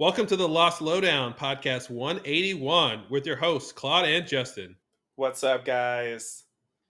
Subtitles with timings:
[0.00, 4.76] Welcome to the Lost Lowdown podcast 181 with your hosts, Claude and Justin.
[5.16, 6.44] What's up, guys?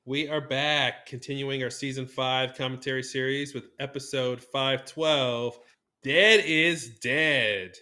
[0.04, 5.59] We are back continuing our season five commentary series with episode 512
[6.04, 7.73] Dead is Dead.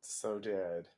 [0.00, 0.88] So dead.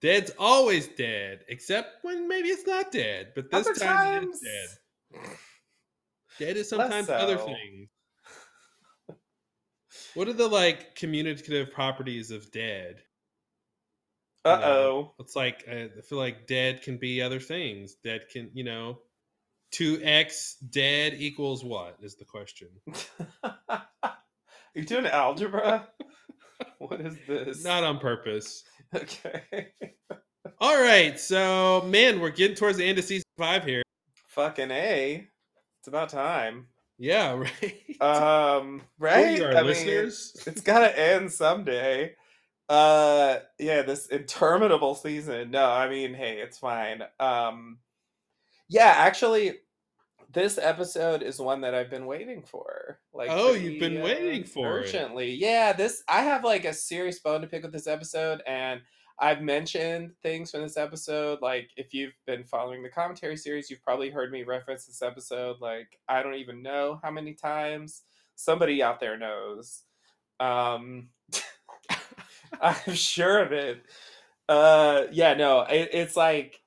[0.00, 4.48] Dead's always dead, except when maybe it's not dead, but this Other time times, it
[4.48, 4.78] is
[5.12, 5.28] dead.
[6.38, 7.90] Dead is sometimes other things.
[10.14, 13.02] What are the like communicative properties of dead?
[14.48, 15.14] Uh oh.
[15.18, 17.94] It's like uh, I feel like dead can be other things.
[18.02, 18.98] Dead can, you know,
[19.70, 22.68] two x dead equals what is the question?
[23.42, 23.84] Are
[24.74, 25.88] you doing algebra?
[26.78, 27.64] what is this?
[27.64, 28.64] Not on purpose.
[28.94, 29.68] okay.
[30.60, 33.82] All right, so man, we're getting towards the end of season five here.
[34.28, 35.28] Fucking A.
[35.78, 36.66] It's about time.
[36.98, 38.00] Yeah, right.
[38.00, 39.40] Um, right?
[39.40, 42.14] our I mean, it's gotta end someday.
[42.68, 45.50] Uh yeah, this interminable season.
[45.50, 47.02] No, I mean, hey, it's fine.
[47.18, 47.78] Um
[48.68, 49.54] yeah, actually
[50.30, 53.00] this episode is one that I've been waiting for.
[53.14, 54.84] Like Oh, you've been waiting for it.
[54.84, 55.32] urgently.
[55.32, 58.80] Yeah, this I have like a serious bone to pick with this episode and
[59.20, 61.40] I've mentioned things from this episode.
[61.42, 65.56] Like, if you've been following the commentary series, you've probably heard me reference this episode.
[65.60, 68.02] Like, I don't even know how many times.
[68.36, 69.82] Somebody out there knows.
[70.38, 71.08] Um,
[72.86, 73.82] I'm sure of it.
[74.48, 76.60] Uh, yeah, no, it, it's like,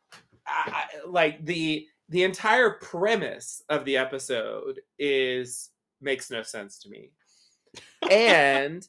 [0.47, 5.69] I, like the the entire premise of the episode is
[6.01, 7.11] makes no sense to me,
[8.09, 8.87] and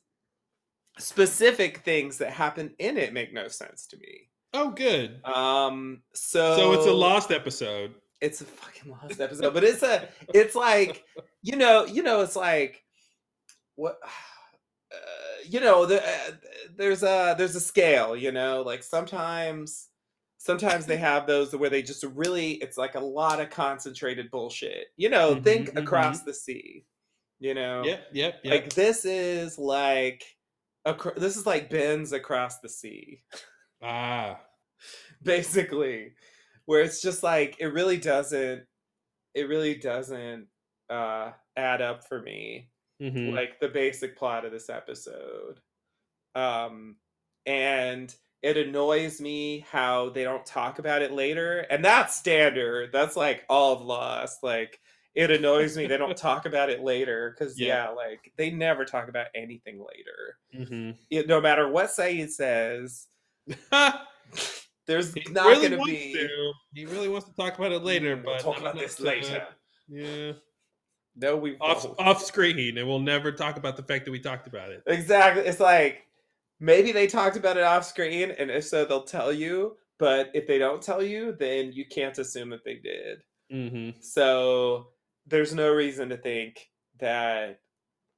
[0.99, 4.29] specific things that happen in it make no sense to me.
[4.55, 5.25] Oh, good.
[5.25, 7.95] Um, so So it's a lost episode.
[8.21, 11.05] it's a fucking lost episode, but it's a it's like
[11.43, 12.83] you know you know it's like
[13.77, 13.99] what
[14.93, 16.33] uh, you know the, uh,
[16.77, 19.89] there's a there's a scale you know like sometimes
[20.39, 24.89] sometimes they have those where they just really it's like a lot of concentrated bullshit.
[24.97, 25.77] You know Mhm, think mhm.
[25.77, 26.87] across the sea
[27.41, 27.89] you know?
[27.89, 28.63] Yep, yep, yep.
[28.63, 30.25] like this is like
[30.87, 33.25] acro- this is like bends across the sea.
[33.83, 34.41] Ah,
[35.23, 36.15] basically
[36.67, 38.67] where it's just like it really doesn't
[39.35, 40.49] it really doesn't
[40.91, 42.72] uh add up for me
[43.03, 43.35] mhm.
[43.35, 45.59] like the basic plot of this episode
[46.35, 46.97] um
[47.47, 53.17] and it annoys me how they don't talk about it later and that's standard that's
[53.17, 54.79] like all of lost like
[55.15, 57.85] it annoys me they don't talk about it later because Yeah.
[57.85, 57.89] yeah.
[57.91, 60.39] like they never talk about anything later
[60.71, 60.97] Mhm.
[61.11, 63.07] it, no matter what Sayid says
[64.87, 66.53] there's he not really gonna wants be to.
[66.75, 69.47] He really wants to talk about it later, we'll but talk about this later
[69.89, 70.33] Yeah,
[71.17, 71.99] no we off won't.
[71.99, 74.83] off screen, and we'll never talk about the fact that we talked about it.
[74.87, 75.43] Exactly.
[75.45, 76.07] It's like
[76.61, 79.77] maybe they talked about it off screen, and if so, they'll tell you.
[79.99, 83.23] But if they don't tell you, then you can't assume that they did.
[83.53, 84.01] Mm-hmm.
[84.01, 84.89] So
[85.27, 86.69] there's no reason to think
[86.99, 87.61] that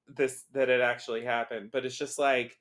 [0.06, 1.70] this that it actually happened.
[1.72, 2.56] But it's just like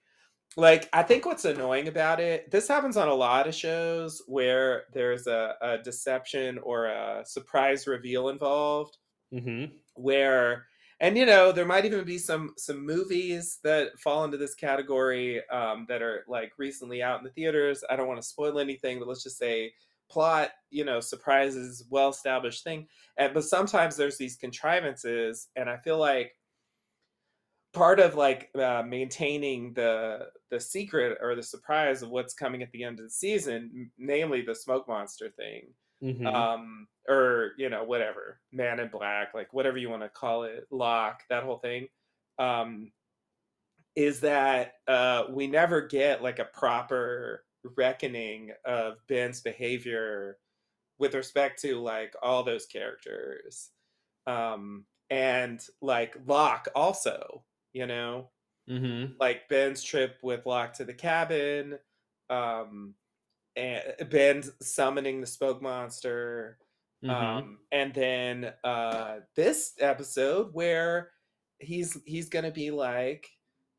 [0.58, 4.84] like I think what's annoying about it, this happens on a lot of shows where
[4.94, 8.98] there's a, a deception or a surprise reveal involved
[9.34, 9.76] Mm-hmm.
[9.96, 10.66] Where
[11.00, 15.42] and you know there might even be some some movies that fall into this category
[15.50, 17.84] um, that are like recently out in the theaters.
[17.90, 19.74] I don't want to spoil anything but let's just say
[20.10, 22.88] plot you know surprises well established thing.
[23.18, 26.34] And but sometimes there's these contrivances and i feel like
[27.74, 32.72] part of like uh, maintaining the the secret or the surprise of what's coming at
[32.72, 35.64] the end of the season namely the smoke monster thing
[36.04, 36.28] Mm-hmm.
[36.28, 40.68] um or you know whatever man in black like whatever you want to call it
[40.70, 41.88] Locke that whole thing
[42.40, 42.92] um
[43.96, 47.46] is that uh we never get like a proper
[47.78, 50.38] reckoning of ben's behavior
[51.00, 53.70] with respect to like all those characters
[54.28, 58.30] um and like locke also you know
[58.70, 59.14] mm-hmm.
[59.22, 61.78] like ben's trip with locke to the cabin
[62.30, 62.94] um
[63.56, 66.58] and ben summoning the smoke monster
[67.04, 67.12] Mm-hmm.
[67.42, 71.12] um and then uh this episode where
[71.60, 73.28] he's he's gonna be like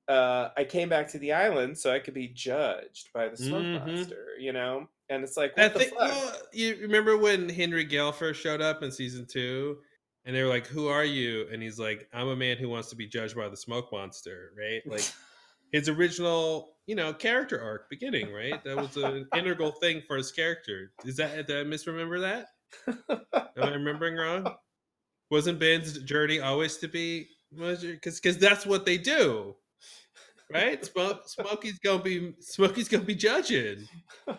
[0.08, 3.62] uh i came back to the island so i could be judged by the smoke
[3.64, 3.86] Mhm.
[3.86, 7.84] monster you know and it's like I the think fuck well, you remember when Henry
[7.84, 9.78] Gale first showed up in season two,
[10.24, 12.88] and they were like, "Who are you?" And he's like, "I'm a man who wants
[12.88, 14.80] to be judged by the smoke monster." Right?
[14.86, 15.04] Like
[15.74, 18.32] his original, you know, character arc beginning.
[18.32, 18.62] Right?
[18.62, 20.92] That was an integral thing for his character.
[21.04, 22.46] Is that did I misremember that?
[22.86, 23.20] Am
[23.56, 24.54] I remembering wrong?
[25.30, 29.56] Wasn't Ben's journey always to be because because that's what they do.
[30.52, 30.84] right?
[30.84, 33.88] Smoke, Smokey's gonna be Smokey's gonna be judging.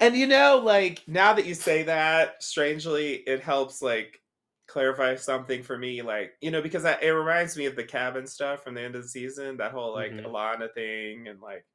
[0.00, 4.20] and you know, like now that you say that, strangely, it helps like
[4.68, 6.02] clarify something for me.
[6.02, 8.96] Like you know, because I, it reminds me of the cabin stuff from the end
[8.96, 9.56] of the season.
[9.58, 10.24] That whole like Mhm.
[10.24, 11.66] Ilana thing, and like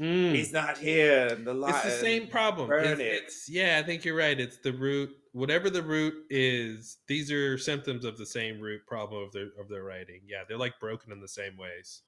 [0.00, 0.34] Mm.
[0.34, 1.28] he's not here.
[1.28, 2.74] And the It's the same problem.
[2.78, 3.06] It's, it.
[3.08, 4.38] it's- yeah, I think you're right.
[4.38, 5.16] It's the root.
[5.32, 9.68] Whatever the root is, these are symptoms of the same root problem of their of
[9.68, 10.22] their writing.
[10.26, 12.02] Yeah, they're like broken in the same ways.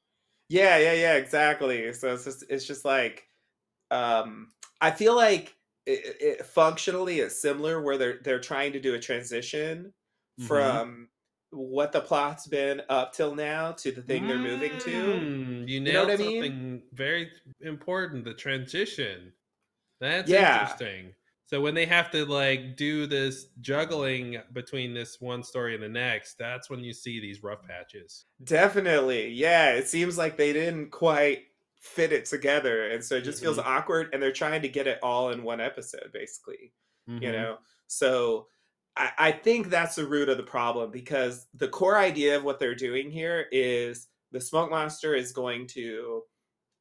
[0.49, 1.93] Yeah, yeah, yeah, exactly.
[1.95, 3.29] So it's just it's just like
[3.91, 5.57] um I feel like
[5.87, 9.95] it, it functionally it's similar where they're they're trying to do a transition
[10.39, 10.83] Mhm.
[10.89, 11.11] from
[11.51, 15.27] what the plot's been up till now to the thing they're moving to.
[15.27, 16.49] Mm, You know nailed what I mean?
[16.49, 17.31] something very
[17.61, 18.25] important.
[18.25, 19.33] The transition.
[20.01, 20.35] That's Yeah.
[20.35, 21.15] interesting.
[21.47, 25.89] So when they have to like do this juggling between this one story and the
[25.91, 28.27] next, that's when you see these rough patches.
[28.43, 29.29] Definitely.
[29.29, 31.47] Yeah, it seems like they didn't quite
[31.77, 33.65] fit it together and so it just feels Mhm.
[33.65, 36.73] awkward and they're trying to get it all in one episode basically.
[37.19, 37.33] you Mhm.
[37.33, 37.59] know
[37.89, 38.49] so
[38.97, 42.59] I, I think that's the root of the problem because the core idea of what
[42.59, 46.23] they're doing here is the smoke monster is going to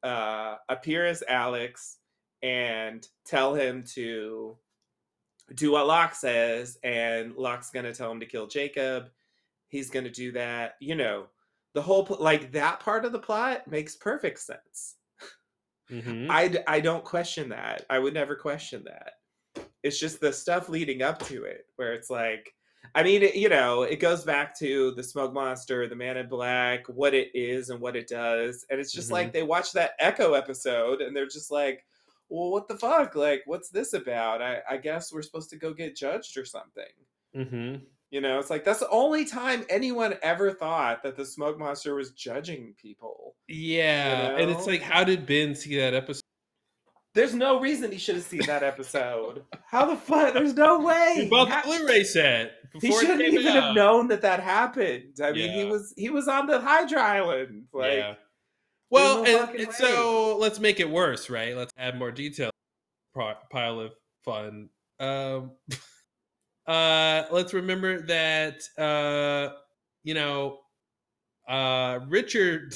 [0.02, 1.98] uh, appear as alex
[2.42, 4.56] and tell him to
[5.54, 9.10] do what locke says and locke's going to tell him to kill jacob
[9.68, 11.26] he's going to do that you know
[11.74, 14.96] the whole like that part of the plot makes perfect sense
[15.90, 16.26] Mhm.
[16.30, 17.84] I, I don't question that.
[17.90, 19.14] I would never question that.
[19.82, 22.54] It's just the stuff leading up to it where it's like,
[22.94, 26.28] I mean, it, you know, it goes back to the smoke monster, the man in
[26.28, 28.66] black, what it is and what it does.
[28.70, 29.12] And it's just Mhm.
[29.12, 31.84] like they watch that Echo episode and they're just like,
[32.28, 33.14] well, what the fuck?
[33.14, 34.42] Like, what's this about?
[34.42, 36.84] I, I guess we're supposed to go get judged or something.
[37.34, 37.82] Mhm.
[38.10, 41.94] You know, it's like that's the only time anyone ever thought that the smoke monster
[41.94, 43.36] was judging people.
[43.48, 46.21] Yeah, and it's like, how did Ben see that episode?
[47.14, 49.44] There's no reason he should have seen that episode.
[49.66, 50.32] How the fuck?
[50.32, 51.12] There's no way.
[51.16, 52.52] He bought the Blu-ray set.
[52.80, 53.74] he shouldn't even have out.
[53.74, 55.16] known that that happened.
[55.22, 57.64] I mean, he was he was on the Hydra Island.
[57.72, 58.14] Like, yeah.
[58.90, 61.56] Well, no and, and so let's make it worse, right?
[61.56, 62.50] Let's add more detail.
[63.12, 63.92] Pro- pile of
[64.24, 64.70] fun.
[64.98, 65.52] Um,
[66.66, 69.54] uh, let's remember that uh,
[70.02, 70.60] you know,
[71.46, 72.74] uh, Richard.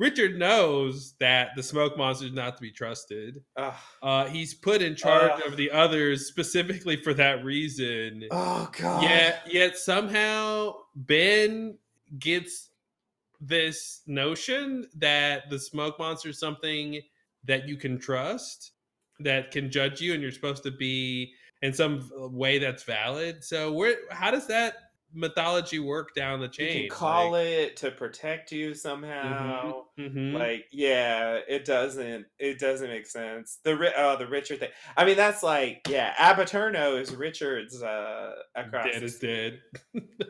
[0.00, 3.44] Richard knows that the smoke monster is not to be trusted.
[4.02, 5.42] Uh, he's put in charge Ugh.
[5.46, 8.24] of the others specifically for that reason.
[8.30, 9.02] oh god.
[9.02, 11.76] Yet, yet somehow Ben
[12.18, 12.70] gets
[13.42, 17.02] this notion that the smoke monster is something
[17.44, 18.72] that you can trust,
[19.18, 21.30] that can judge you, and you're supposed to be
[21.60, 23.44] in some way that's valid.
[23.44, 26.80] So, where how does that mythology work down the You chain?
[26.82, 29.84] can call it to protect you somehow.
[29.96, 32.26] hmm Like, yeah, it doesn't.
[32.38, 33.58] It doesn't make sense.
[33.64, 34.70] The oh, the Richard thing.
[34.96, 38.86] I mean, that's like, yeah, Ab Aeterno is Richard's uh across.
[38.86, 39.60] dead is dead.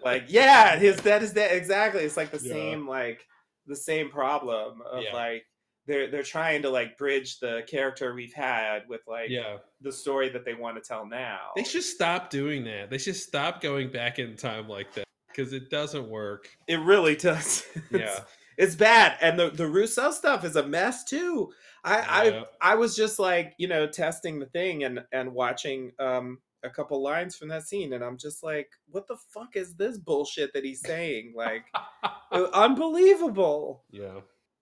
[0.03, 2.53] like yeah his dead is dead exactly it's like the Yeah.
[2.53, 3.27] same like
[3.67, 5.13] the same problem of Yeah.
[5.15, 5.45] like
[5.91, 10.29] they're they're trying to like bridge the character we've had with like yeah, the story
[10.31, 12.89] that they want to tell now they should stop doing that.
[12.91, 16.49] They should stop going back in time like that because it doesn't work.
[16.69, 18.21] it really does Yeah.
[18.57, 21.51] it's bad and the the Rousseau stuff is a mess too
[21.85, 22.43] i Yeah.
[22.63, 26.69] i i was just like you know testing the thing and and watching um a
[26.69, 30.53] couple lines from that scene and i'm just like what the fuck is this bullshit
[30.53, 31.65] that he's saying like
[32.53, 34.21] unbelievable Yeah.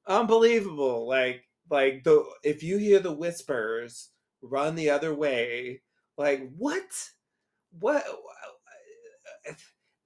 [0.09, 4.11] Unbelievable like like the if you hear the whispers
[4.43, 5.83] run the other way
[6.17, 6.85] like what?
[7.81, 8.05] What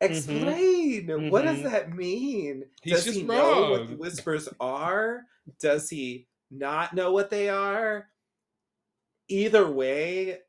[0.01, 1.63] explain what does Mhm.
[1.63, 2.65] that mean?
[2.83, 5.23] He's does he know what the whispers are?
[5.61, 8.09] Does he not know what they are?
[9.29, 10.41] Either way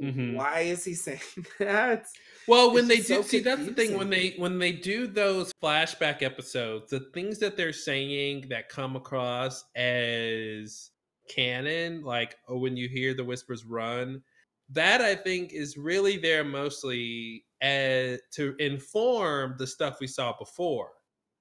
[0.00, 0.38] Mhm.
[0.38, 1.20] why is he saying
[1.58, 2.06] that
[2.46, 5.06] Well, when It's they do so see that's the thing when they when they do
[5.06, 10.90] those flashback episodes, the things that they're saying that come across as
[11.28, 14.22] canon, like oh, when you hear the whispers run,
[14.70, 20.92] that I think is really there mostly as, to inform the stuff we saw before.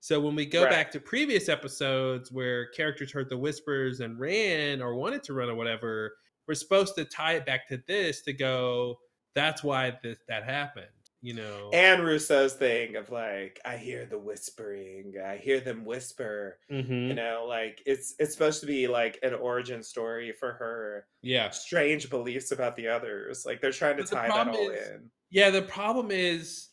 [0.01, 0.67] So when we go Right.
[0.67, 5.49] back to previous episodes where characters heard the whispers and ran or wanted to run
[5.49, 6.17] or whatever,
[6.47, 8.97] we're supposed to tie it back to this to go.
[9.35, 10.87] That's why this, that happened.
[11.23, 11.71] You know.
[11.73, 17.07] and rousseau's thing of like i hear the whispering i hear them whisper Mhm.
[17.07, 21.49] you know like it's it's supposed to be like an origin story for her Yeah.
[21.49, 25.09] strange beliefs about the others like they're trying to But tie that all is- in
[25.31, 25.49] Yeah.
[25.49, 26.69] The problem is,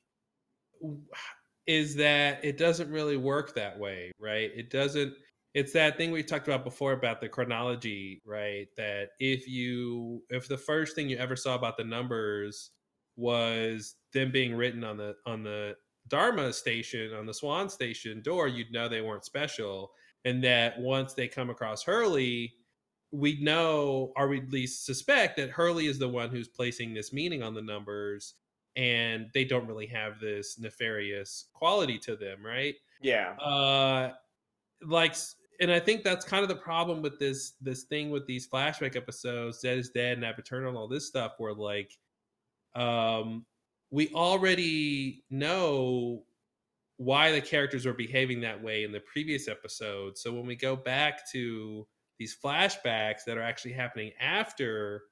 [1.66, 4.50] is that it doesn't really work that way, right?
[4.54, 5.14] It doesn't
[5.54, 8.66] it's that thing we talked about before about the chronology, right?
[8.76, 12.70] That if you if the first thing you ever saw about the numbers
[13.16, 15.76] was them being written on the on the
[16.08, 19.92] Dharma station on the Swan station door, you'd know they weren't special.
[20.26, 22.54] And that once they come across Hurley,
[23.12, 27.12] we know, or we at least suspect, that Hurley is the one who's placing this
[27.12, 28.34] meaning on the numbers,
[28.74, 32.74] and they don't really have this nefarious quality to them, right?
[33.02, 33.34] Yeah.
[33.34, 34.12] Uh,
[34.82, 35.14] like,
[35.60, 38.96] and I think that's kind of the problem with this this thing with these flashback
[38.96, 41.92] episodes, Dead is Dead and Eternal and all this stuff, where like,
[42.74, 43.44] um,
[43.90, 46.24] we already know
[46.96, 50.16] why the characters are behaving that way in the previous episode.
[50.16, 51.86] So when we go back to
[52.18, 55.02] these flashbacks that are actually happening after,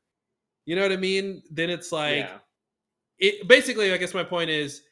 [0.65, 1.43] you know what I mean?
[1.51, 2.39] Then it's like yeah.
[3.19, 4.83] it basically I guess my point is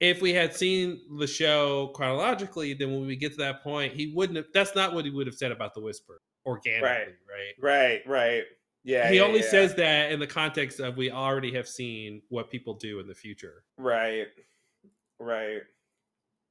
[0.00, 4.12] if we had seen the show chronologically, then when we get to that point, he
[4.14, 7.54] wouldn't have that's not what he would have said about the whisper organically, right?
[7.60, 8.06] Right, right.
[8.06, 8.44] right.
[8.84, 9.10] Yeah.
[9.10, 9.50] He yeah, only yeah.
[9.50, 13.14] says that in the context of we already have seen what people do in the
[13.14, 13.64] future.
[13.78, 14.28] Right.
[15.18, 15.62] Right.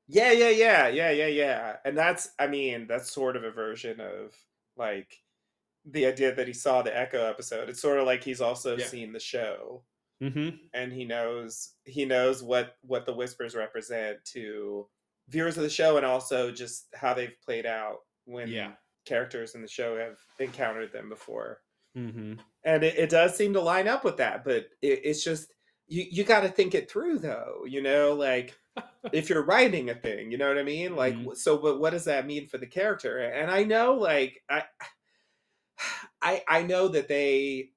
[0.08, 1.76] Yeah, yeah, yeah, yeah, yeah, yeah.
[1.86, 4.36] And that's I mean, that's sort of a version of
[4.76, 5.22] like
[5.86, 7.70] the idea that he saw the Echo episode.
[7.70, 8.86] It's sort of like he's also Yeah.
[8.86, 9.84] seen the show
[10.24, 10.56] Mm-hmm.
[10.74, 14.88] and he knows he knows what what the whispers represent to
[15.28, 18.72] viewers of the show and also just how they've played out when Yeah.
[19.06, 21.60] characters in the show have encountered them before.
[21.98, 22.34] Mm-hmm.
[22.64, 25.54] and it, it does seem to line up with that but it, it's just
[25.88, 28.54] you you got to think it through though you know like
[29.14, 31.36] if you're writing a thing you know what i mean like Mhm.
[31.38, 34.64] so but what does that mean for the character and i know like i
[36.22, 37.70] i i know that they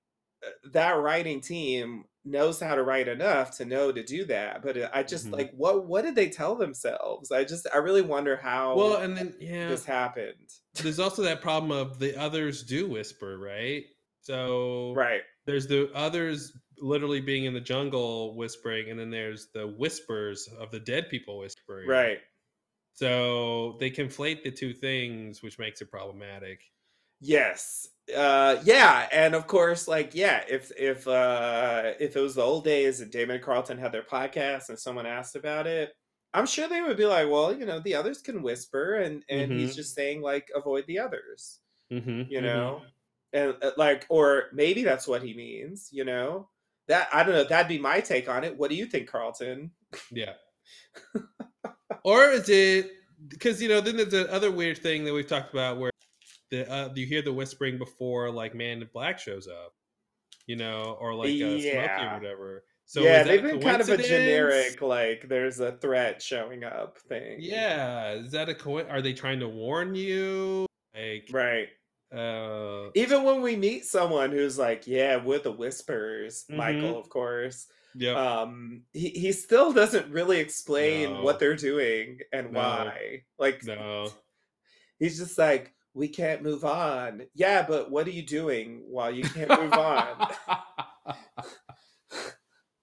[0.45, 4.77] uh, that writing team knows how to write enough to know to do that but
[4.77, 5.33] uh, i just Mhm.
[5.33, 9.17] like what what did they tell themselves i just i really wonder how Well, and
[9.17, 13.85] then yeah, this happened there's also that problem of the others do whisper, right?
[14.21, 19.67] So right there's the others literally being in the jungle whispering, and then there's the
[19.67, 21.89] whispers of the dead people whispering.
[21.89, 22.19] right
[22.95, 26.61] So they conflate the two things, which makes it problematic.
[27.21, 27.89] Yes.
[28.17, 32.65] Uh yeah, and of course like yeah, if if uh if it was the old
[32.65, 35.93] days and Damon Carlton had their podcast and someone asked about it,
[36.35, 39.53] I'm sure they would be like, well, you know, the others can whisper and and
[39.53, 39.77] he's Mhm.
[39.77, 41.61] just saying like avoid the others,
[41.93, 42.83] Mm-hmm, you know?
[43.35, 46.49] And uh, like or maybe that's what he means, you know?
[46.87, 48.57] That I don't know, that'd be my take on it.
[48.57, 49.71] What do you think, Carlton?
[50.11, 50.33] Yeah.
[52.05, 52.93] or is it
[53.29, 55.91] because you know then there's the other weird thing that we've talked about where
[56.51, 59.75] the uh, you hear the whispering before like Man in Black shows up,
[60.47, 62.11] you know, or like uh, Smokey Yeah.
[62.15, 62.65] or whatever.
[62.87, 67.37] So yeah, they've been kind of a generic like there's a threat showing up thing.
[67.39, 68.81] Yeah, is that a co?
[68.81, 70.67] Are they trying to warn you?
[70.95, 71.69] Like, Right.
[72.17, 76.57] uh, even when we meet someone who's like, yeah, we're the whispers, Mhm.
[76.57, 81.23] Michael, of course, yeah, um, he, he still doesn't really explain No.
[81.23, 82.59] what they're doing and No.
[82.59, 83.25] why.
[83.39, 84.11] Like, no,
[84.99, 87.23] he's just like, we can't move on.
[87.35, 90.29] Yeah, but what are you doing while you can't move on?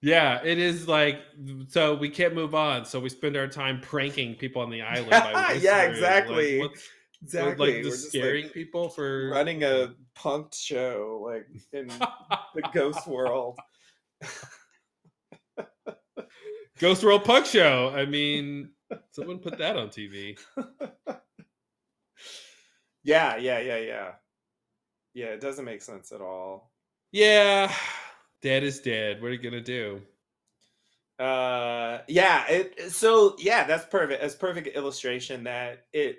[0.02, 1.20] yeah, it is like
[1.68, 5.10] so we can't move on, so we spend our time pranking people on the island.
[5.10, 6.52] By Yeah, whispering.
[6.60, 6.62] Like, exactly.
[7.22, 7.72] exactly.
[7.72, 13.06] like just just scaring like people for running a punked show, like in the ghost
[13.08, 13.58] world.
[16.78, 17.90] Ghost World Punk Show.
[17.96, 18.72] I mean,
[19.10, 20.38] someone put that on TV.
[23.06, 24.16] Yeah, yeah, yeah, yeah.
[25.14, 26.72] Yeah, it doesn't make sense at all.
[27.10, 27.74] Yeah,
[28.42, 29.20] dead is dead.
[29.20, 30.06] What are you gonna do?
[31.18, 36.18] uh yeah it so yeah that's perfect that's perfect illustration that it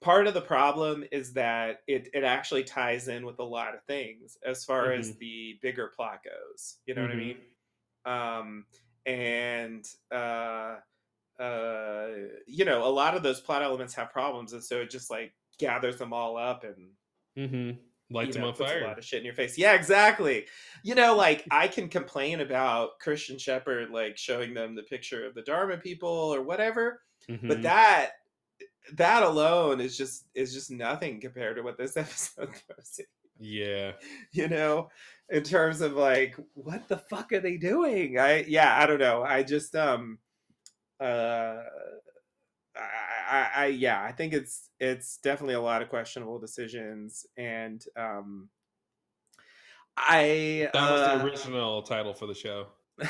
[0.00, 3.82] part of the problem is that it it actually ties in with a lot of
[3.84, 7.16] things as far as the bigger plot goes you know what i Mhm.
[7.16, 7.38] mean
[8.04, 8.66] um
[9.06, 10.76] and uh
[11.40, 12.08] uh
[12.46, 15.34] you know a lot of those plot elements have problems and so it just like
[15.58, 16.90] gathers them all up and
[17.38, 17.78] Mm-hmm.
[18.10, 19.58] Lights you them know, on puts a lot of shit in your face.
[19.58, 20.46] Yeah, exactly.
[20.82, 25.34] You know, like I can complain about Christian Shepherd like showing them the picture of
[25.34, 27.62] the Dharma people or whatever, but Mhm.
[27.62, 28.12] that
[28.94, 33.00] that alone is just is just nothing compared to what this episode goes.
[33.38, 33.92] yeah.
[34.32, 34.88] You know,
[35.28, 38.18] in terms of like what the fuck are they doing?
[38.18, 39.22] I yeah, I don't know.
[39.22, 40.18] I just um
[40.98, 41.58] uh
[42.74, 42.80] I,
[43.28, 48.48] I, I yeah, I think it's it's definitely a lot of questionable decisions, and um,
[49.96, 52.68] I That was uh, the original title for the show.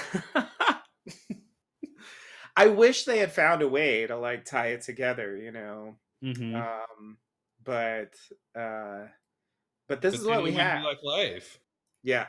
[2.56, 5.96] I wish they had found a way to like tie it together, you know.
[6.24, 6.54] Mhm.
[6.54, 7.18] Um,
[7.62, 8.14] but
[8.58, 9.06] uh,
[9.88, 10.82] but this But is what we have.
[10.82, 11.60] like life
[12.02, 12.26] yeah.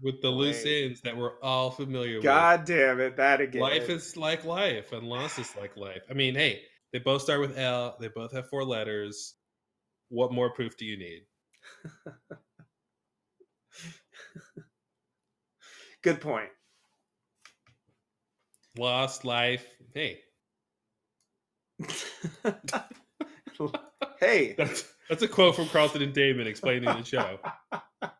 [0.00, 2.24] with the loose ends that we're all familiar with.
[2.24, 3.62] God damn it, that again.
[3.62, 6.02] Life is like life, and loss is like life.
[6.10, 7.96] I mean, hey, they both start with L.
[8.00, 9.34] They both have four letters.
[10.08, 11.22] What more proof do you need?
[16.02, 16.50] good point.
[18.76, 19.66] Lost life.
[19.94, 20.20] Hey,
[24.20, 24.54] hey.
[24.56, 27.38] that's that's a quote from Carlton and Damon explaining the show.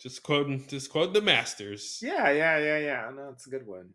[0.00, 1.98] Just quoting, just quoting the masters.
[2.00, 3.10] Yeah, yeah, yeah, yeah.
[3.14, 3.90] No, it's a good one.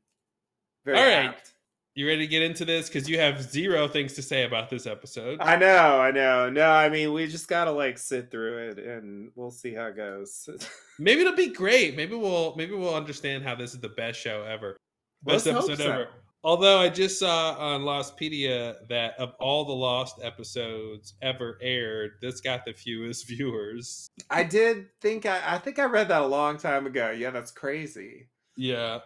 [0.85, 1.29] Very All right.
[1.29, 1.54] apt.
[1.97, 2.89] You ready to get into this?
[2.89, 5.39] Because you have zero things to say about this episode.
[5.39, 6.49] I know, I know.
[6.49, 9.95] No, I mean, we just gotta like sit through it, and we'll see how it
[9.95, 10.49] goes.
[10.99, 11.95] Maybe it'll be great.
[11.95, 14.75] Maybe we'll maybe we'll understand how this is the best show ever.
[15.23, 15.91] Best Let's episode so.
[15.91, 16.07] ever.
[16.43, 22.39] Although I just saw on Lostpedia that of all the Lost episodes ever aired, this
[22.41, 24.09] got the fewest viewers.
[24.29, 27.11] I did think I, I think I read that a long time ago.
[27.11, 28.27] Yeah, that's crazy.
[28.57, 28.99] Yeah.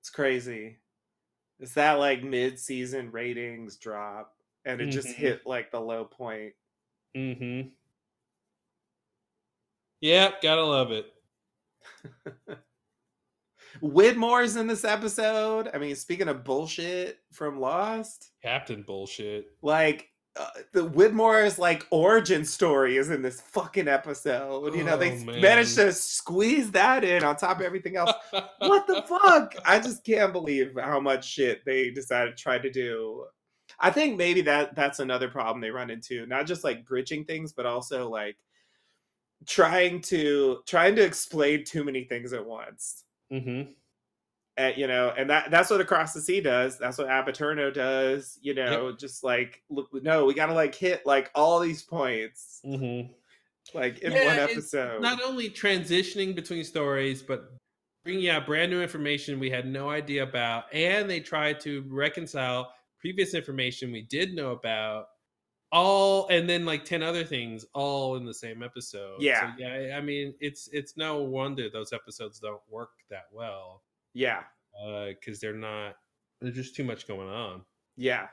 [0.00, 0.78] It's crazy.
[1.60, 5.14] It's that like mid-season ratings drop, and it just Mhm.
[5.14, 6.54] hit like the low point.
[7.16, 7.68] Mm-hmm.
[10.00, 11.12] Yep, gotta love it.
[13.82, 15.68] Widmore's in this episode.
[15.72, 19.50] I mean, speaking of bullshit from Lost, Captain bullshit.
[19.62, 24.74] like uh, the Widmore's like origin story is in this fucking episode.
[24.74, 25.40] You know, they Oh, s- man.
[25.40, 28.12] managed to squeeze that in on top of everything else.
[28.58, 29.54] what the fuck?
[29.66, 33.24] I just can't believe how much shit they decided to try to do.
[33.80, 36.24] I think maybe that that's another problem they run into.
[36.26, 38.36] Not just like bridging things, but also like
[39.46, 43.04] trying to trying to explain too many things at once.
[43.32, 43.70] mm-hmm.
[44.58, 46.78] Uh, you know, and that that's what Across the Sea does.
[46.78, 48.38] That's what Ab Aeterno does.
[48.42, 52.60] You know, just like look, no, we got to like hit like all these points
[52.66, 53.12] Mm-hmm.
[53.78, 55.00] like in Yeah, one it's episode.
[55.02, 57.50] Not only transitioning between stories, but
[58.04, 62.72] bringing out brand new information we had no idea about, and they tried to reconcile
[63.00, 65.06] previous information we did know about,
[65.70, 69.16] all and then like ten other things all in the same episode.
[69.18, 69.52] So, Yeah.
[69.58, 69.94] yeah.
[69.96, 73.82] I mean, it's it's no wonder those episodes don't work that well
[74.14, 74.44] yeah,
[75.08, 75.96] because they're not.
[76.40, 77.64] There's just too much going on.
[77.96, 78.28] Yeah.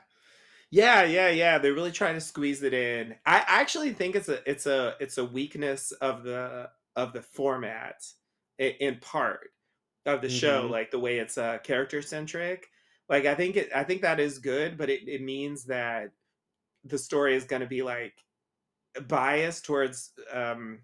[0.70, 1.58] Yeah, yeah, yeah.
[1.58, 3.16] They're really trying to squeeze it in.
[3.26, 8.04] I actually think it's a it's a it's a weakness of the of the format
[8.58, 9.50] in, in part
[10.06, 10.70] of the show, Mhm.
[10.70, 12.68] like the way it's uh character centric.
[13.08, 16.12] Like I think it I think that is good, but it, it means that
[16.84, 18.24] the story is gonna be like
[19.08, 20.82] biased towards um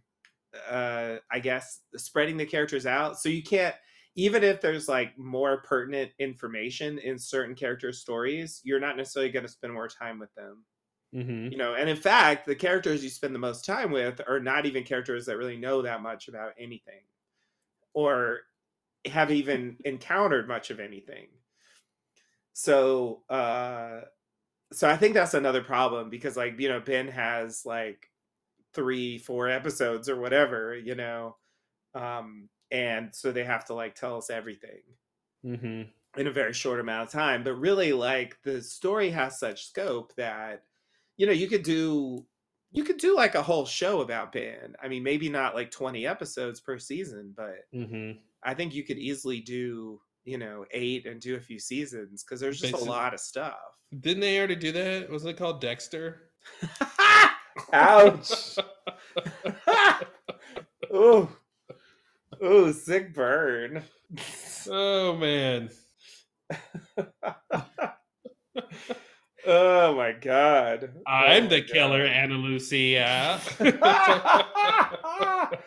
[0.68, 3.18] uh I guess spreading the characters out.
[3.18, 3.74] So you can't
[4.14, 9.46] even if there's like more pertinent information in certain characters' stories, you're not necessarily going
[9.46, 10.64] to spend more time with them.
[11.14, 11.53] Mm-hmm.
[11.53, 14.66] You know, and in fact, the characters you spend the most time with are not
[14.66, 17.03] even characters that really know that much about anything
[17.94, 18.40] or
[19.07, 21.29] have even encountered much of anything.
[22.53, 24.03] So, uh
[24.72, 28.11] so I think that's another problem because like, you know, Ben has like
[28.75, 31.37] 3 4 episodes or whatever, you know.
[31.94, 34.80] Um and so they have to like tell us everything
[35.44, 35.82] Mm-hmm.
[36.20, 40.14] in a very short amount of time but really like the story has such scope
[40.16, 40.62] that
[41.16, 42.24] you know you could do
[42.70, 46.06] you could do like a whole show about ben i mean maybe not like 20
[46.06, 48.18] episodes per season but Mm-hmm.
[48.44, 52.38] i think you could easily do you know eight and do a few seasons because
[52.40, 53.58] there's just Basi- a lot of stuff
[53.98, 55.11] Didn't they already do that?
[55.11, 56.30] Wasn't it called Dexter?
[57.72, 58.56] ouch
[60.94, 61.28] ooh
[62.42, 63.83] ooh sick burn
[64.68, 65.70] oh man.
[69.46, 72.12] oh my god I'm Oh the my killer, God.
[72.12, 73.40] Ana Lucia.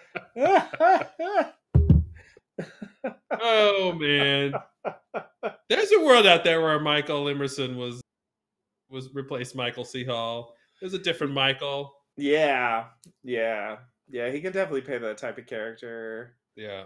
[3.31, 4.53] oh man.
[5.69, 8.01] There's a world out there where Michael Emerson was
[8.89, 10.03] was replaced Michael C.
[10.03, 10.55] Hall.
[10.79, 11.93] There's a different Michael.
[12.17, 12.85] yeah,
[13.23, 13.77] yeah,
[14.09, 14.29] yeah.
[14.29, 16.35] He can definitely play that type of character.
[16.55, 16.85] Yeah.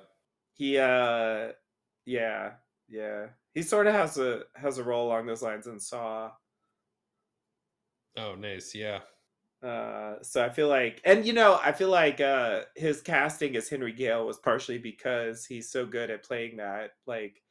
[0.53, 1.53] He, uh,
[2.05, 2.53] yeah,
[2.87, 3.27] yeah.
[3.53, 6.31] He sort of has a has a role along those lines in Saw.
[8.17, 8.73] Oh, nice.
[8.75, 8.99] Yeah.
[9.61, 13.69] Uh, so I feel like, and you know, I feel like uh, his casting as
[13.69, 16.91] Henry Gale was partially because he's so good at playing that.
[17.05, 17.41] Like,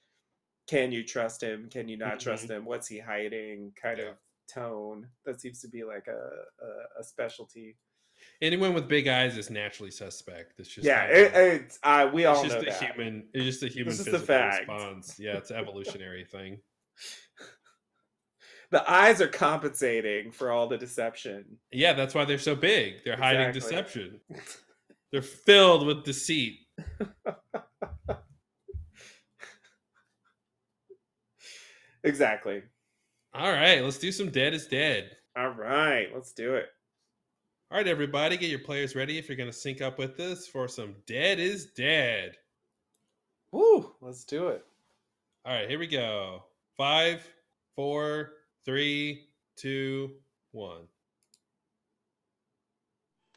[0.68, 1.68] can you trust him?
[1.70, 2.64] Can you not trust him?
[2.64, 3.72] What's he hiding?
[3.81, 4.11] Kind Yeah.
[4.11, 4.16] of
[4.52, 5.09] tone.
[5.26, 7.76] That seems to be like a a, a specialty.
[8.40, 10.55] Anyone with big eyes is naturally suspect.
[10.59, 12.94] It's just yeah, it, it's uh, we all it's know just a that.
[12.94, 13.24] human.
[13.35, 15.18] It's just a human physical response.
[15.18, 16.59] Yeah, it's an evolutionary thing.
[18.70, 21.57] The eyes are compensating for all the deception.
[21.72, 23.03] Yeah, that's why they're so big.
[23.03, 24.20] They're hiding deception.
[25.11, 26.59] They're filled with deceit.
[32.05, 32.62] Exactly.
[33.35, 35.11] All right, let's do some dead is dead.
[35.37, 36.66] All right, let's do it.
[37.70, 40.46] All right, everybody, get your players ready if you're going to sync up with us
[40.46, 42.38] for some dead is dead.
[43.52, 44.64] Woo, let's do it.
[45.44, 46.44] All right, here we go.
[46.78, 47.28] Five,
[47.76, 48.31] four,
[48.64, 50.12] three, two,
[50.52, 50.81] one.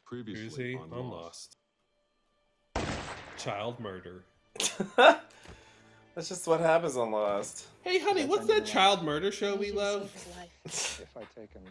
[0.06, 1.58] Previously Previously on on Lost.
[2.74, 2.88] Lost.
[3.36, 4.24] Child murder.
[4.96, 7.66] That's just what happens on Lost.
[7.82, 10.10] Hey, honey, what's that child murder show we love?
[10.10, 11.00] save his life.
[11.02, 11.64] If I take him,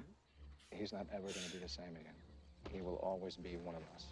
[0.69, 2.13] he's not ever going to be the same again.
[2.69, 4.05] He will always be one of us.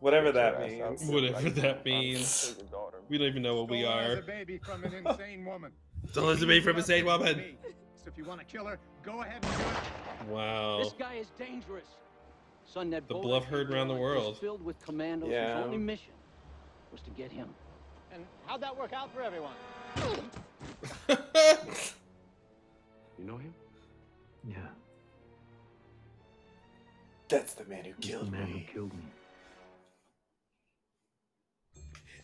[0.00, 1.06] Whatever Get that your ass means.
[1.06, 2.54] there Whatever right that means.
[2.58, 2.98] Your daughter.
[3.08, 4.20] We don't even know what we Stole as are.
[4.20, 5.72] a baby from an insane woman.
[6.10, 7.56] Stole as a baby from a insane woman.
[7.96, 10.32] So if you want to kill her, go ahead and do it.
[10.34, 10.80] Wow.
[10.82, 11.86] This guy is dangerous.
[12.64, 14.30] Son, that The boat bluff heard around the world.
[14.30, 15.56] was filled with commandos Yeah.
[15.56, 16.12] whose only mission
[16.90, 17.48] was to get him.
[18.12, 19.52] And how'd that work out for everyone?
[23.18, 23.54] You know him?
[24.48, 24.56] Yeah,
[27.32, 28.66] That's the man who killed the man me.
[28.66, 29.04] who killed me.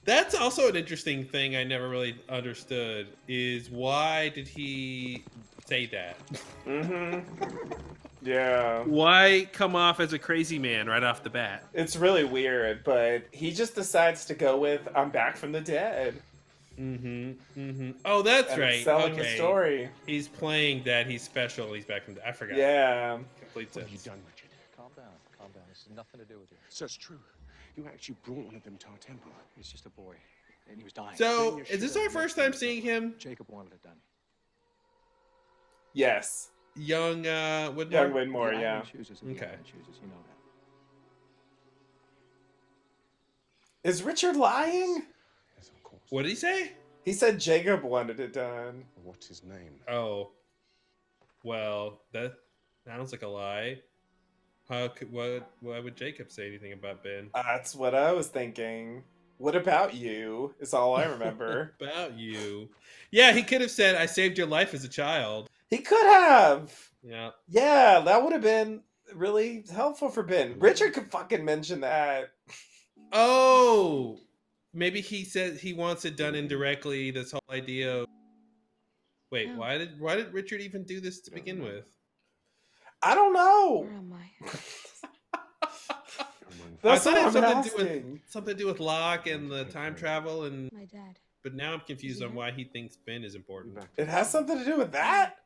[0.04, 5.22] That's also an interesting thing I never really understood is why did he
[5.66, 6.16] say that?
[6.66, 7.72] Mm-hmm.
[8.22, 8.82] Yeah.
[8.84, 11.64] Why come off as a crazy man right off the bat?
[11.74, 16.22] It's really weird, but he just decides to go with "I'm back from the dead."
[16.78, 17.32] Mm-hmm.
[17.60, 17.90] Mm-hmm.
[18.04, 18.74] Oh, that's and right.
[18.74, 19.22] it's selling okay.
[19.22, 19.88] the story.
[20.06, 21.72] He's playing that he's special.
[21.72, 22.14] He's back from.
[22.14, 22.56] The, I forgot.
[22.56, 23.18] Yeah.
[23.40, 24.37] Complete What have you done, Richard?
[25.88, 26.58] Has nothing to do with you.
[26.68, 27.18] So it's true.
[27.76, 29.30] You actually brought one of them to our temple.
[29.56, 30.14] He's just a boy,
[30.68, 31.16] and he was dying.
[31.16, 33.14] So, is this our first time seeing him?
[33.18, 33.96] Jacob wanted it done.
[35.92, 36.50] Yes.
[36.76, 37.90] Young uh Woodmore?
[37.92, 38.54] Young Winmore.
[38.54, 38.80] The Yeah.
[38.82, 39.46] chooses Okay.
[39.46, 40.00] island chooses.
[40.02, 40.14] You know
[43.82, 43.88] that.
[43.88, 45.06] Is Richard lying?
[45.56, 46.02] Yes, of course.
[46.10, 46.72] What did he say?
[47.04, 48.84] He said Jacob wanted it done.
[49.02, 49.80] What's his name?
[49.88, 50.32] Oh.
[51.44, 52.34] Well, that
[52.84, 53.80] sounds like a lie.
[54.68, 57.30] How could what why would Jacob say anything about Ben?
[57.34, 59.02] That's what I was thinking.
[59.38, 60.54] What about you?
[60.60, 61.74] Is all I remember.
[61.80, 62.68] about you.
[63.10, 65.48] Yeah, he could have said I saved your life as a child.
[65.70, 66.90] he could have.
[67.02, 67.30] Yeah.
[67.48, 68.82] Yeah, that would have been
[69.14, 70.58] really helpful for Ben.
[70.58, 72.30] Richard could fucking mention that.
[73.12, 74.18] Oh,
[74.74, 77.10] maybe he said he wants it done indirectly.
[77.10, 78.00] This whole idea.
[78.02, 78.06] Of...
[79.30, 79.60] Wait, No.
[79.60, 81.86] why did why did Richard even do this to begin with?
[83.02, 83.86] I don't know.
[83.86, 85.68] Where am I?
[86.82, 88.12] That's I thought it I'm something to do asking.
[88.12, 91.18] with something to do with Locke and the time travel, and My dad.
[91.42, 93.74] but now I'm confused on why he thinks Ben is important.
[93.76, 95.36] back It has something to do with that?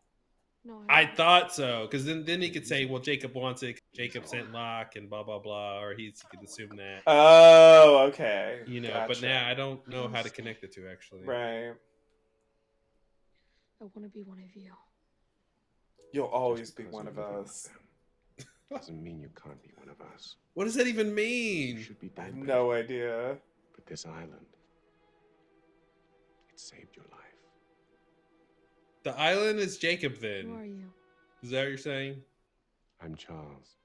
[0.64, 1.16] No, I don't.
[1.16, 3.80] thought so, because then then he could say, well, Jacob wants it.
[3.94, 7.02] Jacob sent Locke, and blah blah blah, or he's he could assume that.
[7.06, 8.60] Oh, okay.
[8.66, 9.26] you know, but Gotcha.
[9.26, 11.24] now I don't know how to connect the two actually.
[11.24, 11.72] Right.
[13.80, 14.72] I want to be one of you.
[16.12, 17.70] You'll always be one of us.
[18.70, 20.36] Doesn't mean you can't be one of us.
[20.54, 21.82] What does that even You mean?
[21.82, 22.36] should be I dead.
[22.36, 23.36] no idea.
[23.74, 24.46] But this island,
[26.52, 27.18] it saved your life.
[29.04, 30.18] The island is Jacob.
[30.20, 30.44] Then.
[30.46, 30.90] Who are Then you?
[31.42, 32.16] is that what you're saying?
[33.02, 33.76] I'm Charles.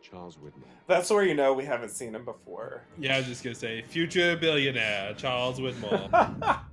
[0.00, 0.64] Charles Widmore.
[0.88, 2.82] That's where you know we haven't seen him before.
[2.98, 6.60] Yeah, I was just gonna say future billionaire Charles Widmore.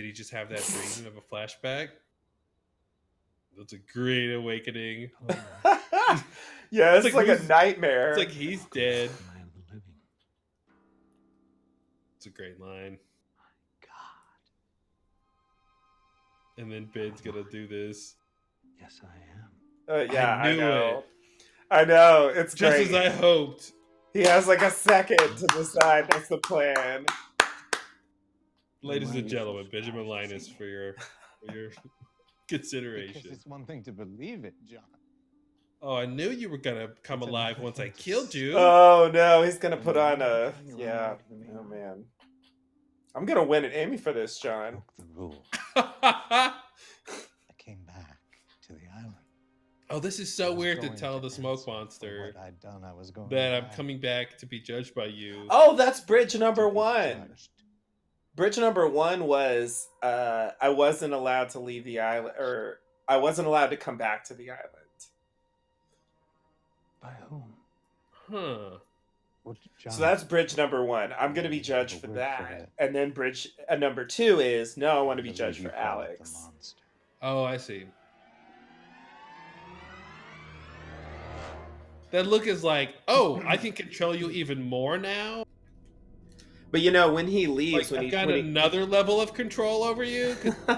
[0.00, 1.88] Did he just have that dream of a flashback?
[3.58, 5.10] That's a great awakening.
[6.70, 8.08] yeah, it's, It's like, like a nightmare.
[8.12, 9.10] It's like he's dead.
[9.30, 9.94] I am the living.
[12.16, 12.96] It's a great line.
[13.82, 13.90] God.
[16.56, 18.14] And then Ben's gonna do this.
[18.80, 20.00] Yes, I am.
[20.00, 21.04] Uh, yeah, I, knew know.
[21.04, 21.06] it.
[21.70, 22.32] I know.
[22.34, 22.88] It's Just great.
[22.88, 23.72] as I hoped.
[24.14, 27.04] He has like a second to decide what's the plan.
[28.82, 30.30] Ladies and are you so gentlemen, Benjamin surprised?
[30.30, 31.70] Linus for your for your
[32.48, 33.30] Because consideration.
[33.30, 34.80] it's one thing to believe it, John.
[35.82, 38.54] Oh, I knew you were gonna come It's alive once I killed you.
[38.56, 41.14] Oh no, he's gonna put on a yeah.
[41.56, 42.04] Oh man,
[43.14, 44.82] I'm gonna win an Emmy for this, John.
[44.98, 45.44] The rule.
[45.76, 46.52] I
[47.58, 48.18] came back
[48.66, 49.14] to the island.
[49.90, 52.92] oh, this is so weird to going tell the smoke monster What I'd done, I
[52.92, 55.46] was going that I'm coming back to be judged by you.
[55.50, 57.28] Oh, that's bridge number one.
[57.28, 57.50] judged.
[58.40, 63.48] Bridge number one was uh, I wasn't allowed to leave the island, or I wasn't
[63.48, 64.70] allowed to come back to the island.
[67.02, 67.52] By whom?
[68.30, 68.78] Huh.
[69.90, 71.12] So that's bridge number one.
[71.18, 72.70] I'm going to be judged for that.
[72.78, 76.00] And then bridge uh, number two is no, I want to be judged for call
[76.00, 76.48] it the Alex.
[77.20, 77.84] Oh, I see.
[82.10, 85.44] That look is like, oh, I can control you even more now.
[86.70, 89.20] But you know, when he Like, leaves, when I've he, got when he- another level
[89.20, 90.36] of control over you.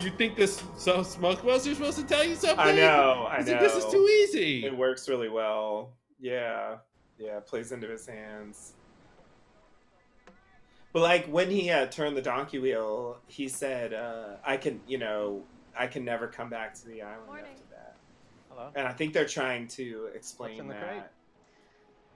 [0.00, 2.58] You think this so Smoke Buster's supposed to tell you something?
[2.58, 3.52] I know, I know.
[3.52, 4.64] like, this is too easy.
[4.66, 5.94] It works really well.
[6.20, 6.76] Yeah,
[7.18, 8.74] yeah, plays into his hands.
[10.92, 14.98] But like when he uh, turned the donkey wheel, he said, uh, "I can, you
[14.98, 15.42] know,
[15.78, 17.46] I can never come back to the island Morning.
[17.52, 17.96] after that."
[18.50, 18.70] Hello.
[18.74, 20.88] And I think they're trying to explain in the that.
[20.88, 21.02] crate?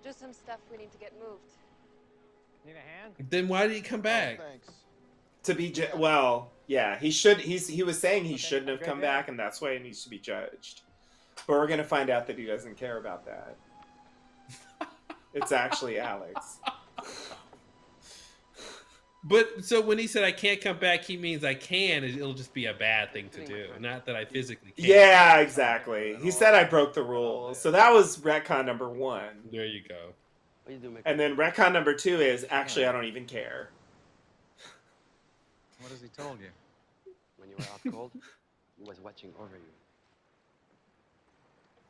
[0.05, 1.51] Just some stuff we need to get moved.
[2.65, 3.15] Need a hand?
[3.31, 4.39] Then why did he come oh, back?
[4.39, 4.69] thanks.
[5.45, 7.39] To be ju- well, yeah, he should.
[7.39, 10.05] He's he was saying he Okay, shouldn't have come back, and that's why he needs
[10.05, 10.83] to be judged.
[11.47, 13.57] But we're gonna find out that he doesn't care about that.
[15.35, 16.59] it's actually Alex.
[19.23, 22.05] But so when he said I can't come back, he means I can.
[22.05, 24.85] it- It'll just be a bad thing to do, not that I physically can.
[24.85, 26.17] Yeah, exactly.
[26.23, 27.61] He said I broke the rules.
[27.61, 29.43] So that was retcon number one.
[29.51, 30.13] There you go.
[30.65, 33.71] What you do, And then retcon number two is actually I don't even care.
[35.81, 36.49] What has he told you?
[37.39, 38.11] When you were out cold,
[38.79, 39.73] he was watching over you.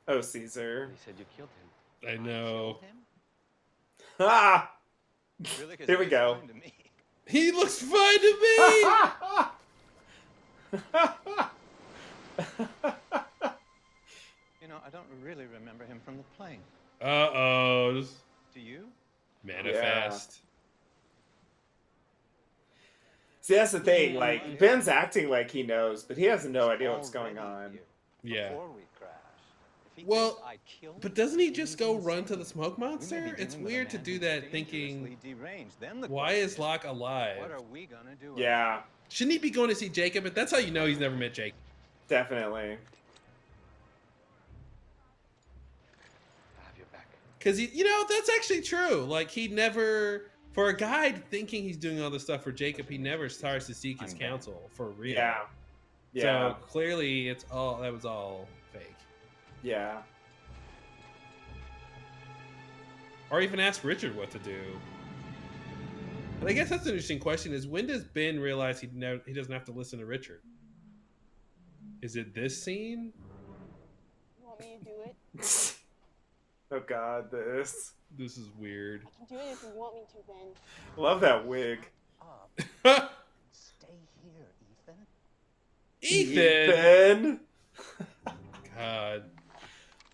[0.09, 0.85] Oh, Caesar.
[0.85, 1.49] And he said you killed
[2.03, 2.09] him.
[2.09, 2.75] I know.
[2.81, 2.97] Killed him?
[4.21, 4.73] Ah!
[5.59, 5.77] Really?
[5.77, 6.35] 'Cause Here he we looks go.
[6.39, 6.75] fine to me.
[7.27, 8.85] He looks fine to me.
[14.63, 16.61] You know, I don't really remember him from the plane.
[17.01, 17.05] Uh
[17.35, 18.05] oh.
[18.55, 18.87] Do you?
[19.45, 20.41] Manifest.
[23.43, 24.17] See, that's the thing.
[24.17, 27.79] Like Ben's acting like he knows, but he has no idea what's going on.
[28.23, 28.51] Yeah.
[28.51, 29.11] Before we crash.
[29.97, 32.77] If he Well, thinks I killed But doesn't he just go run to the smoke
[32.77, 33.35] We may be monster?
[33.39, 35.81] It's dealing with a weird to do that thinking, dangerously deranged.
[35.81, 37.39] Then the why is question Locke alive?
[37.39, 38.35] What are we gonna do?
[38.37, 40.23] Yeah, Shouldn't he be going to see Jacob?
[40.25, 41.59] But that's how you know he's never met Jacob.
[42.09, 42.77] definitely.
[46.61, 47.07] I have your back.
[47.41, 49.03] Because he, you know, that's actually true.
[49.07, 52.99] Like he never, for a guy thinking he's doing all this stuff for Jacob, he
[52.99, 55.15] never starts to seek his counsel for real.
[55.15, 55.39] Yeah.
[56.13, 56.51] Yeah.
[56.51, 58.95] So clearly, it's all that was all fake.
[59.63, 60.03] Yeah.
[63.31, 64.61] Or even ask Richard what to do.
[66.41, 69.33] But I guess that's an interesting question: is when does Ben realize he never he
[69.33, 70.43] doesn't have to listen to Richard?
[72.03, 73.15] Is it this scene?
[74.39, 75.77] You want me to do it?
[76.73, 77.93] oh God, this.
[78.19, 79.03] This is weird.
[79.07, 80.37] I can do it if you want me to, Ben.
[80.97, 81.89] Love that wig.
[82.83, 82.99] Stay
[84.23, 85.07] here, Ethan.
[86.03, 86.71] Ethan.
[86.71, 87.41] Ethan.
[88.77, 89.25] God.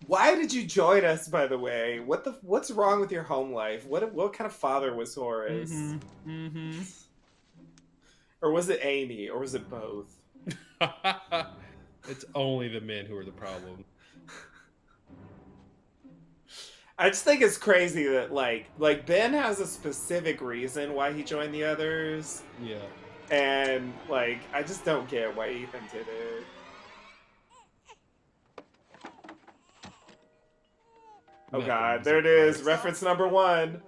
[0.05, 1.27] Why did you join us?
[1.27, 3.85] By the way, what the what's wrong with your home life?
[3.85, 5.71] What what kind of father was Horace?
[5.71, 6.29] Mm-hmm.
[6.29, 6.81] Mm-hmm.
[8.41, 9.27] Or was it Amy?
[9.29, 10.15] Or was it both?
[12.07, 13.83] it's only the men who are the problem.
[16.99, 21.23] I just think it's crazy that like like Ben has a specific reason why he
[21.23, 22.77] joined the others, Yeah.
[23.29, 26.43] and like I just don't get why Ethan did it.
[31.53, 32.63] Oh Nothing God, there it is.
[32.63, 33.81] Reference number one.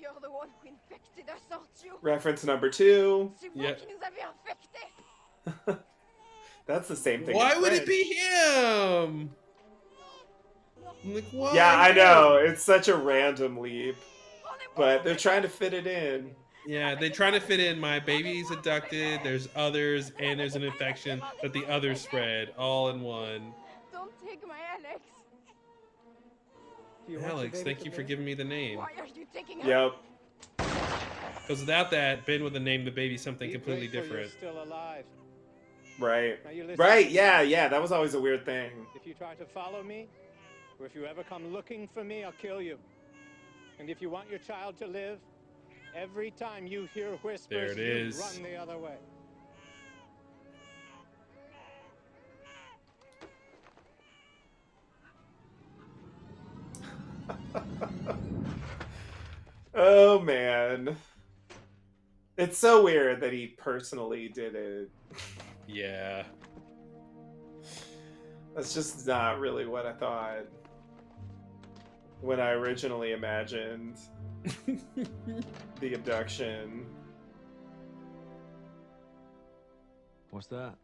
[0.00, 1.98] You're the one who infected us, aren't you?
[2.02, 3.30] Reference number two.
[3.54, 3.74] Yeah.
[6.66, 7.36] That's the same thing.
[7.36, 9.30] Why would it be him?
[11.04, 11.54] I'm like, why?
[11.54, 12.36] Yeah, I know.
[12.36, 13.96] It's such a random leap,
[14.74, 16.34] but they're trying to fit it in.
[16.66, 21.20] Yeah, they're trying to fit in my baby's abducted, there's others, and there's an infection
[21.42, 23.52] that the others spread all in one.
[23.92, 25.00] Don't take my Alex.
[27.06, 28.78] You Alex, thank you for giving me the name.
[28.78, 29.68] Why are you taking her?
[29.68, 29.92] Yep.
[31.42, 34.30] Because without that, Ben would have named the baby something completely different.
[34.30, 35.04] still alive.
[35.98, 36.44] Right.
[36.44, 37.10] Now you listen Right.
[37.10, 37.40] Yeah.
[37.42, 37.68] Yeah.
[37.68, 38.70] That was always a weird thing.
[38.94, 40.08] If you try to follow me,
[40.80, 42.78] or if you ever come looking for me, I'll kill you.
[43.78, 45.18] And if you want your child to live,
[45.94, 48.18] every time you hear whispers, There it you is.
[48.18, 48.96] run the other way.
[59.76, 60.96] Oh man.
[62.36, 64.90] It's so weird that he personally did it.
[65.66, 66.24] Yeah.
[68.54, 70.44] That's just not really what I thought
[72.20, 73.98] when I originally imagined.
[75.80, 76.86] the abduction.
[80.30, 80.74] What's that?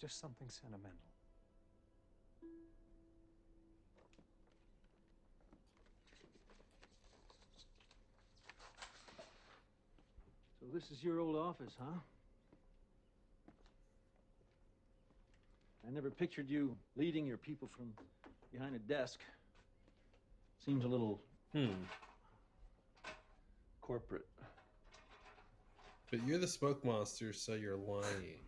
[0.00, 1.01] Just something sentimental.
[10.62, 11.98] So this is your old office, huh?
[15.84, 17.92] I never pictured you leading your people from
[18.52, 19.18] behind a desk.
[20.64, 21.20] Seems a little
[21.52, 21.82] Hmm.
[23.80, 24.28] corporate.
[26.12, 28.38] But you're the smoke monster, so you're lying.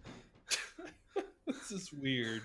[1.46, 2.40] this is weird.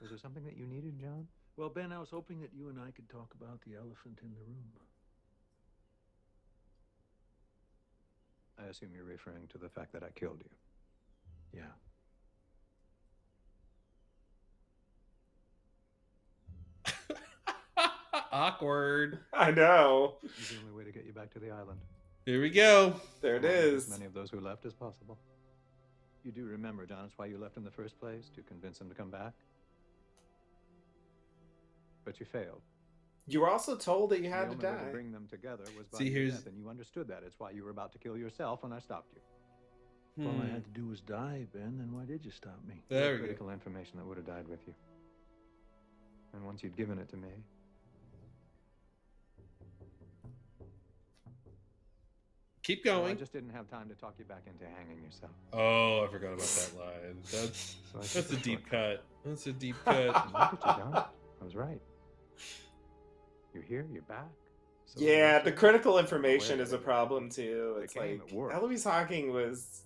[0.00, 1.26] Was there something that you needed, John?
[1.56, 4.30] Well, Ben, I was hoping that you and I could talk about the elephant in
[4.30, 4.70] the room.
[8.58, 10.50] I assume you're referring to the fact that I killed you.
[11.60, 11.64] Yeah.
[18.32, 19.18] Awkward.
[19.32, 20.14] I know.
[20.22, 21.80] It's the only way to get you back to the island.
[22.26, 22.94] Here we go.
[23.20, 23.84] There it I want to get is.
[23.84, 25.18] As many of those who left as possible.
[26.24, 28.88] You do remember, John, it's why you left in the first place, to convince them
[28.88, 29.34] to come back?
[32.04, 32.62] But you failed.
[33.26, 34.84] You were also told that you the had to only way die.
[34.84, 37.22] to bring them together was by See, your here's- death, and you understood that.
[37.22, 39.20] It's why you were about to kill yourself when I stopped you.
[40.16, 40.50] If all I Hmm.
[40.52, 42.74] had to do was die, Ben, then why did you stop me?
[42.76, 43.24] You There we go.
[43.24, 44.74] critical information that would have died with you.
[46.34, 47.30] And once you'd given it to me,
[52.62, 53.18] Keep well, I going.
[53.18, 55.32] just didn't have time to talk you back into hanging yourself.
[55.52, 57.18] Oh, I forgot about that line.
[57.30, 58.96] That's So I took that's the a deep shortcut.
[58.96, 59.04] cut.
[59.24, 59.96] That's a deep Look cut.
[59.96, 60.94] at you, John.
[61.40, 61.80] I was right.
[63.54, 63.86] You're here.
[63.92, 64.26] You're back.
[64.86, 66.84] So Yeah, the critical information is a wait, wait.
[66.84, 67.78] problem too.
[67.82, 68.52] It's like it.
[68.52, 69.84] Eloise Hawking was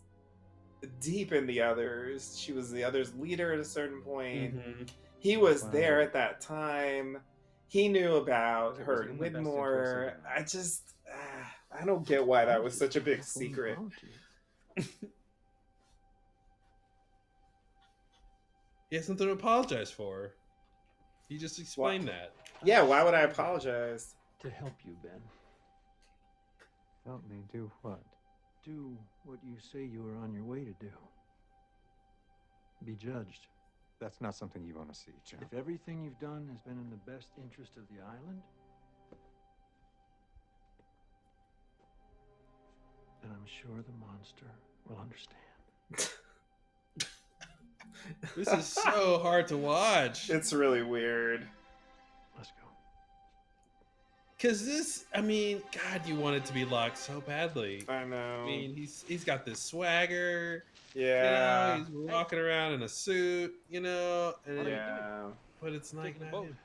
[1.01, 2.37] deep in the others.
[2.39, 4.57] She was the others' leader at a certain point.
[4.57, 4.89] Mhm.
[5.19, 5.71] He was Wow.
[5.71, 7.21] there at that time.
[7.69, 10.27] He knew about It her in and the best interest of Widmore.
[10.27, 13.79] I just, ah, I don't get why that was such a big secret.
[18.91, 20.33] He has something to apologize for.
[21.29, 22.33] He just explained that.
[22.65, 24.15] Yeah, why would I apologize?
[24.41, 25.21] To help you, Ben.
[27.05, 28.01] Help me do what?
[28.65, 30.91] Do what you say you are on your way to do.
[32.85, 33.47] Be judged.
[34.01, 35.41] That's not something you want to see, John.
[35.43, 38.43] If everything you've done has been in the best interest of the island,
[43.23, 44.47] then I'm sure the monster
[44.89, 46.11] will understand.
[48.37, 50.31] This is so hard to watch.
[50.31, 51.47] It's really weird.
[52.37, 52.67] Let's go.
[54.41, 57.85] Cause this, I mean, God, you want it to be Locke so badly.
[57.89, 58.43] I know.
[58.43, 60.65] I mean, he's he's got this swagger.
[60.95, 61.75] yeah.
[61.77, 65.23] You know, he's walking around in a suit, you know, and yeah.
[65.61, 66.57] but it's like Taking a not him.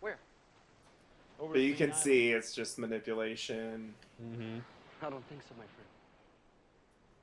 [0.00, 0.18] Where?
[1.40, 2.02] Over But you can island.
[2.02, 3.92] see it's just manipulation.
[4.22, 4.58] Mm-hmm.
[5.02, 5.72] I don't think so, my friend.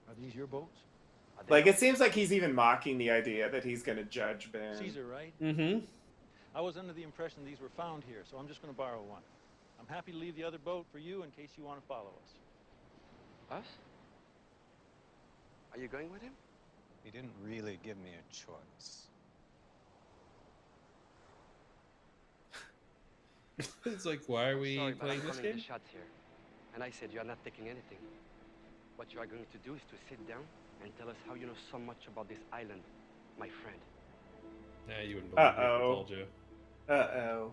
[0.10, 0.80] Are these your boats?
[1.48, 1.76] Are they Like yours?
[1.76, 4.76] it seems like he's even mocking the idea that he's gonna judge Ben.
[4.76, 5.34] Caesar, right?
[5.42, 5.86] Mm-hmm.
[6.56, 9.02] I was under the impression these were found here, so I'm just going to borrow
[9.02, 9.24] one.
[9.80, 12.12] I'm happy to leave the other boat for you in case you want to follow
[12.22, 13.58] us.
[13.60, 13.66] Us?
[15.74, 16.34] Are you going with him?
[17.04, 19.08] He didn't really give me a choice.
[23.86, 25.60] it's like, why are we Sorry, but playing I'm this calling game?
[25.60, 26.06] the shots here.
[26.76, 27.98] And I said you are not taking anything.
[28.96, 30.44] What you are going to do is to sit down
[30.84, 32.82] and tell us how you know so much about this island,
[33.40, 33.78] my friend.
[34.90, 35.80] Yeah, you wouldn't believe me if I Uh-oh.
[35.80, 36.26] told you.
[36.90, 37.52] Uh oh.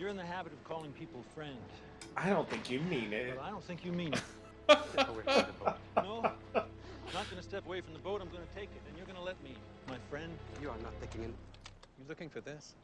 [0.00, 1.56] You're in the habit of calling people friend,
[2.16, 3.36] I don't think you mean it.
[3.36, 4.22] but I don't think you mean it.
[4.92, 5.76] Step away from the boat.
[5.96, 6.22] No,
[6.54, 8.20] I'm not going to step away from the boat.
[8.20, 9.54] I'm going to take it, and you're going to let me,
[9.88, 10.32] my friend.
[10.60, 11.30] You are not taking it.
[11.98, 12.74] You're looking for this?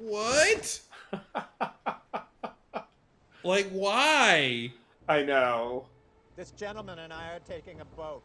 [0.00, 0.80] What?
[3.44, 4.72] like, why?
[5.08, 5.86] I know.
[6.40, 8.22] This gentleman and I are taking a boat.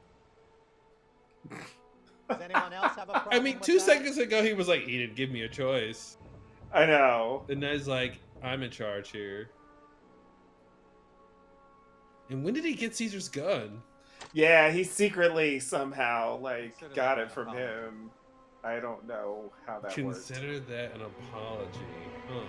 [1.50, 3.82] Does anyone else have a problem I mean, with two that?
[3.82, 6.16] seconds ago he was like, he didn't give me a choice.
[6.74, 7.44] I know.
[7.50, 9.50] And now he's like, I'm in charge here.
[12.30, 13.82] And when did he get Caesar's gun?
[14.32, 17.66] Yeah, he secretly somehow like Consider got it from apology.
[17.66, 18.12] him.
[18.64, 19.96] I don't know how that works.
[19.96, 21.80] Consider that an apology.
[22.30, 22.40] Huh.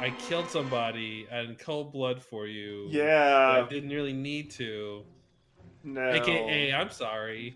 [0.00, 2.86] I killed somebody in cold blood for you.
[2.90, 3.64] Yeah.
[3.64, 5.02] I didn't really need to.
[5.82, 6.10] No.
[6.10, 7.54] AKA, I'm sorry.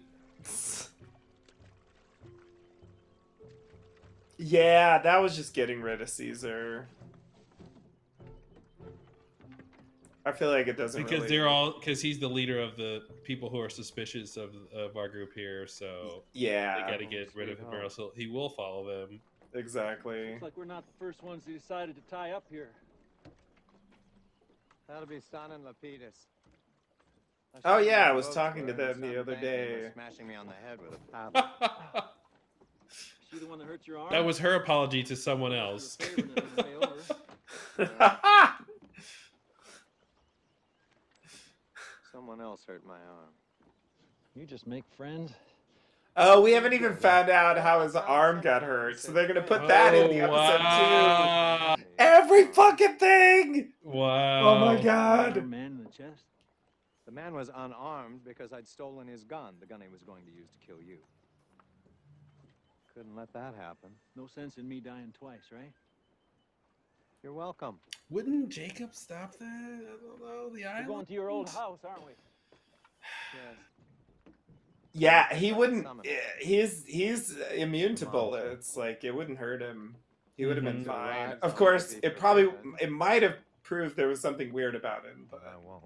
[4.39, 6.87] Yeah, that was just getting rid of Caesar.
[10.25, 13.03] I feel like it doesn't because really- they're all because he's the leader of the
[13.25, 15.67] people who are suspicious of of our group here.
[15.67, 16.85] So Yeah.
[16.85, 19.21] they got to get rid of him, or else he will follow them.
[19.55, 20.31] Exactly.
[20.31, 22.69] Looks like we're not the first ones who decided to tie up here.
[24.89, 26.27] That'll be Sun and Lapidus.
[27.65, 29.91] Oh yeah, I was talking to them the other day.
[29.95, 32.05] Smashing me on the head with a paddle.
[33.31, 34.11] She the one that hurt your arm?
[34.11, 35.97] That was her apology to someone else.
[35.97, 36.75] Favor and then on the way
[37.79, 37.91] over.
[42.13, 43.33] Someone else hurt my arm.
[44.35, 45.33] You just make friends.
[46.21, 49.69] Oh, we haven't even found out how his arm got hurt, so they're gonna put
[49.69, 51.75] that in the Oh, episode wow.
[51.77, 51.85] too.
[51.99, 53.73] Every fucking thing.
[53.83, 54.49] Wow.
[54.49, 55.37] Oh my god.
[55.47, 56.25] Man in the chest.
[57.07, 60.31] The man was unarmed because I'd stolen his gun, the gun he was going to
[60.33, 60.99] use to kill you.
[62.95, 63.91] Couldn't let that happen.
[64.17, 65.73] No sense in me dying twice, right?
[67.23, 67.79] You're welcome.
[68.11, 69.45] Wouldn't Jacob stop that?
[69.45, 70.51] I don't know.
[70.55, 72.13] The We're going to your old house, aren't we?
[73.35, 73.57] Yes.
[74.99, 75.85] Yeah, he wouldn't.
[75.85, 76.07] Summon.
[76.07, 78.77] eh, He's he's immune to bullets.
[78.77, 79.97] Like it wouldn't hurt him.
[80.37, 80.87] He would have been Mhm.
[80.87, 81.29] fine.
[81.31, 82.49] Right, Of course, it'd be it probably
[82.81, 85.27] it might have proved there was something weird about him.
[85.31, 85.85] But But I won't.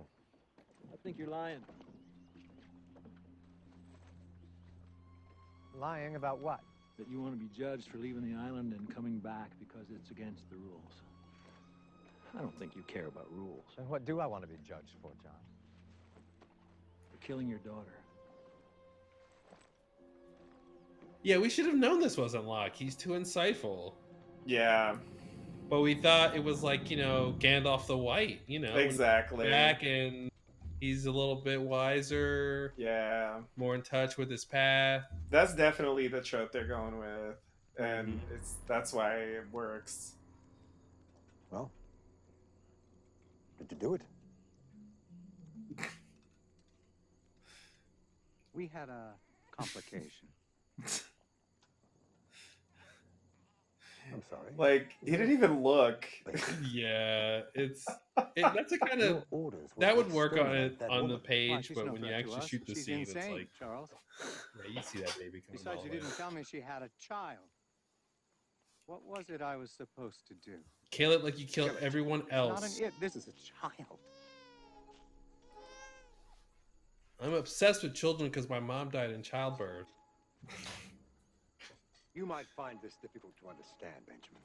[0.92, 1.60] I think you're lying.
[5.78, 6.60] Lying about what?
[6.98, 10.10] That you want to be judged for leaving the island and coming back because it's
[10.10, 11.02] against the rules.
[12.36, 13.64] I don't think you care about rules.
[13.76, 15.32] Then what do I want to be judged for, John?
[17.10, 17.92] For killing your daughter.
[21.22, 22.74] Yeah, we should have known this wasn't Locke.
[22.74, 23.94] He's too insightful.
[24.44, 24.96] yeah,
[25.70, 28.40] But we thought it was like you know Gandalf the White.
[28.46, 29.48] You know, exactly.
[29.48, 30.30] Back and
[30.80, 35.04] he's a little bit wiser, Yeah, more in touch with his path.
[35.30, 37.36] that's definitely the trope they're going with,
[37.78, 38.34] and Mm-hmm.
[38.34, 40.14] it's that's why it works.
[41.52, 41.70] Well,
[43.58, 44.02] did you do it?
[48.54, 49.14] We had a
[49.56, 50.28] complication.
[54.12, 54.52] I'm sorry.
[54.56, 56.06] Like he didn't even look.
[56.70, 57.86] Yeah, it's
[58.36, 61.08] it, that's a kind of Your orders were that would work on it that on
[61.08, 63.90] the page, she's but when you actually shoot the She's scene, it's like Charles.
[64.64, 65.52] yeah, you see that baby coming.
[65.52, 65.96] Besides, you way.
[65.98, 67.38] didn't tell me she had a child.
[68.86, 70.56] What was it I was supposed to do?
[70.90, 72.78] Kill it like you kill Kill everyone It's Not else.
[72.78, 72.94] an it.
[73.00, 73.98] This is a child.
[77.22, 79.86] I'm obsessed with children because my mom died in childbirth.
[82.14, 84.42] You might find this difficult to understand, Benjamin.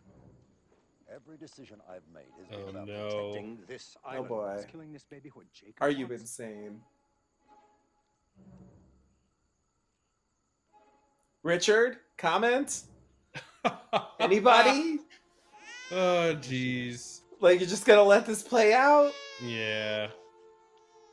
[1.14, 3.10] Every decision I've made has been Oh, about no.
[3.10, 4.28] protecting this Oh island.
[4.30, 6.22] boy, Is killing this baby what Jacob are you wants?
[6.24, 6.82] insane?
[11.44, 12.82] Richard, comment?
[14.20, 15.00] Anybody?
[15.92, 17.22] Oh jeez.
[17.40, 19.12] Like you're just gonna let this play out?
[19.42, 20.08] Yeah.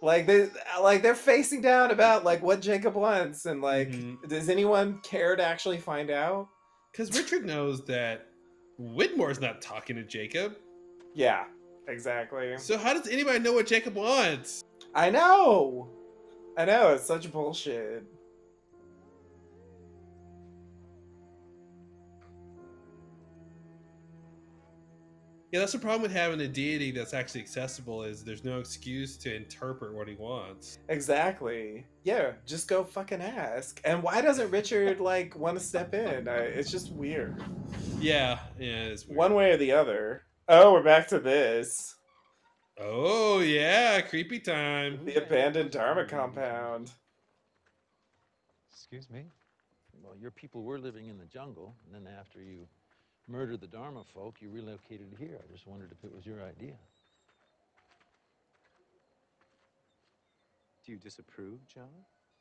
[0.04, 0.50] Like they
[0.82, 4.28] like they're facing down about like what Jacob wants and like Mhm.
[4.28, 6.48] does anyone care to actually find out?
[6.92, 8.26] Because Richard knows that
[8.78, 10.56] Widmore's not talking to Jacob.
[11.14, 11.44] Yeah,
[11.88, 12.58] exactly.
[12.58, 14.62] So how does anybody know what Jacob wants?
[14.94, 15.88] I know.
[16.58, 18.04] I know, it's such bullshit.
[25.54, 29.16] Yeah, that's the problem with having a deity that's actually accessible is there's no excuse
[29.18, 30.80] to interpret what he wants.
[30.88, 31.86] Exactly.
[32.02, 33.80] Yeah, just go fucking ask.
[33.84, 36.26] And why doesn't Richard like want to step in?
[36.26, 37.40] I, it's just weird.
[38.00, 39.16] Yeah, yeah, it's weird.
[39.16, 40.22] One way or the other.
[40.48, 41.94] Oh, we're back to this.
[42.80, 45.04] Oh yeah, creepy time.
[45.04, 46.90] The abandoned Dharma compound.
[48.72, 49.26] Excuse me?
[50.02, 52.66] Well, your people were living in the jungle, and then after you
[53.28, 55.40] murdered the Dharma folk, you relocated here.
[55.42, 56.74] I just wondered if it was your idea.
[60.84, 61.88] Do you disapprove, John?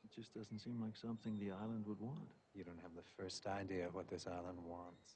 [0.04, 2.28] It just doesn't seem like something the island would want.
[2.54, 5.16] You don't have the first idea what this island wants.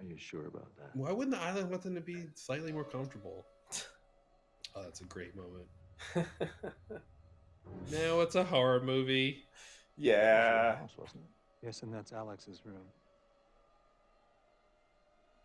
[0.00, 0.94] Are you sure about that?
[0.94, 3.44] Why wouldn't the island want them to be slightly more comfortable?
[4.76, 5.64] Oh, that's a great moment.
[7.90, 9.44] Now it's a horror movie.
[9.96, 10.76] yeah.
[10.76, 10.92] House.
[11.62, 12.84] Yes, and that's Alex's room.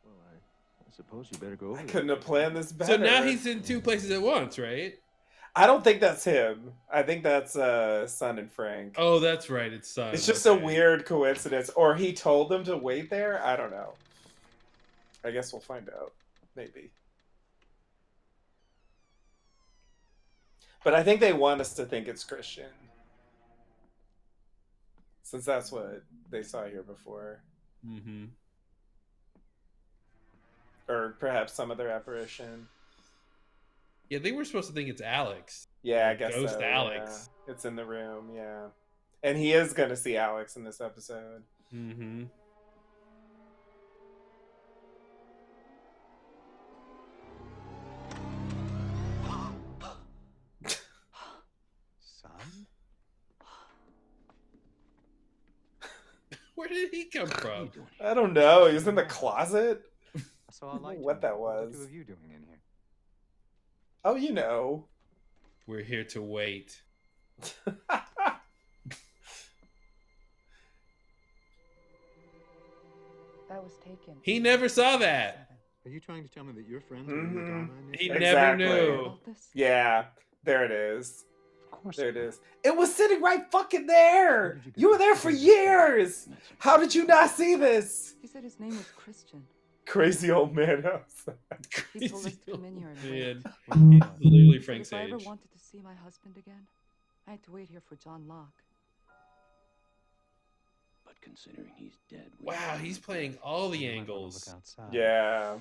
[0.04, 2.93] Well, I, I suppose you better go over I couldn't have planned this better.
[2.93, 4.95] So now he's in two places at once, right?
[5.56, 6.74] I don't think that's him.
[6.91, 8.95] I think that's uh Sun and Frank.
[8.97, 9.72] Oh, that's right.
[9.72, 10.14] It's Sun.
[10.14, 11.70] It's just a weird coincidence.
[11.70, 13.43] Or he told them to wait there.
[13.43, 13.93] I don't know.
[15.24, 16.14] I guess we'll find out.
[16.56, 16.91] Maybe.
[20.84, 22.70] But I think they want us to think it's Christian.
[25.22, 27.41] Since that's what they saw here before.
[27.88, 28.26] Mm-hmm.
[30.90, 32.68] Or perhaps some other apparition.
[34.10, 35.68] Yeah, they were supposed to think it's Alex.
[35.82, 37.30] Yeah, I guess Ghost so, Alex.
[37.48, 37.54] yeah.
[37.54, 38.68] It's in the room, yeah.
[39.24, 41.44] And he is gonna see Alex in this episode.
[41.74, 42.26] Mm-hmm.
[52.00, 52.68] Son?
[56.56, 57.72] Where did he come from?
[58.02, 58.68] I don't know.
[58.68, 59.82] He's in the closet.
[60.54, 60.99] I saw a light.
[60.99, 61.22] what John.
[61.22, 61.76] that What are was.
[61.76, 62.60] two of you doing in here?
[64.06, 64.86] Oh, you know.
[65.66, 66.82] We're here to wait.
[73.49, 74.16] That was taken.
[74.22, 75.49] He never saw that.
[75.86, 77.47] Are you trying to tell me that your friends were in the Mhm.
[77.47, 78.20] Dharma He initiative?
[78.22, 78.66] never Exactly.
[78.66, 79.20] knew.
[79.54, 80.06] Yeah,
[80.43, 81.26] there it is.
[81.66, 81.97] Of course.
[81.97, 82.39] There it is.
[82.64, 84.62] It was sitting right fucking there.
[84.76, 86.30] You were there for years.
[86.60, 88.16] How did you not see this?
[88.22, 89.45] He said his name was Christian.
[89.86, 91.26] Crazy old man house.
[91.94, 93.44] He told us to come in here and wait.
[93.76, 95.26] Man, he's literally But Frank's if I ever age.
[95.26, 96.68] wanted to see my husband again,
[97.28, 98.48] I had to wait here for John Locke.
[101.06, 104.56] But considering he's dead, Wow, he's playing all the You might wanna angles.
[104.92, 105.58] Yeah.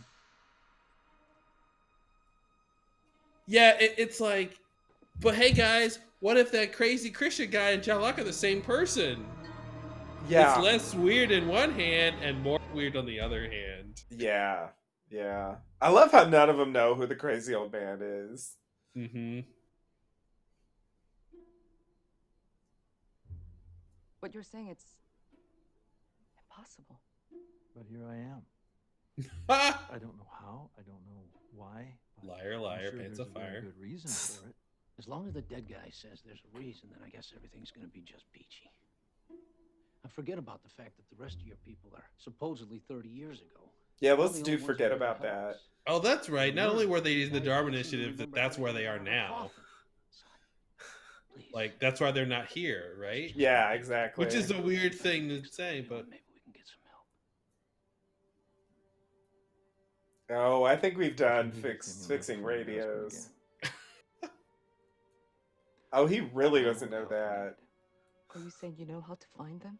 [3.47, 4.59] Yeah, it, it's like,
[5.21, 8.63] but hey guys, what if that crazy Christian guy and John Locke are the same
[8.63, 9.27] person?
[10.29, 10.55] Yeah.
[10.55, 13.72] It's less weird in one hand and more weird on the other hand.
[14.11, 14.69] Yeah.
[15.11, 15.57] Yeah.
[15.81, 18.57] I love how none of them know who the crazy old man is.
[18.97, 19.41] Mm-hmm.
[24.21, 24.87] But you're saying it's
[26.39, 27.01] impossible.
[27.77, 28.43] But here I am.
[29.49, 30.71] I don't know how.
[30.79, 31.23] I don't know
[31.55, 31.95] why.
[32.23, 33.61] Liar, liar, sure pants there's of a fire.
[33.63, 34.11] Good reason
[34.43, 34.55] for it.
[34.99, 37.89] As long as the dead guy says there's a reason, then I guess everything's gonna
[37.89, 38.71] be just peachy.
[40.05, 43.41] And forget about the fact that the rest of your people are supposedly 30 years
[43.41, 43.71] ago.
[44.03, 45.59] Yeah, let's do forget about that.
[45.87, 46.53] Oh, that's right.
[46.53, 48.73] Not only were they using the Guys Dharma don't seem to Initiative, that that's where
[48.73, 49.29] they are now.
[49.29, 49.51] coffin.
[50.11, 50.31] Sun,
[51.37, 51.45] please.
[51.55, 53.31] Like that's why they're not here, right?
[53.37, 54.25] Yeah, exactly.
[54.25, 56.81] Which is a weird thing to say, but maybe we can get some
[60.33, 60.51] help.
[60.61, 63.29] Oh, I think we've done fix, it's in the fixing room for your husband radios.
[65.95, 67.55] Oh, he really doesn't know that.
[68.35, 69.79] Are you saying you know how to find them?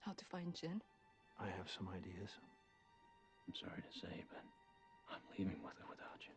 [0.00, 0.82] How to find Jin?
[1.40, 2.30] I have some ideas.
[3.46, 4.42] I'm sorry to say, but
[5.10, 6.34] I'm leaving with or without you.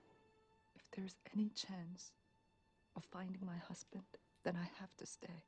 [0.75, 2.11] If there's any chance
[2.95, 4.03] of finding my husband,
[4.43, 5.43] then I have to stay.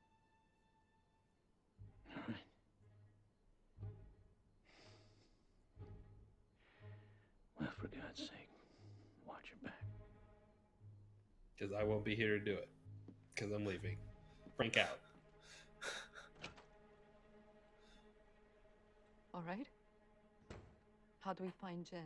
[2.15, 2.37] All right.
[7.59, 8.49] Well, for God's sake,
[9.27, 9.81] watch your back.
[11.57, 12.69] because I won't be here to do it.
[13.35, 13.97] Because I'm leaving.
[14.57, 14.99] Frank out.
[19.33, 19.67] All right?
[21.21, 21.99] How do we find Jin?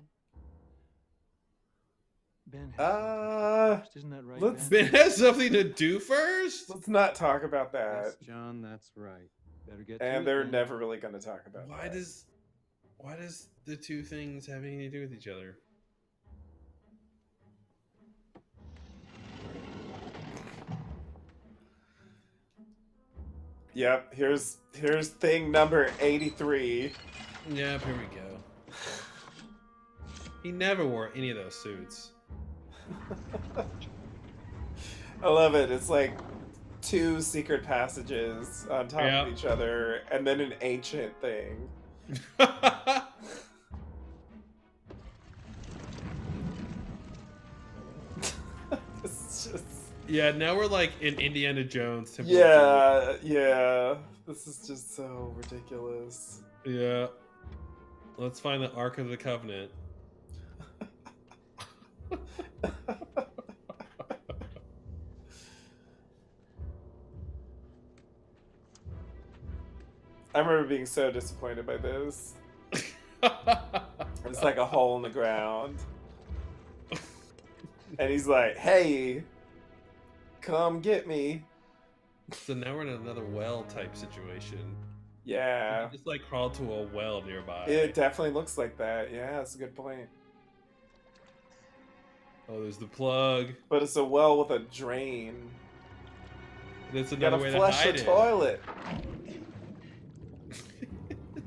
[2.47, 4.41] Ben, has Uh, isn't that right?
[4.41, 4.91] let's- Ben?
[4.91, 6.69] Ben has something to do first.
[6.69, 8.03] let's not talk about that.
[8.05, 9.29] Yes, John, that's right.
[9.67, 10.51] Better get to And it, they're Ben.
[10.51, 11.93] never really going to talk about Why that.
[11.93, 12.25] does,
[12.97, 15.57] why does the two things have anything to do with each other?
[23.75, 26.91] Yep, here's here's thing number 83.
[27.51, 28.37] Yep, here we go.
[30.41, 32.11] He never wore any of those suits.
[35.21, 35.71] I love it.
[35.71, 36.17] It's like
[36.81, 39.27] two secret passages on top Yep.
[39.27, 41.69] of each other and then an ancient thing.
[50.07, 52.11] yeah, now we're like in Indiana Jones.
[52.11, 53.95] Temple Yeah, yeah.
[54.27, 56.41] This is just so ridiculous.
[56.65, 57.07] Yeah.
[58.17, 59.71] Let's find the Ark of the Covenant.
[70.33, 72.33] I remember being so disappointed by this.
[74.25, 75.77] It's like a hole in the ground.
[77.97, 79.23] And he's like, hey,
[80.45, 81.43] come get me.
[82.31, 84.75] so now we're in another well type situation.
[85.25, 85.89] Yeah.
[85.91, 87.65] Just like crawl to a well nearby.
[87.65, 89.11] It definitely looks like that.
[89.11, 90.07] Yeah, that's a good point.
[92.47, 93.47] Oh, there's the plug.
[93.69, 95.49] But it's a well with a drain.
[96.93, 98.61] That's You another gotta way to flush the toilet.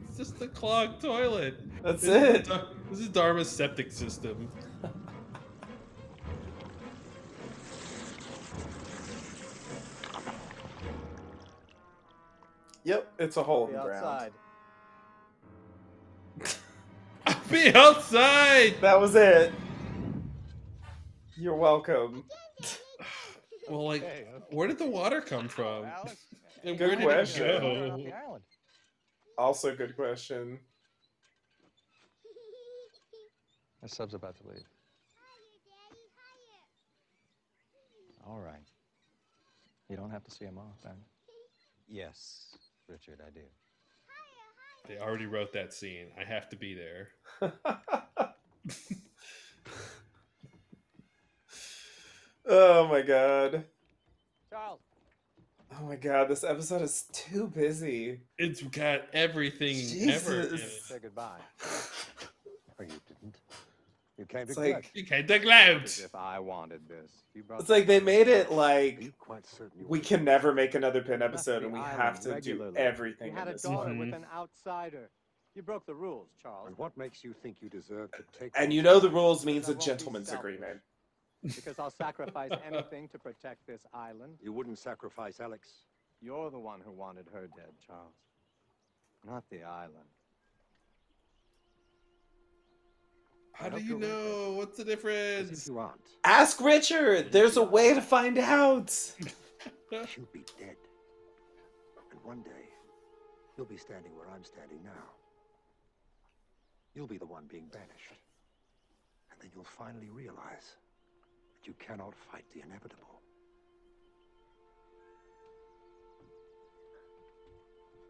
[0.09, 1.55] It's just a clogged toilet.
[1.83, 2.45] That's This is it.
[2.49, 4.49] Dar- This is Dharma's septic system.
[12.89, 14.33] Yep, it's a hole in Be the ground.
[16.41, 16.57] outside.
[17.51, 18.77] Be outside.
[18.81, 19.53] That was it.
[21.37, 22.25] You're welcome.
[23.71, 25.85] Well, like, where did the water come from?
[26.65, 27.47] And Good where did question.
[27.47, 27.61] it
[28.11, 28.39] go?
[29.37, 30.59] Also, good question.
[33.83, 34.57] My sub's about to leave.
[34.57, 36.01] Hiya, Daddy.
[38.25, 38.33] Hiya.
[38.33, 38.67] All right.
[39.91, 40.97] You don't have to see him off, then.
[41.87, 42.55] Yes,
[42.89, 43.41] Richard, I do.
[44.87, 46.07] They already wrote that scene.
[46.19, 47.09] I have to be there.
[52.51, 53.65] Oh my god.
[54.49, 54.81] Charles.
[55.79, 58.21] Oh my god, this episode is too busy.
[58.39, 59.77] It's got everything
[60.11, 60.41] ever.
[60.41, 60.61] In it.
[60.61, 61.41] Say goodbye.
[64.19, 64.27] You didn't.
[64.27, 64.75] You came It's get.
[64.75, 65.99] like You came to gloat.
[66.05, 67.11] If I wanted this.
[67.35, 70.53] You brought it's like they made it like you quite certain you we can never
[70.53, 73.91] make another pin episode and we have to do everything You had a this daughter
[73.91, 73.99] one.
[73.99, 75.11] with an outsider.
[75.55, 76.69] You broke the rules, Charles.
[76.69, 78.53] And what makes you think you deserve to take?
[78.57, 80.81] And you know the rules means a gentleman's agreement.
[81.43, 84.35] Because I'll sacrifice anything to protect this island.
[84.43, 85.69] You wouldn't sacrifice Alex.
[86.21, 88.15] You're the one who wanted her dead, Charles.
[89.27, 89.95] Not the island.
[93.59, 94.53] How do you you're know?
[94.57, 95.67] What's the As if difference?
[95.67, 97.33] you aren't, Ask Richard.
[97.33, 98.91] There's a way to find out.
[99.91, 100.77] she'll be dead.
[102.13, 102.69] And one day,
[103.57, 105.05] you'll be standing where I'm standing now.
[106.95, 108.15] You'll be the one being banished.
[109.33, 110.77] And then you'll finally realize
[111.59, 113.21] that you cannot fight the inevitable.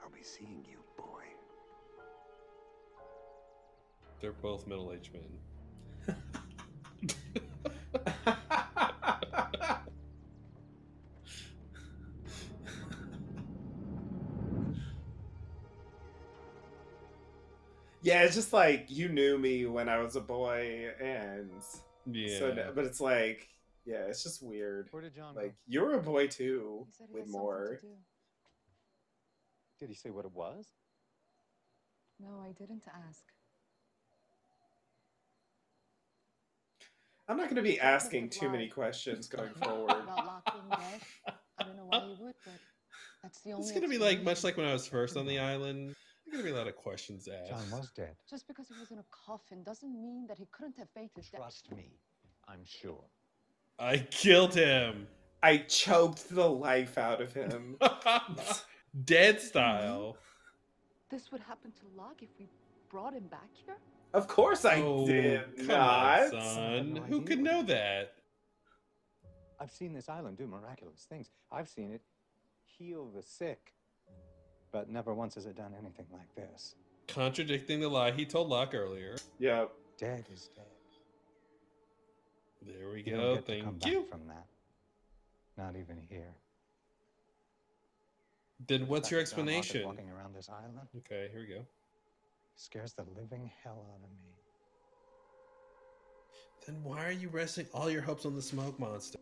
[0.03, 1.25] I'll be seeing you, boy.
[4.21, 6.17] They're both middle-aged men.
[18.03, 21.51] yeah, it's just like you knew me when I was a boy, and
[22.07, 22.39] Yeah.
[22.39, 23.49] so, no- but it's like,
[23.85, 24.89] yeah, it's just weird.
[24.93, 27.77] Where did John Like you were a boy too He with more.
[27.81, 27.97] to.
[29.81, 30.67] Did he say what it was?
[32.21, 33.25] No, I didn't ask.
[37.29, 39.91] I'm not going to be asking too many questions going forward.
[39.91, 41.03] About Locke.
[41.59, 42.55] I don't know why you would, but
[43.23, 43.65] that's the only.
[43.65, 45.95] It's gonna be like much like when I was first on the island.
[46.25, 47.51] There's gonna be a lot of questions asked.
[47.51, 48.15] John was dead.
[48.31, 51.29] Just because he was in a coffin doesn't mean that he couldn't have faked his
[51.29, 51.41] death.
[51.41, 51.99] Trust me.
[52.49, 53.05] I'm sure.
[53.79, 55.07] I killed him,
[55.43, 57.77] I choked the life out of him.
[59.05, 60.17] dead style.
[61.11, 62.49] This would happen to Locke if we
[62.91, 63.77] brought him back here.
[64.15, 66.35] Of course I oh, did come not.
[66.35, 66.95] on, son.
[66.95, 68.15] no Who could know that?
[69.61, 71.31] I've seen this island do miraculous things.
[71.53, 72.01] I've seen it
[72.65, 73.73] heal the sick.
[74.71, 76.75] But never once has it done anything like this.
[77.07, 79.17] Contradicting the lie he told Locke earlier.
[79.39, 79.71] Yep.
[79.99, 80.65] Dead is dead.
[82.67, 83.35] There we You don't go.
[83.37, 84.01] get to come Thank you.
[84.03, 84.47] back from that.
[85.57, 86.35] Not even here.
[88.67, 89.87] Then what's your that John Locke is explanation?
[89.87, 91.67] Walking around this island Okay, here we go.
[92.59, 94.35] Scares the living hell out of me.
[96.67, 99.19] Then why are you resting all your hopes on the smoke monster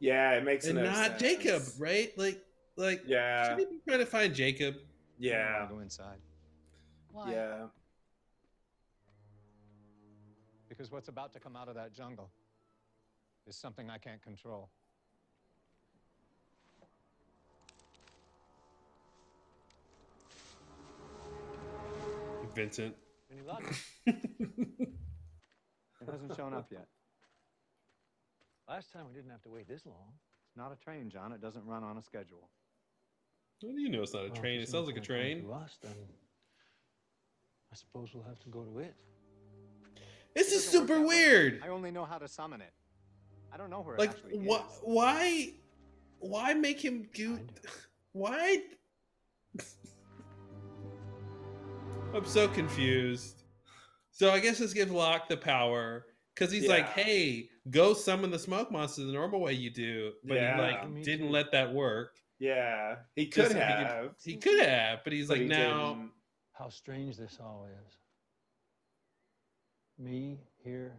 [0.00, 0.76] Yeah, it makes sense.
[0.76, 1.62] and no not Jacob?
[1.78, 2.16] Right?
[2.18, 2.44] Like,
[2.76, 3.44] like Yeah.
[3.44, 4.74] shouldn't he be trying to find Jacob?
[5.18, 5.60] Yeah.
[5.62, 6.18] wanna Go inside.
[7.12, 7.30] Why?
[7.30, 7.68] Yeah.
[10.68, 12.30] Because what's about to come out of that jungle
[13.46, 14.68] is something I can't control.
[22.54, 22.94] Vincent.
[23.30, 23.62] Any luck?
[26.04, 26.88] It hasn't shown up yet.
[28.68, 30.14] Last time we didn't have to wait this long.
[30.48, 31.32] It's not a train, John.
[31.32, 32.50] It doesn't run on a schedule.
[33.62, 34.60] Well, you know it's not a Well, train.
[34.60, 35.42] It sounds like a train.
[35.44, 35.92] To us, then
[37.72, 38.96] I suppose we'll have to go to it.
[40.34, 41.60] This It is super weird.
[41.64, 42.72] I only know how to summon it.
[43.52, 44.56] I don't know where Like, it actually why?
[44.56, 44.80] is.
[44.82, 45.52] Why?
[46.18, 47.38] Why make him do?
[48.12, 48.62] Why?
[52.14, 53.42] I'm so confused.
[54.10, 56.04] So I guess this gives Locke the power
[56.34, 60.34] because he's like, "Hey, go summon the smoke monster the normal way you do," but
[60.34, 60.56] Yeah.
[60.56, 61.32] he like didn't too.
[61.32, 62.18] let that work.
[62.38, 62.96] Yeah.
[63.14, 64.14] He Just could so he could- have.
[64.24, 65.94] He could have, but he's but like, he now.
[65.94, 66.12] didn't.
[66.52, 67.96] How strange this all is.
[69.98, 70.92] Me here,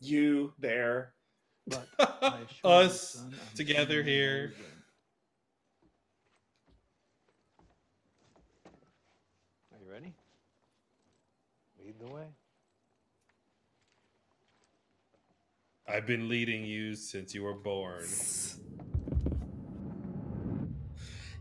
[0.00, 1.14] You there.
[1.66, 4.44] but I assure you, Us son, together seeing it here.
[4.46, 4.64] again.
[9.72, 10.14] Are you ready?
[11.84, 12.26] Lead the way.
[15.88, 18.04] I've been leading you since you were born.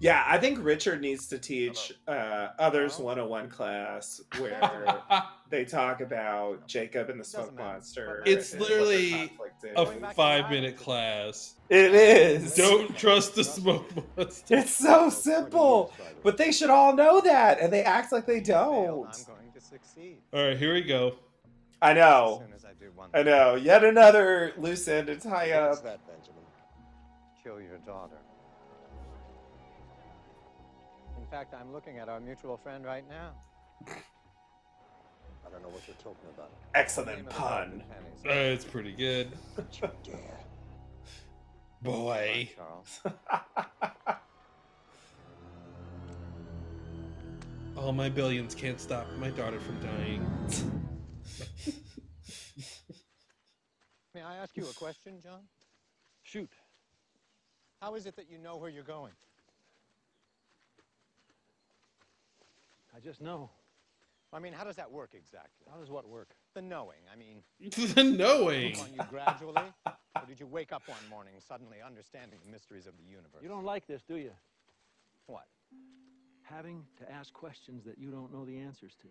[0.02, 5.02] Yeah, I think Richard needs to teach uh, others 101 class where
[5.50, 8.24] they talk about Jacob and the Smoke Monster.
[8.26, 9.49] It's literally their conflict is.
[9.76, 11.56] A five minute class.
[11.70, 12.56] It is.
[12.56, 14.58] Don't trust the smoke monster.
[14.58, 15.94] It's so simple,
[16.24, 19.06] but they should all know that, and they act like they don't.
[19.06, 20.18] I'm going to succeed.
[20.34, 21.16] All right, here we go.
[21.82, 22.42] I know.
[22.42, 23.56] As soon as I do one I know.
[23.56, 25.84] Yet another loose end to tie What's up.
[25.84, 26.44] that, Benjamin?
[27.44, 28.18] Kill your daughter.
[31.18, 33.34] In fact, I'm looking at our mutual friend right now.
[35.46, 36.52] I don't know what you're talking about.
[36.76, 37.84] Excellent pun.
[38.26, 39.32] Uh, it's pretty good.
[41.82, 42.50] Boy.
[47.78, 50.30] All my billions can't stop my daughter from dying.
[54.14, 55.44] May I ask you a question, John?
[56.24, 56.52] Shoot.
[57.82, 59.14] How is it that you know where you're going?
[62.96, 63.50] I just know.
[64.32, 65.66] I mean, how does that work exactly?
[65.72, 66.30] How does what work?
[66.54, 67.00] The knowing.
[67.12, 67.42] I mean,
[67.96, 68.78] the knowing.
[68.80, 72.94] on you gradually, or did you wake up one morning suddenly understanding the mysteries of
[72.98, 73.42] the universe?
[73.42, 74.32] You don't like this, do you?
[75.26, 75.46] What?
[76.44, 79.08] Having to ask questions that you don't know the answers to.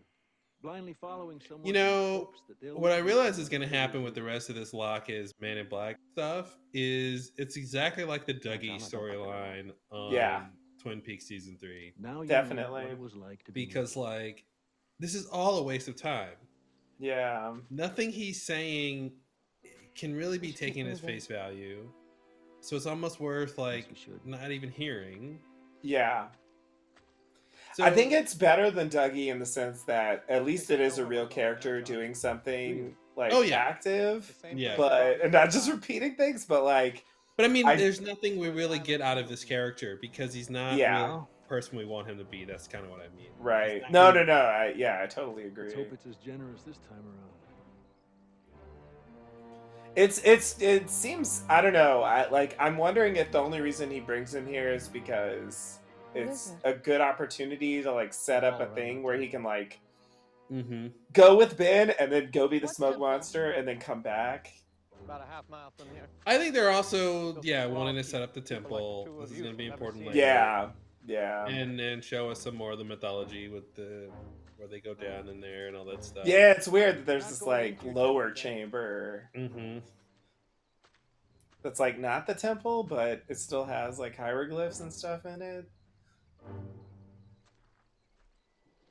[0.61, 1.67] Blindly following someone.
[1.67, 4.49] You know, hopes that they'll what I realize is going to happen with the rest
[4.51, 9.71] of this Locke is Man in Black stuff is it's exactly like the Dougie storyline
[9.93, 10.47] on Yeah.
[10.81, 11.93] Twin Peaks season three.
[11.97, 12.65] Now you Definitely.
[12.65, 14.45] know what it was like to be Because like
[14.99, 16.35] this is all a waste of time.
[16.99, 17.55] Yeah.
[17.71, 19.13] Nothing he's saying
[19.95, 21.89] can really be taken as face value.
[22.61, 23.87] So it's almost worth like
[24.25, 25.39] not even hearing.
[25.83, 26.27] Yeah.
[27.75, 30.99] So I think it's better than Dougie in the sense that at least it is
[30.99, 33.59] a real character doing something like Oh, yeah.
[33.59, 34.35] active.
[34.53, 34.75] Yeah.
[34.77, 37.05] But and not just repeating things, but like
[37.37, 40.51] But I mean, I- there's nothing we really get out of this character because he's
[40.51, 41.07] not Yeah.
[41.07, 42.45] really the person we want him to be.
[42.45, 43.31] That's kind of what I mean.
[43.41, 43.83] right.
[43.85, 44.35] He's No, no, no.
[44.35, 45.65] I, yeah, I totally agree.
[45.65, 47.31] Let's hope it's as generous this time around.
[49.97, 52.03] It's it's it seems I don't know.
[52.03, 55.81] I like I'm wondering if the only reason he brings him here is because
[56.15, 59.81] it's a good opportunity to like set up a thing where he can like
[60.51, 60.87] Mm-hmm.
[61.13, 64.51] go with Ben and then go be the smoke monster and then come back.
[65.05, 66.07] About a half mile from here.
[66.27, 69.09] I think they're also yeah wanting to set up the temple.
[69.21, 70.07] This is going to be important.
[70.07, 70.19] later.
[70.19, 70.69] Yeah.
[71.09, 71.47] Yeah.
[71.47, 74.09] and and show us some more of the mythology with the
[74.57, 76.27] where they go down in there and all that stuff.
[76.27, 79.79] Yeah, it's weird that there's this like lower chamber Mm-hmm.
[81.63, 85.69] that's like not the temple, but it still has like hieroglyphs and stuff in it.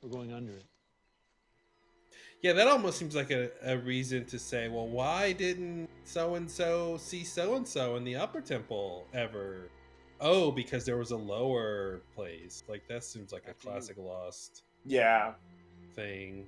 [0.02, 0.64] We're going under it.
[2.40, 6.48] Yeah, that almost seems like a, a reason to say, well, why didn't so and
[6.48, 9.70] so see so and so in the upper temple ever?
[10.20, 12.62] Oh, because there was a lower place.
[12.68, 15.34] Like that seems like a classic lost Yeah.
[15.94, 16.46] thing.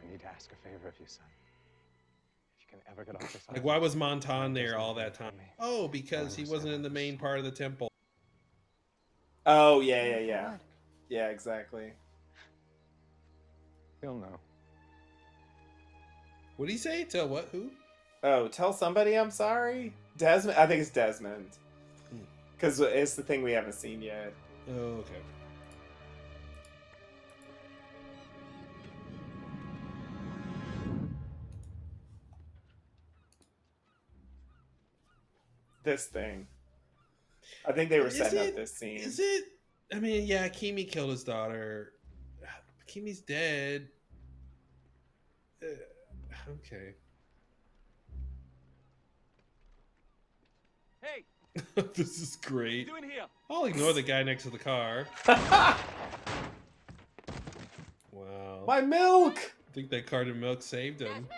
[0.00, 1.26] I need to ask a favor of you, son.
[2.58, 5.32] If you can ever get off this Like why was Montand there all that time?
[5.58, 7.88] Oh, because he wasn't in the main part of the temple.
[9.46, 10.56] Oh yeah, yeah, yeah.
[11.08, 11.92] Yeah, exactly.
[14.00, 14.38] He'll know.
[16.56, 17.04] What did he say?
[17.04, 17.48] Tell what?
[17.50, 17.70] Who?
[18.24, 19.92] Oh, tell somebody I'm sorry.
[20.16, 21.46] Desmond, I think it's Desmond,
[22.56, 24.32] because it's the thing we haven't seen yet.
[24.70, 24.72] Oh,
[25.02, 25.20] okay.
[35.82, 36.46] This thing.
[37.66, 38.98] I think they were Is setting it- up this scene.
[38.98, 39.44] Is it?
[39.92, 41.92] I mean, yeah, Keamy killed his daughter.
[42.88, 43.88] Keamy's dead.
[45.62, 45.66] Uh,
[46.50, 46.94] okay.
[51.04, 51.24] Hey,
[51.94, 52.86] this is great.
[52.86, 53.26] doing here?
[53.50, 55.06] I'll ignore the guy next to the car.
[58.12, 58.64] wow.
[58.66, 59.36] My milk.
[59.36, 61.28] I think that carton of milk saved him.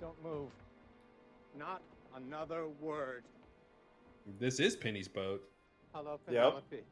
[0.00, 0.50] Don't move.
[1.58, 1.80] Not
[2.16, 3.24] another word.
[4.38, 5.42] This is Penny's boat.
[5.94, 6.36] Hello, Yep.
[6.70, 6.84] Penelope.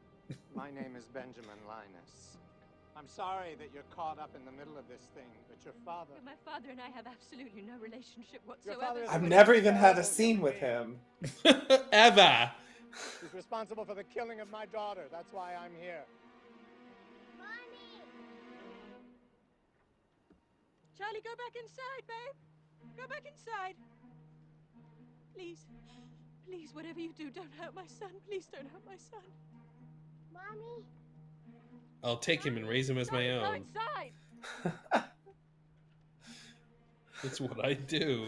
[0.55, 2.28] My name is Benjamin Linus.
[2.99, 6.11] I'm sorry that you're caught up in the middle of this thing, but your father.
[6.25, 9.05] My father and I have absolutely no relationship whatsoever.
[9.07, 10.97] I've never even had a scene with him.
[11.93, 12.51] Eva.
[13.21, 15.03] He's responsible for the killing of my daughter.
[15.13, 16.03] That's why I'm here.
[17.37, 18.03] Mommy!
[20.97, 22.35] Charlie, go back inside, babe.
[22.97, 23.75] Go back inside.
[25.33, 25.67] Please.
[26.45, 28.09] Please, whatever you do, don't hurt my son.
[28.27, 29.23] Please don't hurt my son.
[30.33, 30.83] Mommy.
[32.03, 33.65] I'll take him and raise him as my own.
[37.23, 38.27] That's what I do.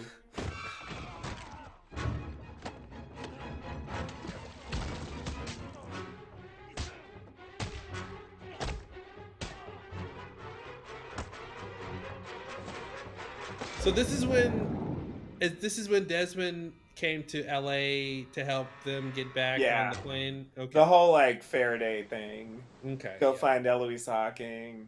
[13.79, 18.27] So this is when, this is when Desmond came to L.A.
[18.33, 19.85] to help them get back Yeah.
[19.85, 20.45] on the plane.
[20.55, 20.71] Okay.
[20.71, 22.61] The whole like Faraday thing.
[22.87, 23.17] Okay.
[23.19, 24.87] Go find Eloise Hawking.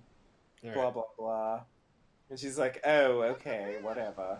[0.63, 0.93] All blah right.
[0.93, 1.61] blah blah.
[2.29, 4.37] And she's like, "Oh, okay, whatever."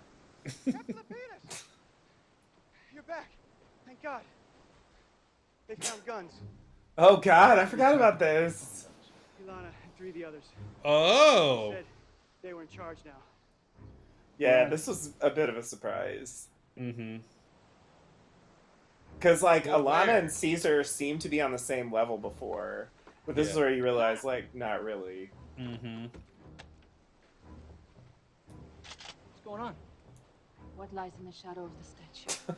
[2.94, 3.32] You're back.
[3.88, 4.22] Thank God.
[5.68, 6.34] They found guns.
[6.98, 8.88] Oh God, I forgot about this.
[9.44, 10.44] Ilana and three of the others.
[10.86, 11.72] Oh.
[11.72, 11.86] Said
[12.44, 13.12] they were in charge now.
[14.38, 16.50] Yeah, this was a bit of a surprise.
[16.80, 17.18] Mm-hmm.
[19.24, 20.18] Because like Well, Ilana where?
[20.18, 22.90] and Caesar seemed to be on the same level before,
[23.26, 25.30] but this is where you realize like not really.
[25.58, 26.08] Mm-hmm.
[28.48, 29.76] What's going on?
[30.76, 32.58] What lies in the shadow of the statue?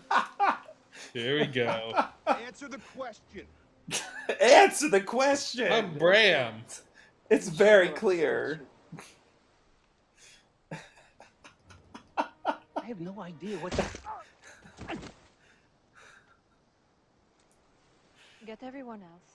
[1.14, 1.94] Here we go.
[2.26, 3.46] Answer the question.
[4.42, 5.72] Answer the question.
[5.72, 6.64] I'm Bram.
[7.30, 8.62] It's very clear.
[10.72, 10.78] I
[12.88, 13.80] have no idea what.
[18.46, 19.32] Get everyone else.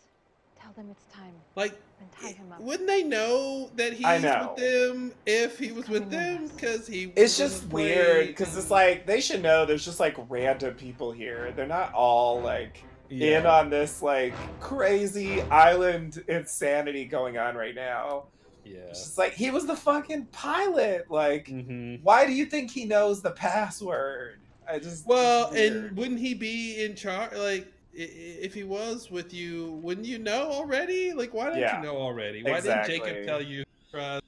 [0.61, 1.33] Tell them it's time.
[1.57, 2.61] Like, and tie him up.
[2.61, 4.53] wouldn't they know that he's I know.
[4.55, 6.49] with them if he was with them?
[6.49, 7.13] Because he.
[7.17, 11.53] It's just weird because it's like they should know there's just like random people here.
[11.57, 18.25] They're not all like in on this like crazy island insanity going on right now.
[18.65, 18.77] Yeah.
[18.91, 21.11] It's just like he was the fucking pilot.
[21.11, 22.03] Like, Mm-hmm.
[22.05, 24.41] why do you think he knows the password?
[24.69, 27.33] I just Well, and wouldn't he be in charge?
[27.33, 31.13] Like, i- i- if he was with you, wouldn't you know already?
[31.13, 31.77] Like, why didn't Yeah.
[31.79, 32.43] you know already?
[32.43, 32.99] Why Exactly.
[32.99, 33.65] didn't Jacob tell you?
[33.93, 34.21] Uh,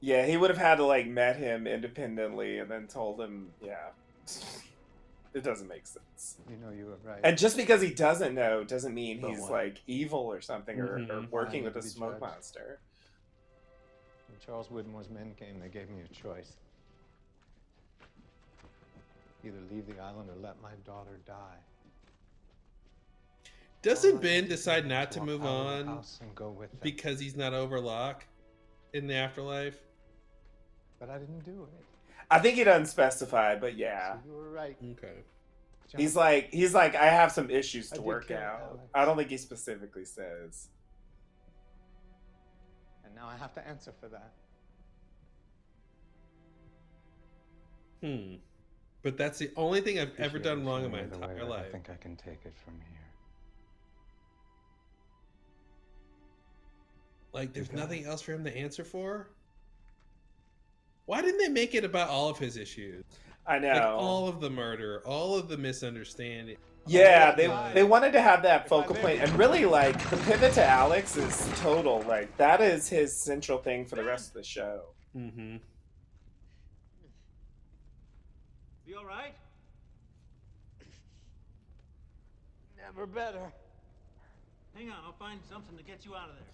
[0.00, 3.52] yeah, he would have had to like met him independently and then told him.
[3.60, 3.90] Yeah,
[5.34, 6.36] it doesn't make sense.
[6.48, 7.20] You know you were right.
[7.24, 9.50] And just because he doesn't know doesn't mean But he's what?
[9.52, 11.30] like evil or something or, or Mhm.
[11.30, 12.20] working with need a smoke judged.
[12.22, 12.78] monster.
[14.28, 16.52] When Charles Widmore's men came, they gave me a choice.
[19.44, 21.56] Either leave the island or let my daughter die.
[23.82, 27.36] Doesn't Ben decide not to move out of the on and go with because he's
[27.36, 28.24] not overlock
[28.92, 29.78] in the afterlife?
[30.98, 31.84] But I didn't do it.
[32.30, 34.76] I think he doesn't specify, but yeah, So you were right.
[34.92, 35.14] Okay.
[35.96, 38.60] he's like he's like I have some issues to did work out.
[38.62, 38.84] Alex.
[38.94, 40.68] I don't think he specifically says.
[43.04, 44.32] And now I have to answer for that.
[48.02, 48.34] Hmm.
[49.02, 51.52] But that's the only thing I've ever done wrong in my me way, entire but
[51.52, 52.99] I think I can take it from here.
[57.32, 59.28] Like, there's got nothing else for him to answer for.
[61.06, 63.04] Why didn't they make it about all of his issues?
[63.46, 63.72] I know.
[63.72, 66.56] Like all of the murder, all of the misunderstanding.
[66.86, 70.16] Yeah, all they the- they wanted to have that focal point, and really like the
[70.18, 72.02] pivot to Alex is total.
[72.02, 74.82] Like that is his central thing for the rest of the show.
[75.16, 75.56] Mm-hmm.
[78.86, 79.34] You all right?
[82.76, 83.52] Never better.
[84.74, 86.44] Hang on, I'll find something to get you out of there.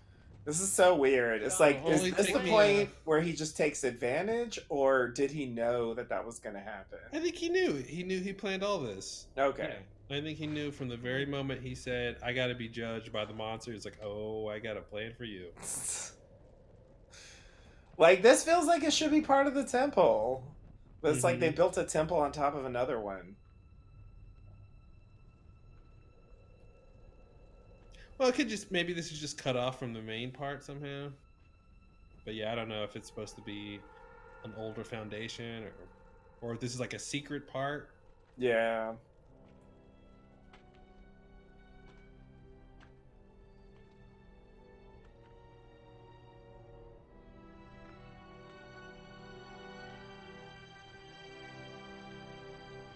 [0.47, 1.43] This is so weird.
[1.43, 5.93] It's like, is this the point where he just takes advantage, or did he know
[5.95, 7.01] that that was going to happen?
[7.13, 7.75] I think he knew.
[7.75, 9.27] He knew he planned all this.
[9.37, 9.75] Okay.
[10.09, 13.13] I think he knew from the very moment he said, "I got to be judged
[13.13, 15.49] by the monster." He's like, "Oh, I got a plan for you."
[17.99, 20.45] Like this feels like it should be part of the temple,
[21.01, 21.57] but it's like they Mhm.
[21.57, 23.37] built a temple on top of another one.
[28.19, 31.11] Well, it could just maybe this is just cut off from the main part somehow.
[32.25, 33.79] But yeah, I don't know if it's supposed to be
[34.45, 35.73] an older foundation or
[36.41, 37.91] or if this is like a secret part.
[38.39, 38.93] Yeah.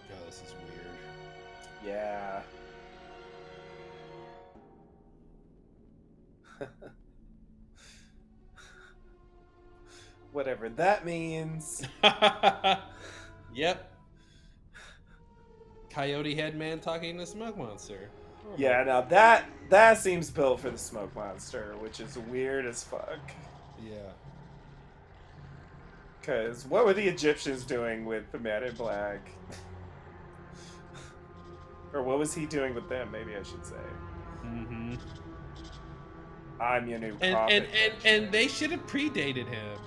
[0.09, 0.95] God, this is weird.
[1.85, 2.41] Yeah.
[10.31, 11.83] Whatever that means.
[13.53, 13.91] Yep.
[15.89, 18.09] Coyote head man talking to smoke monster.
[18.45, 22.83] Oh Yeah, now that that seems built for the smoke monster, which is weird as
[22.83, 23.19] fuck.
[23.83, 24.11] Yeah.
[26.23, 29.29] Cause what were the Egyptians doing with the Man in Black?
[31.93, 33.11] or what was he doing with them?
[33.11, 33.75] Maybe I should say.
[34.45, 34.95] Mm-hmm.
[36.61, 37.53] I'm your new And prophet.
[37.53, 39.77] and, and and they should have predated him.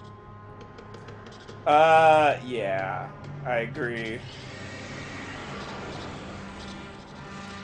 [1.67, 3.09] Uh, yeah,
[3.47, 4.19] I agree.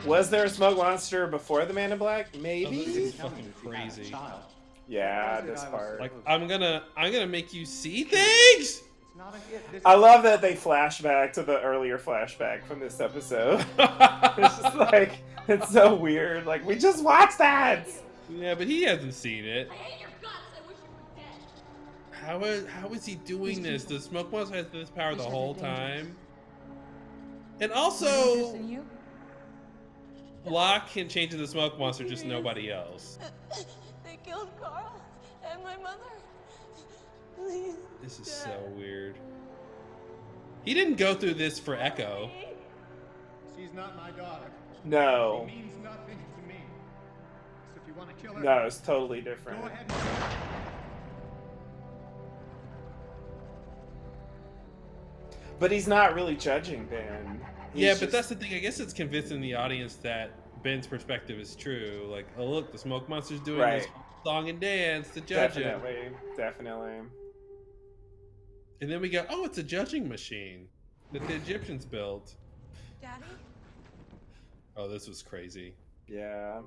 [0.07, 2.29] Was there a smoke monster before the Man in Black?
[2.29, 2.77] Oh, this Maybe.
[2.81, 4.15] is fucking crazy.
[4.89, 6.01] Yeah, this part.
[6.01, 8.83] Like I'm gonna I'm gonna make you see things.
[9.17, 9.83] not a hit.
[9.85, 13.65] I love that they flash back to the earlier flashback from this episode.
[13.79, 16.47] it's just like it's so weird.
[16.47, 17.87] Like we just watched that.
[18.31, 19.71] Yeah, but he hasn't seen it.
[22.11, 23.85] How is how is he doing this?
[23.85, 26.17] The smoke monster has this power the whole time.
[27.61, 28.87] And also, in you?
[30.45, 33.19] Locke can change into the smoke monster, just nobody else.
[34.05, 35.01] They killed Carl
[35.49, 35.99] and my mother.
[37.37, 37.77] Please.
[38.03, 39.17] This is so weird.
[40.65, 42.29] He didn't go through this for Eko.
[43.57, 44.51] She's not my daughter.
[44.85, 45.47] No.
[45.49, 46.19] She means nothing
[48.01, 49.61] want to kill her, No, it's totally different.
[49.61, 49.81] go ahead.
[49.81, 50.37] and do it.
[55.59, 57.41] But he's not really judging Ben.
[57.75, 58.55] He's yeah, but just- that's the thing.
[58.55, 60.31] I guess it's convincing the audience that
[60.63, 62.07] Ben's perspective is true.
[62.11, 63.87] Like, oh look, the smoke monster's doing this
[64.25, 65.63] song and dance to judge him.
[65.65, 67.01] definitely, definitely.
[68.81, 70.67] And then we go, oh, it's a judging machine
[71.13, 72.35] that the Egyptians built.
[73.03, 73.25] Daddy?
[74.77, 75.75] Oh, this was crazy.
[76.09, 76.61] Yeah.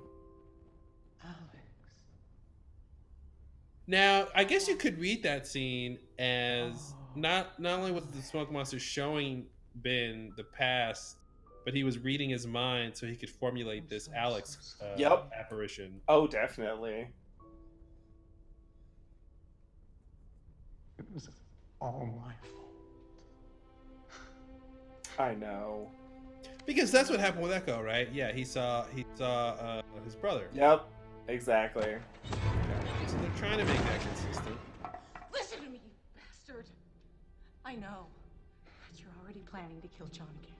[3.85, 8.51] Now, I guess you could read that scene as not not only was the smoke
[8.51, 9.45] monster showing
[9.75, 11.17] Ben the past,
[11.65, 15.31] but he was reading his mind so he could formulate this Alex uh, Yep.
[15.37, 15.99] apparition.
[16.07, 17.07] Oh, definitely.
[20.97, 21.29] It was
[21.81, 22.69] all my fault.
[25.19, 25.91] I know.
[26.65, 28.09] Because that's what happened with Eko, right?
[28.13, 30.49] Yeah, he saw he saw uh, his brother.
[30.53, 30.87] Yep.
[31.27, 31.95] Exactly.
[33.07, 34.57] So they're trying to make that consistent.
[35.31, 36.65] Listen to me, you bastard.
[37.65, 38.07] I know
[38.65, 40.51] that you're already planning to kill John again.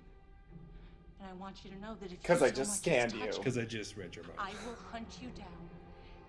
[1.20, 3.11] And I want you to know that if 'Cause you I so just much as
[3.11, 3.38] scanned you.
[3.38, 4.39] Because I just read your mind.
[4.39, 5.70] I will hunt you down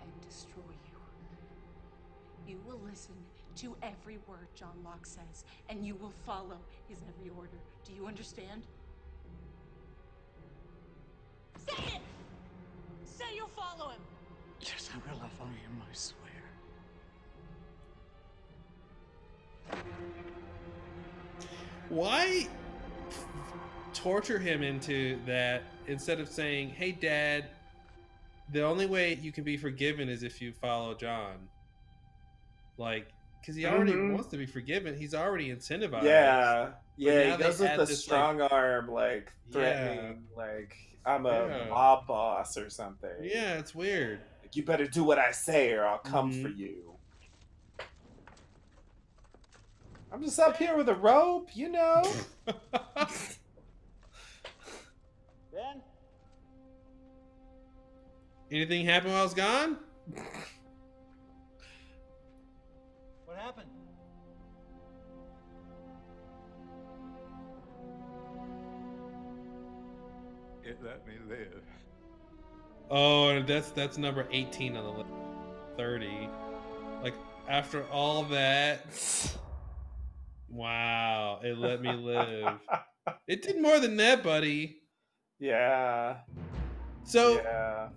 [0.03, 2.53] and destroy you.
[2.55, 3.15] You will listen
[3.57, 6.59] to every word John Locke says, and you will follow
[6.89, 7.59] his every order.
[7.85, 8.67] Do you understand?
[11.57, 12.03] Say it!
[13.05, 14.01] Say you'll follow him!
[14.61, 16.21] Yes, I will if I am, I swear.
[21.89, 22.47] Why
[23.93, 27.47] torture him into that instead of saying, "Hey, Dad,
[28.53, 31.49] the only way you can be forgiven is if you follow John."
[32.79, 33.09] Like,
[33.41, 34.13] because he already Mhm.
[34.15, 34.97] wants to be forgiven.
[34.97, 36.05] He's already incentivized.
[36.05, 36.73] Yeah.
[36.97, 39.53] Yeah, now he they goes with the this, strong like- arm, like Yeah.
[39.53, 40.77] threatening, like
[41.07, 41.69] I'm a Yeah.
[41.69, 43.11] mob boss or something.
[43.21, 44.21] Yeah, it's weird.
[44.55, 46.43] Like, you better do what I say or I'll come Mhm.
[46.43, 46.97] for you.
[50.13, 52.03] I'm just up here with a rope, you know.
[55.51, 55.83] Ben?
[58.53, 59.77] Anything happen while I was gone?
[63.25, 63.71] What happened?
[70.65, 71.63] It let me live.
[72.97, 75.11] Oh, that's that's number eighteen on the list.
[75.77, 76.29] Thirty.
[77.03, 77.15] Like
[77.49, 78.87] after all that.
[80.49, 82.55] Wow, it let me live.
[83.27, 84.77] it did more than that, buddy.
[85.41, 86.19] Yeah.
[87.03, 87.89] So Yeah.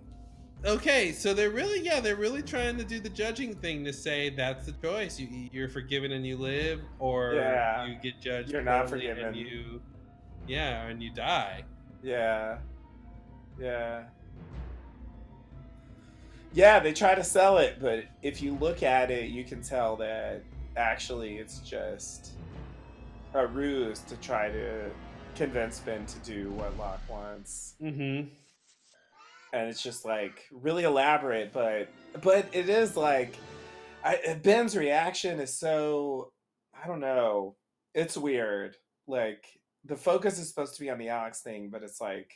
[0.64, 4.30] okay, so they're really yeah, they're really trying to do the judging thing to say
[4.30, 5.20] that's the choice.
[5.20, 7.86] You you're forgiven and you live, or Yeah.
[7.86, 8.50] you get judged.
[8.50, 9.26] You're not forgiven.
[9.26, 9.80] And you,
[10.48, 11.62] yeah, and you die.
[12.02, 12.58] Yeah.
[13.60, 14.02] Yeah.
[16.52, 19.96] Yeah, they try to sell it, but if you look at it, you can tell
[19.96, 20.42] that
[20.76, 22.32] actually it's just
[23.34, 24.90] a ruse to try to
[25.36, 27.74] convince Ben to do what Locke wants.
[27.82, 28.28] Mm-hmm.
[29.52, 31.88] And it's just like really elaborate, but
[32.22, 33.34] but it is like
[34.04, 36.32] I, Ben's reaction is so
[36.82, 37.56] I don't know.
[37.94, 38.76] It's weird.
[39.06, 39.44] Like
[39.84, 42.32] the focus is supposed to be on the Alex thing, but it's like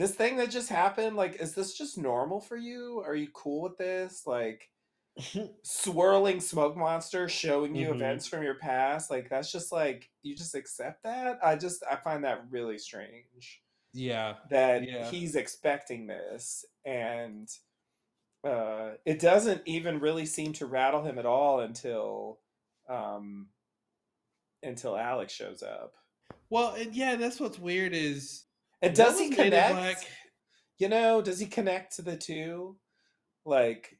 [0.00, 1.14] this thing that just happened.
[1.14, 3.02] Like, is this just normal for you?
[3.04, 4.26] Are you cool with this?
[4.26, 4.70] Like
[5.62, 7.94] swirling smoke monster showing you Mhm.
[7.96, 9.10] events from your past.
[9.10, 11.38] Like that's just like you just accept that.
[11.44, 14.36] I just I find that really strange Yeah.
[14.48, 15.04] that Yeah.
[15.10, 17.46] he's expecting this and
[18.42, 22.40] uh it doesn't even really seem to rattle him at all until
[22.88, 23.50] um
[24.62, 25.92] until Alex shows up.
[26.48, 28.46] Well, and yeah, that's what's weird is
[28.82, 30.08] And does he was made of connect?
[30.78, 32.76] You know, does he connect to the two?
[33.44, 33.98] Like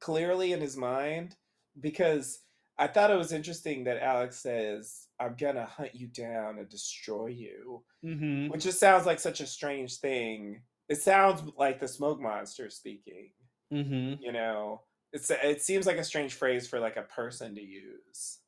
[0.00, 1.36] clearly in his mind?
[1.80, 2.40] Because
[2.78, 7.28] I thought it was interesting that Alex says, I'm gonna hunt you down and destroy
[7.28, 7.84] you.
[8.04, 8.50] Mhm.
[8.50, 10.62] Which just sounds like such a strange thing.
[10.88, 13.30] It sounds like the smoke monster speaking.
[13.72, 14.22] Mm-hmm.
[14.22, 18.38] You know, it's it seems like a strange phrase for like a person to use.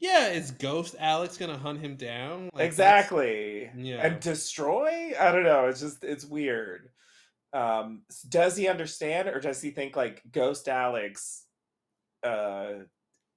[0.00, 2.50] Yeah, is Ghost Alex gonna hunt him down?
[2.52, 3.70] Like, exactly.
[3.76, 4.06] Yeah.
[4.06, 5.12] And destroy?
[5.18, 5.66] I don't know.
[5.66, 6.90] It's just it's weird.
[7.52, 11.44] Um does he understand or does he think like Ghost Alex
[12.22, 12.72] uh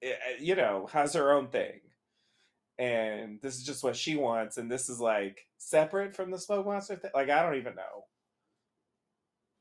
[0.02, 1.80] eh, eh, you know, has her own thing.
[2.78, 6.66] And this is just what she wants and this is like separate from the smoke
[6.66, 7.12] monster thing?
[7.14, 8.06] Like I don't even know.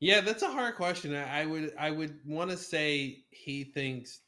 [0.01, 1.13] Yeah, that's a hard question.
[1.15, 4.21] I I would I would want to say he thinks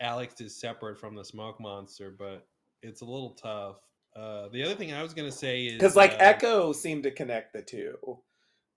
[0.00, 2.46] Alex is separate from the smoke monster, but
[2.82, 3.76] it's a little tough.
[4.16, 7.10] Uh, the other thing I was gonna say is Cuz like uh, Eko seemed to
[7.10, 7.96] connect the two,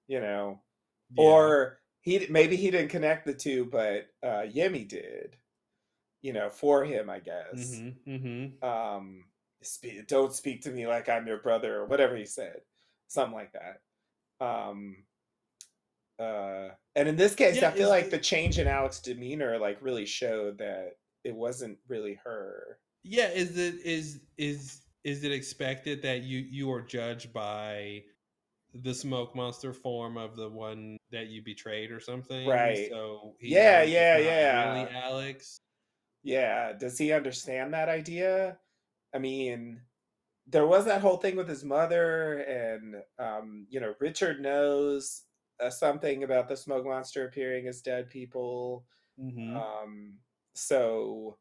[0.07, 0.61] you know.
[1.15, 1.24] Yeah.
[1.24, 5.38] Or he maybe he didn't connect the two but uh Yemi did.
[6.22, 7.80] You know, for him, I guess.
[7.80, 8.63] Mhm, mhm.
[8.63, 9.26] um
[9.61, 12.61] spe- don't speak to me like i'm your brother or whatever he said
[13.07, 13.82] something like that
[14.45, 14.97] um
[16.20, 19.78] uh and in this case Yeah, i feel like the change in alex's demeanor like
[19.82, 20.93] really showed that
[21.28, 26.71] it wasn't really her Yeah, is it is is is it expected that you you
[26.71, 28.03] are judged by
[28.73, 32.47] the smoke monster form of the one that you betrayed or something?
[32.49, 32.89] Right.
[32.89, 34.73] So he Yeah, yeah, yeah.
[34.75, 35.57] Really, Alex.
[36.23, 38.57] yeah does he understand that idea
[39.13, 39.80] i mean
[40.47, 45.23] there was that whole thing with his mother and um you know richard knows
[45.63, 48.86] uh, something about the smoke monster appearing as dead people
[49.19, 49.55] Mhm.
[49.55, 50.13] um
[50.57, 51.37] so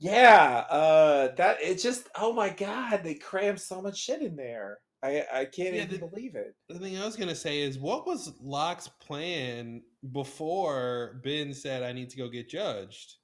[0.00, 4.78] yeah uh that it just oh my god they crammed so much shit in there.
[5.02, 6.54] I i can't Yeah, even the- believe it.
[6.68, 11.92] The thing I was gonna say is, what was Locke's plan before Ben said, "I
[11.92, 13.16] need to go get judged"?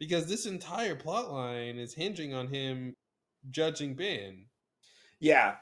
[0.00, 2.94] Because this entire plot line is hinging on him
[3.50, 4.46] judging Ben.
[5.20, 5.56] yeah.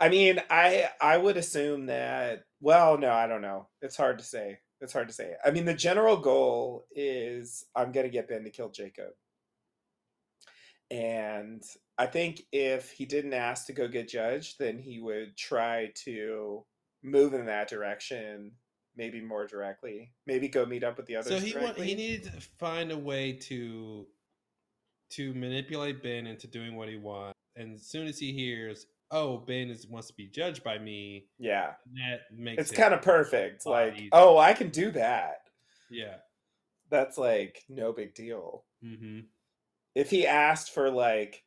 [0.00, 3.68] I mean i i would assume that well no i don't know.
[3.82, 7.92] It's hard to say it's hard to say i mean the general goal is i'm
[7.92, 9.10] gonna get ben to kill jacob
[10.90, 11.62] and
[11.98, 16.64] i think if he didn't ask to go get judged then he would try to
[17.02, 18.50] move in that direction
[18.96, 21.86] maybe more directly maybe go meet up with the others So he wa- directly.
[21.88, 24.06] he needed to find a way to
[25.10, 27.32] to manipulate Ben into doing what he wants.
[27.56, 31.26] And as soon as he hears, "Oh, Ben is wants to be judged by me,"
[31.38, 34.08] yeah that makes it's it kind of perfect like easier.
[34.12, 35.38] oh i can do that
[35.90, 36.16] yeah.
[36.90, 39.20] that's like no big deal Mm-hmm.
[39.94, 41.42] if he asked for like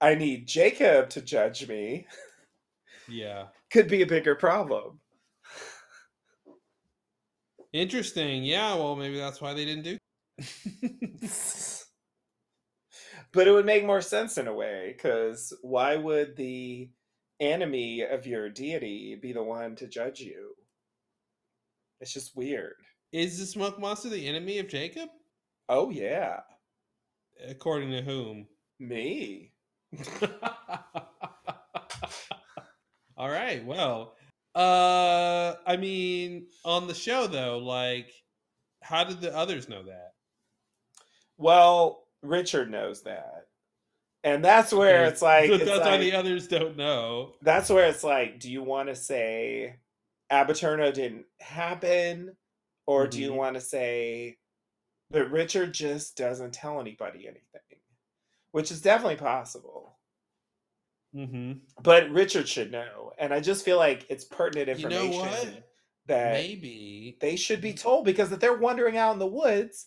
[0.00, 2.06] i need jacob to judge me
[3.08, 3.46] Yeah.
[3.72, 5.00] could be a bigger problem
[7.72, 8.42] Interesting.
[8.42, 8.74] Yeah.
[8.74, 9.96] Well, maybe that's why they didn't do.
[13.32, 16.88] but it would make more sense in a way because why would the
[17.40, 20.54] enemy of your deity be the one to judge you
[22.00, 22.74] it's just weird
[23.12, 25.08] Is the smoke monster the enemy of Jacob?
[25.68, 26.40] oh yeah
[27.48, 28.46] According to whom?
[28.78, 29.52] me
[33.16, 33.64] All right.
[33.64, 34.14] Well,
[34.54, 38.10] uh, I mean, on the show though, like,
[38.82, 40.12] how did the others know that?
[41.38, 43.46] well richard knows that
[44.24, 47.32] and that's where it's like so it's that's why like- the others don't know.
[47.42, 49.76] that's where it's like, do you want to say
[50.28, 52.36] Ab Aeterno didn't happen,
[52.86, 53.36] or do you Mhm.
[53.36, 54.36] want to say
[55.10, 57.80] that Richard just doesn't tell anybody anything,
[58.52, 59.98] which is definitely possible.
[61.16, 61.52] Mm-hmm.
[61.82, 65.70] But Richard should know, and I just feel like it's pertinent You know information what?
[66.06, 69.86] that Maybe they should be told because if they're wandering out in the woods,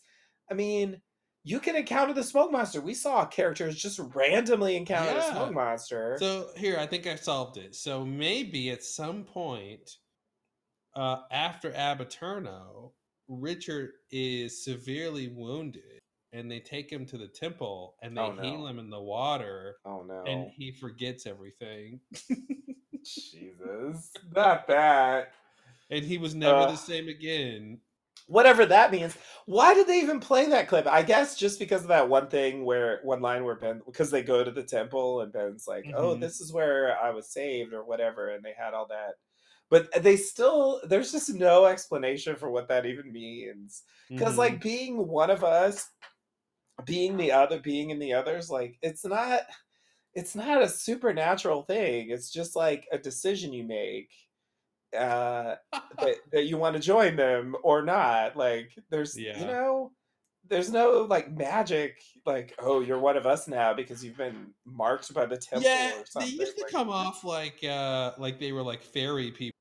[0.49, 1.01] I mean.
[1.45, 2.79] You can encounter the smoke monster.
[2.79, 6.15] We saw characters just randomly encounter the smoke monster.
[6.19, 7.75] So here, I think I solved it.
[7.75, 9.97] So maybe at some point,
[10.95, 12.91] uh, after Ab Aeterno,
[13.27, 15.99] Richard is severely wounded,
[16.31, 19.77] and they take him to the temple, and they Oh, heal him in the water,
[19.85, 20.23] oh no!
[20.25, 21.99] and he forgets everything,
[23.03, 25.33] Jesus, not that.
[25.89, 27.79] and he was never Uh, the same again.
[28.27, 29.17] Whatever that means.
[29.45, 30.87] Why did they even play that clip?
[30.87, 34.23] I guess just because of that one thing where one line where Ben because they
[34.23, 36.17] go to the temple and Ben's like, "Oh, Mhm.
[36.17, 39.15] this is where I was saved" or whatever, and they had all that.
[39.69, 43.83] But they still there's just no explanation for what that even means.
[44.15, 44.37] Because Mhm.
[44.37, 45.89] like being one of us,
[46.85, 49.43] being the other, being in the others, like it's not
[50.15, 52.09] it's not a supernatural thing.
[52.11, 54.11] It's just like a decision you make
[54.95, 55.55] uh
[55.99, 59.39] that, that you want to join them or not like there's Yeah.
[59.39, 59.91] you know
[60.49, 65.13] there's no like magic like oh you're one of us now because you've been marked
[65.13, 68.63] by the temple yeah, they used to like, come off like uh like they were
[68.63, 69.57] like fairy people,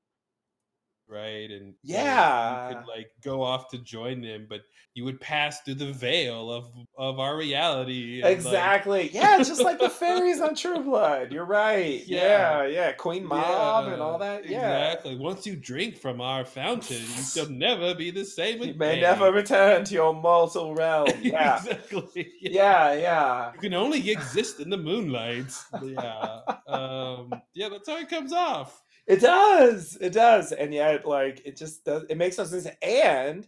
[1.13, 1.49] right?
[1.51, 2.69] And Yeah.
[2.69, 4.61] you could like go off to join them, but
[4.95, 6.65] you would pass through the veil of
[6.97, 8.15] of our reality.
[8.21, 9.09] and, like- Exactly.
[9.13, 11.31] Yeah, just like the fairies on True Blood.
[11.31, 12.03] You're right.
[12.07, 12.67] Yeah, Yeah.
[12.67, 12.91] yeah.
[12.93, 14.47] Queen Mab and all that.
[14.47, 14.91] Yeah.
[14.91, 15.17] Exactly.
[15.17, 18.67] Once you drink from our fountain, you shall never be the same Again.
[18.73, 21.07] You may never return to your mortal realm.
[21.21, 21.57] Yeah.
[21.57, 22.31] exactly.
[22.41, 23.51] Yeah, yeah.
[23.53, 25.51] You can only exist in the moonlight.
[25.83, 26.39] Yeah.
[26.67, 28.81] Um, yeah, that's how it comes off.
[29.07, 29.97] It does.
[29.99, 30.51] It does.
[30.51, 32.67] And yet, like, it just does it makes no sense.
[32.81, 33.47] And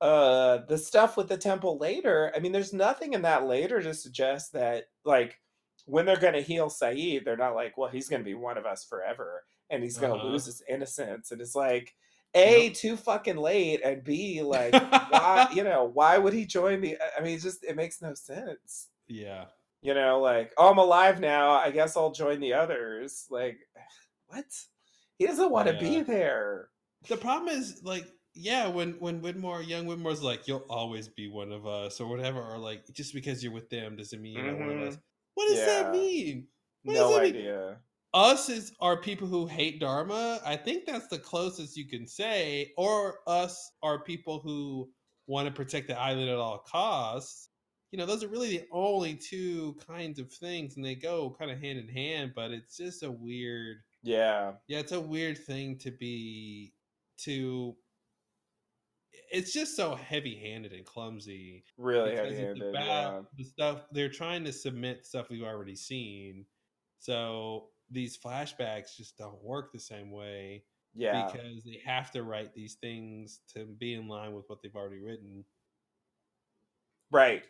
[0.00, 3.94] uh the stuff with the temple later, I mean, there's nothing in that later to
[3.94, 5.40] suggest that like
[5.86, 8.84] when they're gonna heal Sayid, they're not like, well, he's gonna be one of us
[8.84, 10.26] forever and he's gonna Uh-huh.
[10.28, 11.30] lose his innocence.
[11.30, 11.94] And it's like
[12.34, 16.96] A, too fucking late, and B, like, why you know, why would he join the
[17.18, 18.88] I mean, it just it makes no sense.
[19.08, 19.46] Yeah.
[19.82, 21.50] You know, like, oh, I'm alive now.
[21.52, 23.26] I guess I'll join the others.
[23.30, 23.58] Like,
[24.28, 24.46] what?
[25.18, 26.70] He doesn't want to be there.
[27.08, 31.52] The problem is like yeah, when when Widmore, young Widmore's like, you'll always be one
[31.52, 34.58] of us or whatever, or like just because you're with them doesn't mean you're not
[34.58, 34.96] one of us.
[34.96, 35.02] Mhm.
[35.34, 36.48] What does that mean?
[36.84, 37.36] What No that mean?
[37.36, 37.82] idea.
[38.14, 40.40] Us is are people who hate Dharma.
[40.44, 42.72] I think that's the closest you can say.
[42.76, 44.92] Or us are people who
[45.26, 47.50] want to protect the island at all costs.
[47.90, 51.50] You know, those are really the only two kinds of things, and they go kind
[51.50, 52.32] of hand in hand.
[52.34, 54.52] But it's just a weird Yeah.
[54.68, 56.72] yeah, it's a weird thing to be
[57.22, 57.74] to.
[59.32, 61.64] It's just so heavy-handed and clumsy.
[61.76, 63.20] Really the heavy-handed, ba- yeah.
[63.36, 66.44] The stuff they're trying to submit stuff we've already seen,
[67.00, 70.64] so these flashbacks just don't work the same way.
[70.96, 71.26] Yeah.
[71.26, 75.00] because they have to write these things to be in line with what they've already
[75.00, 75.44] written.
[77.10, 77.42] Right.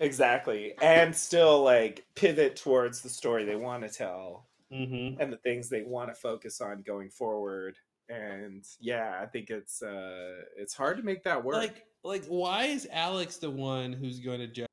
[0.00, 0.74] Exactly.
[0.82, 5.20] And still like pivot towards the story they want to tell Mm-hmm.
[5.20, 7.76] and the things they want to focus on going forward.
[8.10, 11.56] And yeah, I think it's uh it's hard to make that work.
[11.56, 14.68] Like, like, why is Alex the one who's going to judge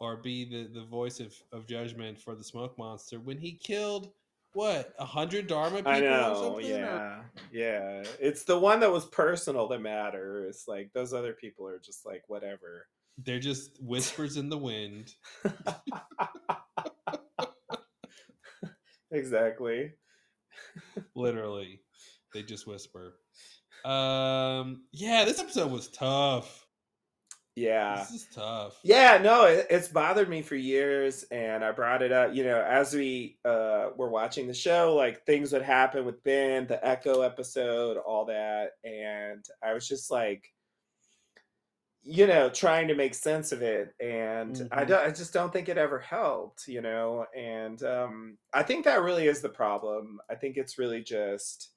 [0.00, 4.10] or be the the voice of of judgment for the smoke monster when he killed
[4.54, 6.72] what a hundred Dharma people I or know, something?
[6.72, 7.22] or- yeah,
[7.52, 8.04] yeah.
[8.20, 10.64] It's the one that was personal that matters.
[10.68, 12.86] Like those other people are just like whatever.
[13.18, 15.14] They're just whispers in the wind.
[19.12, 19.92] Exactly.
[21.14, 21.80] Literally,
[22.34, 23.14] they just whisper.
[23.84, 26.66] Um, yeah, this episode was tough.
[27.54, 27.96] Yeah.
[27.96, 28.78] This is tough.
[28.82, 32.34] Yeah, no, it, it's bothered me for years, and I brought it up.
[32.34, 36.66] You know, as we uh, were watching the show, like things would happen with Ben,
[36.66, 40.44] the Eko episode, all that, and I was just like,
[42.02, 44.86] you know, trying to make sense of it, and I Mhm.
[44.86, 46.66] don't, I just don't think it ever helped.
[46.68, 50.20] You know, and um, I think that really is the problem.
[50.30, 51.70] I think it's really just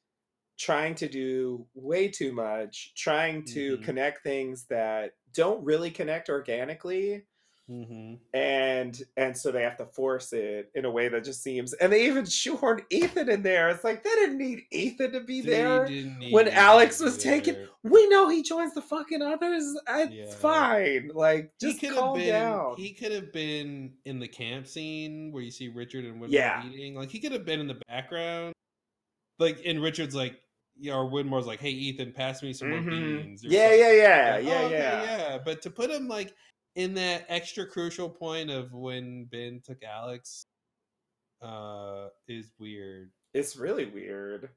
[0.59, 3.79] trying to do way too much, trying to Mhm.
[3.79, 7.25] connect things that don't really connect organically
[7.67, 8.15] Mm-hmm.
[8.37, 11.91] and and so they have to force it in a way that just seems and
[11.91, 13.69] they even shoehorned Ethan in there.
[13.69, 15.87] It's like they didn't need Ethan to be They there
[16.29, 17.67] when Alex was taken.
[17.81, 19.63] We know he joins the fucking others.
[19.89, 20.35] It's Yeah.
[20.39, 21.09] fine.
[21.15, 22.27] Like He just have calm been.
[22.27, 22.75] down.
[22.77, 26.63] He could have been in the camp scene where you see Richard and Woodward Yeah.
[26.67, 26.93] eating.
[26.93, 28.53] Like he could have been in the background.
[29.39, 30.39] Like and Richard's like,
[30.77, 33.23] yeah, or Widmore's like, "Hey, Ethan, pass me some more Mhm.
[33.23, 35.03] beans." Yeah, yeah, yeah, Like, yeah, "Oh, okay, yeah.
[35.03, 35.37] yeah.
[35.43, 36.33] But to put him like
[36.75, 40.45] in that extra crucial point of when Ben took Alex,
[41.41, 43.11] uh, is weird.
[43.33, 44.49] It's really weird.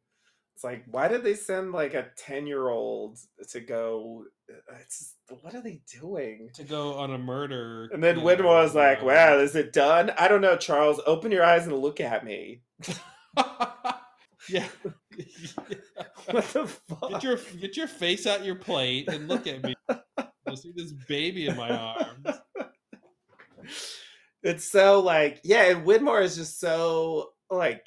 [0.54, 3.18] It's like why did they send like a ten year old
[3.50, 4.24] to go?
[4.80, 6.50] It's what are they doing?
[6.54, 10.10] To go on a murder, And then Widmore was like, uh, "Wow, is it done?
[10.18, 11.00] I don't know, Charles.
[11.06, 12.62] Open your eyes and look at me."
[14.48, 14.66] Yeah.
[16.30, 17.10] what the fuck?
[17.10, 19.74] Get your get your face out your plate and look at me.
[20.58, 22.26] See this baby in my arms.
[24.42, 27.84] It's so like yeah, and Widmore is just so like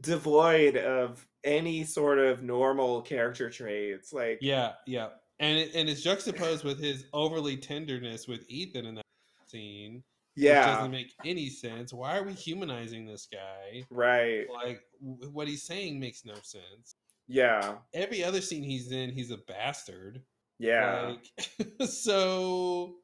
[0.00, 4.12] devoid of any sort of normal character traits.
[4.12, 5.08] Like Yeah, yeah,
[5.40, 9.04] and it, and it's juxtaposed with his overly tenderness with Ethan in that
[9.48, 9.94] scene.
[10.36, 10.76] which Yeah.
[10.76, 11.92] doesn't make any sense.
[11.92, 13.82] Why are we humanizing this guy?
[13.90, 14.46] right.
[14.52, 16.94] Like w- what he's saying makes no sense.
[17.28, 17.78] Yeah.
[17.92, 20.22] Every other scene he's in, he's a bastard.
[20.58, 21.14] Yeah.
[21.58, 22.96] Like, so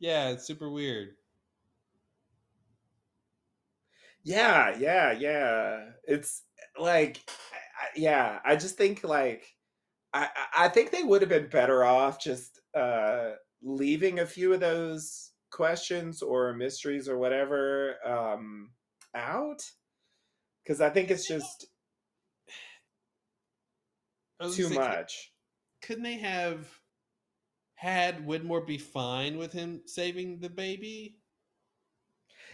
[0.00, 1.10] yeah, it's super weird.
[4.24, 5.90] Yeah, yeah, yeah.
[6.04, 6.42] It's
[6.78, 7.20] like,
[7.52, 8.40] I- I- yeah.
[8.44, 9.44] I just think like,
[10.14, 14.52] I I I think they would have been better off just uh leaving a few
[14.54, 18.72] of those questions or mysteries or whatever um
[19.14, 19.62] out,
[20.64, 21.77] because I think it's just I was
[24.40, 25.32] too say, much.
[25.82, 26.68] Couldn't they have
[27.74, 31.16] had Widmore be fine with him saving the baby?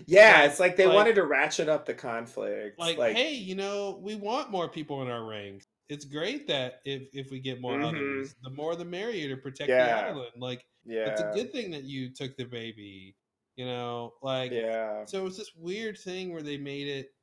[0.07, 2.79] Yeah, Like- it's like they like- wanted to ratchet up the conflict.
[2.79, 5.67] Like, hey, you know, we want more people in our ranks.
[5.89, 7.89] It's great that if if we get more Mhm.
[7.89, 9.87] others, the more the merrier to protect Yeah.
[9.87, 10.33] the island.
[10.37, 13.15] Like, yeah, it's a good thing that you took the baby.
[13.57, 15.05] You know, like, Yeah.
[15.05, 17.15] So it's this weird thing where they made it.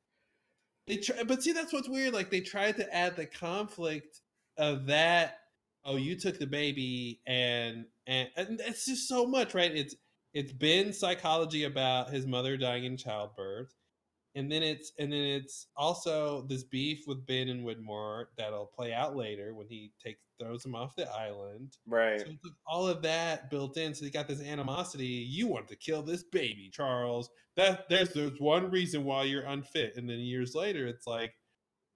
[0.86, 2.14] They try, but see, that's what's weird.
[2.14, 4.20] Like they tried to add the conflict
[4.62, 5.38] of that.
[5.84, 9.74] Oh, you took the baby, and and and it's just so much, right?
[9.74, 9.96] It's
[10.32, 13.74] it's been psychology about his mother dying in childbirth,
[14.36, 18.92] and then it's and then it's also this beef with Ben and Widmore that'll play
[18.92, 21.76] out later when he takes throws him off the island.
[21.86, 22.20] Right.
[22.20, 23.94] So it's all of that built in.
[23.94, 25.06] So you got this animosity.
[25.06, 27.30] You want to kill this baby, Charles.
[27.56, 29.96] That there's there's one reason why you're unfit.
[29.96, 31.34] And then years later, it's like,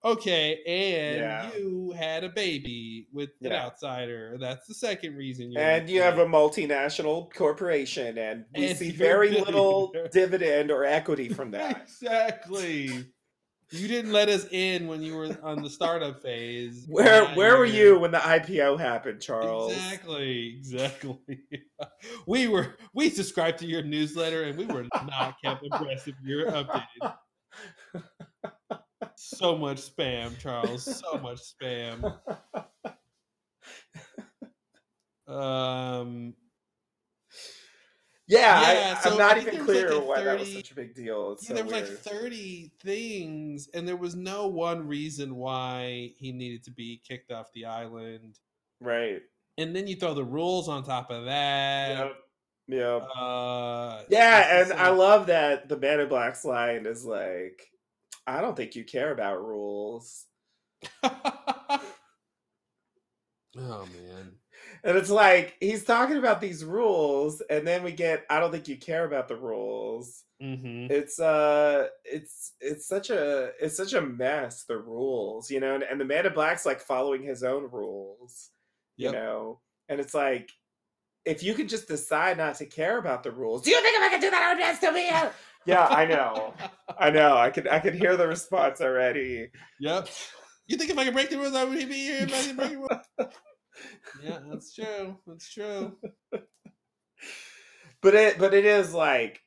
[0.05, 1.57] okay, and Yeah.
[1.57, 3.65] you had a baby with an Yeah.
[3.67, 4.37] outsider.
[4.39, 8.91] That's the second reason you're And you have a multinational corporation, and we And see
[8.91, 11.83] very little dividend or equity from that.
[11.83, 13.13] exactly.
[13.73, 16.85] You didn't let us in when you were on the startup phase.
[16.89, 19.73] Where where were you when the IPO happened, Charles?
[19.73, 21.19] Exactly, exactly.
[22.29, 26.47] we were we subscribed to your newsletter and we were not kept abreast of your
[26.53, 27.17] updated.
[29.17, 30.85] So much spam, Charles.
[31.01, 32.17] So much spam.
[35.27, 36.35] Um.
[38.29, 40.75] Yeah, Yeah, I, so I'm not even like, clear a why that was such a
[40.75, 41.37] big deal.
[41.41, 46.33] Yeah, so there was like 30 things, and there was no one reason why he
[46.33, 48.39] needed to be kicked off the island.
[48.81, 49.23] Right.
[49.59, 51.99] And then you throw the rules on top of that.
[51.99, 52.17] Yep.
[52.69, 53.09] Yep.
[53.17, 57.63] Uh, Yeah, and just I love that the Man in Black's line is like,
[58.27, 60.27] I don't think you care about rules.
[63.59, 64.33] Oh man.
[64.85, 68.69] And it's like he's talking about these rules, and then we get I don't think
[68.69, 70.25] you care about the rules.
[70.43, 70.93] Mm-hmm.
[70.93, 75.85] It's uh it's it's such a it's such a mess, the rules, you know, and,
[75.85, 78.51] and the man in black's like following his own rules,
[78.99, 79.13] you Yep.
[79.13, 79.61] know.
[79.89, 80.51] And it's like
[81.25, 84.03] if you could just decide not to care about the rules, do you think if
[84.03, 85.33] I could do that I would be still be here?
[85.67, 86.55] Yeah, I know.
[86.99, 87.37] I know.
[87.37, 89.49] I could I could hear the response already.
[89.81, 90.09] Yep.
[90.67, 92.71] You think if I could break the rules, I would be here if I break
[92.71, 93.33] the rules?
[94.23, 95.19] yeah, that's true.
[95.27, 95.97] That's true.
[98.03, 99.41] but it but it is like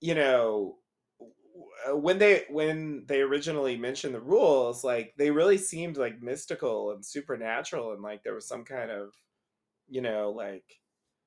[0.00, 0.76] you know
[1.88, 6.92] uh, when they when they originally mentioned the rules like they really seemed like mystical
[6.92, 9.10] and supernatural and like there was some kind of
[9.88, 10.64] you know like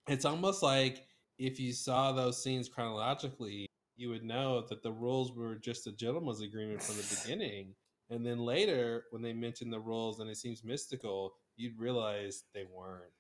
[0.08, 1.06] It's almost like
[1.38, 3.68] if you saw those scenes chronologically,
[4.02, 7.76] you would know that the rules were just a gentleman's agreement from the beginning.
[8.10, 12.66] And then later, when they mention the rules and it seems mystical, you'd realize they
[12.74, 13.14] weren't.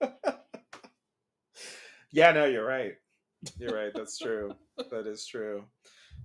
[2.12, 2.94] yeah no you're right
[3.58, 4.54] you're right that's true
[4.90, 5.64] that is true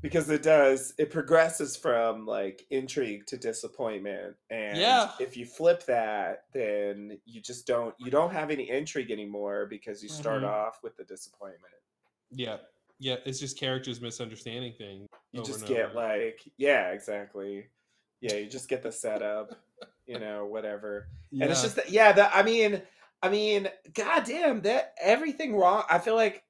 [0.01, 5.11] because it does it progresses from like intrigue to disappointment and Yeah.
[5.19, 10.03] if you flip that then you just don't you don't have any intrigue anymore because
[10.03, 10.49] you start Mhm.
[10.49, 11.73] off with the disappointment
[12.29, 12.57] Yeah.
[13.01, 13.15] Yeah.
[13.25, 15.07] It's just characters misunderstanding things.
[15.31, 17.65] you just get like yeah exactly
[18.21, 19.55] yeah you just get the setup
[20.05, 22.81] you know whatever and it's just that, yeah that i mean
[23.21, 26.43] i mean goddamn that everything wrong i feel like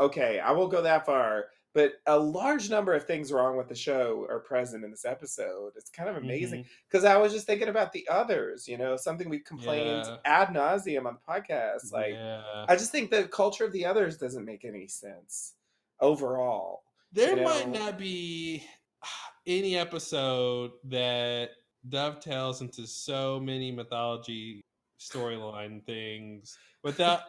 [0.00, 3.74] okay i won't go that far but a large number of things wrong with the
[3.74, 6.68] show are present in this episode it's kind of amazing mm-hmm.
[6.88, 10.16] because i was just thinking about the others you know something we complained Yeah.
[10.24, 12.42] ad nauseum on the podcast like Yeah.
[12.68, 15.54] i just think the culture of the others doesn't make any sense
[16.00, 16.82] overall
[17.12, 17.80] There might know?
[17.80, 18.62] not be
[19.46, 21.50] any episode that
[21.88, 24.65] dovetails into so many mythology
[25.00, 27.20] storyline things without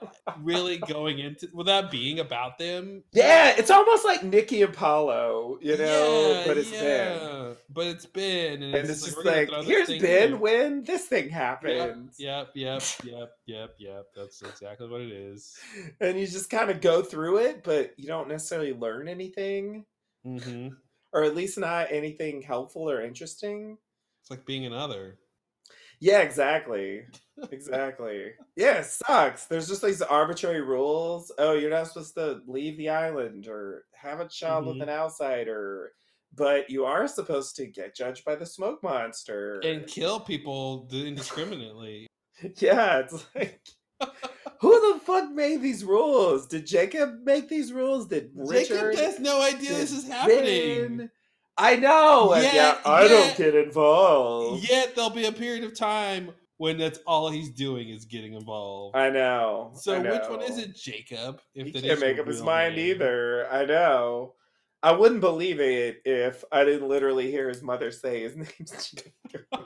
[0.42, 3.04] really going into without being about them.
[3.14, 6.82] Yeah, it's almost like Nikki and Paulo, you know, Yeah, but it's Ben.
[6.82, 10.40] yeah, But it's Ben, and, And it's, it's just we're like, here's Ben in.
[10.40, 12.10] when this thing Yep, happened.
[12.18, 14.06] yep, yep, yep, yep, yep.
[14.16, 15.58] That's exactly what it is.
[16.00, 19.86] And you just kind of go through it, but you don't necessarily learn anything,
[20.24, 20.70] hmm
[21.14, 23.78] or at least not anything helpful or interesting.
[24.22, 25.18] It's like being another.
[26.00, 27.04] Yeah, exactly.
[27.52, 28.32] Exactly.
[28.56, 29.46] yeah, it sucks.
[29.46, 31.32] There's just these arbitrary rules.
[31.38, 34.84] Oh, you're not supposed to leave the island or have a child with mm-hmm.
[34.84, 35.92] an outsider,
[36.36, 39.60] but you are supposed to get judged by the smoke monster.
[39.64, 42.08] and kill people indiscriminately.
[42.58, 43.60] Yeah, it's like
[44.60, 46.48] who the fuck made these rules?
[46.48, 48.08] Did Jacob make these rules?
[48.08, 48.96] Did Jacob Richard?
[48.96, 50.98] has no idea this Did is happening.
[50.98, 51.12] Ben?
[51.58, 52.36] I know.
[52.36, 54.70] Yet- yeah, I yet- don't get involved.
[54.70, 58.96] Yet there'll be a period of time when that's all he's doing is getting involved.
[58.96, 59.72] I know.
[59.76, 61.40] So I which one is it, Jacob?
[61.56, 62.92] If He can't make up his mind name?
[62.96, 63.48] either.
[63.52, 64.34] I know.
[64.84, 69.46] I wouldn't believe it if I didn't literally hear his mother say his name's Jacob.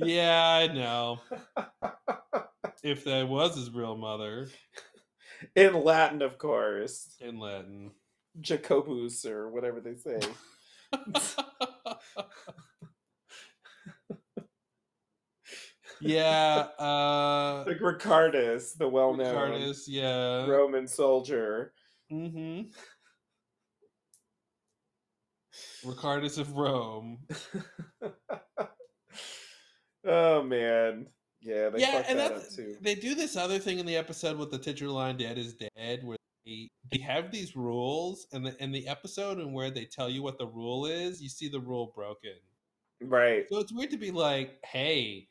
[0.00, 1.20] Yeah, I know.
[2.84, 4.46] if that was his real mother
[5.56, 7.16] In Latin, of course.
[7.20, 7.90] in Latin.
[8.40, 10.20] Jacobus or whatever they say.
[16.00, 20.46] Yeah, uh like Ricardus, the well-known Ricardus, yeah.
[20.46, 21.72] Roman soldier.
[22.12, 22.68] Mm-hmm.
[25.88, 27.18] Ricardus of Rome.
[30.08, 31.06] Oh man,
[31.42, 32.76] yeah, they yeah, fucked and that that's, up too.
[32.80, 36.04] they do this other thing in the episode with the titular line "Dead is dead,"
[36.04, 36.17] where
[36.48, 40.22] they, they have these rules, and the in the episode and where they tell you
[40.22, 42.34] what the rule is, you see the rule broken.
[43.00, 43.46] Right.
[43.48, 45.28] So it's weird to be like, "Hey,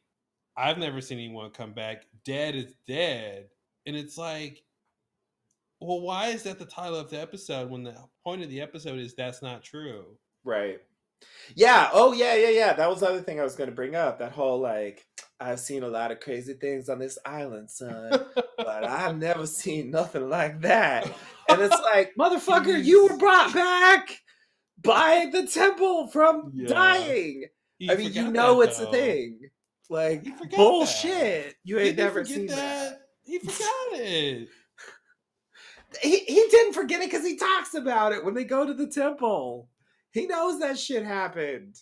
[0.56, 2.06] I've never seen anyone come back.
[2.24, 3.50] Dead is dead,"
[3.86, 4.64] and it's like,
[5.80, 9.00] well, why is that the title of the episode when the point of the episode
[9.00, 10.18] is that's not true?
[10.44, 10.82] Right.
[11.56, 11.90] Yeah.
[11.94, 12.74] Oh, yeah, yeah, yeah.
[12.74, 14.20] That was the other thing I was going to bring up.
[14.20, 15.06] That whole like,
[15.40, 18.12] I've seen a lot of crazy things on this island, son,
[18.58, 21.10] but I've never seen nothing like that.
[21.50, 24.20] And it's like, motherfucker, you were brought back
[24.82, 26.68] by the temple from Yeah.
[26.68, 27.46] dying.
[27.78, 29.40] He I mean, you know that, it's a thing.
[29.90, 30.58] Like forgot that.
[30.58, 31.56] bullshit.
[31.64, 32.56] You ain't Did never forget seen that.
[32.56, 33.00] that?
[33.24, 34.50] He forgot it.
[36.02, 38.88] He he didn't forget it because he talks about it when they go to the
[38.88, 39.70] temple.
[40.12, 41.76] He knows that shit happened.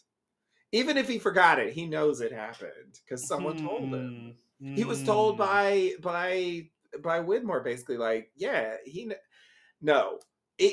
[0.72, 4.36] Even if he forgot it, he knows it happened because someone told him.
[4.60, 5.38] He was told Mm.
[5.38, 6.70] by by
[7.02, 9.20] by Widmore basically like, yeah, he kn-
[9.82, 10.20] no.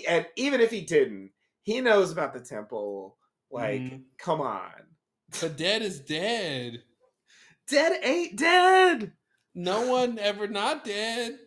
[0.09, 3.19] And even if he didn't, he knows about the temple.
[3.51, 4.05] Like, Mhm.
[4.19, 4.97] come on.
[5.41, 6.83] The dead is dead.
[7.69, 9.13] Dead ain't dead.
[9.55, 11.39] No one ever not dead.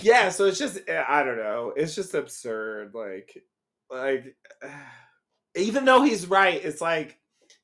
[0.00, 3.44] Yeah so it's just eh, i don't know it's just absurd like
[3.90, 4.36] like
[5.56, 7.20] even though he's right it's like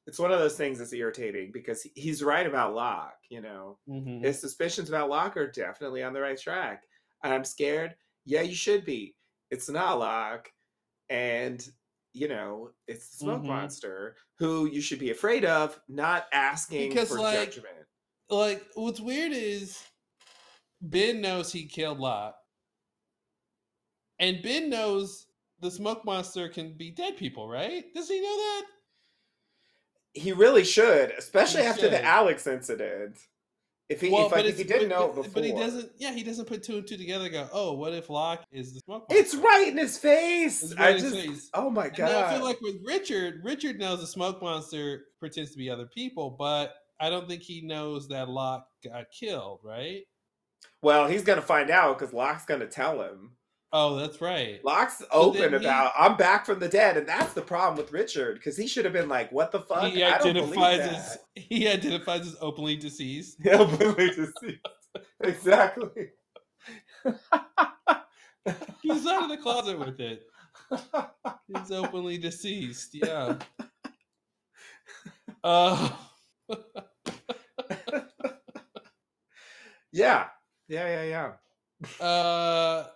[0.07, 4.23] it's one of those things that's irritating because he's right about Locke, you know Mhm.
[4.25, 6.85] his suspicions about Locke are definitely on the right track
[7.23, 9.17] i'm scared yeah you should be
[9.51, 10.51] it's not Locke
[11.11, 11.69] and
[12.13, 13.47] you know it's the smoke Mhm.
[13.49, 17.87] monster who you should be afraid of not asking Because, for like, judgment
[18.29, 19.83] Like, what's weird is
[20.81, 22.37] Ben knows he killed Locke.
[24.19, 25.27] And Ben knows
[25.61, 27.85] the smoke monster can be dead people, right?
[27.95, 28.63] Does he know that?
[30.13, 33.17] he really should especially He after the alex incident
[33.89, 35.91] if he Well, if, but if he didn't know but- before But he doesn't.
[35.99, 37.25] Yeah, he doesn't put two and two together.
[37.25, 39.07] and Go, oh, what if Locke is the smoke?
[39.11, 40.63] It's monster?" right in his face.
[40.63, 41.51] It's I right in his just, face.
[41.55, 45.59] oh my then I feel like with Richard, Richard knows the smoke monster pretends to
[45.59, 50.03] be other people, but I don't think he knows that Locke got killed, right?
[50.83, 53.33] Well, he's gonna find out because Locke's gonna tell him.
[53.73, 54.65] Oh, that's right.
[54.65, 58.35] Locke's open he- about I'm back from the dead, and that's the problem with Richard
[58.35, 59.93] because he should have been like, "What the fuck?
[59.93, 63.37] He identifies that." as he identifies as openly deceased.
[63.45, 64.67] Yeah, openly deceased.
[65.23, 66.11] exactly.
[68.83, 70.27] He's out of the closet with it.
[71.49, 72.91] He's openly deceased.
[72.95, 73.37] Yeah.
[75.45, 75.91] Uh,
[79.93, 80.27] Yeah,
[80.71, 81.35] yeah, yeah,
[82.01, 82.07] yeah.
[82.07, 82.87] uh,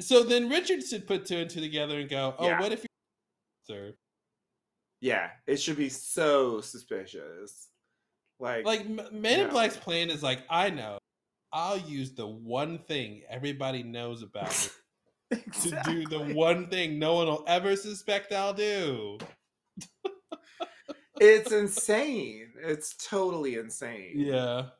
[0.00, 2.60] so then Richard should put two and two together and go, "Oh, Yeah.
[2.60, 2.88] what if you,
[3.66, 3.94] sir?
[5.00, 7.68] Yeah, it should be so suspicious.
[8.40, 9.50] Like, Like Men in.
[9.50, 10.98] Black's plan is like, I know,
[11.52, 14.70] I'll use the one thing everybody knows about
[15.30, 19.18] me to do the one thing no one will ever suspect I'll do."
[21.20, 22.52] it's insane.
[22.60, 24.14] It's totally insane.
[24.16, 24.70] Yeah.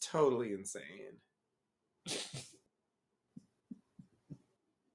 [0.00, 1.18] Totally insane.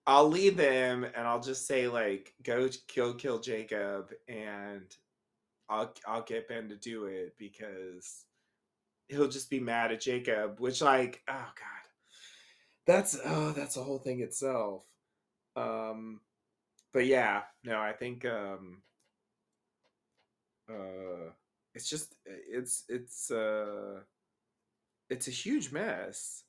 [0.06, 4.86] I'll lead them and I'll just say like go kill kill Jacob and
[5.70, 8.26] I'll I'll get Ben to do it because
[9.08, 11.90] he'll just be mad at Jacob, which like oh god.
[12.86, 14.84] That's oh that's a whole thing itself.
[15.56, 16.20] Um
[16.92, 18.82] but yeah, no, I think um
[20.70, 21.32] uh
[21.74, 24.02] it's just it's it's uh
[25.10, 26.44] it's a huge mess.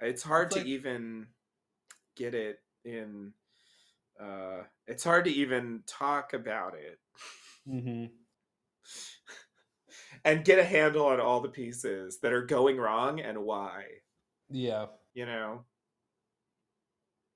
[0.00, 1.26] It's hard It's to even
[2.16, 3.32] get it in
[4.20, 6.98] uh it's hard to even talk about it
[7.68, 8.06] Mm-hmm.
[10.24, 13.84] and get a handle on all the pieces that are going wrong and why,
[14.48, 14.86] Yeah.
[15.14, 15.64] you know?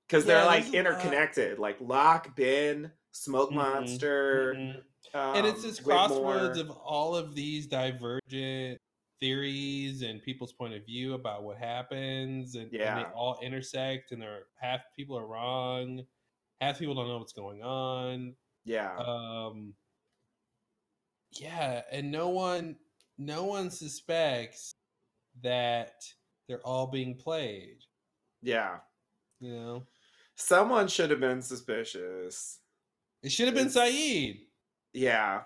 [0.07, 0.79] because Yeah, they're like there's a lot.
[0.79, 1.59] interconnected.
[1.59, 4.75] Like Locke, Ben, Smoke Mhm, Monster, mhm.
[5.13, 5.83] um, and it's this Widmore.
[5.85, 8.81] crossroads of all of these divergent
[9.23, 14.21] theories and people's point of view about what happens and, and they all intersect and
[14.21, 16.03] they're half people are wrong
[16.59, 18.33] half people don't know what's going on
[18.65, 18.93] yeah.
[18.97, 19.73] um
[21.39, 22.75] yeah and no one
[23.17, 24.75] no one suspects
[25.41, 25.93] that
[26.49, 27.77] they're all being played
[28.41, 28.79] yeah.
[29.39, 29.83] you know
[30.35, 32.59] Someone should have been suspicious.
[33.21, 34.39] it should have been Sayid
[34.91, 35.41] Yeah.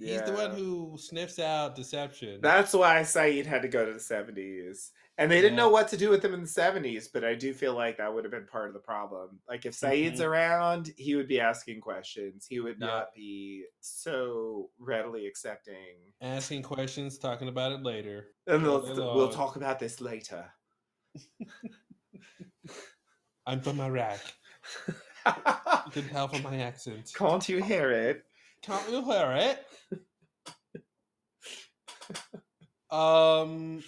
[0.00, 3.98] He's the one who sniffs out deception That's why Sayid had to go to the
[4.00, 4.90] 70s.
[5.18, 5.64] And they didn't Yeah.
[5.64, 8.12] know what to do with him in the 70s, but I do feel like that
[8.14, 9.38] would have been part of the problem.
[9.46, 10.26] Like if Sayid's Mhm.
[10.26, 12.46] around, he would be asking questions.
[12.48, 12.86] He would Yeah.
[12.86, 15.96] not be so readily accepting.
[16.22, 18.82] asking questions talking about it later And they'll,
[19.14, 20.50] we'll talk about this later.
[23.46, 24.20] I'm from Iraq.
[25.26, 27.12] you can tell from my accent.
[27.14, 28.24] Can't you hear it?
[28.62, 29.66] Can't you hear it?
[32.90, 33.82] um,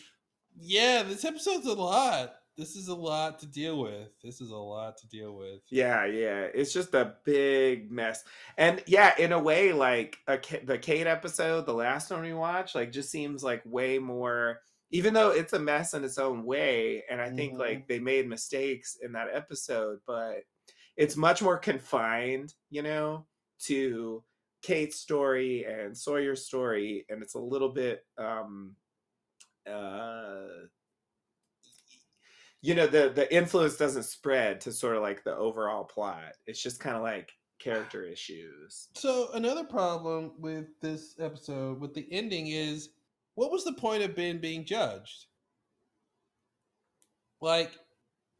[0.58, 2.34] yeah, this episode's a lot.
[2.56, 4.08] This is a lot to deal with.
[4.22, 5.60] This is a lot to deal with.
[5.70, 6.48] Yeah, yeah.
[6.54, 8.24] It's just a big mess.
[8.58, 12.74] And yeah, in a way, like a, the Kate episode, the last one we watched,
[12.74, 17.02] like just seems like way more, even though it's a mess in its own way.
[17.10, 17.58] And I think Mhm.
[17.58, 20.42] like they made mistakes in that episode, but
[20.96, 23.26] it's much more confined, you know,
[23.60, 24.22] to
[24.62, 27.04] Kate's story and Sawyer's story.
[27.08, 28.76] And it's a little bit, um,
[29.70, 30.46] uh,
[32.60, 36.62] you know the the influence doesn't spread to sort of like the overall plot it's
[36.62, 42.48] just kind of like character issues So another problem with this episode, with the ending,
[42.48, 42.90] is
[43.34, 45.26] what was the point of Ben being judged?
[47.40, 47.72] Like,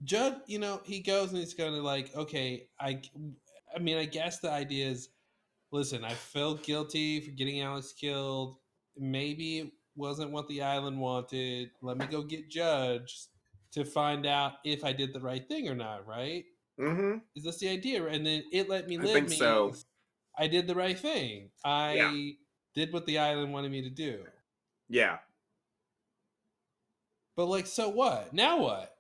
[0.05, 3.01] judge, you know, he goes and he's gonna like, okay, I,
[3.74, 5.09] I mean, I guess the idea is,
[5.73, 8.59] listen, I felt guilty for getting Alex killed.
[8.97, 11.70] Maybe it wasn't what the island wanted.
[11.82, 13.28] Let me go get judged
[13.73, 16.07] to find out if I did the right thing or not.
[16.07, 16.44] Right?
[16.81, 18.07] mm-hmm Is this the idea?
[18.07, 19.12] And then it let me I live.
[19.15, 19.74] think so.
[20.39, 21.51] I did the right thing.
[21.65, 22.12] I Yeah.
[22.74, 24.24] did what the island wanted me to do.
[24.89, 25.19] yeah
[27.36, 28.32] But like, so what?
[28.32, 28.91] Now what?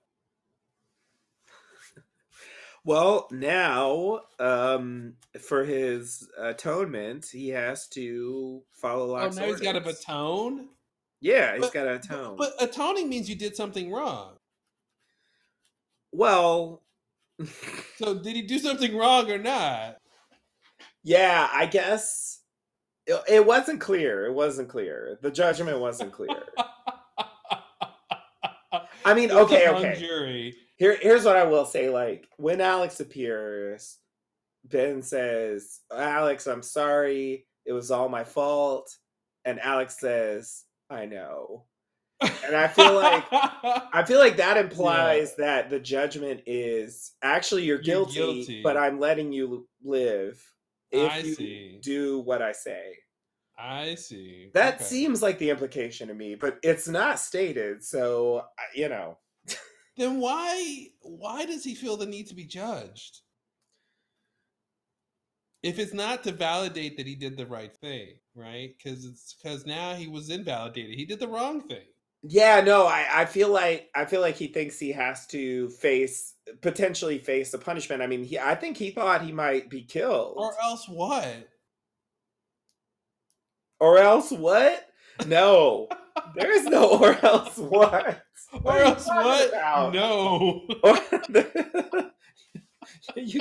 [2.84, 9.72] Well now um for his atonement he has to follow Oh, Locke's now he's got
[9.72, 10.00] to orders.
[10.00, 10.68] atone.
[11.20, 14.36] yeah he's got to atone But atoning means you did something wrong.
[16.12, 16.82] well
[17.96, 19.98] So did he do something wrong or not?
[21.04, 22.40] yeah i guess
[23.06, 26.28] it, it wasn't clear it wasn't clear the judgment wasn't clear
[29.04, 30.54] i mean It was a okay okay Jury.
[30.82, 31.88] Here, here's what I will say.
[31.90, 33.98] Like when Alex appears,
[34.64, 37.46] Ben says, "Alex, I'm sorry.
[37.64, 38.90] It was all my fault."
[39.44, 41.66] And Alex says, "I know."
[42.20, 47.76] And I feel like I feel like that implies that the judgment is actually you're
[47.76, 48.60] You're guilty, guilty.
[48.64, 50.44] but I'm letting you live
[50.90, 51.78] if I you see.
[51.80, 52.96] do what I say.
[53.56, 54.50] I see.
[54.54, 54.84] That Okay.
[54.84, 57.84] seems like the implication to me, but it's not stated.
[57.84, 59.18] So you know,
[60.02, 63.20] Then why why does he feel the need to be judged?
[65.62, 68.74] If it's not to validate that he did the right thing, right?
[68.76, 70.96] Because it's because now he was invalidated.
[70.96, 71.84] He did the wrong thing.
[72.24, 76.34] Yeah, no, I, I feel like I feel like he thinks he has to face
[76.62, 78.02] potentially face a punishment.
[78.02, 80.34] I mean, he I think he thought he might be killed.
[80.36, 81.48] Or else what?
[83.78, 84.84] Or else what?
[85.28, 85.86] No.
[86.34, 88.24] there is no or else what.
[88.64, 89.48] Or else what?
[89.48, 89.94] about?
[89.94, 90.66] No.
[93.16, 93.40] you,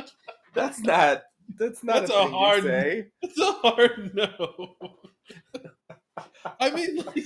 [0.53, 1.23] that's not
[1.57, 3.07] that's not That's a, a thing you hard say.
[3.21, 4.75] It's a hard no.
[6.59, 7.17] I mean, like,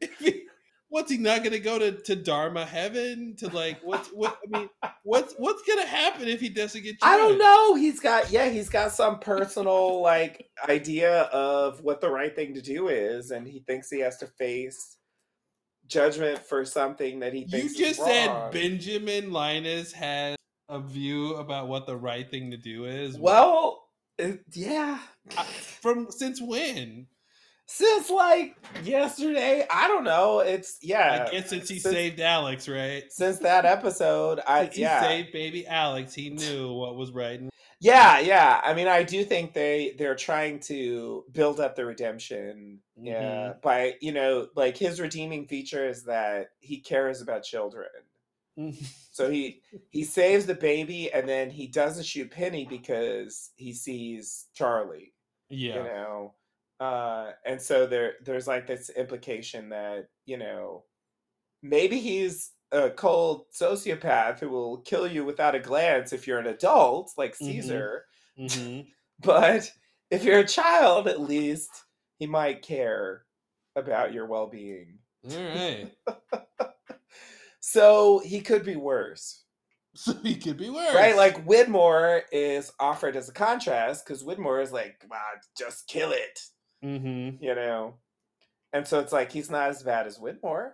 [0.00, 0.42] if he,
[0.88, 4.38] what's he not going to go to to Dharma heaven to like what's what?
[4.44, 4.68] I mean,
[5.04, 6.92] what's what's going to happen if he doesn't get?
[6.92, 7.74] You I don't know.
[7.74, 12.62] He's got yeah, he's got some personal like idea of what the right thing to
[12.62, 14.98] do is, and he thinks he has to face
[15.92, 17.78] judgment for something that he thinks.
[17.78, 18.50] You just said.
[18.50, 20.36] Benjamin Linus has
[20.68, 23.18] a view about what the right thing to do is.
[23.18, 23.84] Well,
[24.18, 24.98] it- yeah.
[25.80, 27.06] from since when?
[27.66, 30.40] Since like yesterday, I don't know.
[30.40, 31.26] It's yeah.
[31.26, 33.04] I guess since he since- saved Alex, right?
[33.10, 35.00] since that episode, I Since he yeah.
[35.02, 37.40] saved baby Alex, he knew what was right.
[37.40, 37.50] And
[37.82, 38.60] Yeah, yeah.
[38.62, 42.78] I mean, I do think they they're trying to build up the redemption.
[42.96, 47.88] Yeah, by you know, like his redeeming feature is that he cares about children.
[49.10, 54.46] so he he saves the baby and then he doesn't shoot Penny because he sees
[54.54, 55.12] Charlie.
[55.48, 55.78] Yeah.
[55.78, 56.34] You know.
[56.78, 60.84] Uh and so there there's like this implication that, you know,
[61.62, 66.46] maybe he's a cold sociopath who will kill you without a glance if you're an
[66.46, 67.44] adult, like Mhm.
[67.46, 68.06] Caesar.
[68.38, 68.86] Mhm.
[69.20, 69.70] But
[70.10, 71.70] if you're a child, at least
[72.18, 73.24] he might care
[73.76, 74.98] about your well being.
[75.30, 75.92] All right.
[77.64, 79.38] So he could be worse.
[79.94, 80.94] So he could be worse.
[80.94, 81.14] Right?
[81.14, 85.20] Like Widmore is offered as a contrast because Widmore is like, wow,
[85.56, 86.40] just kill it.
[86.82, 87.44] Mm-hmm.
[87.44, 87.98] You know?
[88.72, 90.72] And so it's like he's not as bad as Widmore.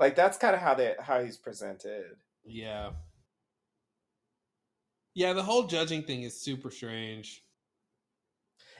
[0.00, 2.16] Like that's kind of how they how he's presented.
[2.44, 2.90] Yeah.
[5.14, 7.44] Yeah, the whole judging thing is super strange.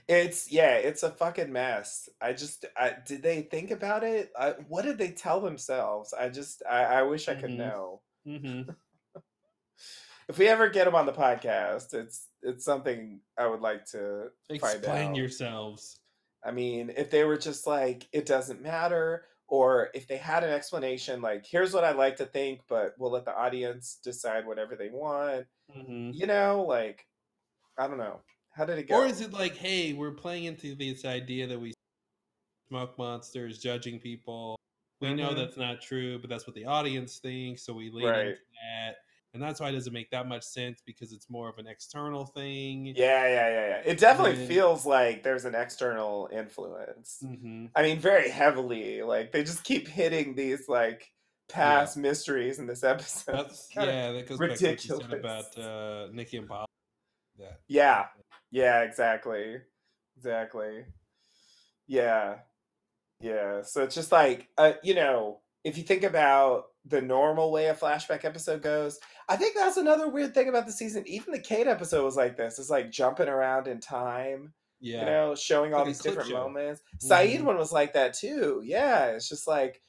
[0.08, 2.08] It's yeah, it's a fucking mess.
[2.20, 4.32] I just I, did they think about it?
[4.38, 6.14] I, what did they tell themselves?
[6.14, 7.56] I just I, I wish I could Mhm.
[7.56, 8.00] know.
[8.26, 8.70] Mm-hmm.
[10.28, 14.28] If we ever get him on the podcast, it's it's something I would like to
[14.60, 15.98] find Explain yourselves.
[16.44, 20.50] I mean, if they were just like it doesn't matter, or if they had an
[20.50, 24.76] explanation like here's what I like to think, but we'll let the audience decide whatever
[24.76, 25.46] they want.
[25.76, 26.12] Mm-hmm.
[26.14, 27.06] You know, like
[27.76, 28.20] I don't know.
[28.52, 28.96] How did it go?
[29.02, 31.72] Or is it like, hey, we're playing into this idea that we
[32.68, 34.56] smoke monsters, judging people.
[35.00, 35.36] We know Mhm.
[35.36, 38.26] that's not true, but that's what the audience thinks, so we lean Right.
[38.26, 38.96] into that.
[39.32, 42.26] And that's why it doesn't make that much sense because it's more of an external
[42.26, 42.86] thing.
[42.86, 43.82] Yeah, yeah, yeah, yeah.
[43.84, 47.18] It definitely Then- feels like there's an external influence.
[47.24, 47.66] Mm-hmm.
[47.76, 49.02] I mean, very heavily.
[49.02, 51.12] Like they just keep hitting these like
[51.48, 53.36] past mysteries in this episode.
[53.36, 55.06] That's, yeah, that goes back to what you ridiculous.
[55.08, 56.66] said about uh, Nikki and Bob.
[57.38, 58.06] That Yeah,
[58.50, 59.58] yeah, exactly,
[60.16, 60.84] exactly.
[61.86, 62.36] Yeah,
[63.20, 63.62] yeah.
[63.62, 67.74] So it's just like, uh, you know, if you think about the normal way a
[67.74, 68.98] flashback episode goes,
[69.28, 71.04] I think that's another weird thing about the season.
[71.06, 72.58] Even the Kate episode was like this.
[72.58, 74.54] It's like jumping around in time.
[74.80, 75.00] Yeah.
[75.00, 76.34] You know, showing all like these different show.
[76.36, 76.80] moments.
[77.04, 77.44] Sayid Mhm.
[77.44, 78.62] one was like that too.
[78.64, 79.82] Yeah, it's just like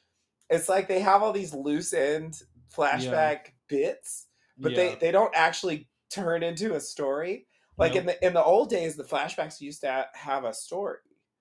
[0.50, 2.42] it's like they have all these loose end
[2.76, 4.28] flashback bits,
[4.58, 4.78] but Yeah.
[4.78, 7.48] they they don't actually turn into a story.
[7.78, 11.00] Like in the in the old days, the flashbacks used to have a story.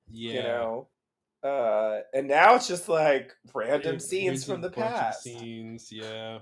[0.09, 0.33] Yeah.
[0.35, 0.89] You know,
[1.43, 5.23] uh, and now it's just like random Here- scenes from the past.
[5.23, 6.41] Scenes, yeah,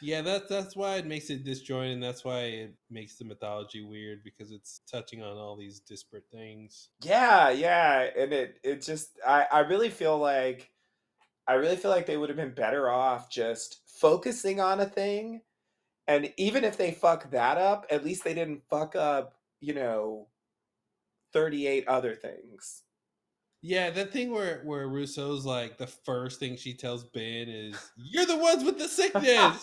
[0.00, 0.20] yeah.
[0.22, 4.22] That's that's why it makes it disjointed, and that's why it makes the mythology weird
[4.22, 6.90] because it's touching on all these disparate things.
[7.02, 10.70] Yeah, yeah, and it it just I I really feel like
[11.46, 15.40] I really feel like they would have been better off just focusing on a thing,
[16.06, 20.28] and even if they fuck that up, at least they didn't fuck up, you know,
[21.32, 22.82] thirty eight other things.
[23.62, 28.26] Yeah, that thing where where Rousseau's like the first thing she tells Ben is, "You're
[28.26, 29.62] the ones with the sickness."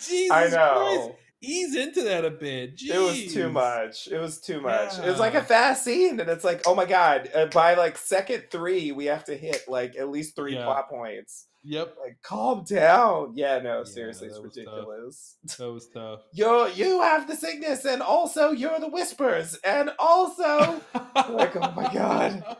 [0.00, 1.16] Jesus I Christ, know.
[1.42, 2.80] ease into that a bit.
[2.82, 4.08] It was too much.
[4.08, 4.98] It was too much.
[4.98, 7.30] It was like a fast scene, and it's like, oh my god!
[7.34, 10.64] Uh, by like second three, we have to hit like at least three Yeah.
[10.64, 11.45] plot points.
[11.68, 13.32] Yep, Like, calm down.
[13.34, 14.64] Yeah, no, seriously, it's was tough.
[14.66, 15.36] ridiculous.
[15.58, 16.20] that was tough.
[16.32, 20.80] you you have the sickness and also you're the whispers and also
[21.30, 22.56] like oh my god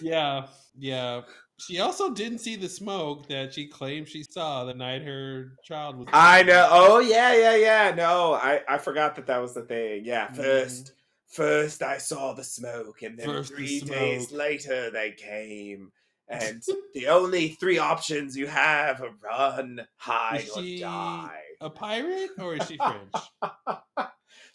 [0.00, 0.46] Yeah,
[0.78, 1.22] yeah.
[1.58, 5.98] She also didn't see the smoke that she claimed she saw the night her child
[5.98, 6.06] was.
[6.12, 10.02] i know oh yeah yeah yeah no i i forgot that that was the thing
[10.06, 10.36] yeah Mhm.
[10.36, 10.92] first
[11.28, 15.92] first i saw the smoke and then First the three days later they came
[16.30, 16.62] and
[16.94, 22.66] the only three options you have are run hide or die a pirate or is
[22.66, 23.12] she French?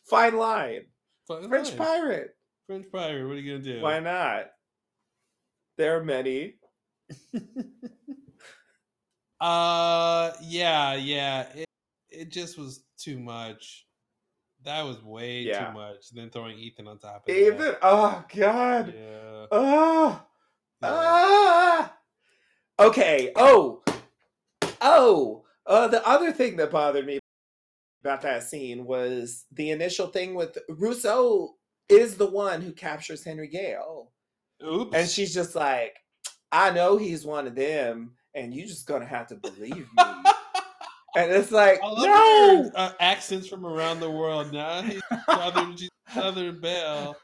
[0.10, 0.86] fine line
[1.28, 1.78] Fine french line.
[1.78, 2.36] pirate
[2.68, 3.28] French pirate.
[3.28, 3.82] What are you gonna do?
[3.82, 4.48] why not
[5.78, 6.56] there are many
[9.42, 11.42] Uh, yeah, yeah.
[11.54, 11.66] It
[12.10, 13.86] it just was too much.
[14.64, 15.68] That was way Yeah.
[15.68, 16.10] too much.
[16.12, 17.38] Then throwing Ethan on top of that.
[17.38, 18.94] Even oh god.
[18.98, 19.46] Yeah.
[19.52, 20.24] Oh.
[20.82, 21.94] Ah.
[22.80, 23.32] Okay.
[23.36, 23.84] Oh.
[24.82, 25.44] Oh.
[25.66, 27.20] Uh, the other thing that bothered me
[28.04, 31.56] about that scene was the initial thing with Rousseau
[31.90, 34.12] is the one who captures Henry Gale.
[34.66, 34.96] Oops.
[34.96, 35.98] And she's just like,
[36.52, 39.86] I know he's one of them, and you're just gonna have to believe me.
[41.18, 42.72] and it's like, no.
[42.76, 44.54] uh, accents from around the world.
[44.54, 45.76] Now he's Southern,
[46.14, 47.18] Southern Belle.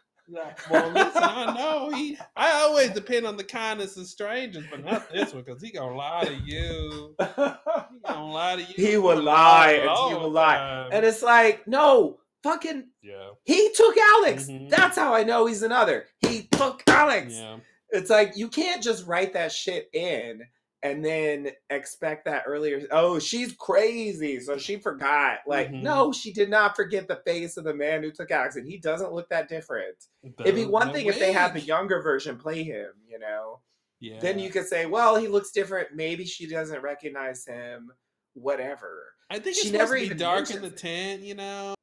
[0.70, 2.18] Well, listen, I know he.
[2.36, 5.96] I always depend on the kindness of strangers, but not this one because he gonna
[5.96, 7.16] lie to you.
[7.20, 7.26] He
[8.06, 8.88] gonna lie to you.
[8.90, 10.56] he will lie and he will lie.
[10.56, 10.90] time.
[10.94, 14.46] And it's like, no, fucking yeah, he took Alex.
[14.48, 14.70] Mhm.
[14.70, 16.06] That's how I know he's another.
[16.20, 17.34] He took Alex.
[17.36, 17.58] yeah.
[17.90, 20.42] It's like you can't just write that shit in
[20.84, 22.88] and then expect that earlier.
[22.92, 25.40] Oh, she's crazy, so she forgot.
[25.46, 25.84] Like, Mhm.
[25.84, 28.78] no, she did not forget the face of the man who took Alex, and he
[28.78, 29.96] doesn't look that different.
[30.40, 33.62] It'd be one thing if they had the younger version play him, you know.
[34.00, 34.20] Yeah.
[34.20, 35.94] Then you could say, well, he looks different.
[35.94, 37.92] Maybe she doesn't recognize him.
[38.34, 39.14] Whatever.
[39.30, 41.76] I think she it's never supposed to be even dark in the tent, you know.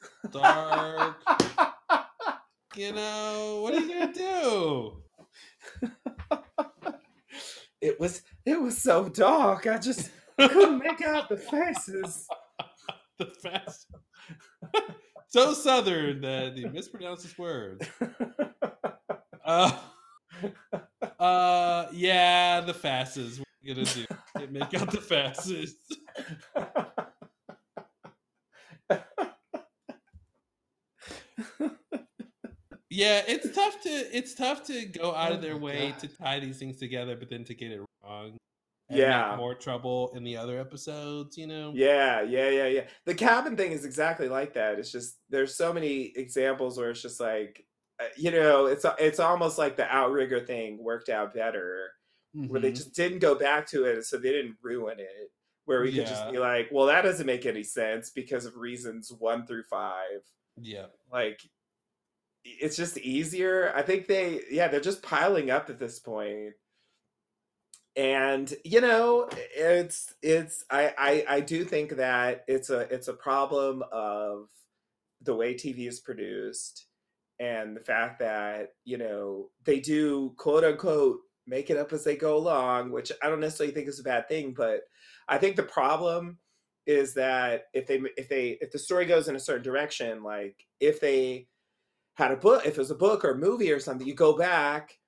[0.32, 1.16] Dark.
[2.76, 5.02] you know, what are you gonna do?
[7.80, 9.66] It was it was so dark.
[9.66, 12.26] I just couldn't make out the faces.
[13.18, 13.86] the fast.
[15.28, 17.86] so southern that he mispronounces words.
[19.44, 19.72] Uh,
[21.18, 23.38] uh, yeah, the fastest.
[23.38, 24.04] What are gonna do?
[24.36, 25.78] Can't make out the fastest.
[32.90, 35.98] Yeah, it's tough to it's tough to go out of Oh their way God.
[36.00, 38.36] to tie these things together, but then to get it wrong.
[38.90, 39.34] Yeah.
[39.36, 41.36] more trouble in the other episodes.
[41.36, 41.72] You know.
[41.74, 42.84] Yeah, yeah, yeah, yeah.
[43.04, 44.78] The cabin thing is exactly like that.
[44.78, 47.64] It's just there's so many examples where it's just like
[48.00, 51.90] uh, you know, it's it's almost like the outrigger thing worked out better
[52.32, 52.76] where they Mhm.
[52.76, 55.30] just didn't go back to it so they didn't ruin it.
[55.64, 59.12] Where we could just be like, well, that doesn't make any sense because of reasons
[59.12, 60.22] 1 through 5.
[60.60, 60.86] Yeah.
[61.12, 61.40] Like
[62.60, 63.72] it's just easier.
[63.74, 66.54] I think they yeah, they're just piling up at this point.
[67.96, 73.14] And you know, it's it's I I I do think that it's a it's a
[73.14, 74.48] problem of
[75.22, 76.86] the way TV is produced
[77.40, 82.16] and the fact that, you know, they do quote unquote make it up as they
[82.16, 84.80] go along, which I don't necessarily think is a bad thing, but
[85.28, 86.38] I think the problem
[86.86, 90.56] is that if they if they if the story goes in a certain direction, like
[90.80, 91.46] if they
[92.18, 94.36] had a book, if it was a book or a movie or something, you go
[94.38, 95.00] back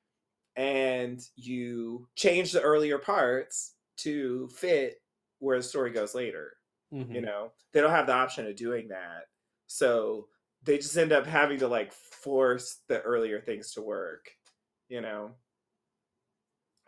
[0.57, 5.03] and you change the earlier parts to fit
[5.39, 6.53] where the story goes later.
[7.13, 7.23] You Mhm.
[7.23, 9.27] know, they don't have the option of doing that.
[9.67, 10.29] So
[10.63, 14.31] they just end up having to like force the earlier things to work,
[14.89, 15.37] you know?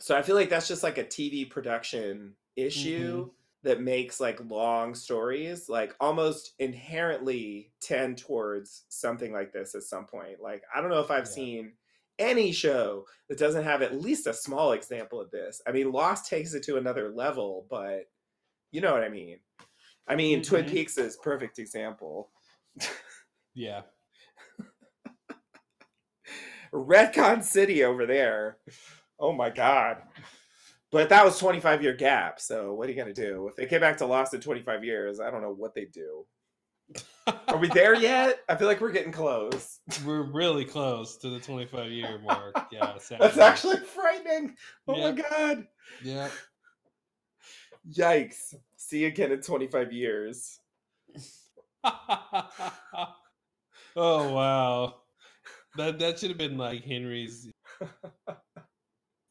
[0.01, 3.31] So I feel like that's just like a TV production issue
[3.65, 10.07] that makes like long stories like almost inherently tend towards something like this at some
[10.07, 10.41] point.
[10.41, 11.73] Like I don't know if I've seen
[12.19, 15.61] any show that doesn't have at least a small example of this.
[15.67, 18.09] I mean, Lost takes it to another level, but
[18.71, 19.39] you know what I mean.
[20.09, 20.71] I mean, Twin Mhm.
[20.71, 22.31] Peaks is perfect example.
[23.55, 23.83] Yeah.
[26.73, 28.59] Retcon City over there.
[29.19, 29.99] Oh my god.
[30.93, 32.39] But that was 25 year gap.
[32.39, 33.49] So what are you gonna do?
[33.49, 36.27] If they came back to Lost in 25 years, I don't know what they do.
[37.49, 38.41] Are we there yet?
[38.49, 39.81] I feel like we're getting close.
[40.05, 42.55] We're really close to the 25 year mark.
[42.73, 42.93] Yeah.
[43.19, 44.55] That's actually frightening.
[44.89, 45.17] Oh Yep.
[45.17, 45.67] my god.
[46.03, 46.29] Yeah.
[47.91, 48.55] Yikes.
[48.77, 50.59] See you again in 25 years.
[51.85, 53.13] oh
[53.97, 54.95] wow.
[55.77, 57.49] That that should have been like Henry's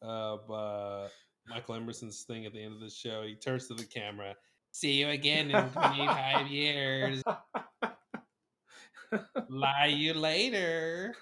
[0.02, 1.08] uh, uh
[1.48, 3.22] Michael Emerson's thing at the end of the show.
[3.22, 4.34] He turns to the camera.
[4.70, 7.22] See you again in 25 years.
[9.48, 11.14] Lie you later.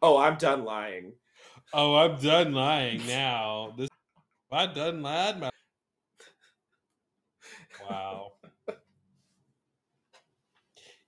[0.00, 1.12] oh, I'm done lying.
[1.72, 3.74] Oh, I'm done lying now.
[3.76, 3.88] This
[4.50, 5.50] I done lied my
[7.90, 8.32] Wow.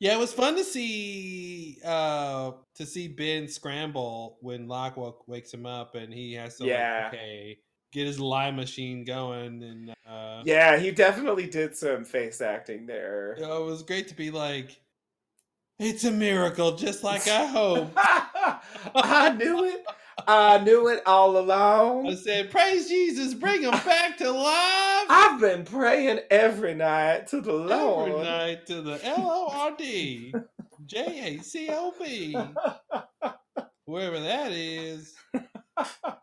[0.00, 5.66] Yeah, it was fun to see uh to see Ben scramble when Locke wakes him
[5.66, 7.04] up and he has to Yeah.
[7.04, 7.58] like okay
[7.92, 13.34] get his lie machine going and uh Yeah, he definitely did some face acting there.
[13.38, 14.80] you know, it was great to be like
[15.80, 17.92] it's a miracle just like I hoped.
[17.96, 19.84] I knew it.
[20.26, 22.08] I knew it all along.
[22.08, 27.40] I said, "Praise Jesus, bring him back to life." I've been praying every night to
[27.40, 28.10] the Lord.
[28.10, 30.34] Every night to the L O R D
[30.86, 32.36] J A C O B,
[33.84, 35.14] wherever that is.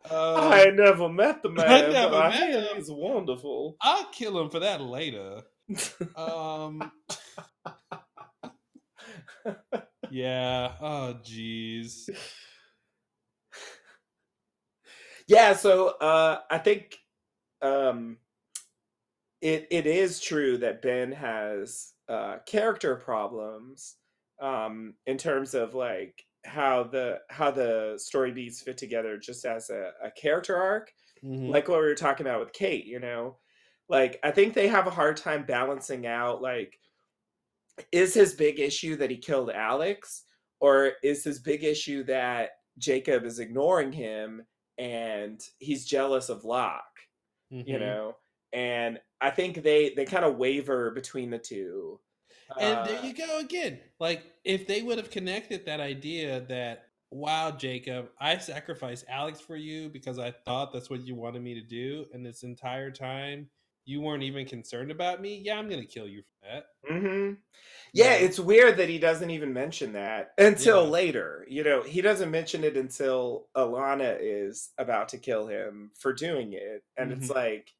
[0.09, 2.75] Um, I ain't never met the man, I never I met him.
[2.75, 3.77] he's wonderful.
[3.81, 5.41] I'll kill him for that later.
[6.15, 6.91] Um,
[10.11, 10.73] yeah.
[10.81, 12.09] Oh, jeez.
[15.27, 16.97] Yeah, so uh I think
[17.61, 18.19] um
[19.41, 23.97] it it is true that Ben has uh character problems
[24.41, 29.69] um in terms of like how the how the story beats fit together just as
[29.69, 30.91] a, a character arc
[31.23, 31.51] Mhm.
[31.51, 33.39] like what we were talking about with Kate, you know.
[33.89, 36.79] Like I think they have a hard time balancing out like
[37.91, 40.23] is his big issue that he killed Alex
[40.59, 44.43] or is his big issue that Jacob is ignoring him
[44.77, 46.99] and he's jealous of Locke,
[47.65, 47.79] you Mhm.
[47.79, 48.15] know.
[48.53, 51.99] And I think they they kind of waver between the two.
[52.59, 53.79] And there Uh, you go again.
[53.99, 59.55] Like if they would have connected that idea that wow, Jacob, I sacrificed Alex for
[59.55, 63.49] you because I thought that's what you wanted me to do, and this entire time
[63.85, 65.37] you weren't even concerned about me.
[65.43, 66.65] Yeah, I'm gonna kill you for that.
[66.87, 67.33] hmm
[67.93, 68.21] Yeah, Right.
[68.23, 70.89] it's weird that he doesn't even mention that until Yeah.
[70.89, 71.45] later.
[71.49, 76.53] You know, he doesn't mention it until Ilana is about to kill him for doing
[76.53, 76.83] it.
[76.97, 77.35] And it's Mhm.
[77.35, 77.73] like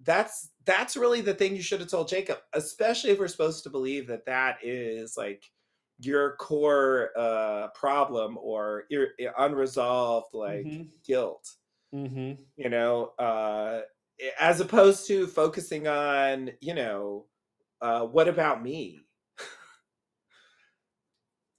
[0.00, 3.70] that's that's really the thing you should have told Jacob, especially if we're supposed to
[3.70, 5.44] believe that that is like
[6.00, 10.90] your core uh problem or ir- unresolved like Mhm.
[11.04, 11.56] guilt
[11.94, 12.42] Mm-hmm.
[12.56, 13.82] you know uh
[14.40, 17.26] as opposed to focusing on you know
[17.80, 19.00] uh what about me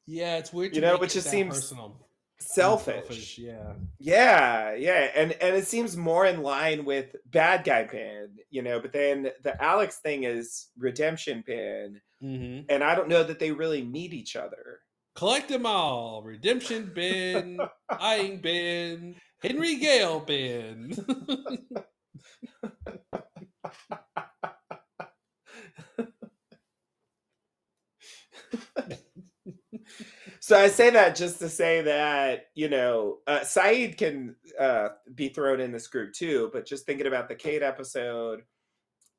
[0.07, 0.76] Yeah, it's weird.
[0.76, 1.86] you know which just seems personal.
[1.86, 1.95] and
[2.40, 3.73] selfish Yeah.
[3.99, 8.80] yeah yeah and and it seems more in line with bad guy Ben you know
[8.80, 12.65] but then the alex thing is redemption Ben Mm-hmm.
[12.68, 14.80] and i don't know that they really meet each other
[15.15, 16.22] Collect them all.
[16.23, 17.57] Redemption Ben,
[17.90, 20.94] eyeing Ben, Henry Gale Ben.
[30.40, 35.30] so i say that just to say that you know uh, sayid can uh, be
[35.30, 38.41] thrown in this group too but just thinking about the kate episode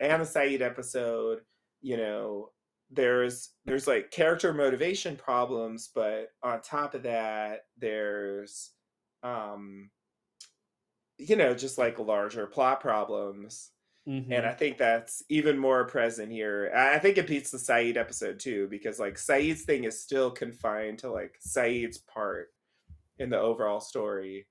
[0.01, 1.41] and the sayid episode
[1.81, 2.51] you know
[2.91, 8.73] there's there's like character motivation problems but on top of that there's
[9.23, 9.91] um
[11.21, 13.71] you know just like larger plot problems
[14.31, 14.59] and I Mhm.
[14.59, 16.73] think that's even more present here.
[16.75, 21.01] I think it beats the Sayid episode too, because like Sayid's thing is still confined
[21.01, 22.49] to like Sayid's part
[23.19, 24.49] in the overall story.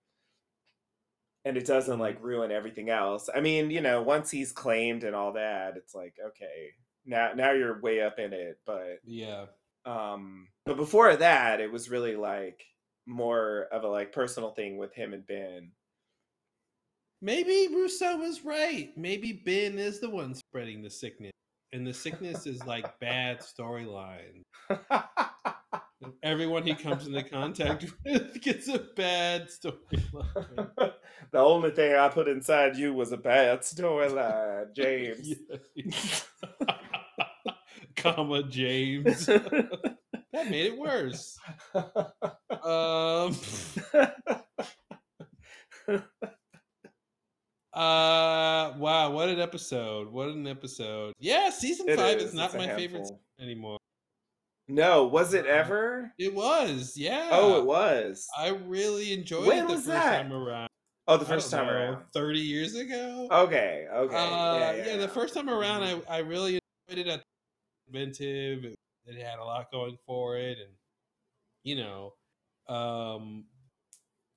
[1.45, 1.99] And it doesn't Mm-hmm.
[1.99, 3.29] like ruin everything else.
[3.33, 6.71] I mean, you know, once he's claimed and all that, it's like, okay,
[7.05, 8.59] now now you're way up in it.
[8.65, 9.47] But Yeah.
[9.85, 12.63] um but before that, it was really like
[13.05, 15.71] more of a like personal thing with him and Ben.
[17.21, 18.91] Maybe Rousseau was right.
[18.95, 21.33] Maybe Ben is the one spreading the sickness.
[21.73, 24.41] And the sickness is like bad storyline.
[26.23, 30.71] Everyone he comes into contact with gets a bad storyline.
[31.31, 35.33] the only thing I put inside you was a bad storyline, James.
[37.97, 39.25] Comma James.
[39.25, 39.97] that
[40.49, 41.37] made it worse.
[42.63, 43.35] Um
[47.79, 50.09] Uh wow, what an episode.
[50.09, 51.13] What an episode.
[51.17, 53.07] Yeah, season It 5 is, is, not my favorite
[53.39, 53.77] anymore.
[54.67, 56.11] No, was it ever?
[56.19, 57.29] It was, yeah.
[57.31, 58.27] Oh, it was.
[58.37, 60.23] I really enjoyed When it the first that?
[60.23, 60.67] time around.
[61.07, 62.03] Oh, the first time know, around.
[62.13, 63.29] 30 years ago.
[63.31, 64.15] Okay, okay.
[64.15, 67.23] Uh, yeah, yeah, yeah, the first time around, I, I really enjoyed it at
[67.87, 68.65] inventive.
[68.65, 68.75] It,
[69.05, 70.73] it had a lot going for it, and
[71.63, 72.13] you know,
[72.67, 73.45] um,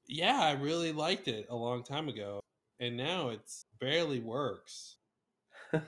[0.07, 2.41] yeah, I really liked it a long time ago,
[2.83, 4.99] and now it's barely works.
[5.73, 5.87] it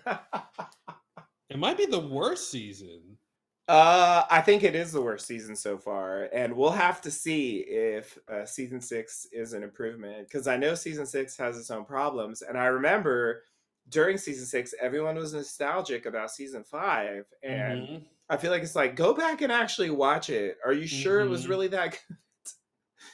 [1.56, 3.18] might be the worst season.
[3.66, 7.60] Uh, I think it is the worst season so far, and we'll have to see
[7.60, 11.86] if uh, season six is an improvement because I know season six has its own
[11.86, 13.44] problems, and I remember
[13.88, 18.06] during season six, everyone was nostalgic about season five, and Mhm.
[18.28, 20.58] I feel like it's like go back and actually watch it.
[20.64, 21.48] Are you sure it was Mhm.
[21.48, 22.18] really that good?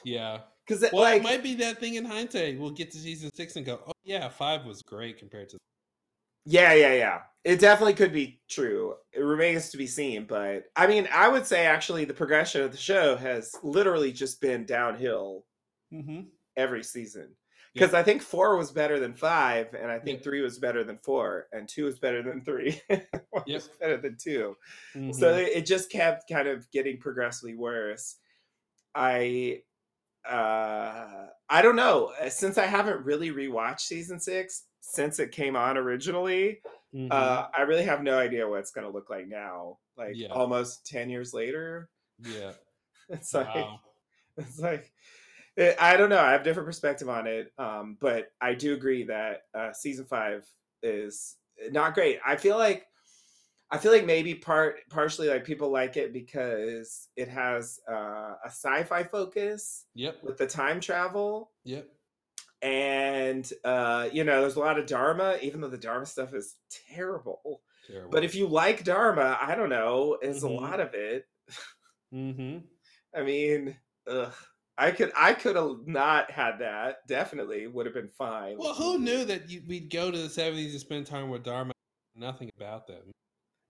[0.03, 2.59] Yeah, 'Cause well, like- it might be that thing in hindsight.
[2.59, 5.59] We'll get to season six and go, oh yeah, five was great compared to.
[6.47, 7.23] Yeah, yeah, yeah.
[7.45, 8.97] It definitely could be true.
[9.13, 12.71] It remains to be seen, but I mean, I would say actually the progression of
[12.73, 15.45] the show has literally just been downhill
[15.93, 16.21] Mm-hmm.
[16.57, 17.35] every season.
[17.75, 20.25] Because I think four was better than five, and I think Yeah.
[20.25, 22.81] three was better than four, and two was better than three.
[23.31, 23.55] one Yep.
[23.55, 24.57] was better than 2
[24.95, 25.39] So Mhm.
[25.43, 28.17] it it just kept kind of getting progressively worse.
[28.95, 29.63] I
[30.29, 32.13] uh I don't know.
[32.21, 36.61] uh, Since I haven't really rewatched season six since it came on originally,
[36.95, 37.11] Mhm.
[37.11, 39.79] uh I really have no idea what it's gonna look like now.
[39.97, 40.29] Like Yeah.
[40.29, 41.89] almost 10 years later.
[42.19, 42.53] yeah.
[43.09, 43.81] It's like Wow.
[44.37, 44.93] it's like
[45.57, 46.21] eh, I don't know.
[46.21, 50.47] I have different perspective on it, um, but I do agree that uh, season five
[50.83, 51.37] is
[51.71, 52.21] not great.
[52.25, 52.87] I feel like
[53.71, 58.49] I feel like maybe part partially like people like it because it has uh, a
[58.49, 60.23] sci-fi focus Yep.
[60.25, 61.89] with the time travel, Yep.
[62.63, 66.57] and uh, you know, there's a lot of Dharma, even though the Dharma stuff is
[66.93, 67.63] terrible.
[67.87, 68.11] Terrible.
[68.11, 70.49] But if you like Dharma, I don't know, it's Mhm.
[70.49, 71.27] a lot of it.
[72.13, 72.59] Mm-hmm.
[73.15, 73.77] I mean,
[74.07, 74.33] ugh,
[74.79, 77.07] I could I could have not had that.
[77.07, 78.57] Definitely would have been fine.
[78.59, 81.73] Well, who knew that you, we'd go to the seventies and spend time with Dharma?
[82.17, 83.11] Nothing about them.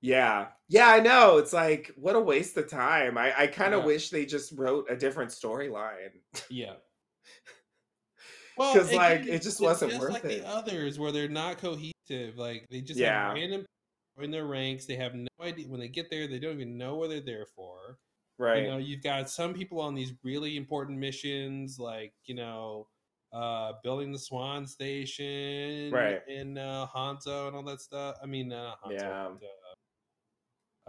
[0.01, 0.52] Yeah.
[0.68, 1.39] Yeah, I know.
[1.39, 3.18] It's like what a waste of time.
[3.18, 3.86] I, I kind of Yeah.
[3.86, 6.20] wish they just wrote a different storyline.
[6.48, 6.77] Yeah.
[8.72, 10.28] 'Cause, like, again, it just they're wasn't worth like it.
[10.28, 12.36] the others where they're not cohesive.
[12.36, 13.12] Like they just Yeah.
[13.18, 13.64] have random
[14.18, 14.86] in their ranks.
[14.86, 16.27] They have no idea when they get there.
[16.27, 17.98] They don't even know what they're there for.
[18.39, 18.62] Right.
[18.64, 22.89] You know, you've got some people on these really important missions, like you know,
[23.32, 26.20] uh, building the Swan Station, Right.
[26.28, 28.18] in uh, Hanso and all that stuff.
[28.22, 29.28] I mean, uh, Hanso, Yeah.
[29.40, 29.51] but,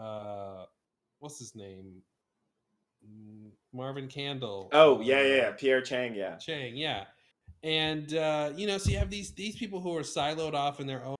[0.01, 0.65] uh,
[1.19, 2.01] what's his name?
[3.05, 4.69] Mm, Marvin Candle.
[4.73, 5.51] Oh, yeah, yeah, yeah.
[5.51, 6.37] Pierre Chang, yeah.
[6.37, 7.05] Chang, yeah.
[7.63, 10.87] And uh, you know, so you have these these people who are siloed off in
[10.87, 11.15] their own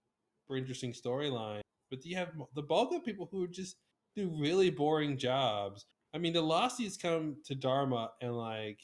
[0.48, 3.76] super interesting storyline, but you have the bulk of people who just
[4.16, 5.86] do really boring jobs.
[6.14, 8.80] I mean, the Losties come to Dharma and like,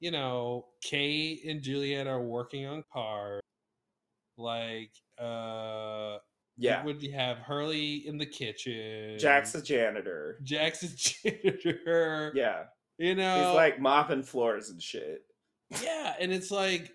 [0.00, 3.42] you know, Kate and Juliet are working on cars.
[4.38, 6.18] Like, uh,
[6.56, 6.84] Yeah.
[6.84, 9.18] would you have Hurley in the kitchen?
[9.18, 10.38] Jack's a janitor.
[10.42, 10.80] Jack's
[11.24, 12.32] janitor.
[12.34, 12.64] Yeah.
[12.98, 15.22] You know, He's like mopping floors and shit.
[15.82, 16.92] yeah, and it's like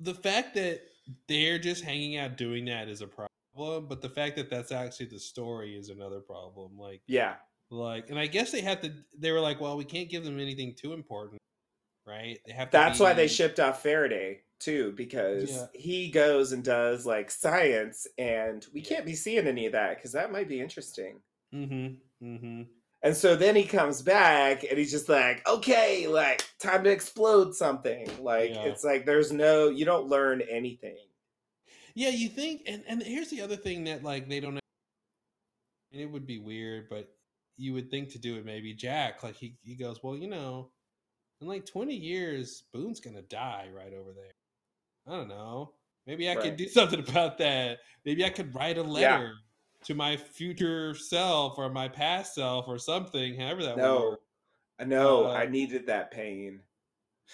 [0.00, 0.82] the fact that
[1.28, 5.06] they're just hanging out doing that is a problem, but the fact that that's actually
[5.06, 6.78] the story is another problem.
[6.78, 7.36] Like, Yeah.
[7.70, 8.92] like, and I guess they had to.
[9.18, 11.38] They were like, well, we can't give them anything too important,
[12.06, 12.38] right?
[12.46, 12.68] They have.
[12.68, 15.66] To That's why they shipped off Faraday too, because Yeah.
[15.74, 20.12] he goes and does like science, and we can't be seeing any of that because
[20.12, 21.20] that might be interesting.
[21.54, 21.94] mm-hmm
[22.24, 22.62] mm-hmm
[23.02, 27.54] And so then he comes back and he's just like, okay, like time to explode
[27.54, 28.08] something.
[28.22, 28.64] Like Yeah.
[28.64, 30.96] it's like there's no, you don't learn anything.
[31.94, 34.58] Yeah, you think, and and here's the other thing that like they don't.
[35.92, 37.14] And it would be weird, but
[37.58, 39.22] you would think to do it maybe Jack.
[39.22, 40.70] Like he he goes, well, you know,
[41.40, 44.32] in like twenty years, Boone's gonna die right over there.
[45.06, 45.74] I don't know.
[46.06, 46.42] Maybe I Right.
[46.42, 47.78] could do something about that.
[48.04, 49.34] Maybe I could write a letter
[49.84, 53.38] to my future self or my past self or something.
[53.38, 54.20] However that No, work.
[54.78, 56.62] I know, I Uh, needed that pain.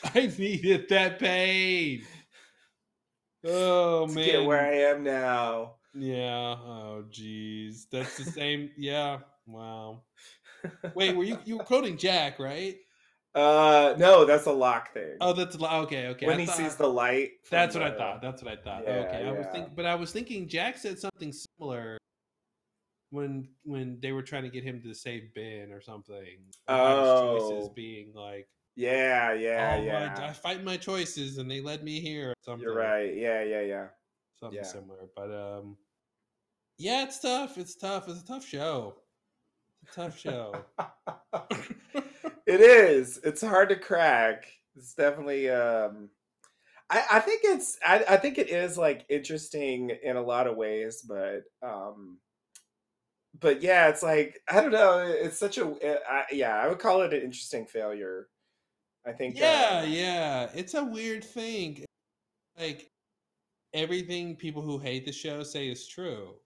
[0.15, 2.03] I needed that pain.
[3.45, 5.77] Oh to man, get where I am now.
[5.95, 6.57] Yeah.
[6.61, 7.86] Oh, geez.
[7.90, 8.70] That's the same.
[8.77, 9.19] yeah.
[9.47, 10.03] Wow.
[10.95, 12.77] Wait, were you you were quoting Jack, right?
[13.39, 15.16] Uh, no, that's a Locke thing.
[15.20, 16.09] Oh, that's li- okay.
[16.09, 16.27] Okay.
[16.27, 17.31] when I he thought- sees the light.
[17.51, 18.20] That's what I thought.
[18.20, 18.82] That's what I thought.
[18.85, 19.27] Yeah, okay.
[19.27, 19.52] I was yeah.
[19.52, 21.98] thinking, but I was thinking Jack said something similar
[23.10, 26.16] when when they were trying to get him to save Ben or something.
[26.16, 27.73] his choices Oh.
[27.74, 30.15] being like, Yeah, yeah, oh, yeah.
[30.19, 32.31] I, I fight my choices and they led me here.
[32.31, 32.62] Or something.
[32.65, 33.15] You're right.
[33.15, 33.86] Yeah, yeah, yeah.
[34.40, 34.65] something Yeah.
[34.65, 35.09] similar.
[35.16, 35.77] But um,
[36.78, 37.56] yeah, it's tough.
[37.59, 38.09] It's tough.
[38.09, 38.97] It's a tough show.
[39.82, 40.55] It's a tough show.
[42.49, 43.20] it is.
[43.25, 44.47] It's hard to crack.
[44.77, 46.11] It's definitely um
[46.91, 50.57] I, I think it's I, I think it is like interesting in a lot of
[50.57, 52.19] ways, but um
[53.41, 56.79] but yeah, it's like I don't know, it's such a uh, I, yeah, I would
[56.79, 58.29] call it an interesting failure.
[59.07, 60.51] I think yeah, uh, yeah.
[60.55, 61.85] It's a weird thing.
[62.59, 62.91] Like
[63.75, 66.37] everything people who hate the show say is true.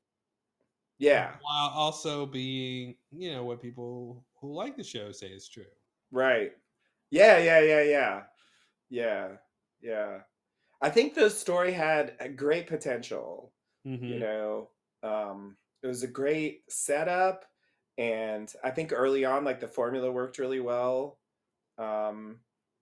[0.99, 5.65] yeah, While also being, you know, what people who like the show say is true.
[6.13, 6.53] Right.
[7.11, 8.25] Yeah, yeah, yeah, yeah.
[8.91, 9.37] Yeah.
[9.83, 10.23] Yeah.
[10.83, 13.55] I think the story had a great potential.
[14.07, 14.71] You know
[15.05, 17.45] um it was a great setup
[17.99, 21.21] and i think early on like the formula worked really well
[21.79, 22.41] um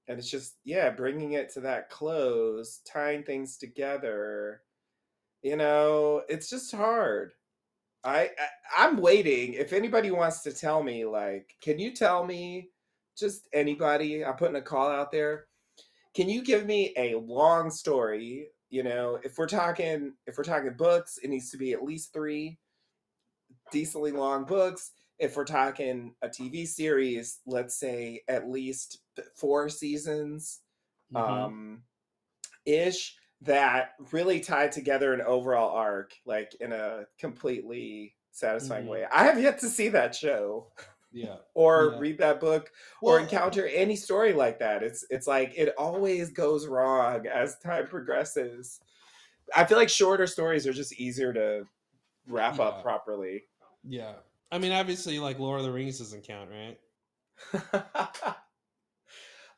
[0.09, 4.63] and it's just yeah bringing it to that close tying things together
[5.43, 7.33] you know it's just hard
[8.05, 8.49] I, I
[8.79, 12.71] i'm waiting if anybody wants to tell me like can you tell me
[13.21, 15.47] just anybody i'm putting a call out there
[16.15, 20.73] can you give me a long story you know if we're talking if we're talking
[20.75, 22.59] books it needs to be at least three
[23.71, 29.01] decently long books if we're talking a tv series let's say at least
[29.37, 30.61] four seasons
[31.13, 31.21] Mhm.
[31.21, 31.83] um
[32.65, 38.91] ish that really tied together an overall arc like in a completely satisfying Mhm.
[38.91, 40.71] way i have yet to see that show
[41.13, 41.37] Yeah.
[41.55, 41.99] or Yeah.
[41.99, 42.71] read that book
[43.03, 44.83] or encounter any story like that.
[44.83, 48.81] It's it's like it always goes wrong as time progresses.
[49.55, 51.65] I feel like shorter stories are just easier to
[52.27, 52.65] wrap Yeah.
[52.65, 53.45] up properly.
[53.85, 54.15] Yeah.
[54.53, 56.79] I mean, obviously, like Lord of the Rings doesn't count, right?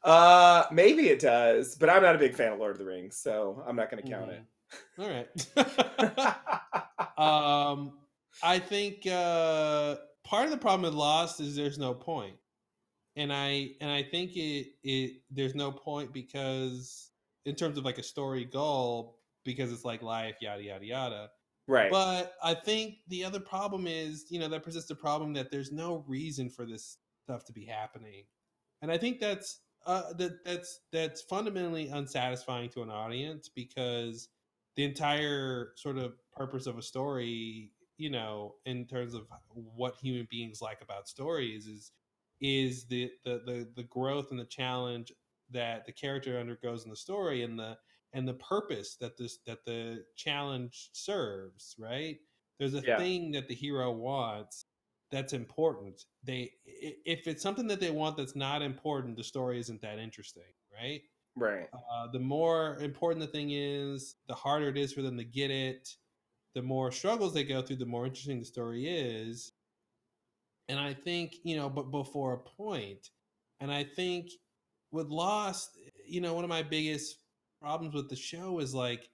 [0.04, 3.16] Uh maybe it does, but I'm not a big fan of Lord of the Rings,
[3.16, 4.42] so I'm not going to count it.
[4.98, 5.28] All right.
[7.18, 7.92] um,
[8.42, 9.96] I think uh,
[10.32, 11.92] part of the problem with Lost is there's no
[13.16, 17.10] and I and I think it it there's no point because
[17.44, 21.30] in terms of like a story goal because it's like life yada yada yada.
[21.68, 21.90] Right.
[21.90, 25.70] But I think the other problem is, you know, that persists the problem that there's
[25.70, 28.24] no reason for this stuff to be happening.
[28.80, 34.30] And I think that's uh that that's that's fundamentally unsatisfying to an audience because
[34.76, 37.72] the entire sort of purpose of a story,
[38.02, 41.92] you know, in terms of what human beings like about stories is
[42.40, 45.12] is the the the, the growth and the challenge
[45.50, 47.78] that the character undergoes in the story and the
[48.12, 52.18] and the purpose that this that the challenge serves right
[52.58, 52.98] there's a Yeah.
[52.98, 54.66] thing that the hero wants
[55.10, 59.80] that's important they if it's something that they want that's not important the story isn't
[59.82, 61.02] that interesting right
[61.34, 61.70] Right.
[61.72, 65.50] uh, the more important the thing is the harder it is for them to get
[65.50, 65.96] it
[66.54, 69.52] the more struggles they go through the more interesting the story is.
[70.68, 73.10] And i think you know but before a point.
[73.60, 74.30] And i think
[74.90, 77.16] with lost you know one of my biggest
[77.60, 79.08] problems with the show is like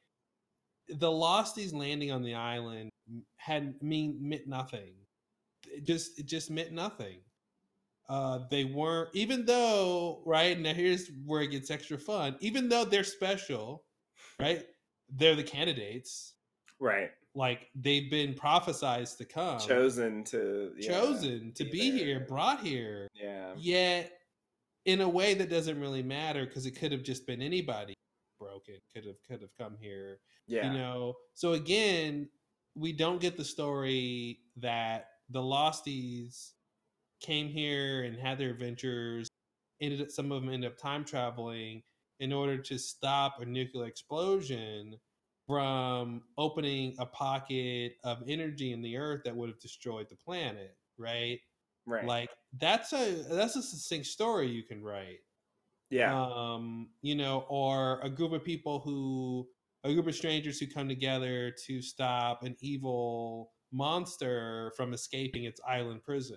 [0.88, 2.90] the losties landing on the island
[3.36, 4.94] had mean meant nothing.
[5.66, 7.20] It just it just meant nothing.
[8.08, 12.36] Uh they weren't even though right now here's where it gets extra fun.
[12.40, 13.84] Even though they're special
[14.40, 14.64] right
[15.10, 16.34] they're the candidates.
[16.80, 17.10] Right.
[17.38, 19.60] Like they've been prophesized to come.
[19.60, 23.06] Chosen to yeah, chosen to be here brought here.
[23.14, 23.52] Yeah.
[23.56, 24.12] yet
[24.86, 27.94] in a way that doesn't really matter because it could have just been anybody
[28.40, 30.66] broken could have could have come here Yeah.
[30.72, 31.14] you know?
[31.34, 32.28] So again
[32.74, 36.52] we don't get the story that the losties
[37.20, 39.28] came here and had their adventures
[39.80, 41.82] ended up some of them ended up time traveling
[42.18, 44.96] in order to stop a nuclear explosion
[45.48, 50.76] from opening a pocket of energy in the earth that would have destroyed the planet
[50.98, 51.40] right
[51.86, 52.04] Right.
[52.04, 52.28] like
[52.60, 55.20] that's a that's a succinct story you can write
[55.90, 56.14] Yeah.
[56.22, 59.48] um you know or a group of people who
[59.84, 65.62] a group of strangers who come together to stop an evil monster from escaping its
[65.66, 66.36] island prison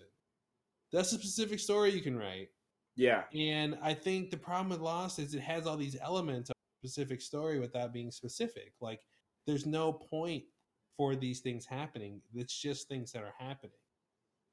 [0.94, 2.48] that's a specific story you can write
[2.96, 3.24] Yeah.
[3.36, 6.50] and i think the problem with lost is it has all these elements
[6.82, 8.74] specific story without being specific.
[8.82, 9.02] Like
[9.48, 10.44] there's no point
[10.98, 12.22] for these things happening.
[12.34, 13.72] It's just things that are happening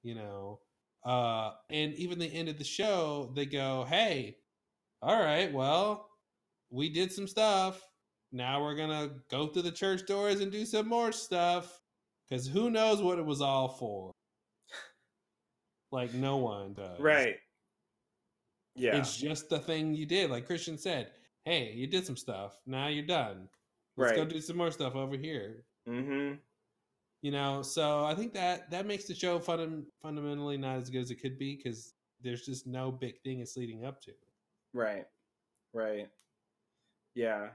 [0.03, 0.61] you know?
[1.05, 4.37] Uh and even the end of the show they go hey
[5.01, 6.09] all right well
[6.71, 7.81] we did some stuff.
[8.33, 11.81] Now we're gonna go through the church doors and do some more stuff.
[12.29, 14.13] Because who knows what it was all for?
[15.91, 17.01] Like no one does.
[17.01, 17.37] Right.
[18.75, 18.97] Yeah.
[18.97, 20.31] it's just the thing you did.
[20.31, 21.11] Like christian said
[21.49, 23.49] hey you did some stuff now you're done
[23.97, 26.35] let's go do some more stuff over here Mm-hmm.
[27.23, 31.01] you know so i think that that makes the show fun, fundamentally not as good
[31.01, 34.13] as it could be because there's just no big thing it's leading up to
[34.75, 35.07] Right.
[35.73, 36.09] Right.
[37.15, 37.49] Yeah.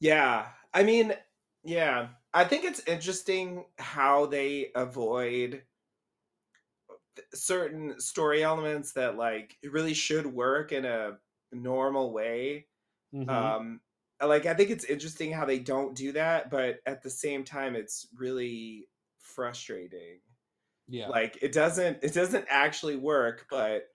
[0.00, 0.46] Yeah.
[0.72, 1.14] I mean,
[1.62, 2.08] yeah.
[2.32, 5.62] I think it's interesting how they avoid
[7.32, 11.12] certain story elements that like really should work in a
[11.54, 12.68] normal way.
[13.12, 13.54] Mhm.
[13.54, 13.80] Um
[14.22, 17.76] like I think it's interesting how they don't do that, but at the same time
[17.76, 20.20] it's really frustrating.
[20.88, 23.88] yeah Like it doesn't it doesn't actually work, but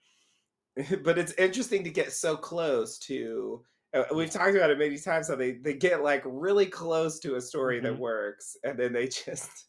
[1.02, 3.64] but it's interesting to get so close to
[3.94, 7.36] uh, we've talked about it many times how they they get like really close to
[7.36, 8.00] a story that Mhm.
[8.00, 9.68] works and then they just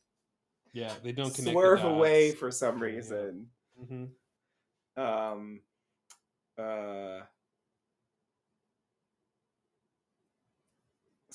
[0.74, 4.14] yeah they don't connect the swerve away for some reason hmm
[4.98, 5.62] um
[6.58, 7.22] uh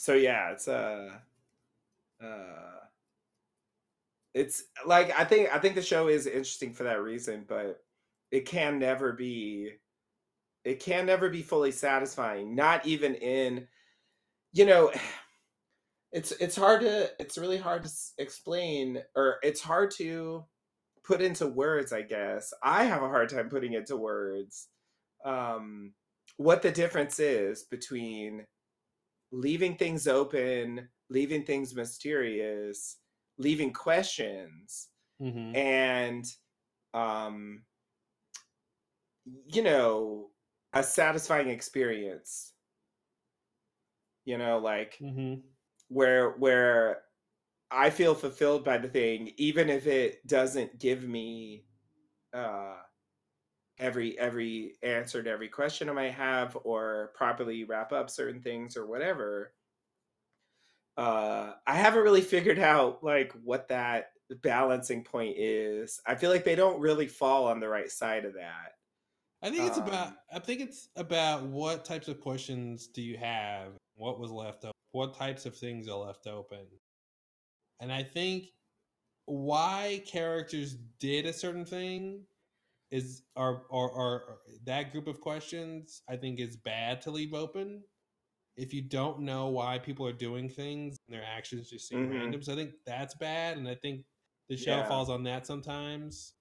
[0.07, 1.11] so yeah it's uh
[2.23, 2.79] uh
[4.35, 7.83] it's like i think i think the show is interesting for that reason but
[8.31, 9.73] it can never be
[10.65, 13.67] it can never be fully satisfying not even in
[14.53, 14.93] you know
[16.13, 20.45] it's it's hard to it's really hard to explain or it's hard to
[21.03, 22.55] put into words i guess.
[22.63, 24.69] I have a hard time putting into words
[25.25, 25.95] um
[26.37, 28.45] what the difference is between
[29.33, 32.99] leaving things open leaving things mysterious
[33.39, 36.27] leaving questions hmm and
[36.95, 37.65] um
[39.47, 40.31] you know
[40.73, 42.55] a satisfying experience.
[44.25, 45.57] You know like hmm
[45.89, 47.05] where where
[47.71, 51.67] i feel fulfilled by the thing even if it doesn't give me
[52.35, 52.83] uh
[53.79, 58.77] every every answer to every question i might have or properly wrap up certain things
[58.77, 59.53] or whatever
[60.97, 66.01] uh i haven't really figured out like what that balancing point is.
[66.07, 68.73] I feel like they don't really fall on the right side of that.
[69.43, 70.09] I think it's about.
[70.09, 73.73] Um, I think it's about what types of questions do you have?
[73.95, 74.73] What was left open?
[74.93, 76.67] What types of things are left open?
[77.81, 78.47] And I think
[79.27, 82.23] why characters did a certain thing
[82.91, 86.03] is are or or that group of questions.
[86.09, 87.83] I think is bad to leave open.
[88.57, 92.11] If you don't know why people are doing things and their actions just seem Mhm.
[92.11, 93.59] random, so I think that's bad.
[93.59, 94.05] And I think
[94.49, 94.89] the show Yeah.
[94.89, 96.35] falls on that sometimes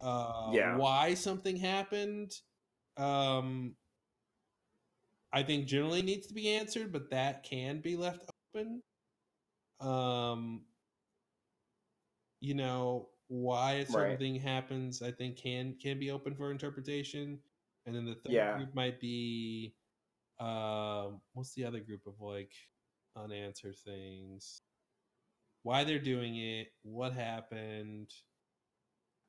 [0.00, 0.76] uh Yeah.
[0.76, 2.32] why something happened
[2.98, 3.74] um
[5.32, 8.82] i think generally needs to be answered but that can be left open
[9.80, 10.62] um
[12.40, 14.18] you know why a certain Right.
[14.18, 17.38] thing happens i think can can be open for interpretation
[17.86, 18.56] and then the third Yeah.
[18.58, 19.74] group might be
[20.38, 22.52] um what's the other group of like
[23.16, 24.60] unanswered things
[25.62, 28.10] why they're doing it what happened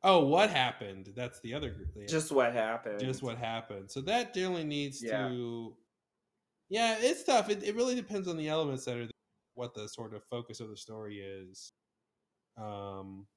[0.05, 1.13] Oh, what happened?
[1.15, 1.87] That's the other group.
[1.95, 2.07] yeah.
[2.07, 2.99] Just what happened.
[2.99, 3.89] Just what happened.
[3.89, 5.29] So that generally needs Yeah.
[5.29, 5.77] to.
[6.67, 7.49] Yeah, it's tough.
[7.49, 9.13] It, it really depends on the elements that are the,
[9.53, 11.71] what the sort of focus of the story is.
[12.57, 13.27] Um,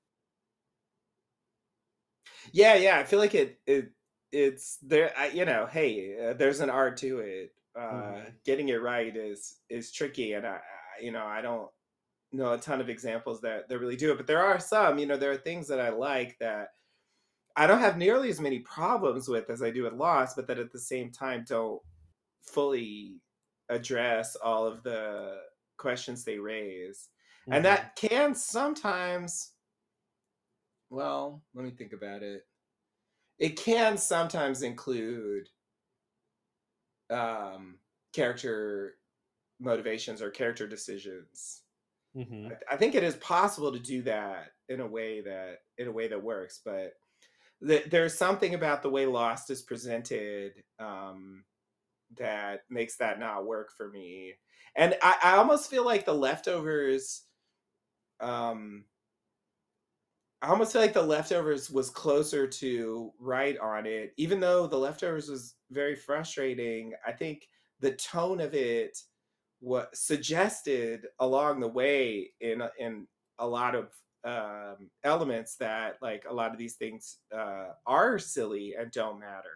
[2.52, 2.98] Yeah, yeah.
[2.98, 3.93] I feel like it it
[4.32, 5.12] it's there.
[5.16, 7.52] I, you know, hey, uh, there's an art to it.
[7.78, 8.36] Uh, Mhm.
[8.44, 11.70] Getting it right is is tricky, and I, I, you know, I don't
[12.32, 14.98] know a ton of examples that that really do it, but there are some.
[14.98, 16.70] You know, there are things that I like that
[17.56, 20.59] I don't have nearly as many problems with as I do with Lost, but that
[20.59, 21.82] at the same time don't
[22.43, 23.23] fully
[23.70, 25.43] address all of the
[25.78, 27.10] questions they raise,
[27.51, 27.66] and Mhm.
[27.66, 29.56] that can sometimes.
[30.91, 32.47] Well, let me think about it.
[33.39, 35.51] It can sometimes include
[37.11, 37.79] um
[38.13, 38.99] character
[39.61, 41.65] motivations or character decisions.
[42.15, 42.57] Mhm.
[42.71, 45.93] I, I think it is possible to do that in a way that in a
[45.93, 46.95] way that works but
[47.67, 51.45] th- there's something about the way lost is presented um
[52.17, 54.35] that makes that not work for me.
[54.77, 57.27] And i, I almost feel like the leftovers
[58.21, 58.87] um
[60.47, 64.78] I almost feel like the leftovers was closer to right on it, even though the
[64.78, 66.93] leftovers was very frustrating.
[67.05, 67.48] I think
[67.81, 68.97] the tone of it
[69.59, 73.09] what suggested along the way in in
[73.40, 73.90] a lot of
[74.23, 79.48] um, elements that like a lot of these things uh, are silly and don't matter.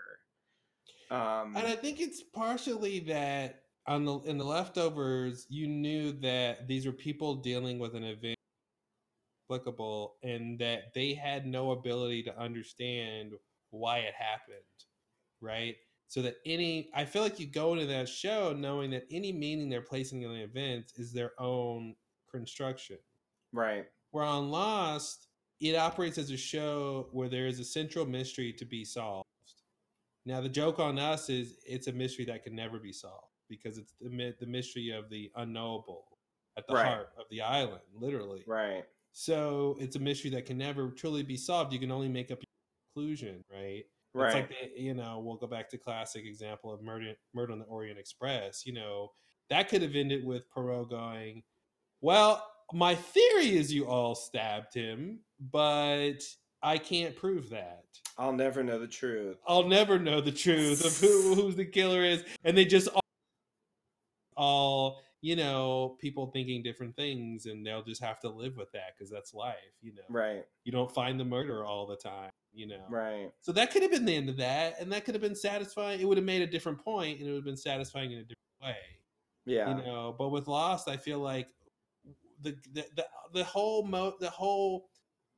[1.13, 6.67] Um, and I think it's partially that on the in the leftovers, you knew that
[6.67, 8.40] these were people dealing with an event
[9.51, 13.33] applicable and that they had no ability to understand
[13.71, 14.59] why it happened
[15.41, 15.77] right
[16.09, 19.69] so that any i feel like you go into that show knowing that any meaning
[19.69, 21.95] they're placing on the events is their own
[22.31, 22.99] construction
[23.53, 23.87] right.
[24.11, 25.29] where on lost
[25.61, 29.27] it operates as a show where there is a central mystery to be solved
[30.27, 33.79] now the joke on us is it's a mystery that can never be solved because
[33.79, 36.05] it's the, the mystery of the unknowable
[36.57, 36.85] at the Right.
[36.85, 38.85] heart of the island literally Right.
[39.13, 41.73] So it's a mystery that can never truly be solved.
[41.73, 43.85] You can only make up your conclusion, right?
[43.85, 44.35] It's Right.
[44.35, 47.65] like the, you know, we'll go back to classic example of murder, murder on the
[47.67, 48.67] Orient Express.
[48.67, 49.13] You know,
[49.51, 51.43] that could have ended with Poirot going,
[52.01, 56.19] "Well, my theory is you all stabbed him, but
[56.63, 57.85] I can't prove that.
[58.19, 59.39] I'll never know the truth.
[59.47, 63.01] I'll never know the truth of who who the killer is." And they just all,
[64.37, 68.95] all you know, people thinking different things, and they'll just have to live with that
[68.97, 69.57] because that's life.
[69.83, 70.45] You know, Right.
[70.65, 72.85] you don't find the murderer all the time, you know.
[72.89, 73.31] Right.
[73.41, 76.01] So that could have been the end of that, and that could have been satisfying.
[76.01, 78.23] It would have made a different point, and it would have been satisfying in a
[78.23, 78.77] different way,
[79.45, 79.69] Yeah.
[79.77, 80.15] you know.
[80.19, 81.49] But with Lost, I feel like
[82.41, 84.89] the the the, the whole mo the whole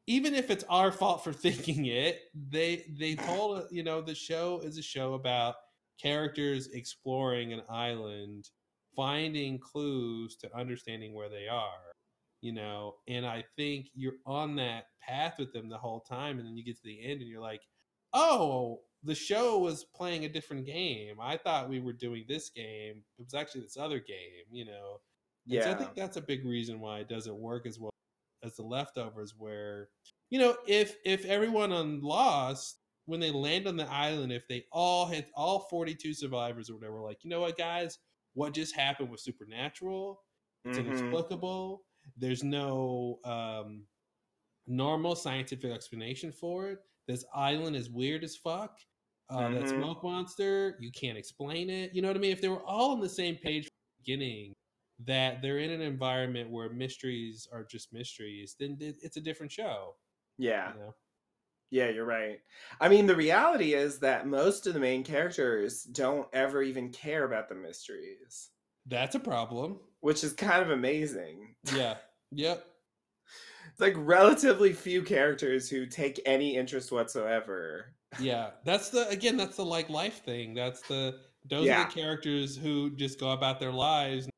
[0.09, 4.61] even if it's our fault for thinking it, they they told you know, the show
[4.61, 5.57] is a show about
[6.01, 8.51] characters exploring an island,
[8.97, 11.93] finding clues to understanding where they are,
[12.41, 16.47] you know, and I think you're on that path with them the whole time, and
[16.47, 17.63] then you get to the end and you're like,
[18.13, 21.17] oh, the show was playing a different game.
[21.21, 23.03] I thought we were doing this game.
[23.19, 25.01] It was actually this other game, you know.
[25.51, 27.93] And so I think that's a big reason why it doesn't work as well
[28.45, 29.89] as the leftovers where
[30.31, 34.65] you know if if everyone on lost when they land on the island if they
[34.73, 37.99] all had all 42 survivors or whatever like you know what guys
[38.35, 40.23] what just happened was supernatural
[40.65, 40.83] it's Mhm.
[40.87, 41.85] inexplicable
[42.17, 43.87] there's no um
[44.67, 46.79] normal scientific explanation for it
[47.09, 48.79] this island is weird as fuck
[49.31, 49.69] uh, that Mhm.
[49.69, 52.93] smoke monster you can't explain it you know what i mean if they were all
[52.93, 54.53] on the same page from the beginning
[55.05, 59.97] that they're in an environment where mysteries are just mysteries, then it's a different show.
[60.39, 60.75] Yeah.
[60.75, 60.95] You know?
[61.73, 62.39] Yeah, you're right.
[62.83, 67.25] I mean, the reality is that most of the main characters don't ever even care
[67.25, 68.51] about the mysteries,
[68.85, 69.81] That's a problem.
[70.01, 71.55] which is kind of amazing.
[71.75, 71.97] Yeah.
[72.35, 72.65] Yep.
[73.71, 77.95] It's like relatively few characters who take any interest whatsoever.
[78.19, 78.53] Yeah.
[78.65, 80.55] That's the again, that's the like life thing.
[80.55, 81.85] That's the those are Yeah.
[81.87, 84.31] the characters who just go about their lives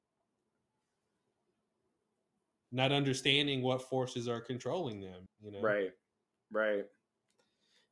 [2.73, 5.61] not understanding what forces are controlling them, you know.
[5.61, 5.91] Right.
[6.51, 6.85] Right.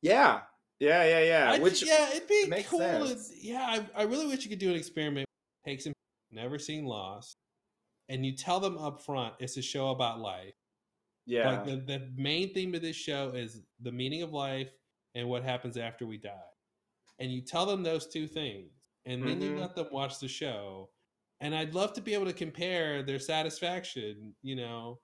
[0.03, 0.41] Yeah.
[0.79, 1.51] Yeah, yeah, yeah.
[1.53, 2.79] I Which yeah, it'd be cool.
[2.79, 3.31] sense.
[3.41, 5.25] yeah, I, I really wish you could do an experiment.
[5.65, 5.93] Take some
[6.31, 7.37] never seen Lost,
[8.09, 10.53] and you tell them up front it's a show about life.
[11.25, 11.49] Yeah.
[11.51, 14.71] Like the, the main theme of this show is the meaning of life
[15.15, 16.31] and what happens after we die.
[17.19, 18.71] And you tell them those two things,
[19.05, 19.61] and then you Mhm.
[19.61, 20.89] let them watch the show.
[21.39, 24.99] And I'd love to be able to compare their satisfaction, you know,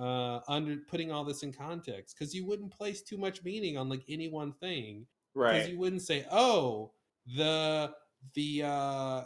[0.00, 3.88] uh, under putting all this in context, because you wouldn't place too much meaning on
[3.88, 6.92] like any one thing, right because you wouldn't say, "Oh,
[7.36, 7.92] the
[8.34, 9.24] the uh,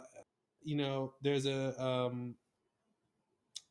[0.61, 2.35] you know, there's a um,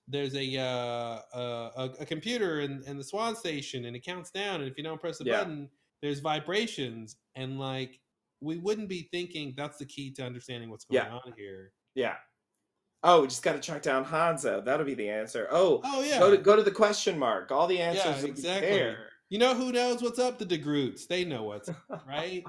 [0.09, 4.61] there's a uh, a, a computer in, in the Swan station, and it counts down,
[4.61, 5.39] and if you don't press the Yeah.
[5.41, 5.71] button,
[6.03, 8.01] there's vibrations, and like
[8.41, 11.15] we wouldn't be thinking that's the key to understanding what's going Yeah.
[11.25, 11.73] on here.
[11.95, 12.17] Yeah.
[13.07, 14.65] Oh, we just got to track down Hanso.
[14.65, 15.47] That'll be the answer.
[15.51, 17.53] Oh, Oh yeah, go to go to the question mark.
[17.53, 18.71] All the answers yeah, exactly.
[18.71, 18.99] there.
[19.29, 20.39] You know who knows what's up?
[20.39, 21.07] The DeGroots.
[21.07, 22.43] They know what's up, right.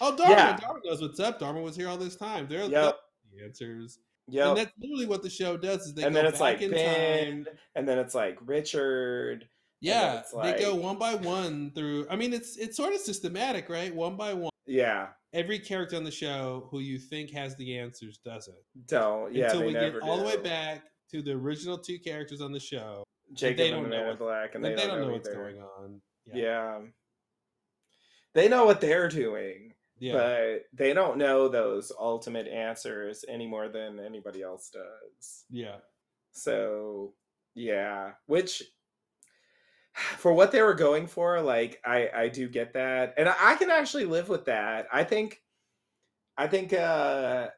[0.00, 0.34] Oh, Dharma.
[0.34, 0.56] Yeah.
[0.56, 1.38] Dharma knows what's up.
[1.38, 2.46] Dharma was here all this time.
[2.48, 2.96] They're Yep.
[3.32, 3.98] the answers.
[4.28, 4.46] Yep.
[4.48, 5.86] And that's literally what the show does.
[5.86, 7.54] Is they and go then it's back like in Ben, time.
[7.76, 9.48] and then it's like Richard.
[9.80, 12.06] Yeah, it's they go one by one through.
[12.10, 13.94] I mean, it's it's sort of systematic, right?
[13.94, 14.50] One by one.
[14.66, 15.08] Yeah.
[15.32, 18.56] Every character on the show who you think has the answers doesn't.
[18.86, 19.34] Don't.
[19.34, 22.52] Yeah, Until they we get all the way back to the original two characters on
[22.52, 23.04] the show.
[23.34, 25.60] Jacob they and don't know Man what, Black, and then they, don't, know, what's going
[25.60, 26.00] on.
[26.24, 26.80] Yeah.
[28.34, 29.74] They know what they're doing.
[29.98, 30.12] Yeah.
[30.12, 35.44] But they don't know those ultimate answers any more than anybody else does.
[35.50, 35.76] Yeah.
[36.32, 37.14] So,
[37.54, 38.62] yeah, which
[40.18, 43.14] for what they were going for, like I I do get that.
[43.16, 44.86] And I, can actually live with that.
[44.92, 45.42] I think
[46.36, 47.54] I think uh I-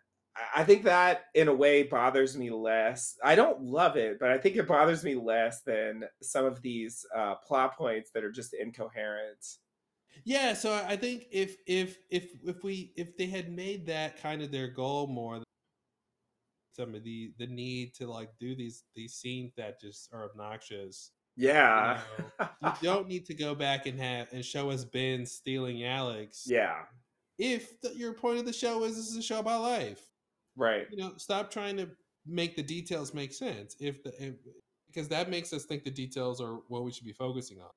[0.56, 3.18] I think that in a way bothers me less.
[3.22, 7.04] I don't love it, but I think it bothers me less than some of these
[7.14, 9.44] uh plot points that are just incoherent.
[10.24, 14.42] Yeah, so I think if if if if we if they had made that kind
[14.42, 15.42] of their goal more,
[16.72, 21.10] some of the the need to like do these these scenes that just are obnoxious.
[21.40, 22.00] Yeah.
[22.38, 25.24] You, um, know, you don't need to go back and have and show us Ben
[25.24, 26.44] stealing Alex.
[26.46, 26.82] Yeah.
[27.38, 30.02] If the, your point of the show is this is a show about life,
[30.56, 30.86] Right.
[30.90, 31.88] you know, stop trying to
[32.26, 33.74] make the details make sense.
[33.80, 34.34] If the if,
[34.86, 37.70] because that makes us think the details are what we should be focusing on.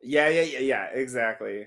[0.00, 1.66] Yeah, yeah, yeah, yeah, exactly.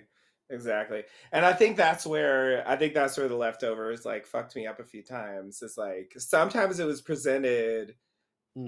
[0.50, 1.04] Exactly.
[1.32, 4.80] And I think that's where I think that's where the leftovers like fucked me up
[4.80, 5.62] a few times.
[5.62, 7.96] It's like sometimes it was presented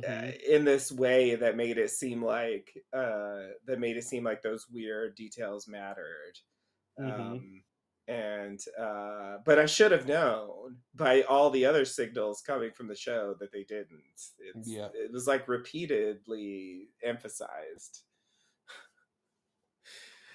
[0.07, 4.41] uh, in this way that made it seem like uh that made it seem like
[4.41, 6.37] those weird details mattered.
[6.99, 7.19] Mhm.
[7.19, 7.63] Um
[8.09, 12.95] and uh but I should have known by all the other signals coming from the
[12.95, 14.03] show that they didn't.
[14.39, 14.89] It's, Yeah.
[14.93, 18.03] It was like repeatedly emphasized.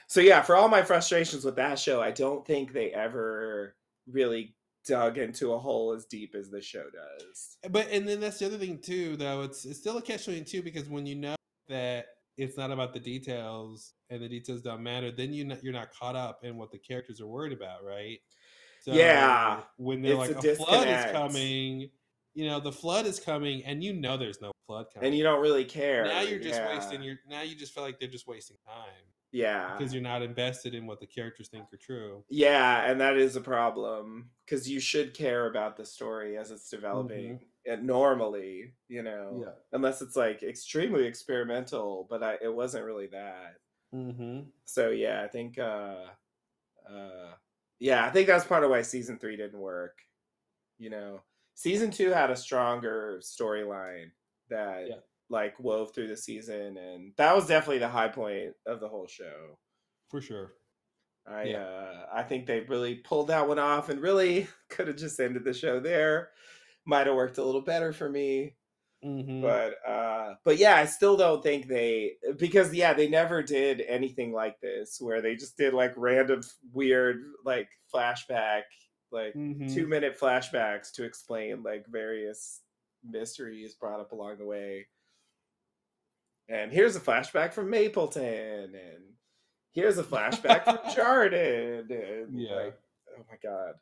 [0.06, 3.76] So yeah, for all my frustrations with that show, I don't think they ever
[4.06, 4.56] really
[4.86, 7.56] dug into a hole as deep as the show does.
[7.70, 9.42] But and then that's the other thing too, though.
[9.42, 11.36] It's it's still a catch twenty two because when you know
[11.68, 12.06] that
[12.36, 15.92] it's not about the details and the details don't matter, then you not, you're not
[15.92, 18.18] caught up in what the characters are worried about, right?
[18.82, 21.90] So Yeah, when they're it's like a a, flood is coming,
[22.34, 25.22] you know, the flood is coming, and you know there's no flood coming, And you
[25.22, 26.04] don't really care.
[26.04, 26.74] now you're just yeah.
[26.74, 29.76] wasting your now you just feel like they're just wasting time Yeah.
[29.76, 32.22] because you're not invested in what the characters think are true.
[32.28, 36.68] Yeah, and that is a problem because you should care about the story as it's
[36.70, 37.40] developing.
[37.66, 39.42] And normally, you know, Mm-hmm.
[39.42, 39.54] Yeah.
[39.72, 43.56] unless it's like extremely experimental, but I, it wasn't really that.
[43.94, 44.40] Mm-hmm.
[44.64, 45.96] So yeah, I think uh
[46.88, 47.32] uh
[47.78, 49.98] yeah, I think that's part of why season 3 didn't work.
[50.78, 51.22] You know,
[51.54, 54.10] season 2 had a stronger storyline
[54.50, 54.96] that Yeah.
[55.32, 59.08] Like wove through the season and that was definitely the high point of the whole
[59.08, 59.58] show.
[60.10, 60.54] For sure.
[61.26, 61.64] I Yeah.
[61.64, 65.44] uh I think they really pulled that one off and really could have just ended
[65.44, 66.32] the show there.
[66.84, 68.56] Might have worked a little better for me.
[69.04, 69.40] Mm-hmm.
[69.40, 74.32] But uh but yeah, I still don't think they because yeah, they never did anything
[74.32, 76.42] like this where they just did like random
[76.72, 78.62] weird like flashback
[79.10, 79.68] like Mhm.
[79.74, 82.62] 2 minute flashbacks to explain like various
[83.04, 84.86] mysteries brought up along the way.
[86.48, 89.04] And here's a flashback from Mapleton, and
[89.72, 92.54] here's a flashback from Jarden, and Yeah.
[92.54, 92.78] like,
[93.18, 93.74] oh my god,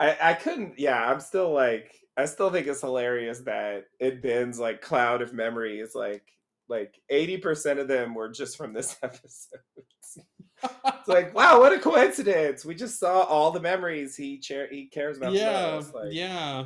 [0.00, 0.78] I I couldn't.
[0.78, 5.32] Yeah, I'm still like, I still think it's hilarious that it Ben's like cloud of
[5.32, 6.24] memories, like
[6.68, 9.60] like eighty percent of them were just from this episode.
[9.84, 12.64] it's like, wow, what a coincidence!
[12.64, 15.32] We just saw all the memories he cher- he cares about.
[15.34, 16.64] yeah, like- yeah.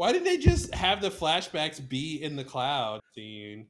[0.00, 3.66] Why did they just have the flashbacks be in the cloud scene?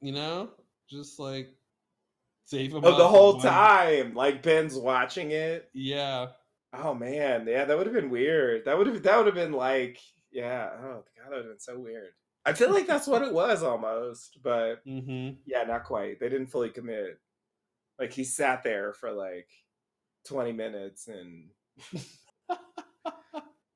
[0.00, 0.48] You know,
[0.88, 1.50] just like
[2.46, 5.68] save them Oh, the whole one- time, like Ben's watching it.
[5.74, 6.28] Yeah,
[6.72, 8.64] Oh man, yeah, that would have been weird.
[8.64, 9.98] That would have that would have been like,
[10.32, 12.12] yeah, oh god, that would have been so weird.
[12.46, 15.34] I feel like that's what it was almost, but mm-hmm.
[15.44, 16.18] yeah, not quite.
[16.18, 17.20] They didn't fully commit.
[17.98, 19.48] Like he sat there for like
[20.26, 21.50] twenty minutes and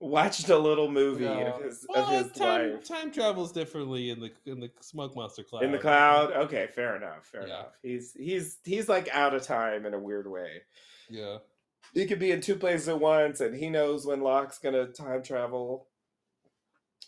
[0.05, 4.21] watched a little movie of his of well, his time, life time travels differently in
[4.21, 5.63] the in the smoke monster cloud.
[5.65, 6.33] in the cloud.
[6.33, 7.27] Okay, fair enough.
[7.27, 7.47] Fair Yeah.
[7.61, 7.73] enough.
[7.83, 10.63] He's he's he's like out of time in a weird way.
[11.11, 11.39] Yeah,
[11.93, 15.23] he could be in two places at once, and he knows when Locke's gonna time
[15.23, 15.89] travel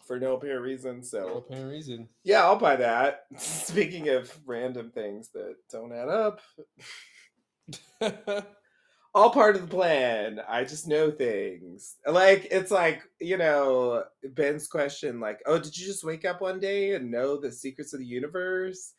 [0.07, 1.03] for no apparent reason.
[1.03, 2.09] So no apparent reason.
[2.25, 3.25] yeah, I'll buy that.
[3.39, 6.41] Speaking of random things that don't add up,
[9.17, 10.41] all part of the plan.
[10.49, 11.97] I just know things.
[12.07, 16.61] Like it's like you know Ben's question, like, "Oh, did you just wake up one
[16.61, 18.95] day and know the secrets of the universe?"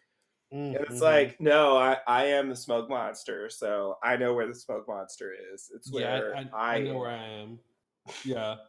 [0.74, 1.02] And it's Mhm.
[1.02, 5.34] like, no, I, I am the smoke monster, so I know where the smoke monster
[5.54, 5.72] is.
[5.76, 7.00] It's yeah, where I, I, I, I know am.
[7.00, 7.60] where I am.
[8.24, 8.58] Yeah.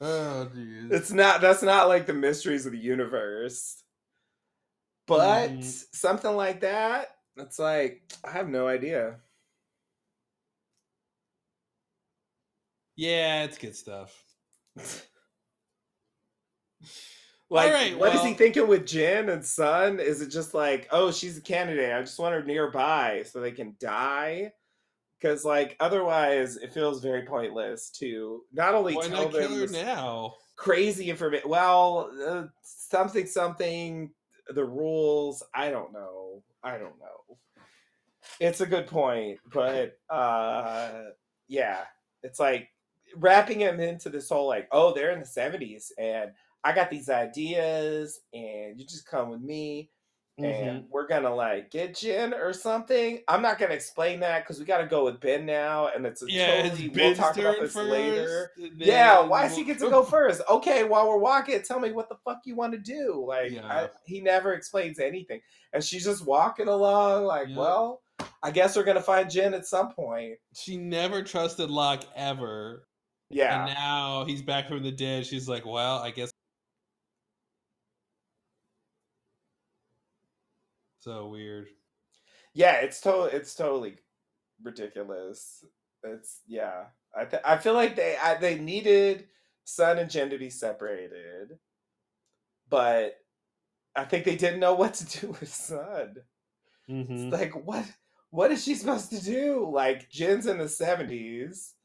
[0.00, 0.90] Oh, jeez.
[0.90, 3.84] It's not that's not like the mysteries of the universe.
[5.06, 5.86] But Mhm.
[5.92, 9.20] something like that, it's like I have no idea.
[12.96, 14.14] Yeah, it's good stuff.
[17.48, 20.00] Like, right, what is he thinking with Jin and Sun?
[20.00, 21.92] Is it just like, oh, she's a candidate.
[21.92, 24.52] I just want her nearby so they can die?
[25.20, 29.60] Because like otherwise, it feels very pointless to not only Why tell not kill them
[29.60, 30.34] her now?
[30.56, 31.48] crazy information.
[31.48, 34.10] Well, uh, something, something,
[34.48, 35.42] the rules.
[35.54, 36.42] I don't know.
[36.64, 37.38] I don't know.
[38.40, 41.04] It's a good point, but uh,
[41.46, 41.84] yeah,
[42.24, 42.68] it's like
[43.18, 46.30] wrapping him into this whole like, oh, they're in the seventies, and
[46.64, 49.90] I got these ideas, and you just come with me.
[50.38, 50.86] And mm-hmm.
[50.90, 53.20] we're gonna like get Jin or something.
[53.26, 56.22] I'm not gonna explain that because we got to go with Ben now, and it's
[56.22, 56.88] a Yeah, it's totally.
[56.90, 60.42] We'll talk about this first, and Yeah, why does he get to go first?
[60.50, 63.24] Okay, while we're walking, tell me what the fuck you want to do.
[63.26, 65.40] Like, I, he never explains anything,
[65.72, 67.24] and she's just walking along.
[67.24, 67.56] Like, Yeah.
[67.56, 68.02] well,
[68.42, 70.34] I guess we're gonna find Jin at some point.
[70.54, 72.86] She never trusted Locke ever.
[73.30, 75.26] Yeah, And now he's back from the dead.
[75.26, 76.30] She's like, well, I guess.
[81.00, 81.68] So weird.
[82.54, 83.96] yeah, it's totally, it's totally
[84.62, 85.64] ridiculous.
[86.04, 86.86] It's yeah.
[87.16, 89.28] I th- I feel like they I, they needed
[89.64, 91.58] Sun and Jin to be separated,
[92.68, 93.16] but
[93.96, 96.16] I think they didn't know what to do with Sun.
[96.90, 97.10] Mhm.
[97.10, 97.86] It's like what
[98.30, 99.70] what is she supposed to do?
[99.72, 101.75] Like Jin's in the seventies,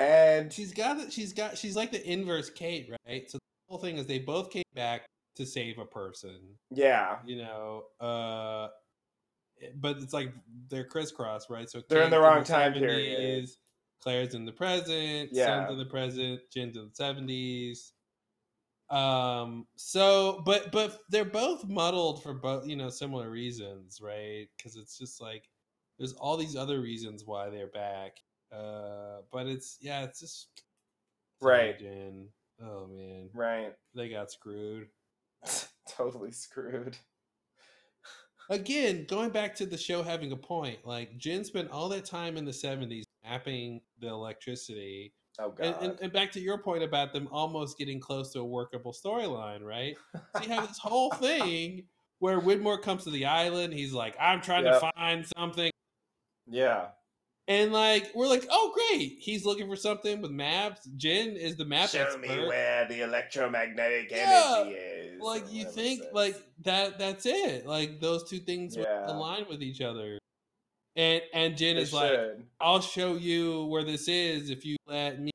[0.00, 1.12] and She's got.
[1.12, 1.58] She's got.
[1.58, 3.30] She's like the inverse Kate, right?
[3.30, 5.06] So the whole thing is they both came back
[5.36, 6.38] to save a person.
[6.70, 8.68] yeah, You know, uh,
[9.76, 10.32] but it's like
[10.68, 11.68] they're crisscross, right?
[11.68, 13.48] So They're in the wrong time period.
[14.02, 15.30] Claire's in the present.
[15.32, 15.70] Yeah.
[15.70, 16.40] In the present.
[16.52, 17.92] Jin's in the seventies.
[18.88, 19.66] Um.
[19.76, 24.46] So, but but they're both muddled for both you know similar reasons, right?
[24.56, 25.44] Because it's just like
[25.98, 28.16] there's all these other reasons why they're back.
[28.52, 29.22] Uh.
[29.32, 30.48] But it's yeah, it's just
[31.40, 31.78] Right.
[31.78, 32.28] Jin.
[32.62, 34.88] Oh man, right, they got screwed.
[35.88, 36.96] totally screwed.
[38.50, 42.36] again, going back to the show having a point, like Jin spent all that time
[42.36, 45.14] in the 70s mapping the electricity.
[45.38, 48.40] Oh god, And, and, and back to your point about them almost getting close to
[48.40, 49.96] a workable storyline, right?
[50.36, 51.84] So you have this whole thing
[52.18, 53.72] where Widmore comes to the island.
[53.72, 54.80] He's like, I'm trying Yep.
[54.80, 55.70] to find something.
[56.46, 56.88] yeah,
[57.50, 59.16] And like, we're like, oh, great.
[59.18, 60.88] He's looking for something with maps.
[60.96, 62.20] Jin is the map show expert.
[62.20, 65.20] me where the electromagnetic Yeah, energy is.
[65.20, 69.10] like you think like that that's it like those two things Yeah.
[69.10, 70.18] align with each other
[70.96, 72.18] and and jin is like
[72.60, 75.30] i'll show you where this is if you let me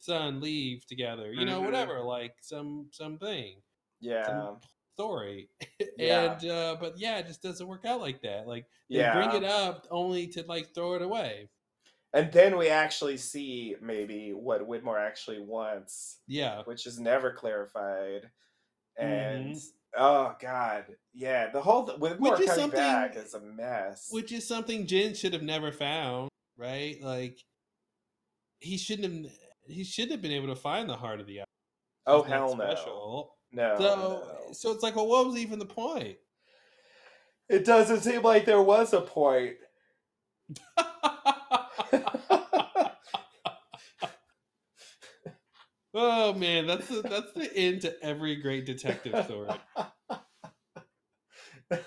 [0.00, 1.64] son leave together you know Mhm.
[1.64, 3.54] whatever like some something
[4.00, 4.54] yeah,
[4.94, 5.48] story
[5.96, 6.32] Yeah.
[6.40, 9.14] and uh but yeah it just doesn't work out like that like they yeah.
[9.14, 11.48] bring it up only to like throw it away
[12.14, 16.60] and then we actually see maybe what Widmore actually wants, Yeah.
[16.66, 18.30] which is never clarified.
[18.98, 19.66] And Mhm.
[19.96, 24.08] oh god, yeah, the whole th- Widmore Which is coming something- back is a mess.
[24.10, 26.28] Which is something Jin should have never found,
[26.58, 27.00] right?
[27.02, 27.38] Like
[28.60, 29.32] he shouldn't have
[29.66, 31.46] he shouldn't have been able to find the heart of the island.
[32.06, 32.84] oh He's hell special.
[32.84, 34.52] no, So no.
[34.52, 36.16] so it's like, well, what was even the point?
[37.48, 39.56] It doesn't seem like there was a point.
[45.94, 49.50] Oh man, that's the, that's the end to every great detective story.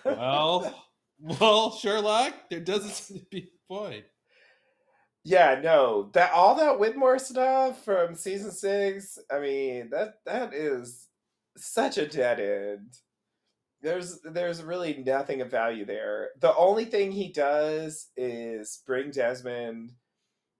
[0.05, 0.85] well,
[1.19, 4.05] well, Sherlock, there doesn't seem to be a point.
[5.23, 9.17] Yeah, no, that all that Widmore stuff from season six.
[9.31, 11.04] I mean, that that is
[11.57, 12.93] such a dead end.
[13.81, 16.29] There's there's really nothing of value there.
[16.39, 19.91] The only thing he does is bring Desmond,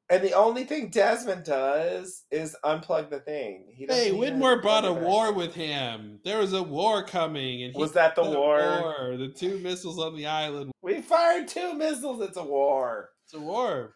[0.10, 3.66] and the only thing Desmond does is unplug the thing.
[3.74, 6.20] He Hey, even Widmore brought a war with him.
[6.24, 9.18] There was a war coming, and he Was that the fought war?
[9.18, 10.72] The two missiles on the island.
[10.84, 12.22] We fired two missiles.
[12.22, 13.10] It's a war.
[13.24, 13.96] It's a war.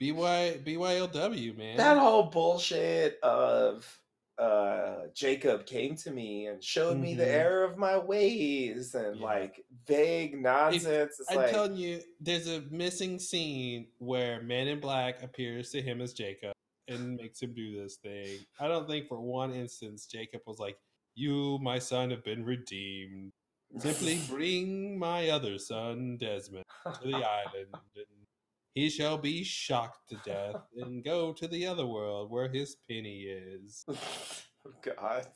[0.00, 1.76] BY BYLW man.
[1.76, 3.99] that whole bullshit of
[4.40, 7.28] uh Jacob came to me and showed me the Mhm.
[7.42, 9.24] error of my ways and Yeah.
[9.24, 11.20] like vague nonsense.
[11.20, 15.82] It's I'm like telling you, there's a missing scene where Man in Black appears to
[15.82, 16.52] him as Jacob
[16.88, 18.38] and makes him do this thing.
[18.58, 20.78] I don't think for one instance Jacob was like,
[21.14, 23.32] "You, my son, have been redeemed.
[23.78, 28.19] Simply bring my other son Desmond to the island, and
[28.74, 33.22] he shall be shocked to death and go to the other world where his penny
[33.22, 35.26] is." oh god.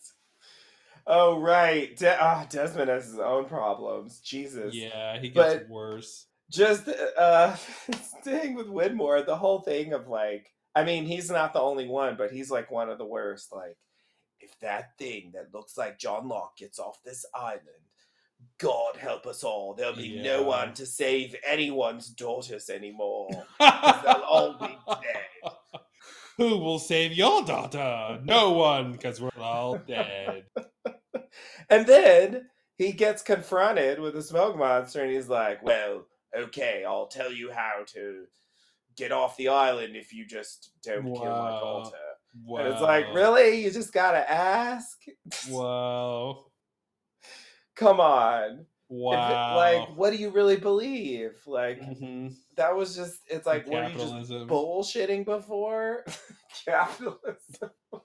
[1.06, 1.94] Oh right.
[1.96, 4.20] De- ah, Desmond has his own problems.
[4.20, 4.74] Jesus.
[4.74, 6.26] Yeah, he gets But- worse.
[6.50, 7.54] just uh
[8.20, 12.16] staying with Widmore, the whole thing of like I mean, he's not the only one,
[12.16, 13.52] but he's like one of the worst.
[13.52, 13.76] Like,
[14.40, 17.60] if that thing that looks like John Locke gets off this island,
[18.58, 19.74] God help us all.
[19.74, 23.28] There'll be no one to save anyone's daughters anymore.
[23.58, 25.52] they'll all be dead.
[26.36, 28.20] Who will save your daughter?
[28.24, 30.44] No one, because we're all dead.
[31.70, 36.06] And then he gets confronted with a smoke monster and he's like, Well,
[36.36, 38.24] okay, I'll tell you how to
[38.96, 41.96] get off the island if you just don't kill my daughter.
[42.44, 42.58] Wow.
[42.58, 43.64] And it's like, really?
[43.64, 44.98] You just gotta ask?
[45.48, 46.46] Wow.
[47.76, 48.50] Come on.
[48.50, 49.56] If it- Wow.
[49.56, 51.40] like, what do you really believe?
[51.46, 52.36] Like, Mhm.
[52.56, 54.12] that was just, it's like, were you just
[54.46, 56.04] bullshitting before?
[56.64, 57.70] Capitalism.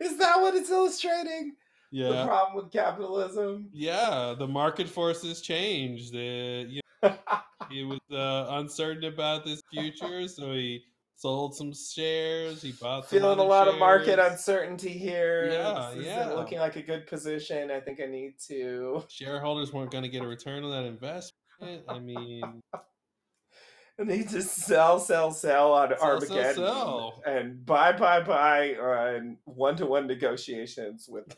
[0.00, 1.56] Is that what it's illustrating?
[1.90, 2.08] Yeah.
[2.10, 3.68] The problem with capitalism?
[3.72, 6.12] Yeah, the market forces changed.
[6.12, 7.16] The you know,
[7.70, 10.84] he was uh, uncertain about this future, so he
[11.16, 12.62] sold some shares.
[12.62, 14.32] He bought some Feeling a lot of market shares.
[14.32, 15.48] uncertainty here.
[15.50, 16.32] Yeah, this yeah.
[16.32, 17.70] looking like a good position.
[17.70, 19.04] I think I need to.
[19.08, 21.82] Shareholders weren't going to get a return on that investment.
[21.88, 22.42] I mean,
[24.00, 27.22] I need to sell, sell, sell on Sell, sell, Armageddon sell.
[27.24, 31.36] and buy, buy, buy on one-to-one negotiations with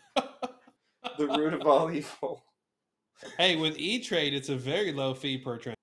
[1.18, 2.44] the root of all evil.
[3.38, 5.76] hey, with E Trade, it's a very low fee per transaction.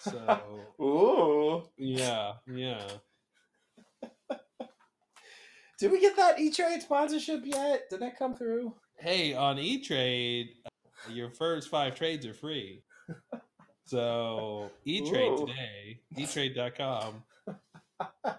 [0.00, 0.50] So
[0.84, 2.82] Ooh, yeah, yeah.
[5.78, 7.90] Did we get that E-Trade sponsorship yet?
[7.90, 8.74] Did that come through?
[8.98, 10.50] Hey, on E Trade,
[11.10, 12.82] your first five trades are free.
[13.84, 17.24] So E Trade today, etrade.com.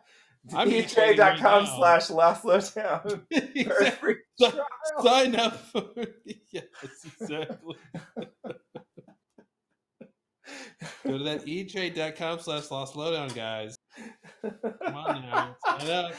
[0.54, 3.26] I'm E-trading right E-Trade.com slash Lost Lowdown.
[3.32, 4.16] for Exactly.
[5.02, 5.86] Sign up for
[6.52, 6.66] yes,
[7.20, 7.76] exactly.
[11.06, 13.78] Go to that etrade.com slash lost lowdown, guys.
[14.42, 15.56] Come on now.
[15.66, 16.14] Sign up.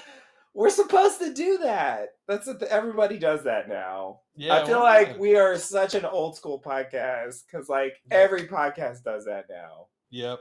[0.54, 2.10] We're supposed to do that.
[2.28, 4.20] That's what the, everybody does that now.
[4.36, 9.02] Yeah, I feel like we are such an old school podcast because like every podcast
[9.02, 9.88] does that now.
[10.10, 10.40] Yep.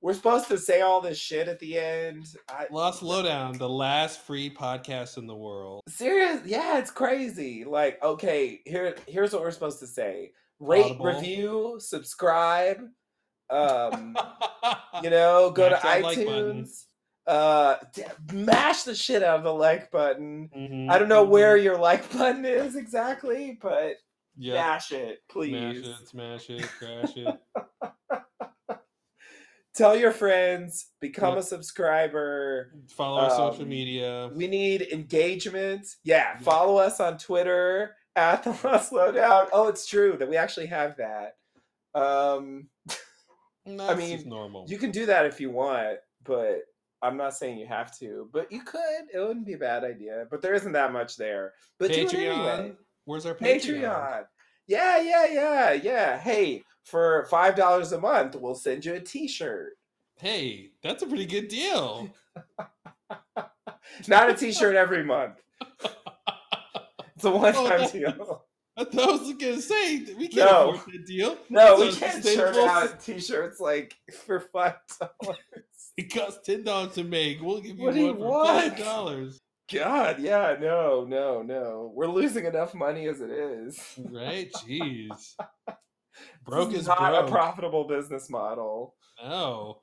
[0.00, 2.26] We're supposed to say all this shit at the end.
[2.48, 5.82] I, Lost Lowdown, the last free podcast in the world.
[5.88, 6.40] serious?
[6.44, 7.64] Yeah, it's crazy.
[7.64, 11.06] Like, okay, here here's what we're supposed to say: rate, Audible.
[11.06, 12.80] review, subscribe.
[13.50, 14.16] Um,
[15.02, 16.84] you know, go to that like iTunes.
[17.28, 17.76] Uh,
[18.32, 20.48] mash the shit out of the like button.
[20.56, 21.62] Mhm, I don't know where mhm.
[21.64, 23.96] your like button is exactly, but
[24.38, 24.54] Yep.
[24.54, 25.84] mash it, please.
[26.06, 27.16] Smash it, smash it, crash
[28.70, 28.78] it.
[29.74, 31.38] Tell your friends, become Yep.
[31.38, 32.72] a subscriber.
[32.88, 34.30] Follow our social Um, media.
[34.34, 35.86] We need engagement.
[36.02, 39.48] Yeah, follow us on Twitter at the Lost Lowdown.
[39.52, 41.36] Oh, it's true that we actually have that.
[41.94, 42.70] Um,
[43.66, 44.64] I mean, normal.
[44.68, 46.62] you can do that if you want, but
[47.02, 48.28] I'm not saying you have to.
[48.32, 49.06] But you could.
[49.12, 50.26] It wouldn't be a bad idea.
[50.30, 51.52] But there isn't that much there.
[51.78, 52.58] But do it Patreon.
[52.58, 52.72] anyway.
[53.04, 53.82] Where's our Patreon?
[53.82, 54.24] Patreon.
[54.66, 56.18] Yeah, yeah, yeah, yeah.
[56.18, 59.72] Hey, for five dollars a month, we'll send you a T-shirt.
[60.16, 62.10] Hey, that's a pretty good deal.
[64.08, 65.40] Not a T-shirt every month.
[67.16, 68.44] It's a one-time oh, that- deal.
[68.76, 70.70] I thought I was gonna say we can't No.
[70.70, 71.36] afford that deal.
[71.50, 75.36] No, we can't turn out T-shirts like for five dollars.
[75.98, 77.42] It costs ten dollars to make.
[77.42, 78.48] We'll give you What do you one for want?
[78.48, 79.38] five dollars.
[79.72, 81.92] God, yeah, no, no, no.
[81.94, 83.78] We're losing enough money as it is.
[83.98, 84.50] Right?
[84.66, 85.34] Jeez.
[86.46, 87.28] Broke This is not broke.
[87.28, 88.94] a profitable business model.
[89.22, 89.80] No.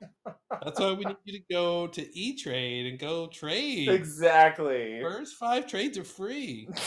[0.62, 3.88] That's why we need you to go to E Trade and go trade.
[3.90, 4.98] Exactly.
[5.02, 6.68] First five trades are free.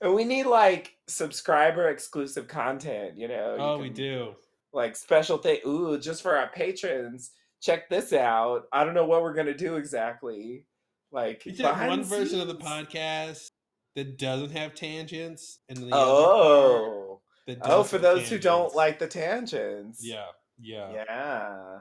[0.00, 3.54] And we need like subscriber exclusive content, you know.
[3.54, 4.34] you Oh, we do.
[4.72, 5.60] Like special thing.
[5.66, 7.30] Ooh, just for our patrons.
[7.64, 8.64] Check this out.
[8.72, 10.66] I don't know what we're gonna do exactly.
[11.10, 13.48] Like should one version of the podcast
[13.96, 17.22] that doesn't have tangents, and the Oh.
[17.46, 20.00] that Oh, for those who don't like the tangents.
[20.04, 20.26] Yeah,
[20.58, 20.92] yeah.
[20.92, 21.78] Yeah.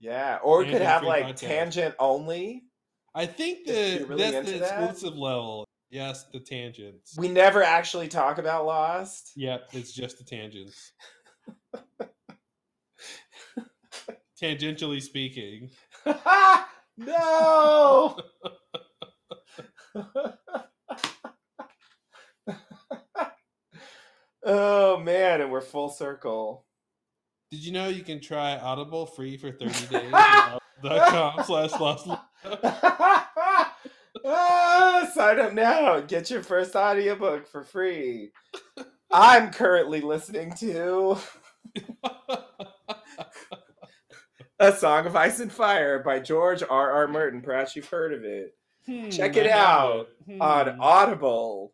[0.00, 0.38] Yeah.
[0.42, 1.36] Or we could have like podcast.
[1.36, 2.64] tangent only.
[3.14, 4.82] I think the really that's the that.
[4.90, 5.66] exclusive level.
[5.90, 7.18] Yes, the tangents.
[7.18, 9.32] We never actually talk about Lost.
[9.36, 10.92] Yep, it's just the tangents.
[14.42, 15.70] Tangentially speaking.
[16.96, 18.18] no.
[24.44, 26.66] oh man, and we're full circle.
[27.52, 30.12] Did you know you can try Audible free for 30 days?
[30.12, 32.08] at audible.com slash lost
[34.24, 36.00] Ah, sign up now.
[36.00, 38.32] Get your first audiobook for free.
[39.10, 41.18] I'm currently listening to
[44.62, 46.92] A Song of Ice and Fire by George R.
[46.92, 47.08] R.
[47.08, 47.40] Martin.
[47.42, 48.54] Perhaps you've heard of it.
[48.86, 50.40] Hmm, Check it out haven't.
[50.40, 50.80] on Hmm.
[50.80, 51.72] Audible.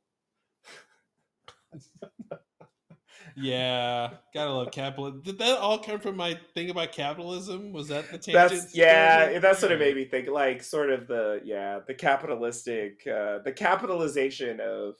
[3.41, 5.23] Yeah, gotta love capitalism.
[5.23, 7.73] Did that all come from my thing about capitalism?
[7.73, 8.33] Was that the tangent?
[8.35, 9.43] That's yeah, tangent?
[9.43, 10.29] that's what it made me think.
[10.29, 14.97] Like sort of the yeah, the capitalistic, uh, the capitalization of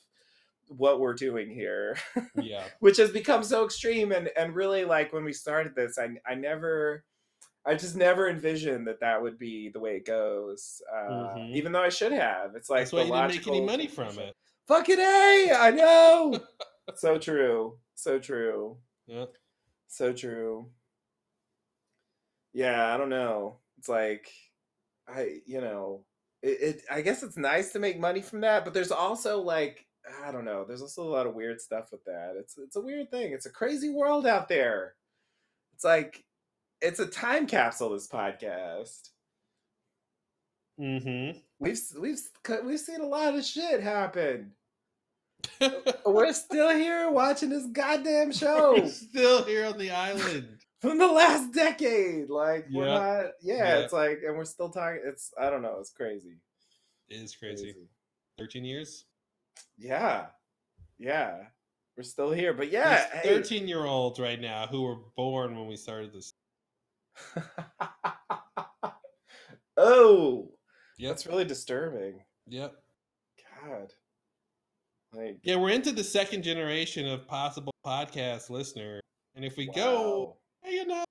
[0.69, 1.97] what we're doing here.
[2.37, 2.63] Yeah.
[2.79, 6.35] which has become so extreme and and really like when we started this i i
[6.35, 7.05] never
[7.69, 11.55] i just never envisioned that that would be the way it goes uh Mhm.
[11.55, 12.55] even though i should have.
[12.57, 14.35] It's like That's why you didn't make any money from it.
[14.67, 15.53] fucking a!
[15.59, 16.41] I know!
[16.97, 17.79] So true.
[17.95, 18.79] So true.
[19.07, 19.27] Yeah.
[19.89, 20.71] so true.
[22.53, 23.59] Yeah i don't know.
[23.79, 24.29] It's like
[25.07, 26.05] i you know
[26.43, 29.87] it, it i guess it's nice to make money from that but there's also like
[30.25, 32.35] i don't know there's also a lot of weird stuff with that.
[32.39, 33.33] It's it's a weird thing.
[33.33, 34.95] It's a crazy world out there.
[35.75, 36.25] It's like
[36.81, 39.11] it's a time capsule this podcast
[40.81, 41.39] Mm-hmm.
[41.59, 42.21] we've we've
[42.65, 44.53] we've seen a lot of shit happen
[46.07, 50.49] we're still here watching this goddamn show We're still here on the island.
[50.81, 52.29] from the last decade.
[52.29, 52.95] Like we're Yeah.
[52.95, 53.25] not.
[53.41, 53.79] Yeah, Yeah.
[53.79, 55.01] it's like, and we're still talking.
[55.05, 55.77] It's I don't know.
[55.81, 56.39] It's crazy.
[57.09, 57.73] It is crazy.
[57.73, 57.89] Crazy.
[58.39, 59.05] 13 years?
[59.77, 60.27] Yeah,
[60.99, 61.39] yeah.
[61.97, 63.05] We're still here, but yeah.
[63.23, 66.35] 13 year olds right now who were born when we started this.
[69.77, 70.51] oh,
[70.99, 71.11] Yep.
[71.11, 72.21] that's really disturbing.
[72.49, 72.75] Yep.
[73.65, 73.93] God.
[75.13, 79.01] Like, Yeah, we're into the second generation of possible podcast listener.
[79.37, 80.37] And if we go, wow.
[80.63, 81.05] hey, you know,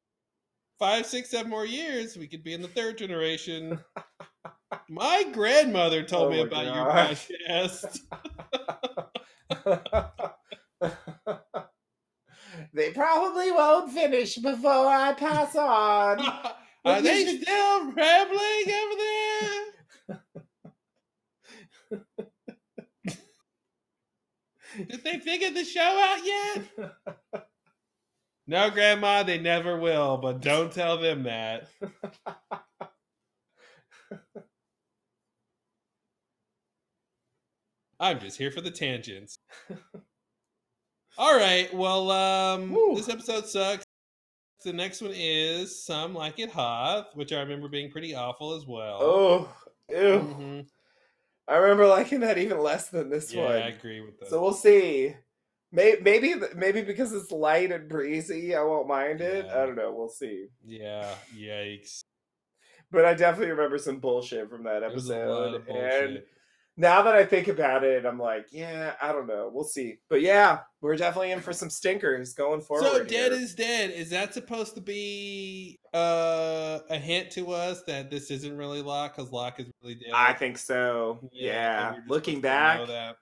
[0.80, 3.80] five, six, seven more years, we could be in the third generation.
[4.90, 7.30] My grandmother told Oh me about gosh.
[7.30, 8.00] your podcast.
[12.78, 16.20] They probably won't finish before I pass on.
[16.86, 19.64] Are they should- still rambling over there?
[24.90, 26.64] Did they figure the show out yet?
[28.50, 31.68] No, Grandma, they never will, but don't tell them that.
[38.00, 39.40] I'm just here for the tangents.
[41.18, 42.96] All right, well, um, Woo.
[42.96, 43.84] this episode sucks.
[44.64, 48.66] The next one is Some Like It Hot, which I remember being pretty awful as
[48.68, 48.98] well.
[49.02, 49.56] Oh,
[49.90, 49.96] ew.
[49.98, 50.68] Mhm.
[51.48, 53.52] I remember liking that even less than this Yeah, one.
[53.54, 54.30] I agree with that.
[54.30, 55.16] So we'll see.
[55.72, 59.46] Maybe, maybe, maybe because it's light and breezy, I won't mind it.
[59.46, 59.54] Yeah.
[59.64, 59.94] I don't know.
[59.94, 60.48] We'll see.
[60.66, 62.02] yeah, yikes.
[62.92, 66.24] But I definitely remember some bullshit from that There a lot episode, and.
[66.80, 69.50] Now that I think about it, I'm like, yeah, I don't know.
[69.52, 69.98] We'll see.
[70.10, 72.86] But yeah, we're definitely in for some stinkers going forward.
[72.86, 73.42] So dead here.
[73.42, 73.90] is dead.
[73.92, 79.16] Is that supposed to be uh, a hint to us that this isn't really Locke
[79.16, 80.12] because Locke is really dead?
[80.14, 81.20] I think so.
[81.32, 81.88] Yeah, Yeah.
[81.88, 83.16] and we're just Looking supposed to know back.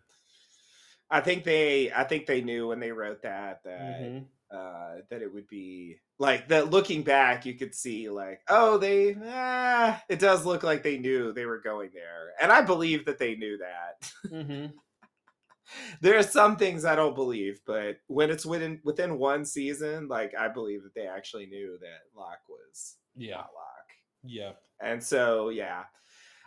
[1.10, 4.26] I think they I think they knew when they wrote that that Mhm.
[4.52, 9.16] Uh that it would be like that looking back you could see like oh they
[9.26, 12.32] ah, it does look like they knew they were going there.
[12.42, 14.12] And I believe that they knew that.
[14.32, 14.74] Mhm.
[16.02, 20.34] there are some things I don't believe, but when it's within within one season, like
[20.38, 23.38] I believe that they actually knew that Locke was Yeah.
[23.38, 23.92] not Locke.
[24.24, 24.52] Yeah.
[24.82, 25.84] And so yeah.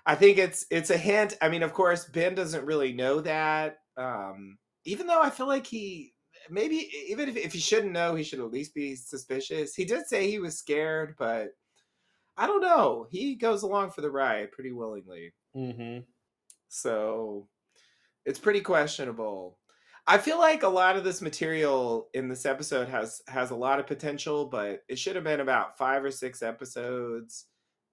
[0.07, 1.37] I think it's it's a hint.
[1.43, 3.79] I mean, of course, Ben doesn't really know that.
[3.99, 6.15] Um, even though I feel like he
[6.51, 9.75] maybe even if, if he shouldn't know, he should at least be suspicious.
[9.75, 11.49] He did say he was scared, but
[12.37, 13.07] I don't know.
[13.11, 15.33] He goes along for the ride pretty willingly.
[15.57, 16.01] Mm-hmm.
[16.69, 17.49] So
[18.25, 19.59] it's pretty questionable.
[20.07, 23.79] I feel like a lot of this material in this episode has has a lot
[23.79, 27.47] of potential, but it should have been about five or six episodes.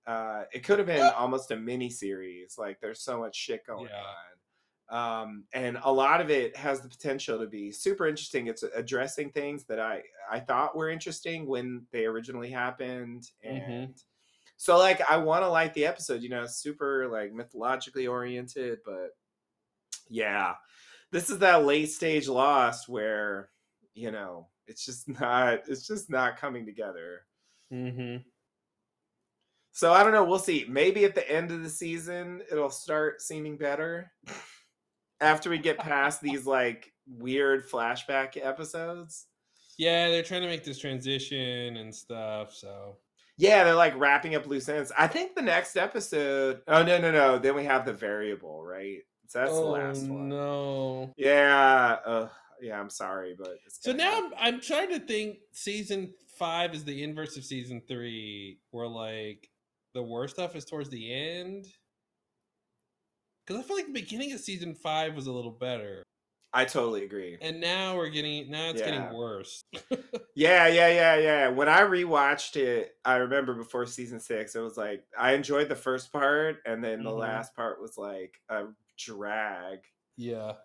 [0.08, 2.56] Uh, it could have been almost a mini series.
[2.58, 4.35] Like there's so much shit going on,
[4.90, 8.48] um, and a lot of it has the potential to be super interesting.
[8.48, 14.04] It's addressing things that I I thought were interesting when they originally happened, and Mhm.
[14.58, 16.22] so like I want to like the episode.
[16.22, 19.12] You know, super like mythologically oriented, but
[20.10, 20.56] yeah,
[21.12, 23.52] this is that late stage Lost where
[23.94, 27.26] you know it's just not it's just not coming together.
[27.74, 28.28] Mm-hmm.
[29.72, 30.24] So I don't know.
[30.24, 30.66] We'll see.
[30.70, 34.12] Maybe at the end of the season, it'll start seeming better.
[35.22, 39.28] After we get past these like weird flashback episodes.
[39.78, 42.54] Yeah, they're trying to make this transition and stuff.
[42.54, 42.98] So
[43.38, 44.92] Yeah, they're like wrapping up loose ends.
[44.98, 46.62] I think the next episode.
[46.68, 47.38] Oh no, no, no.
[47.38, 49.00] Then we have the variable, right?
[49.28, 50.30] So that's the last one.
[50.30, 51.14] No.
[51.18, 51.98] Yeah.
[52.06, 52.30] Uh,
[52.62, 52.80] yeah.
[52.80, 55.38] I'm sorry, but So now I'm, I'm trying to think.
[55.52, 59.50] Season five is the inverse of season three, where like
[59.94, 61.68] the worst stuff is towards the end.
[63.46, 66.04] Because I feel like the beginning of season five was a little better,
[66.54, 67.38] I totally agree.
[67.42, 68.86] and now we're getting now it's Yeah.
[68.86, 69.62] getting worse.
[70.38, 71.48] Yeah, yeah, yeah, yeah.
[71.50, 75.76] When I rewatched it, I remember before season six, it was like I enjoyed the
[75.78, 77.18] first part, and then the Mhm.
[77.18, 78.66] last part was like a
[78.98, 79.80] drag.
[80.18, 80.58] yeah.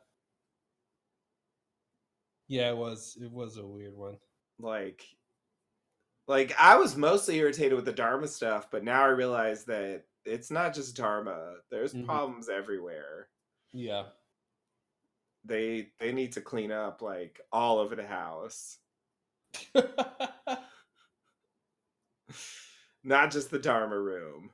[2.49, 4.19] Yeah, it was it was a weird one.
[4.59, 5.07] Like,
[6.27, 10.51] like I was mostly irritated with the Dharma stuff, but now I realize that it's
[10.51, 11.57] not just Dharma.
[11.71, 12.05] There's Mhm.
[12.05, 13.29] problems everywhere.
[13.73, 14.11] Yeah.
[15.45, 18.79] They they need to clean up like all over the house,
[23.03, 24.51] not just the Dharma room.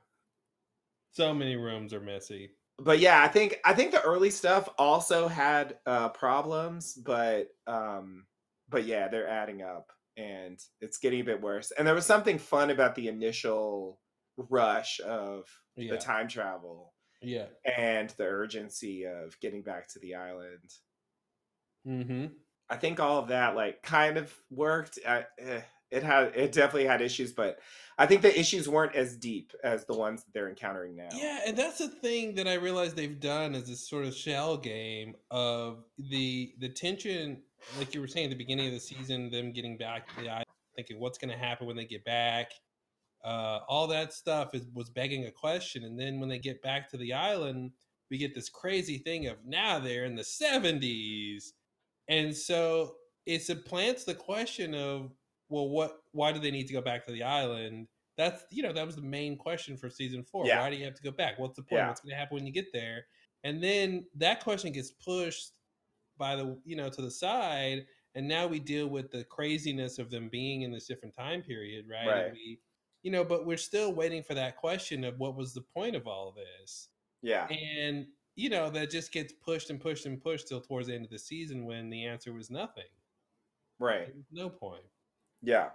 [1.11, 2.51] So many rooms are messy.
[2.79, 8.27] but yeah, I think I think the early stuff also had uh problems, but um
[8.69, 11.71] but yeah, they're adding up and it's getting a bit worse.
[11.71, 13.99] And there was something fun about the initial
[14.37, 15.91] rush of Yeah.
[15.93, 17.47] the time travel Yeah.
[17.65, 20.73] and the urgency of getting back to the island.
[21.87, 22.25] Mm-hmm.
[22.69, 24.99] I think all of that like kind of worked.
[25.07, 27.59] I, eh, it had it definitely had issues, but
[27.97, 31.07] I think the issues weren't as deep as the ones that they're encountering now.
[31.15, 34.57] Yeah, and that's the thing that I realized they've done is this sort of shell
[34.57, 37.41] game of the the tension,
[37.79, 40.29] like you were saying at the beginning of the season, them getting back to the
[40.29, 42.51] island, thinking what's going to happen when they get back.
[43.23, 46.89] Uh, all that stuff is was begging a question, and then when they get back
[46.89, 47.71] to the island,
[48.09, 51.53] we get this crazy thing of now they're in the seventies,
[52.07, 55.11] and so it supplants the question of
[55.49, 55.99] well, what?
[56.11, 57.87] Why do they need to go back to the island?
[58.17, 60.45] That's you know that was the main question for season four.
[60.45, 60.61] Yeah.
[60.61, 61.37] Why do you have to go back?
[61.37, 61.79] What's the point?
[61.79, 61.87] Yeah.
[61.87, 63.05] What's going to happen when you get there?
[63.43, 65.51] And then that question gets pushed
[66.17, 70.09] by the you know to the side, and now we deal with the craziness of
[70.09, 72.07] them being in this different time period, right?
[72.07, 72.57] Right.
[73.03, 76.07] You know, but we're still waiting for that question of what was the point of
[76.07, 76.89] all of this,
[77.21, 77.47] Yeah.
[77.47, 81.05] and you know that just gets pushed and pushed and pushed till towards the end
[81.05, 82.83] of the season when the answer was nothing.
[83.79, 84.13] Right.
[84.31, 84.83] No point.
[85.41, 85.69] Yeah.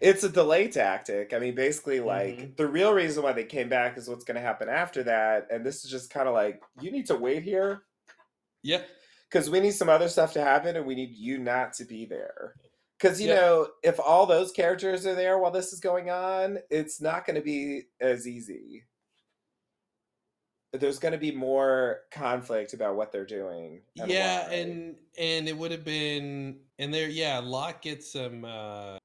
[0.00, 1.32] It's a delay tactic.
[1.32, 2.56] I mean, basically, like, Mhm.
[2.56, 5.48] the real reason why they came back is what's going to happen after that.
[5.50, 7.82] And this is just kind of like, you need to wait here
[8.62, 8.84] Yeah.
[9.28, 12.04] because we need some other stuff to happen and we need you not to be
[12.04, 12.54] there.
[12.98, 13.40] Because, you Yep.
[13.40, 17.36] know, if all those characters are there while this is going on, it's not going
[17.36, 18.84] to be as easy.
[20.72, 23.82] There's going to be more conflict about what they're doing.
[23.98, 24.54] and yeah why.
[24.54, 28.98] and and it would have been and there yeah locke gets some uh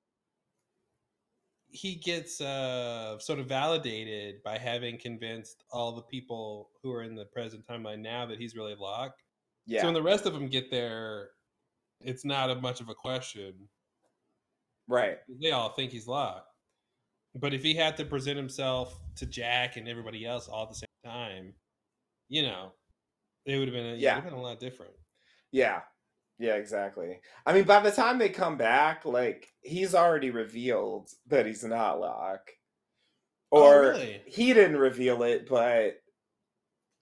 [1.69, 7.15] he gets uh sort of validated by having convinced all the people who are in
[7.15, 9.15] the present timeline now that he's really Locke.
[9.65, 9.81] Yeah.
[9.81, 11.29] So when the rest of them get there,
[12.01, 13.69] it's not a much of a question.
[14.91, 15.17] Right.
[15.41, 16.45] They all think he's Locke.
[17.33, 20.75] But if he had to present himself to Jack and everybody else all at the
[20.75, 21.53] same time,
[22.27, 22.73] you know,
[23.45, 23.95] it would have been a, yeah.
[23.95, 24.11] Yeah.
[24.11, 24.91] it would have been a lot different.
[25.51, 25.79] Yeah.
[26.39, 27.19] Yeah, exactly.
[27.45, 31.99] I mean, by the time they come back, like he's already revealed that he's not
[32.01, 32.51] Locke.
[33.51, 34.21] Oh, Or really?
[34.25, 36.01] he didn't reveal it, but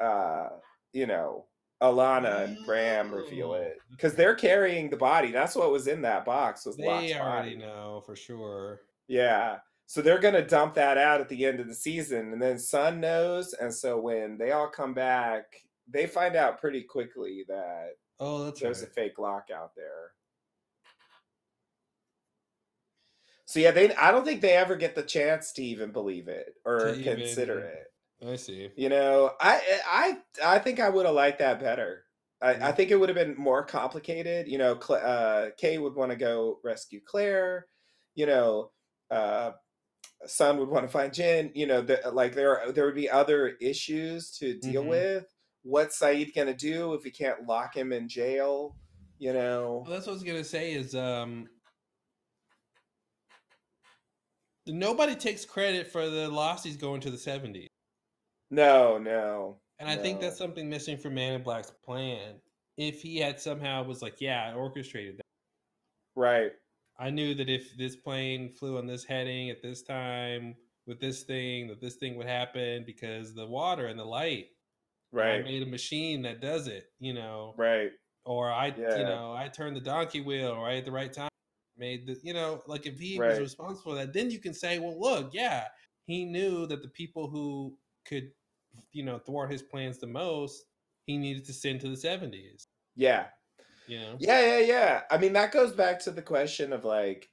[0.03, 0.50] uh,
[0.93, 1.45] you know,
[1.82, 5.32] Ilana and Bram reveal it because they're carrying the body.
[5.32, 7.56] That's what was in that box was They already body.
[7.56, 8.82] know for sure.
[9.08, 9.59] Yeah.
[9.85, 12.99] So they're gonna dump that out at the end of the season, and then Sun
[12.99, 18.43] knows, and so when they all come back, they find out pretty quickly that Oh,
[18.43, 18.90] that's there's right.
[18.90, 20.11] a fake Locke out there.
[23.45, 26.56] So yeah, they I don't think they ever get the chance to even believe it
[26.66, 27.88] or To even- consider it.
[28.25, 28.69] I see.
[28.75, 32.03] You know, I I I think I would have liked that better.
[32.41, 34.48] I, I think it would have been more complicated.
[34.48, 37.67] You know, Cla uh, Kate would want to go rescue Claire.
[38.15, 38.72] You know,
[39.11, 39.51] uh,
[40.25, 41.51] Sun would want to find Jin.
[41.56, 44.89] You know, the, like there are, there would be other issues to deal Mhm.
[44.89, 45.25] with.
[45.64, 48.75] What's Sayid gonna do if we can't lock him in jail?
[49.19, 51.49] You know, Well, that's what I was gonna say is um
[54.67, 57.68] nobody takes credit for the losses going to the 70s.
[58.49, 62.41] No, no, And I think that's something missing from Man in Black's plan.
[62.77, 65.23] If he had somehow was like, yeah, I orchestrated that.
[66.15, 66.53] right.
[66.97, 70.55] I knew that if this plane flew on this heading at this time
[70.85, 74.47] with this thing, that this thing would happen because the water and the light.
[75.17, 75.43] And I Right.
[75.43, 77.55] made a machine that does it, you know.
[77.57, 77.91] Right.
[78.25, 78.97] Or I, Yeah.
[78.97, 81.29] you know, I turned the donkey wheel right at the right time.
[81.77, 83.29] Made the, you know, like if he Right.
[83.29, 85.69] was responsible for that, then you can say, well, look, yeah,
[86.05, 88.31] he knew that the people who could,
[88.91, 90.64] you know, thwart his plans the most,
[91.06, 92.67] he needed to send to the seventies.
[92.95, 93.27] Yeah.
[93.88, 94.17] You know.
[94.19, 95.01] Yeah, yeah, yeah.
[95.09, 97.30] I mean, that goes back to the question of like,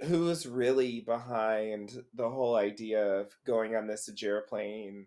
[0.00, 5.06] who's really behind the whole idea of going on this Ajira plane?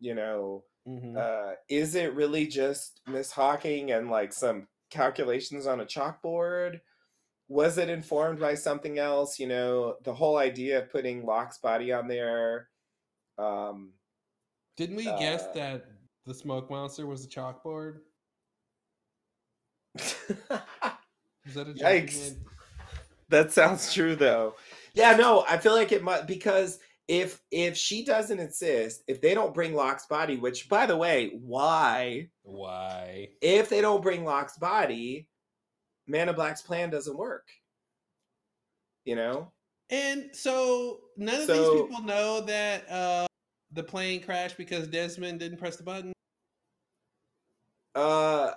[0.00, 1.16] You know, Mhm.
[1.16, 6.80] uh, is it really just Miss Hawking and like some calculations on a chalkboard?
[7.48, 9.38] Was it informed by something else?
[9.38, 12.68] You know, the whole idea of putting Locke's body on there.
[13.38, 13.94] Um,
[14.76, 15.84] Didn't we guess uh, that
[16.26, 17.98] the smoke monster was a chalkboard?
[19.94, 22.26] Was that a joke Yikes.
[22.28, 22.44] again?
[23.28, 24.54] That sounds true though.
[24.94, 29.34] Yeah, no, I feel like it might because if if she doesn't insist, if they
[29.34, 32.28] don't bring Locke's body, which by the way, why?
[32.42, 33.28] Why?
[33.40, 35.28] If they don't bring Locke's body,
[36.06, 37.48] Man of Black's plan doesn't work.
[39.04, 39.52] You know?
[39.90, 43.25] And so none of So- these people know that uh,
[43.76, 46.12] the plane crashed because Desmond didn't press the button.
[47.94, 48.50] Uh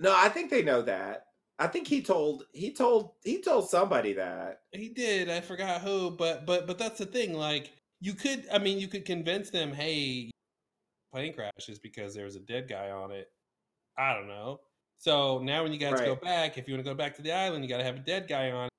[0.00, 1.24] no, I think they know that.
[1.58, 4.60] I think he told he told he told somebody that.
[4.72, 5.28] He did.
[5.28, 7.34] I forgot who, but but but that's the thing.
[7.34, 10.30] Like you could, I mean, you could convince them, hey,
[11.12, 13.28] plane crashes because there's a dead guy on it.
[13.96, 14.60] I don't know.
[14.98, 17.32] So now when you guys go back, if you want to go back to the
[17.32, 18.72] island, you got to have a dead guy on it.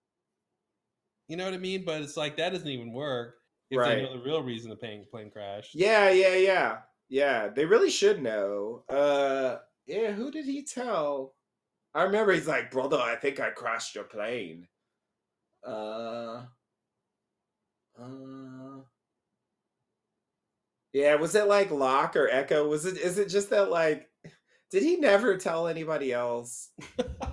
[1.27, 1.83] You know what I mean?
[1.85, 3.38] But it's like that doesn't even work
[3.69, 4.01] if they Right.
[4.01, 5.73] know the real reason the plane plane crashed.
[5.73, 6.81] Yeah, yeah, yeah.
[7.07, 8.85] Yeah, they really should know.
[8.89, 11.35] Uh yeah, who did he tell?
[11.93, 14.69] I remember he's like, "Brother, I think I crashed your plane."
[15.64, 16.48] Uh
[17.95, 18.81] uh
[20.93, 22.67] Yeah, was it like Locke or Eko?
[22.67, 24.09] Was it is it just that like
[24.72, 26.72] did he never tell anybody else?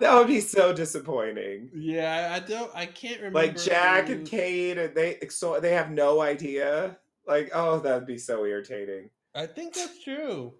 [0.00, 1.70] that would be so disappointing.
[1.74, 2.70] Yeah, I don't.
[2.74, 3.38] I can't remember.
[3.38, 6.98] Like Jack and Kate and they so they have no idea.
[7.26, 9.10] Like, oh, that'd be so irritating.
[9.34, 10.54] I think that's true.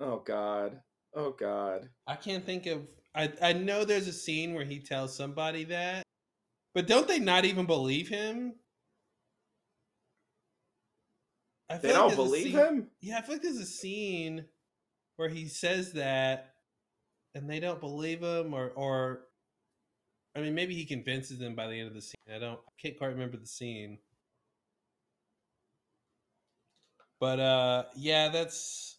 [0.00, 0.80] Oh god.
[1.14, 1.88] Oh god.
[2.06, 2.88] I can't think of.
[3.14, 6.02] I I know there's a scene where he tells somebody that,
[6.74, 8.54] but don't they not even believe him?
[11.70, 12.90] I They don't believe scene- him?
[13.00, 14.44] Yeah, I feel like there's a scene
[15.16, 16.53] where he says that,
[17.34, 19.26] and they don't believe him, or or,
[20.36, 22.14] I mean, maybe he convinces them by the end of the scene.
[22.34, 22.58] I don't.
[22.60, 23.98] I can't quite remember the scene.
[27.20, 28.98] But uh yeah, that's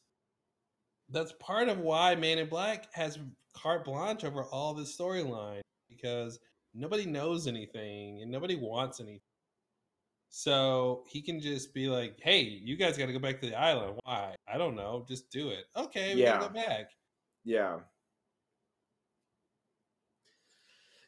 [1.10, 3.20] that's part of why Man in Black has
[3.56, 6.40] carte blanche over all this storyline because
[6.74, 9.22] nobody knows anything and nobody wants anything.
[10.30, 13.56] So he can just be like, "Hey, you guys got to go back to the
[13.58, 14.00] island.
[14.04, 14.36] Why?
[14.48, 15.06] I don't know.
[15.08, 15.66] Just do it.
[15.78, 16.38] Okay, we Yeah.
[16.40, 16.92] gotta go back."
[17.46, 17.80] Yeah.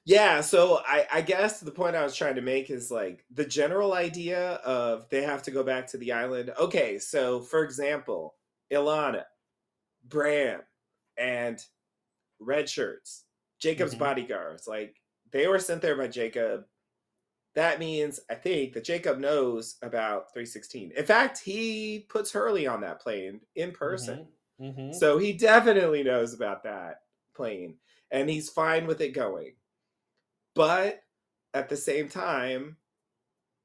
[0.08, 3.46] Yeah, so I, I guess the point I was trying to make is like the
[3.46, 6.54] general idea of they have to go back to the island.
[6.58, 8.36] Okay, so for example,
[8.72, 9.26] Ilana,
[10.06, 10.62] Bram,
[11.18, 11.60] and
[12.40, 13.26] Red Shirts,
[13.60, 14.00] Jacob's Mhm.
[14.00, 16.66] bodyguards, like they were sent there by Jacob.
[17.56, 20.92] That means I think that Jacob knows about 316.
[20.92, 24.28] In fact, he puts Hurley on that plane in person.
[24.60, 24.94] Mhm.
[24.94, 27.04] So he definitely knows about that
[27.36, 27.80] plane
[28.12, 29.56] and he's fine with it going.
[30.58, 31.04] But
[31.56, 32.78] at the same time,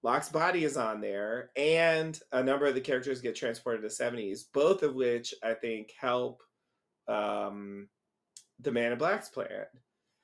[0.02, 3.94] Locke's body is on there and a number of the characters get transported to the
[3.94, 6.42] 70s, both of which I think help
[7.08, 7.90] um,
[8.60, 9.66] the Man in Black's plan.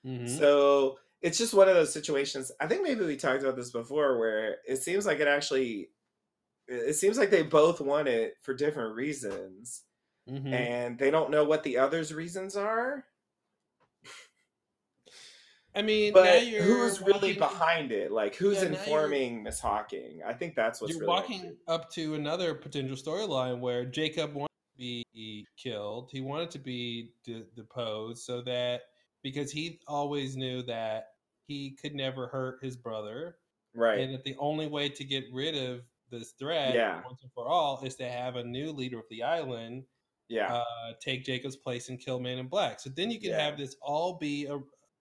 [0.04, 0.38] Mhm.
[0.38, 2.52] So it's just one of those situations.
[2.60, 5.90] I think maybe we talked about this before where it seems like it actually
[6.68, 9.84] it seems like they both want it for different reasons
[10.28, 10.52] Mhm.
[10.54, 13.07] and they don't know what the others' reasons are.
[15.74, 18.10] I mean, But who's really walking- behind it?
[18.10, 20.22] Like who's Yeah, informing Miss Hawking?
[20.26, 24.48] I think that's what's you're really walking up to another potential storyline where Jacob wanted
[24.48, 24.78] to
[25.14, 26.10] be killed.
[26.10, 28.82] He wanted to be de- deposed so that
[29.22, 31.08] because he always knew that
[31.46, 33.36] he could never hurt his brother,
[33.74, 34.00] right.
[34.00, 37.02] and that the only way to get rid of this threat Yeah.
[37.04, 39.84] once and for all is to have a new leader of the island
[40.28, 40.52] Yeah.
[40.54, 42.80] uh, take Jacob's place and kill Man in Black.
[42.80, 43.40] So then you can Yeah.
[43.44, 44.58] have this all be a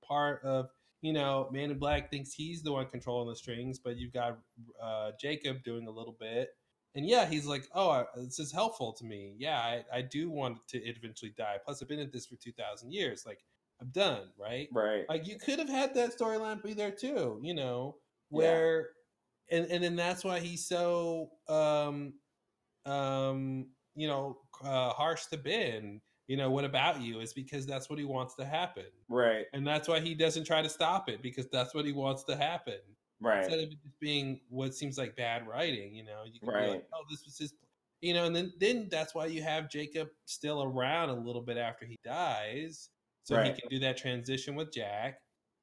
[0.07, 0.69] part of,
[1.01, 4.39] you know, Man in Black thinks he's the one controlling the strings, but you've got
[4.81, 6.49] uh, Jacob doing a little bit.
[6.95, 9.35] And yeah, he's like, oh, I- this is helpful to me.
[9.37, 11.57] Yeah, I, I do want to eventually die.
[11.63, 13.23] Plus, I've been at this for 2,000 years.
[13.25, 13.39] Like,
[13.79, 14.67] I'm done, right?
[14.71, 15.05] Right.
[15.07, 17.97] Like, you could have had that storyline be there too, you know,
[18.31, 18.37] Yeah.
[18.37, 18.89] where,
[19.51, 22.13] and, and then that's why he's so, um,
[22.85, 26.01] um, you know, uh, harsh to Ben.
[26.27, 27.19] You know, what about you?
[27.21, 29.45] Is because that's what he wants to happen, Right.
[29.53, 32.35] and that's why he doesn't try to stop it because that's what he wants to
[32.35, 32.79] happen.
[33.21, 33.39] Right.
[33.39, 36.53] Instead of it just being what seems like bad writing, you know, you can be
[36.53, 36.69] Right.
[36.69, 37.53] like, oh, this was his,
[38.01, 41.57] you know, and then then that's why you have Jacob still around a little bit
[41.57, 42.89] after he dies,
[43.23, 43.55] so Right.
[43.55, 45.19] he can do that transition with Jack.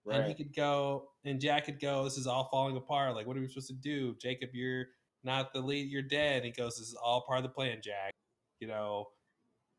[0.07, 0.21] Right.
[0.21, 3.15] And he could go, and Jack could go, this is all falling apart.
[3.15, 4.15] Like, what are we supposed to do?
[4.17, 4.87] Jacob, you're
[5.23, 6.37] not the lead, you're dead.
[6.37, 8.13] And he goes, This is all part of the plan, Jack.
[8.61, 9.07] You know,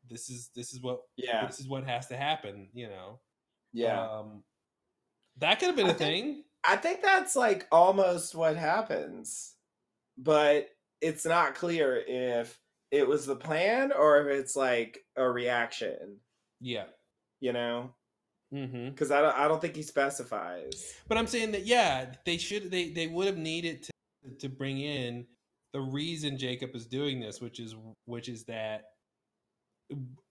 [0.08, 1.46] this is this is what Yeah.
[1.46, 3.20] this is what has to happen, you know.
[3.72, 4.00] Yeah.
[4.08, 4.44] Um
[5.38, 6.42] that could have been I a think- thing.
[6.68, 9.54] I think that's like almost what happens,
[10.18, 10.68] but
[11.00, 12.58] it's not clear if
[12.90, 16.18] it was the plan or if it's like a reaction.
[16.60, 16.86] Yeah.
[17.40, 17.94] You know,
[18.54, 18.90] Mm-hmm.
[18.90, 20.94] because I don't, I don't think he specifies.
[21.08, 23.90] But I'm saying that yeah, they should they they would have needed to
[24.40, 25.26] to bring in
[25.72, 27.74] the reason Jacob is doing this, which is
[28.06, 28.84] which is that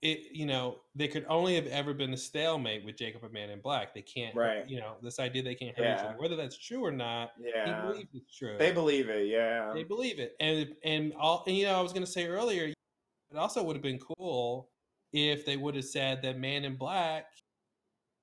[0.02, 3.50] it you know they could only have ever been a stalemate with Jacob and Man
[3.50, 3.94] in Black.
[3.94, 4.68] They can't Right.
[4.70, 6.18] you know this idea they can't hurt each other.
[6.18, 7.66] Whether that's true or not, Yeah.
[7.84, 8.58] he believes it's true.
[8.58, 9.28] They believe it.
[9.28, 9.72] Yeah.
[9.74, 12.66] They believe it, and and all and, you know I was going to say earlier,
[12.66, 14.70] it also would have been cool
[15.14, 17.28] if they would have said that Man in Black,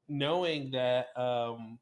[0.09, 1.79] knowing that um,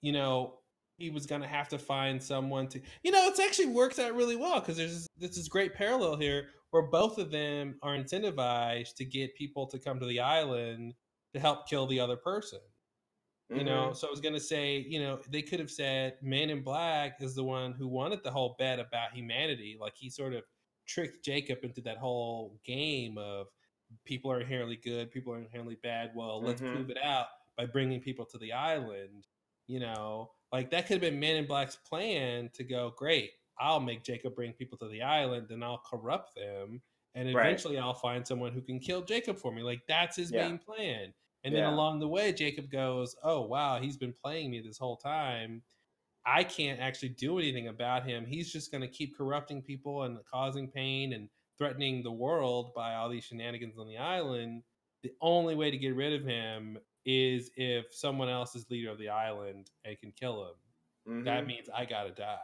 [0.00, 0.60] you know
[0.98, 4.14] he was going to have to find someone to, you know, it's actually works out
[4.14, 8.94] really well because there's this is great parallel here where both of them are incentivized
[8.96, 10.94] to get people to come to the island
[11.32, 12.60] to help kill the other person
[13.50, 13.96] you know Mhm.
[13.96, 17.16] so i was going to say you know they could have said man in black
[17.20, 20.42] is the one who wanted the whole bet about humanity like he sort of
[20.86, 23.48] tricked jacob into that whole game of
[24.04, 26.72] people are inherently good people are inherently bad well let's Mhm.
[26.72, 29.26] prove it out by bringing people to the island
[29.66, 33.80] you know like that could have been man in black's plan to go great i'll
[33.80, 36.80] make jacob bring people to the island then i'll corrupt them
[37.14, 37.46] and Right.
[37.46, 40.46] eventually i'll find someone who can kill jacob for me like that's his Yeah.
[40.48, 41.12] main plan
[41.44, 44.96] and then along the way, Jacob goes, Oh, wow, he's been playing me this whole
[44.96, 45.62] time.
[46.24, 48.24] I can't actually do anything about him.
[48.24, 52.94] He's just going to keep corrupting people and causing pain and threatening the world by
[52.94, 54.62] all these shenanigans on the island.
[55.02, 58.98] The only way to get rid of him is if someone else is leader of
[58.98, 60.44] the island and can kill
[61.06, 61.24] him.
[61.24, 61.46] That Mhm.
[61.46, 62.38] means I got to die.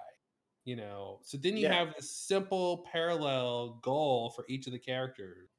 [0.64, 1.72] You know, so then you Yeah.
[1.74, 5.50] have this simple parallel goal for each of the characters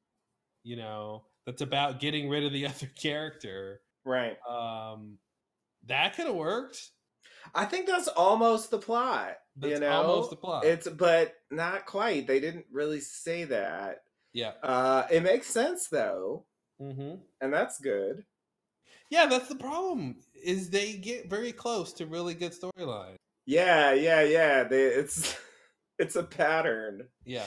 [0.64, 3.82] you know, that's about getting rid of the other character.
[4.04, 4.36] Right.
[4.46, 5.18] Um,
[5.86, 6.90] that could have worked.
[7.52, 9.38] I think that's almost the plot.
[9.60, 10.64] you know, almost the plot.
[10.64, 12.28] It's but not quite.
[12.28, 14.04] They didn't really say that.
[14.32, 14.52] Yeah.
[14.62, 16.46] Uh, it makes sense though,
[16.80, 17.16] Mm-hmm.
[17.40, 18.24] and that's good.
[19.12, 20.16] Yeah, that's the problem.
[20.42, 23.16] Is they get very close to really good storyline.
[23.44, 24.64] Yeah, yeah, yeah.
[24.64, 25.36] They, it's
[25.98, 27.08] it's a pattern.
[27.26, 27.44] Yeah.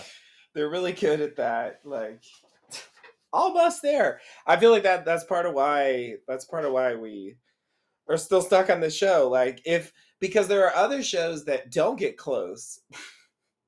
[0.54, 1.80] They're really good at that.
[1.84, 2.22] Like
[3.34, 4.22] almost there.
[4.46, 7.38] I feel like that that's part of why that's part of why we
[8.08, 9.28] are still stuck on the show.
[9.28, 12.80] Like if because there are other shows that don't get close.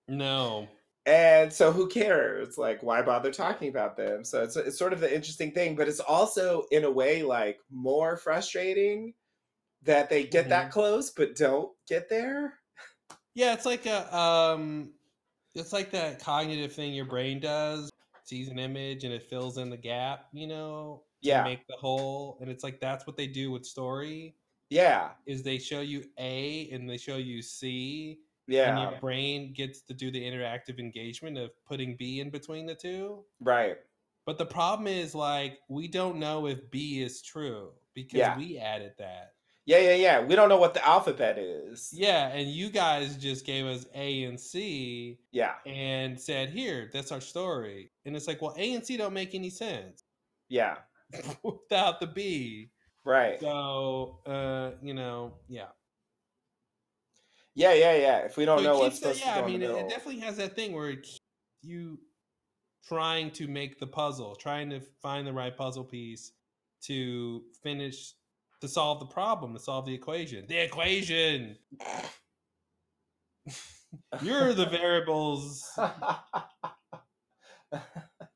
[0.09, 0.69] No.
[1.07, 2.59] And so who cares?
[2.59, 4.25] Like why bother talking about them?
[4.25, 7.59] So it's it's sort of the interesting thing, but it's also in a way like
[7.71, 9.15] more frustrating
[9.83, 12.59] that they get that close but don't get there.
[13.35, 14.93] Yeah, it's like a um
[15.55, 17.91] it's like that cognitive thing your brain does,
[18.23, 21.43] sees an image and it fills in the gap, you know, to Yeah.
[21.43, 24.37] make the whole and it's like that's what they do with story.
[24.69, 25.13] Yeah.
[25.25, 28.21] Is they show you A and they show you C.
[28.47, 28.91] And Yeah.
[28.91, 33.25] your brain gets to do the interactive engagement of putting B in between the two.
[33.41, 33.77] Right.
[34.25, 38.37] But the problem is like we don't know if B is true because Yeah.
[38.37, 39.33] we added that.
[39.65, 40.19] Yeah, yeah, yeah.
[40.25, 41.91] We don't know what the alphabet is.
[41.91, 45.19] Yeah, and you guys just gave us A and C.
[45.31, 45.55] Yeah.
[45.65, 49.35] And said, "Here, that's our story." And it's like, well, A and C don't make
[49.35, 50.05] any sense
[50.47, 50.77] Yeah.
[51.43, 52.71] without the B.
[53.03, 53.39] Right.
[53.41, 55.67] So, uh, you know, yeah.
[57.57, 58.17] Yeah, yeah, yeah.
[58.19, 59.71] If we don't So know what's keeps that- supposed yeah, to go I mean, it,
[59.71, 61.07] it definitely has that thing where it
[61.63, 61.97] you
[62.87, 66.33] trying to make the puzzle, trying to find the right puzzle piece
[66.83, 68.13] to finish
[68.61, 70.45] to solve the problem, to solve the equation.
[70.47, 71.57] The equation.
[74.21, 75.67] You're the variables.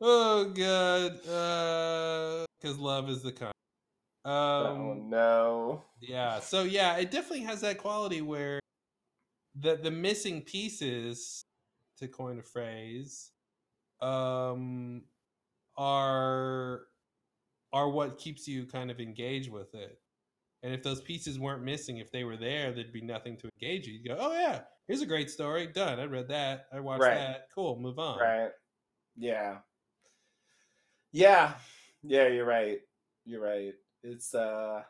[0.01, 1.17] oh god.
[2.59, 3.51] Because love is the con.
[4.25, 5.83] Um, oh no.
[5.99, 6.39] yeah.
[6.39, 8.59] So yeah, it definitely has that quality where
[9.55, 11.45] the the missing pieces,
[11.97, 13.31] to coin a phrase,
[14.01, 15.03] um,
[15.77, 16.81] are
[17.73, 19.99] are what keeps you kind of engaged with it.
[20.63, 23.87] And if those pieces weren't missing, if they were there, there'd be nothing to engage
[23.87, 23.93] you.
[23.93, 25.65] You'd go, oh yeah, here's a great story.
[25.67, 25.99] Done.
[25.99, 26.67] I read that.
[26.71, 27.15] I watched Right.
[27.15, 27.47] that.
[27.55, 27.79] Cool.
[27.79, 28.19] Move on.
[28.19, 28.51] Right.
[29.17, 29.57] Yeah.
[31.11, 31.53] Yeah.
[32.03, 32.79] Yeah, you're right.
[33.25, 33.73] You're right.
[34.03, 34.81] It's uh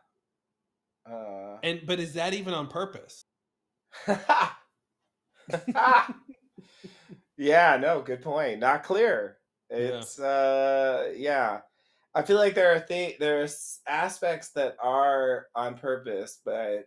[1.09, 3.25] uh And but is that even on purpose?
[7.37, 8.59] Yeah, no, good point.
[8.59, 9.37] Not clear.
[9.69, 11.61] It's uh yeah.
[12.13, 16.85] I feel like there are th- there's aspects that are on purpose, but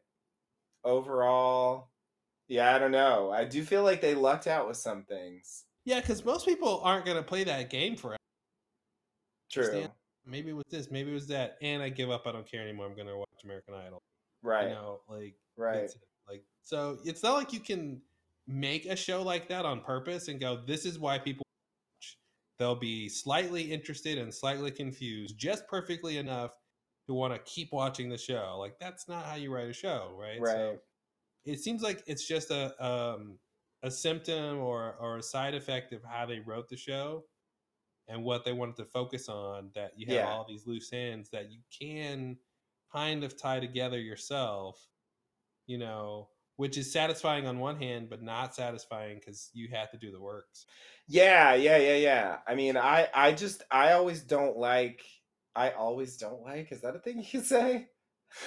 [0.85, 1.91] overall
[2.47, 3.31] yeah, I don't know.
[3.33, 5.65] I do feel like they lucked out with some things.
[5.87, 8.19] Yeah, because most people aren't gonna play that game forever.
[9.51, 9.89] True.
[10.27, 12.27] Maybe it was this, maybe it was that, and I give up.
[12.27, 12.87] I don't care anymore.
[12.87, 14.03] I'm gonna watch American Idol.
[14.43, 14.69] Right.
[14.69, 15.91] You know, like Right.
[16.65, 16.87] That's it.
[16.87, 18.03] Like so, it's not like you can
[18.47, 21.45] make a show like that on purpose and go, "This is why people
[22.03, 22.19] watch."
[22.59, 26.53] They'll be slightly interested and slightly confused, just perfectly enough
[27.09, 28.59] to want to keep watching the show.
[28.59, 30.47] Like that's not how you write a show, right?
[30.47, 30.81] So Right.
[31.45, 33.39] it seems like it's just a um,
[33.83, 37.27] a symptom or or a side effect of how they wrote the show
[38.09, 39.71] and what they wanted to focus on.
[39.75, 40.27] That you have Yeah.
[40.27, 42.39] all these loose ends that you can
[42.93, 44.89] kind of tie together yourself,
[45.67, 49.99] you know, which is satisfying on one hand, but not satisfying because you have to
[49.99, 50.67] do the works.
[51.07, 52.37] Yeah, yeah, yeah, yeah.
[52.47, 55.03] I mean, I I just I always don't like
[55.55, 56.73] I always don't like.
[56.73, 57.89] Is that a thing you can say?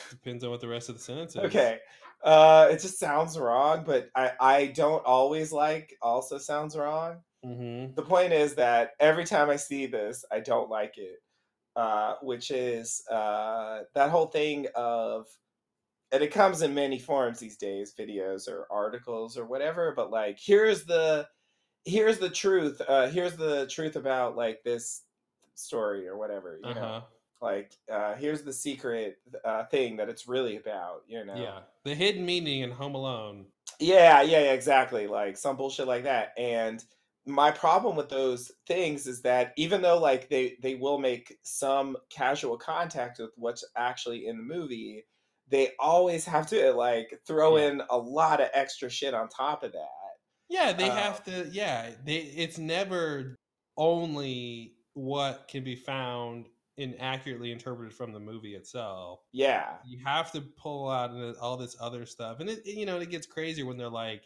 [0.09, 1.43] Depends on what the rest of the sentence is.
[1.43, 1.79] Okay.
[2.23, 7.21] Uh it just sounds wrong, but I I don't always like also sounds wrong.
[7.45, 7.93] Mm-hmm.
[7.93, 11.19] The point is that every time I see this, I don't like it.
[11.75, 15.27] Uh which is uh that whole thing of
[16.11, 20.39] and it comes in many forms these days, videos or articles or whatever, but like
[20.41, 21.27] here's the
[21.85, 22.81] here's the truth.
[22.87, 25.03] Uh here's the truth about like this
[25.55, 26.81] story or whatever, you know.
[26.81, 27.01] Uh-huh.
[27.41, 31.35] Like uh here's the secret uh thing that it's really about, you know.
[31.35, 31.59] Yeah.
[31.83, 33.45] The hidden meaning in Home Alone.
[33.79, 35.07] Yeah, yeah, yeah, exactly.
[35.07, 36.33] Like some bullshit like that.
[36.37, 36.83] And
[37.25, 41.97] my problem with those things is that even though like they they will make some
[42.09, 45.03] casual contact with what's actually in the movie,
[45.49, 49.71] they always have to like throw in a lot of extra shit on top of
[49.73, 49.87] that.
[50.49, 51.49] Yeah, they Um, have to.
[51.51, 52.17] Yeah, they.
[52.17, 53.35] It's never
[53.77, 56.47] only what can be found
[56.79, 59.19] and accurately interpreted from the movie itself.
[59.31, 59.77] Yeah.
[59.85, 61.11] You have to pull out
[61.41, 64.23] all this other stuff, and it you know it gets crazier when they're like,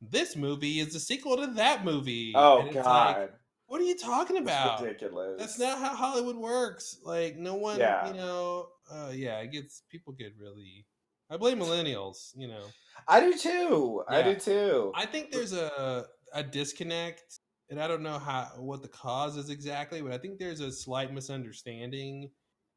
[0.00, 3.30] "This movie is the sequel to that movie." Oh it's like, god.
[3.66, 4.82] what are you talking It's about?
[4.82, 5.38] ridiculous.
[5.40, 6.98] That's not how Hollywood works.
[7.04, 8.06] Like no one, Yeah.
[8.08, 8.68] you know.
[8.90, 10.86] Uh, yeah, it gets people get really.
[11.30, 12.32] I blame millennials.
[12.36, 12.66] You know.
[13.08, 14.04] I do too.
[14.08, 14.92] I do too.
[14.94, 17.38] I think there's a a disconnect,
[17.70, 20.70] and I don't know how what the cause is exactly, but I think there's a
[20.72, 22.30] slight misunderstanding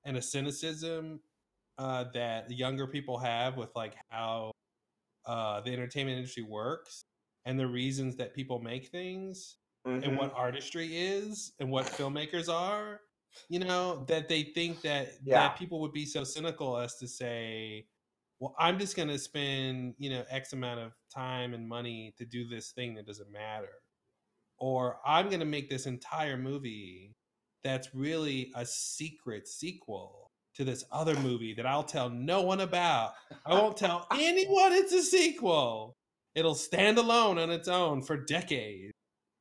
[0.05, 1.19] and a cynicism
[1.77, 4.51] uh, that younger people have with like how
[5.25, 7.03] uh, the entertainment industry works
[7.45, 9.57] and the reasons that people make things
[10.03, 10.17] and Mhm.
[10.17, 13.01] what artistry is and what filmmakers are.
[13.49, 15.47] You know that they think that Yeah.
[15.47, 17.87] that people would be so cynical as to say,
[18.39, 22.25] "Well, I'm just going to spend you know X amount of time and money to
[22.25, 23.81] do this thing that doesn't matter,"
[24.57, 27.15] or "I'm going to make this entire movie
[27.63, 33.13] that's really a secret sequel to this other movie that I'll tell no one about.
[33.45, 35.95] I won't tell anyone it's a sequel.
[36.35, 38.93] It'll stand alone on its own for decades."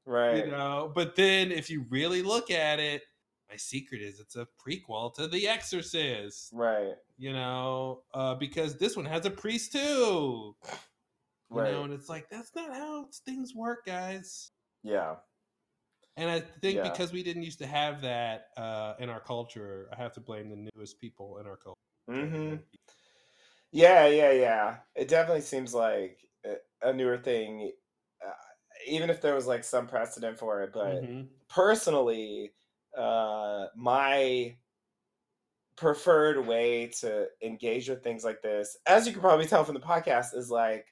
[0.05, 0.45] Right.
[0.45, 3.03] You know, but then if you really look at it,
[3.51, 6.53] my secret is it's a prequel to The Exorcist.
[6.53, 6.95] Right.
[7.19, 10.55] You know, uh, because this one has a priest too.
[10.59, 10.59] You
[11.51, 11.73] Right.
[11.73, 14.51] know, and it's like that's not how things work, guys.
[14.83, 15.17] Yeah.
[16.17, 16.91] And I think Yeah.
[16.91, 20.49] because we didn't used to have that uh, in our culture, I have to blame
[20.49, 21.77] the newest people in our culture.
[22.09, 22.55] hmm
[23.73, 24.77] Yeah, yeah, yeah.
[24.95, 26.19] It definitely seems like
[26.83, 27.73] a- newer thing,
[28.27, 28.31] uh,
[28.87, 30.73] even if there was like some precedent for it.
[30.73, 31.29] But Mhm.
[31.49, 32.53] personally,
[32.97, 34.57] uh, my
[35.77, 39.81] preferred way to engage with things like this, as you can probably tell from the
[39.81, 40.87] podcast, is like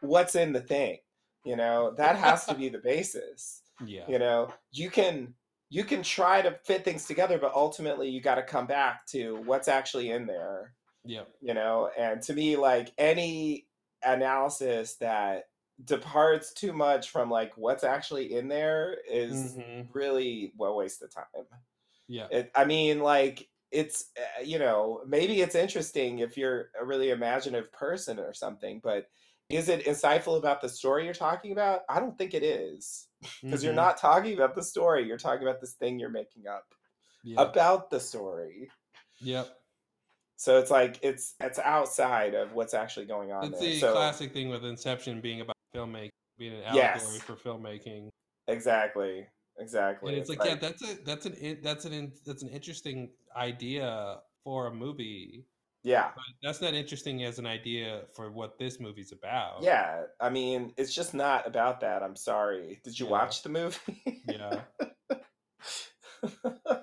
[0.00, 0.98] what's in the thing.
[1.44, 3.62] You know, that has to be the basis.
[3.84, 4.04] Yeah.
[4.08, 5.34] You know, you can
[5.68, 9.36] you can try to fit things together, but ultimately you got to come back to
[9.44, 10.72] what's actually in there
[11.04, 11.24] Yeah.
[11.42, 13.66] you know and to me like any
[14.02, 15.44] analysis that
[15.84, 19.88] departs too much from like what's actually in there is Mhm.
[19.92, 21.24] really well waste of time
[22.08, 22.30] Yeah.
[22.30, 27.10] it, i mean like it's uh, you know maybe it's interesting if you're a really
[27.10, 29.08] imaginative person or something but
[29.48, 33.08] is it insightful about the story you're talking about i don't think it is
[33.48, 33.86] because you're Mhm.
[33.86, 36.74] not talking about the story you're talking about this thing you're making up
[37.22, 37.52] Yeah.
[37.52, 38.70] about the story
[39.20, 39.62] Yep.
[40.36, 43.70] so it's like it's it's outside of what's actually going on It's there.
[43.70, 47.22] the So classic thing with Inception being about filmmaking, being an allegory Yes.
[47.22, 48.08] for filmmaking.
[48.48, 49.26] exactly,
[49.58, 50.12] exactly.
[50.12, 54.66] And it's, like, yeah, that's a that's an that's an that's an interesting idea for
[54.68, 55.46] a movie.
[55.82, 59.62] yeah, But that's not interesting as an idea for what this movie's about.
[59.62, 60.02] yeah.
[60.20, 62.02] I mean, it's just not about that.
[62.02, 62.80] I'm sorry.
[62.84, 63.12] Did you Yeah.
[63.12, 64.22] watch the movie?
[64.28, 64.62] Yeah.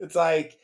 [0.00, 0.58] it's like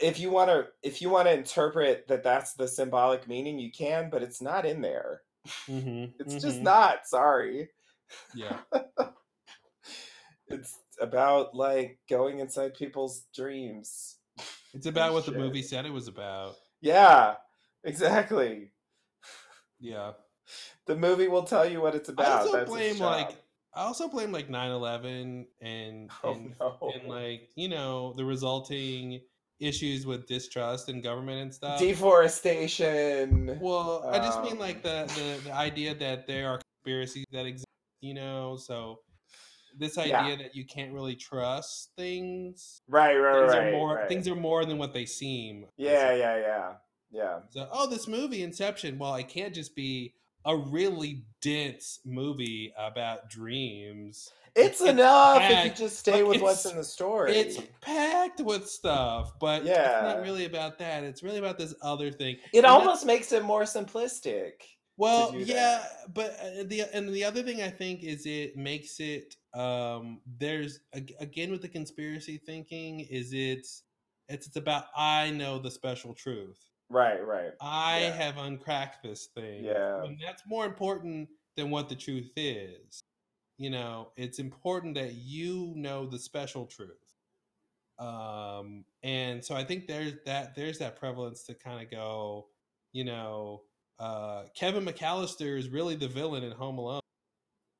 [0.00, 3.70] if you want to if you want to interpret that that's the symbolic meaning, you
[3.70, 5.22] can, but it's not in there.
[5.68, 6.62] Mhm, It's just mhm.
[6.62, 7.06] not.
[7.06, 7.70] Sorry.
[8.34, 8.58] Yeah.
[10.48, 14.16] It's about like going inside people's dreams.
[14.74, 16.56] It's about what the movie said it was about.
[16.80, 17.36] Yeah,
[17.84, 18.72] exactly.
[19.80, 20.12] Yeah.
[20.86, 22.26] The movie will tell you what it's about.
[22.26, 23.36] I also That's blame like
[23.74, 26.94] I also blame like 9/11 and Oh, and, no.
[26.94, 29.20] and like, you know, the resulting
[29.60, 31.78] issues with distrust in government and stuff.
[31.78, 33.58] deforestation.
[33.60, 37.46] Well, I just mean like um, the, the the idea that there are conspiracies that
[37.46, 37.66] exist,
[38.00, 38.56] you know.
[38.56, 39.00] So
[39.76, 40.20] this Yeah.
[40.20, 42.80] idea that you can't really trust things.
[42.88, 44.08] Right, right, things right, are more right.
[44.08, 45.66] things are more than what they seem.
[45.76, 46.72] Yeah, yeah, yeah,
[47.10, 47.38] yeah.
[47.50, 48.98] So, oh, this movie Inception.
[48.98, 50.14] Well, it can't just be
[50.48, 54.30] a really dense movie about dreams.
[54.56, 57.36] It's enough if you just stay like, with what's in the story.
[57.36, 60.00] It's packed with stuff, but it's Yeah.
[60.02, 61.04] not really about that.
[61.04, 62.36] It's really about this other thing.
[62.52, 64.54] It And that- almost makes it more simplistic.
[64.96, 69.36] well, yeah, but uh, the and the other thing I think is it makes it
[69.54, 70.80] um there's
[71.20, 73.84] again with the conspiracy thinking is it's
[74.28, 76.58] it's it's about I know the special truth.
[76.90, 77.52] Right, right.
[77.60, 78.12] I Yeah.
[78.12, 79.64] have uncracked this thing.
[79.64, 80.02] Yeah.
[80.02, 83.02] And that's more important than what the truth is.
[83.58, 87.14] You know, it's important that you know the special truth.
[87.98, 92.50] Um, and so I think there's that there's that prevalence to kind of go,
[92.92, 93.64] you know,
[93.98, 97.00] uh Kevin McAllister is really the villain in Home Alone,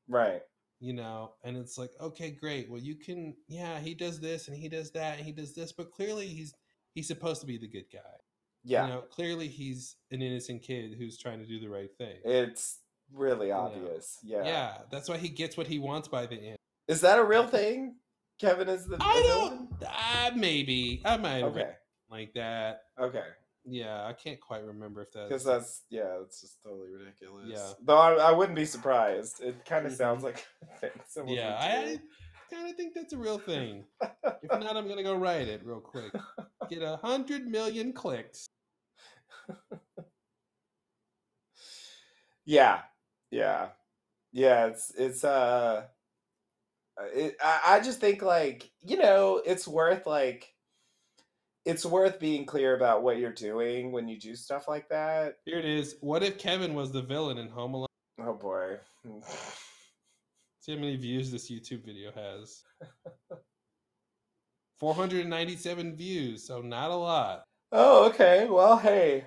[0.08, 0.42] Right.
[0.80, 2.70] you know, and it's like, okay, great.
[2.70, 5.72] Well, you can yeah, he does this and he does that and he does this,
[5.72, 6.54] but clearly he's
[6.94, 8.18] he's supposed to be the good guy.
[8.68, 8.86] Yeah.
[8.86, 12.16] You know, clearly he's an innocent kid who's trying to do the right thing.
[12.22, 12.80] It's
[13.12, 13.60] really know.
[13.60, 14.18] obvious.
[14.22, 14.44] Yeah.
[14.44, 16.58] Yeah, that's why he gets what he wants by the end.
[16.86, 17.96] Is that a real thing?
[18.38, 19.68] Kevin is the, I villain?
[19.80, 19.90] don't.
[19.90, 21.70] Uh, maybe I might have Okay.
[22.10, 22.82] like that.
[23.00, 23.24] Okay.
[23.64, 27.46] Yeah, I can't quite remember if that's Because that's yeah, it's just totally ridiculous.
[27.48, 27.72] Yeah.
[27.84, 29.40] Though I, I wouldn't be surprised.
[29.42, 30.46] It kind of sounds like
[31.08, 31.56] someone yeah.
[31.58, 31.98] I,
[32.54, 33.84] kind of think that's a real thing.
[34.02, 36.12] if not, I'm gonna go write it real quick.
[36.70, 38.46] Get a hundred million clicks.
[42.48, 42.80] Yeah,
[43.30, 43.68] yeah,
[44.32, 44.68] yeah.
[44.68, 45.82] It's it's uh,
[47.14, 50.54] it, I I just think like you know it's worth like
[51.66, 55.34] it's worth being clear about what you're doing when you do stuff like that.
[55.44, 55.96] Here it is.
[56.00, 57.86] What if Kevin was the villain in Home Alone?
[58.18, 58.78] Oh boy.
[60.60, 62.62] See how many views this YouTube video has.
[64.80, 67.44] 497 views, so not a lot.
[67.72, 68.46] Oh, okay.
[68.48, 69.26] Well, hey,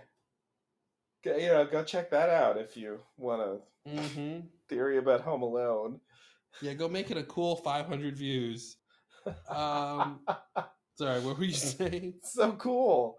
[1.25, 5.99] you know, go check that out if you want a hmm theory about Home Alone.
[6.61, 8.77] Yeah, go make it a cool 500 views.
[9.49, 10.19] Um,
[10.97, 12.15] sorry, what were you saying?
[12.23, 13.17] so cool.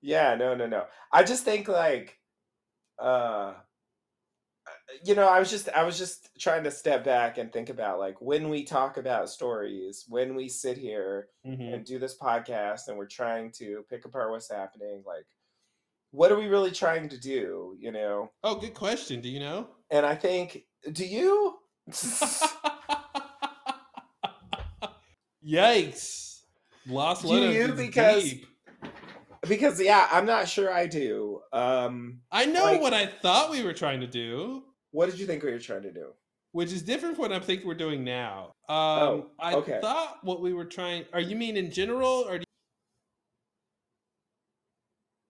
[0.00, 0.84] Yeah, no, no, no.
[1.12, 2.18] I just think like,
[2.98, 3.54] uh,
[5.04, 7.98] you know, I was just I was just trying to step back and think about
[7.98, 11.74] like when we talk about stories, when we sit here Mhm.
[11.74, 15.26] and do this podcast and we're trying to pick apart what's happening, like
[16.10, 18.30] what are we really trying to do, you know?
[18.42, 19.20] Oh, good question.
[19.20, 19.68] Do you know?
[19.90, 20.62] And I think
[20.92, 21.56] do you?
[25.46, 26.40] Yikes!
[26.88, 27.72] Lost Do you?
[27.72, 28.46] Because- deep.
[29.48, 31.40] because yeah, I'm not sure I do.
[31.52, 35.26] Um I know like- what I thought we were trying to do, what did you
[35.26, 36.12] think we were trying to do?
[36.52, 38.44] which is different from what I think we're doing now.
[38.66, 39.78] Um, Oh, I okay.
[39.82, 41.04] thought what we were trying.
[41.12, 42.44] Are you mean in general, or do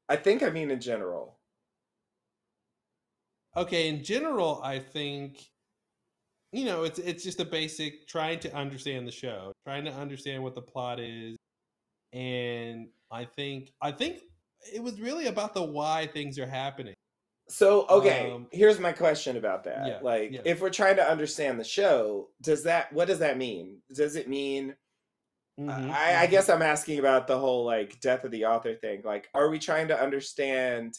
[0.08, 1.38] I think I mean in general.
[3.56, 5.46] okay in general i think
[6.52, 10.42] you know it's it's just a basic trying to understand the show trying to understand
[10.42, 11.36] what the plot is
[12.12, 14.20] and i think i think
[14.74, 16.94] it was really about the why things are happening
[17.48, 19.86] So okay, Um, here's my question about that.
[19.86, 20.40] yeah, like, yeah.
[20.44, 23.80] if we're trying to understand the show, does that what does that mean?
[23.94, 24.74] Does it mean?
[25.58, 26.28] Mhm, I, I mhm.
[26.28, 29.02] guess I'm asking about the whole like death of the author thing.
[29.04, 30.98] Like, are we trying to understand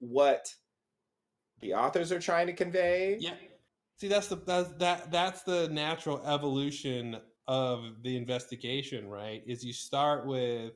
[0.00, 0.54] what
[1.60, 3.26] the authors are trying to convey?
[3.26, 3.34] yeah
[3.98, 7.16] see that's the that's that that's the natural evolution
[7.46, 10.74] of the investigation right is you start with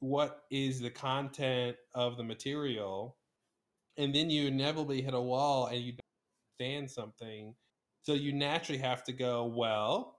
[0.00, 3.18] what is the content of the material
[3.98, 7.54] and then you inevitably hit a wall and you don't understand something
[8.02, 10.17] so you naturally have to go well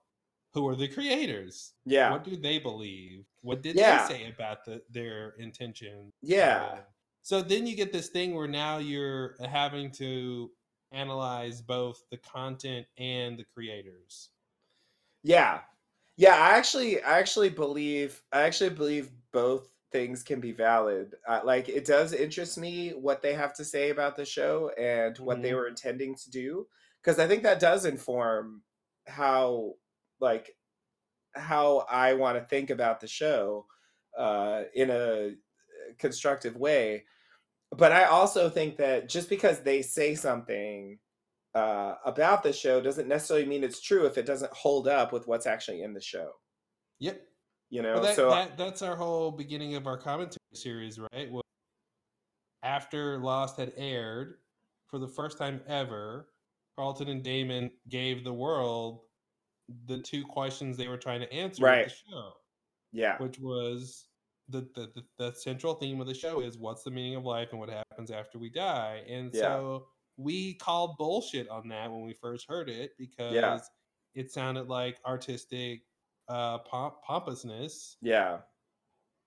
[0.52, 2.10] who are the creators Yeah.
[2.10, 4.06] what do they believe what did Yeah.
[4.08, 6.80] they say about the, their intention Yeah.
[7.22, 10.50] so then you get this thing where now you're having to
[10.92, 14.30] analyze both the content and the creators
[15.22, 15.60] Yeah.
[16.16, 21.14] Yeah, I actually I actually believe I actually believe both things can be valid.
[21.26, 25.18] Uh, like it does interest me what they have to say about the show and
[25.18, 25.54] what they Mhm.
[25.56, 26.68] were intending to do
[27.02, 28.62] because I think that does inform
[29.06, 29.76] how
[30.20, 30.54] like
[31.34, 33.66] how I want to think about the show
[34.18, 35.32] uh in a
[35.98, 37.04] constructive way.
[37.76, 40.98] But I also think that just because they say something
[41.54, 45.26] uh, about the show doesn't necessarily mean it's true if it doesn't hold up with
[45.26, 46.32] what's actually in the show.
[46.98, 47.22] yep
[47.70, 51.30] You know, Well, that, so that that's our whole beginning of our commentary series, right?
[51.30, 51.44] Well,
[52.62, 54.34] after Lost had aired
[54.88, 56.28] for the first time ever,
[56.76, 59.00] Carlton and Damon gave the world
[59.86, 61.88] the two questions they were trying to answer Right.
[61.88, 62.32] the show,
[62.92, 64.06] yeah, which was
[64.48, 67.48] the, the the the central theme of the show is what's the meaning of life
[67.52, 69.40] and what happens after we die, and Yeah.
[69.42, 73.34] so we called bullshit on that when we first heard it because
[74.14, 75.82] it sounded like artistic
[76.28, 77.96] uh pomp- pompousness.
[78.02, 78.40] Yeah,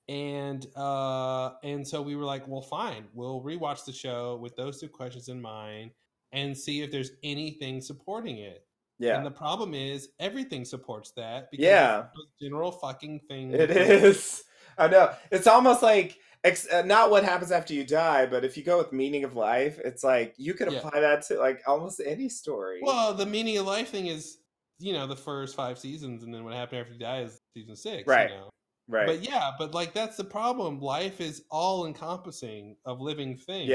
[0.10, 4.80] and uh and so we were like well fine we'll rewatch the show with those
[4.82, 5.92] two questions in mind
[6.34, 8.66] and see if there's anything supporting it
[9.00, 9.18] yeah.
[9.18, 12.06] and the problem is everything supports that because Yeah.
[12.42, 13.52] general fucking thing.
[13.52, 14.44] It is.
[14.78, 15.12] I know.
[15.32, 18.78] It's almost like ex- uh, not what happens after you die, but if you go
[18.80, 20.80] with meaning of life, it's like you could Yeah.
[20.80, 22.80] apply that to like almost any story.
[22.82, 24.38] well the meaning of life thing is
[24.80, 27.76] you know the first five seasons and then what happened after you die is season
[27.76, 28.30] six Right.
[28.32, 28.50] you know
[28.90, 29.06] right.
[29.06, 30.80] But yeah, but like that's the problem.
[30.82, 33.70] Life is all encompassing of living things.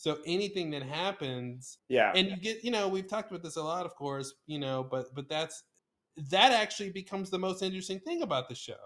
[0.00, 2.10] So anything that happens, yeah.
[2.14, 4.82] and you get, you know, we've talked about this a lot, of course, you know,
[4.82, 5.62] but but that's
[6.30, 8.80] that actually becomes the most interesting thing about the show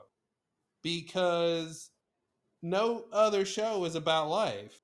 [0.83, 1.91] because
[2.63, 4.81] no other show is about life.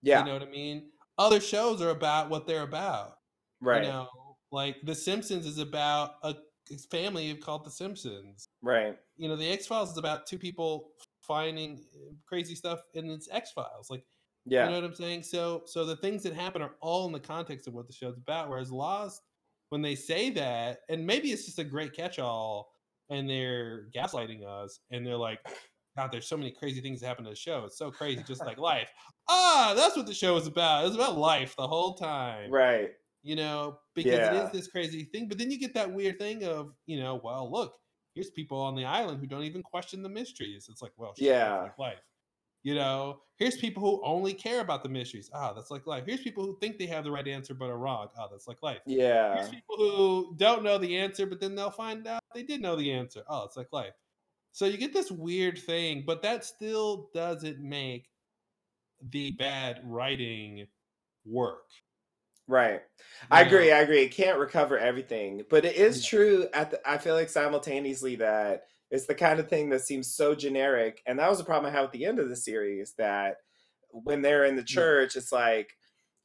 [0.00, 0.20] yeah.
[0.20, 0.84] You know what I mean?
[1.18, 3.16] Other shows are about what they're about.
[3.60, 3.82] right.
[3.82, 4.08] You know,
[4.50, 6.34] like The Simpsons is about a
[6.90, 8.96] family called The Simpsons right.
[9.18, 13.28] you know, the X Files is about two people finding uh, crazy stuff in its
[13.30, 13.90] X Files.
[13.90, 14.06] Like,
[14.50, 14.64] Yeah.
[14.64, 15.22] you know what I'm saying?
[15.22, 18.18] So, so the things that happen are all in the context of what the show's
[18.18, 18.48] about.
[18.50, 19.22] Whereas Lost,
[19.70, 22.72] when they say that, and maybe it's just a great catch-all,
[23.10, 25.40] and they're gaslighting us, and they're like,
[25.96, 27.64] "God, there's so many crazy things that happen to the show.
[27.64, 28.90] It's so crazy, just like life."
[29.28, 30.86] Ah, that's what the show is about.
[30.86, 32.90] It's about life the whole time right.
[33.22, 34.46] you know, because it Yeah.
[34.46, 35.28] is this crazy thing.
[35.28, 37.76] But then you get that weird thing of, you know, well, look,
[38.14, 40.68] here's people on the island who don't even question the mysteries.
[40.70, 41.62] It's like, well, Yeah.
[41.62, 42.00] like life.
[42.62, 45.30] You know, here's people who only care about the mysteries.
[45.32, 46.04] Ah, that's like life.
[46.06, 48.08] Here's people who think they have the right answer but are wrong.
[48.18, 48.80] Ah, that's like life.
[48.86, 49.36] Yeah.
[49.36, 52.76] Here's people who don't know the answer, but then they'll find out they did know
[52.76, 53.22] the answer.
[53.28, 53.94] Oh, it's like life.
[54.52, 58.10] So you get this weird thing, but that still doesn't make
[59.10, 60.66] the bad writing
[61.24, 61.68] work.
[62.46, 62.82] Right.
[63.30, 63.70] I agree.
[63.70, 64.02] I agree.
[64.02, 66.48] It can't recover everything, but it is true.
[66.52, 70.34] At the, I feel like simultaneously that it's the kind of thing that seems so
[70.34, 72.94] generic, and that was the problem I had at the end of the series.
[72.98, 73.36] That
[73.90, 75.76] when they're in the church, it's like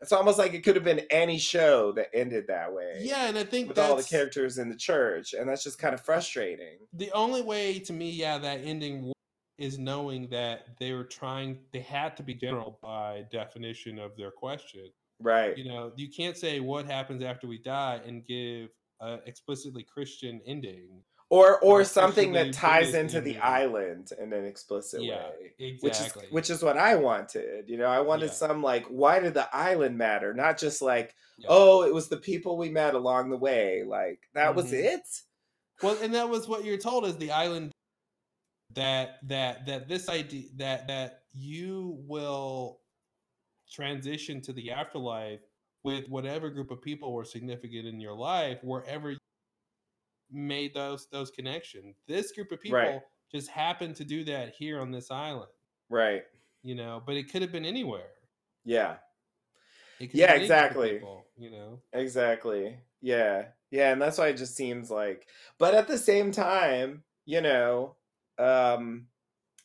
[0.02, 2.98] it's almost like it could have been any show that ended that way.
[3.00, 5.94] Yeah, and I think with all the characters in the church, and that's just kind
[5.94, 6.80] of frustrating.
[6.94, 9.14] the only way to me, yeah, that ending
[9.58, 14.32] is knowing that they were trying they had to be general by definition of their
[14.32, 14.90] question.
[15.22, 15.58] Right.
[15.58, 18.70] You know, you can't say what happens after we die and give
[19.00, 21.04] a explicitly Christian ending.
[21.36, 25.78] Or or something that ties into the island in an explicit Yeah, way.
[25.82, 27.68] Which is which is what I wanted.
[27.68, 28.32] You know, I wanted Yeah.
[28.44, 30.34] some like why did the island matter?
[30.34, 31.48] Not just like, Yeah.
[31.50, 33.84] oh, it was the people we met along the way.
[33.84, 34.84] Like that was Mhm.
[34.94, 35.08] it?
[35.84, 37.72] Well, and that was what you're told is the island
[38.74, 42.80] that that that this idea that that you will
[43.70, 45.42] transition to the afterlife
[45.84, 49.18] with whatever group of people were significant in your life wherever you
[50.32, 52.02] made those those connections.
[52.08, 53.02] This group of people Right.
[53.32, 55.52] just happened to do that here on this island,
[55.90, 56.26] Right.
[56.64, 58.12] you know, but it could have been anywhere.
[58.66, 58.98] Yeah.
[60.12, 60.90] Yeah, have been any group of exactly.
[60.90, 61.82] people, you know.
[61.94, 62.80] Exactly.
[63.02, 63.52] Yeah.
[63.72, 65.28] Yeah, and that's why it just seems like
[65.60, 67.98] but at the same time, you know,
[68.38, 69.10] um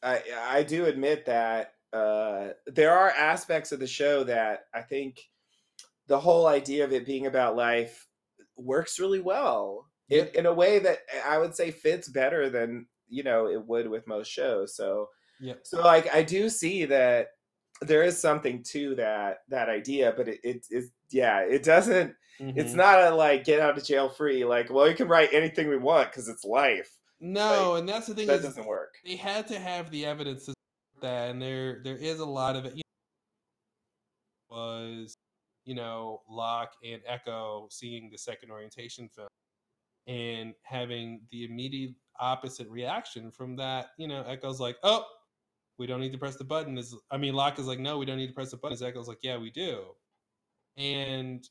[0.03, 5.31] I I do admit that uh there are aspects of the show that I think
[6.09, 8.09] the whole idea of it being about life
[8.57, 13.23] works really well in, in a way that I would say fits better than you
[13.23, 14.75] know it would with most shows.
[14.77, 15.09] So
[15.41, 15.55] Yeah.
[15.63, 17.29] so like I do see that
[17.81, 22.73] there is something to that that idea, but it it is yeah, it doesn't it's
[22.73, 22.77] Mhm.
[22.77, 25.77] not a like get out of jail free like well you can write anything we
[25.77, 26.91] want because it's life.
[27.21, 28.95] No, and that's the thing that doesn't work.
[29.05, 30.55] They had to have the evidence to
[31.03, 32.77] that, and there there is a lot of it.
[32.77, 32.83] You
[34.51, 35.15] know, was
[35.65, 39.29] you know Locke and Eko seeing the second orientation film
[40.07, 43.89] and having the immediate opposite reaction from that.
[43.99, 45.05] You know, Eko's like, "Oh,
[45.79, 48.07] we don't need to press the button." Is I mean, Locke is like, "No, we
[48.07, 49.95] don't need to press the button." Is Eko's like, "Yeah, we do,"
[50.77, 51.49] and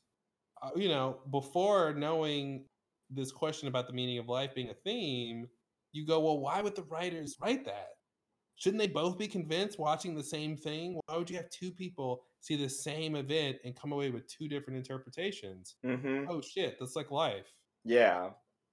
[0.62, 2.64] uh, you know, before knowing
[3.10, 5.46] this question about the meaning of life being a theme,
[5.92, 7.88] you go, well, why would the writers write that?
[8.56, 11.00] Shouldn't they both be convinced watching the same thing?
[11.06, 14.48] Why would you have two people see the same event and come away with two
[14.48, 15.76] different interpretations?
[15.84, 16.26] Mhm.
[16.28, 17.50] Oh shit, that's like life.
[17.84, 18.30] Yeah.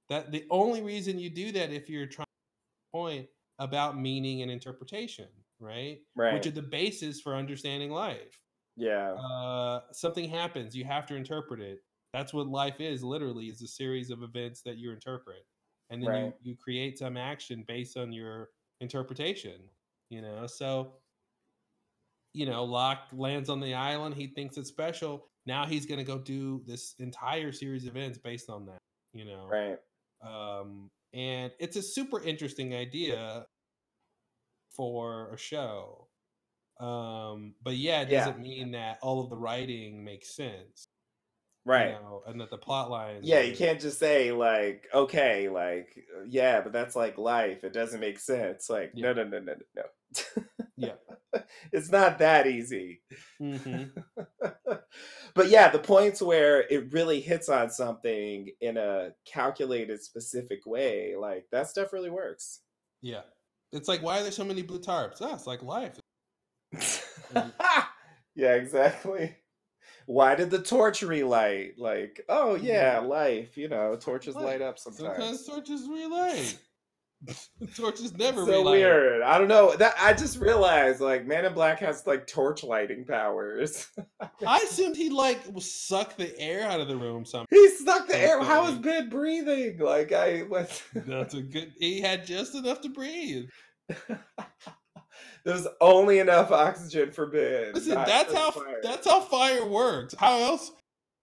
[0.10, 3.28] That the only reason you do that if you're trying to point
[3.60, 5.28] about meaning and interpretation,
[5.60, 6.00] right?
[6.16, 6.34] Right.
[6.34, 8.40] Which are the basis for understanding life
[8.76, 9.14] Yeah.
[9.14, 11.84] uh, something happens, you have to interpret it.
[12.14, 13.04] That's what life is.
[13.04, 15.46] Literally, is a series of events that you interpret,
[15.90, 16.34] and then Right.
[16.44, 18.50] you you create some action based on your
[18.82, 19.70] interpretation.
[20.10, 21.02] You know, so
[22.34, 24.14] you know, Locke lands on the island.
[24.16, 25.28] He thinks it's special.
[25.46, 28.78] Now he's going to go do this entire series of events based on that.
[29.18, 29.80] You know, Right.
[30.22, 33.48] um, and it's a super interesting idea
[34.70, 36.08] for a show.
[36.80, 40.88] Um, but yeah, it doesn't mean that all of the writing makes sense.
[41.68, 41.88] Right.
[41.88, 43.26] You know, and that the plot lines.
[43.28, 47.66] Yeah, you can't just say like, okay, like, uh, yeah, but that's like life.
[47.66, 48.70] It doesn't make sense.
[48.70, 49.84] Like, no, no, no, no, no,
[50.36, 50.44] no.
[50.78, 50.94] Yeah.
[51.74, 53.02] it's not that easy.
[53.42, 53.92] Mhm.
[55.34, 61.16] but yeah, the points where it really hits on something in a calculated, specific way,
[61.20, 62.62] like that stuff really works.
[63.02, 63.24] Yeah.
[63.74, 65.18] It's like, why are there so many blue tarps?
[65.20, 66.00] Oh, it's like life.
[68.38, 69.36] Yeah, exactly.
[70.08, 71.74] Why did the torch relight?
[71.78, 73.58] Like, oh yeah, life.
[73.58, 75.18] You know, torches light up sometimes.
[75.18, 76.58] Sometimes torches relight.
[77.76, 78.80] torches never so relight.
[78.80, 79.22] weird.
[79.22, 79.76] I don't know.
[79.76, 83.88] That I just realized like Man in Black has like torch lighting powers.
[84.48, 87.48] I assumed he'd like suck the air out of the room somehow.
[87.50, 88.42] he sucked the air.
[88.42, 89.80] How is Ben breathing?
[89.80, 91.74] Like I what That's a good.
[91.80, 93.50] He had just enough to breathe.
[95.48, 97.72] There's only enough oxygen for Ben.
[97.74, 98.82] Listen, that's how fire.
[98.84, 100.14] that's how fire works.
[100.20, 100.74] How else?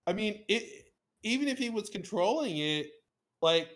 [0.07, 0.63] I mean, it.
[1.21, 2.87] Even if he was controlling it,
[3.43, 3.69] like,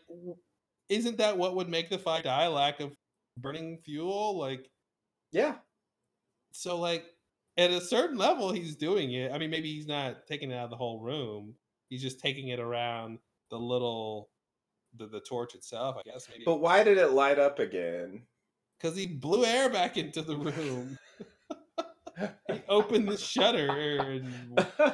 [0.90, 2.48] isn't that what would make the fire die?
[2.48, 2.96] Lack of
[3.38, 4.68] burning fuel, like.
[5.32, 5.56] Yeah.
[6.52, 7.06] So, like,
[7.56, 9.32] at a certain level, he's doing it.
[9.32, 11.54] I mean, maybe he's not taking it out of the whole room.
[11.90, 13.20] He's just taking it around
[13.52, 14.32] the little,
[14.98, 15.98] the the torch itself.
[16.00, 16.44] I guess maybe.
[16.44, 18.24] But why did it light up again?
[18.80, 20.98] Because he blew air back into the room.
[22.48, 23.68] he opened the shutter
[24.00, 24.34] and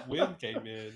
[0.07, 0.91] wind came in.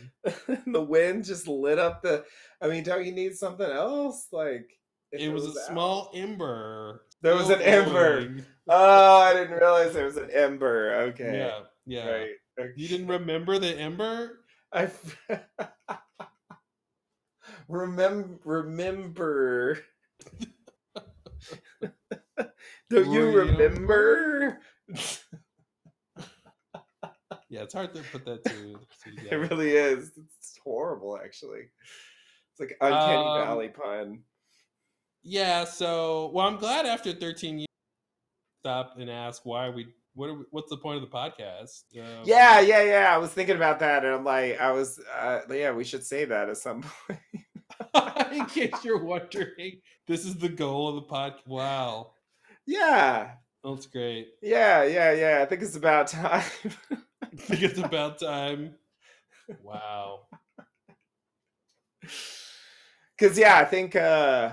[0.73, 2.23] the wind just lit up the.
[2.61, 4.27] I mean, don't you need something else?
[4.31, 4.67] Like
[5.11, 8.37] if It was a out- small ember There was an ember.
[8.71, 10.93] Oh, I didn't realize there was an ember.
[11.09, 11.39] Okay.
[11.39, 12.07] Yeah, yeah.
[12.11, 12.29] Right.
[12.59, 12.69] okay.
[12.75, 14.41] You didn't remember the ember?
[14.71, 15.17] I f-
[17.67, 19.79] remember remember.
[22.89, 24.59] Don't you remember?
[27.51, 28.79] Yeah, it's hard to put that to,
[29.31, 30.11] It really is.
[30.15, 31.61] It's horrible, actually.
[32.51, 34.21] It's like uncanny Um, valley pun.
[35.23, 37.67] Yeah, so well, I'm glad after 13 years,
[38.63, 41.83] stop and ask why are we what are we, what's the point of the podcast?
[41.99, 43.13] Um, Yeah, yeah, yeah.
[43.13, 46.25] I was thinking about that, and I'm like, I was, uh, yeah, we should say
[46.25, 47.19] that at some point.
[48.31, 51.47] in case you're wondering, this is the goal of the podcast.
[51.47, 52.11] Wow,
[52.69, 53.31] yeah,
[53.64, 54.27] that's great.
[54.43, 55.39] yeah, yeah, yeah.
[55.41, 56.43] I think it's about time.
[57.23, 58.75] I think it's about time.
[59.64, 60.27] Wow.
[63.17, 64.51] Because yeah, I think uh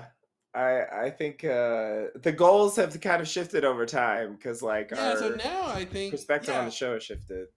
[0.53, 5.11] I I think uh the goals have kind of shifted over time because like Yeah,
[5.11, 7.47] our so now I think perspective on the show has shifted.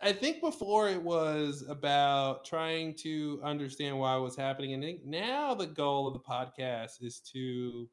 [0.00, 4.74] I think before it was about trying to understand why it was happening.
[4.74, 7.88] And now the goal of the podcast is to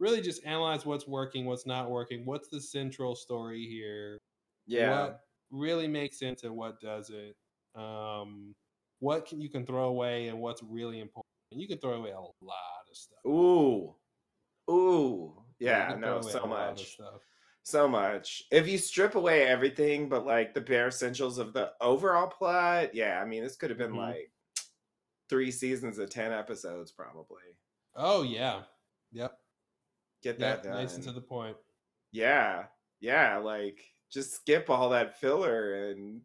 [0.00, 4.18] really just analyze what's working, what's not working, what's the central story here.
[4.66, 5.02] Yeah.
[5.02, 5.20] What
[5.50, 7.34] really makes sense and what doesn't.
[7.76, 8.54] Um,
[8.98, 11.26] what can you can throw away and what's really important.
[11.52, 12.32] And you can throw away a lot
[12.90, 13.18] of stuff.
[13.26, 13.94] Ooh.
[14.70, 15.34] Ooh.
[15.58, 16.98] Yeah, no, so a lot of much.
[17.62, 18.44] So much.
[18.50, 23.20] If you strip away everything but like the bare essentials of the overall plot, yeah,
[23.20, 23.98] I mean this could have been Mhm.
[23.98, 24.32] like
[25.28, 27.56] three seasons of ten episodes probably.
[27.94, 28.62] Oh yeah.
[29.12, 29.38] Yep.
[30.22, 30.74] Get that done.
[30.74, 31.56] Nice and to the point.
[32.12, 32.64] Yeah,
[33.00, 36.20] yeah, like just skip all that filler and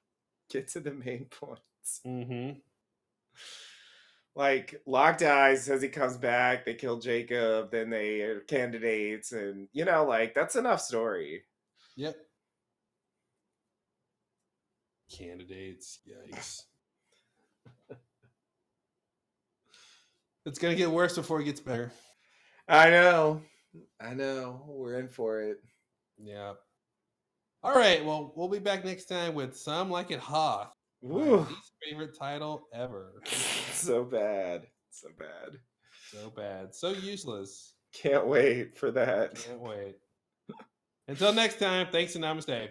[0.50, 2.00] get to the main points.
[2.06, 2.58] Mm-hmm.
[4.36, 9.68] Like Locke dies, says he comes back, they kill Jacob, then they are candidates, and
[9.72, 11.42] you know, like that's enough story.
[11.96, 12.16] Yep.
[15.10, 15.98] Candidates.
[16.08, 16.62] Yikes.
[20.46, 21.90] it's gonna get worse before it gets better.
[22.70, 23.42] I know,
[24.00, 25.58] I know, we're in for it.
[26.16, 26.52] Yeah.
[27.64, 28.04] All right.
[28.04, 30.20] Well, we'll be back next time with some like it
[31.02, 31.38] Woo.
[31.38, 33.14] least favorite title ever.
[33.72, 35.58] so bad, so bad.
[36.12, 36.72] So bad.
[36.72, 37.74] So useless.
[37.92, 39.34] Can't wait for that.
[39.34, 39.96] Can't wait.
[41.08, 42.68] Until next time, thanks and namaste.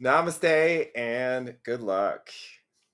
[0.00, 2.30] Namaste and good luck.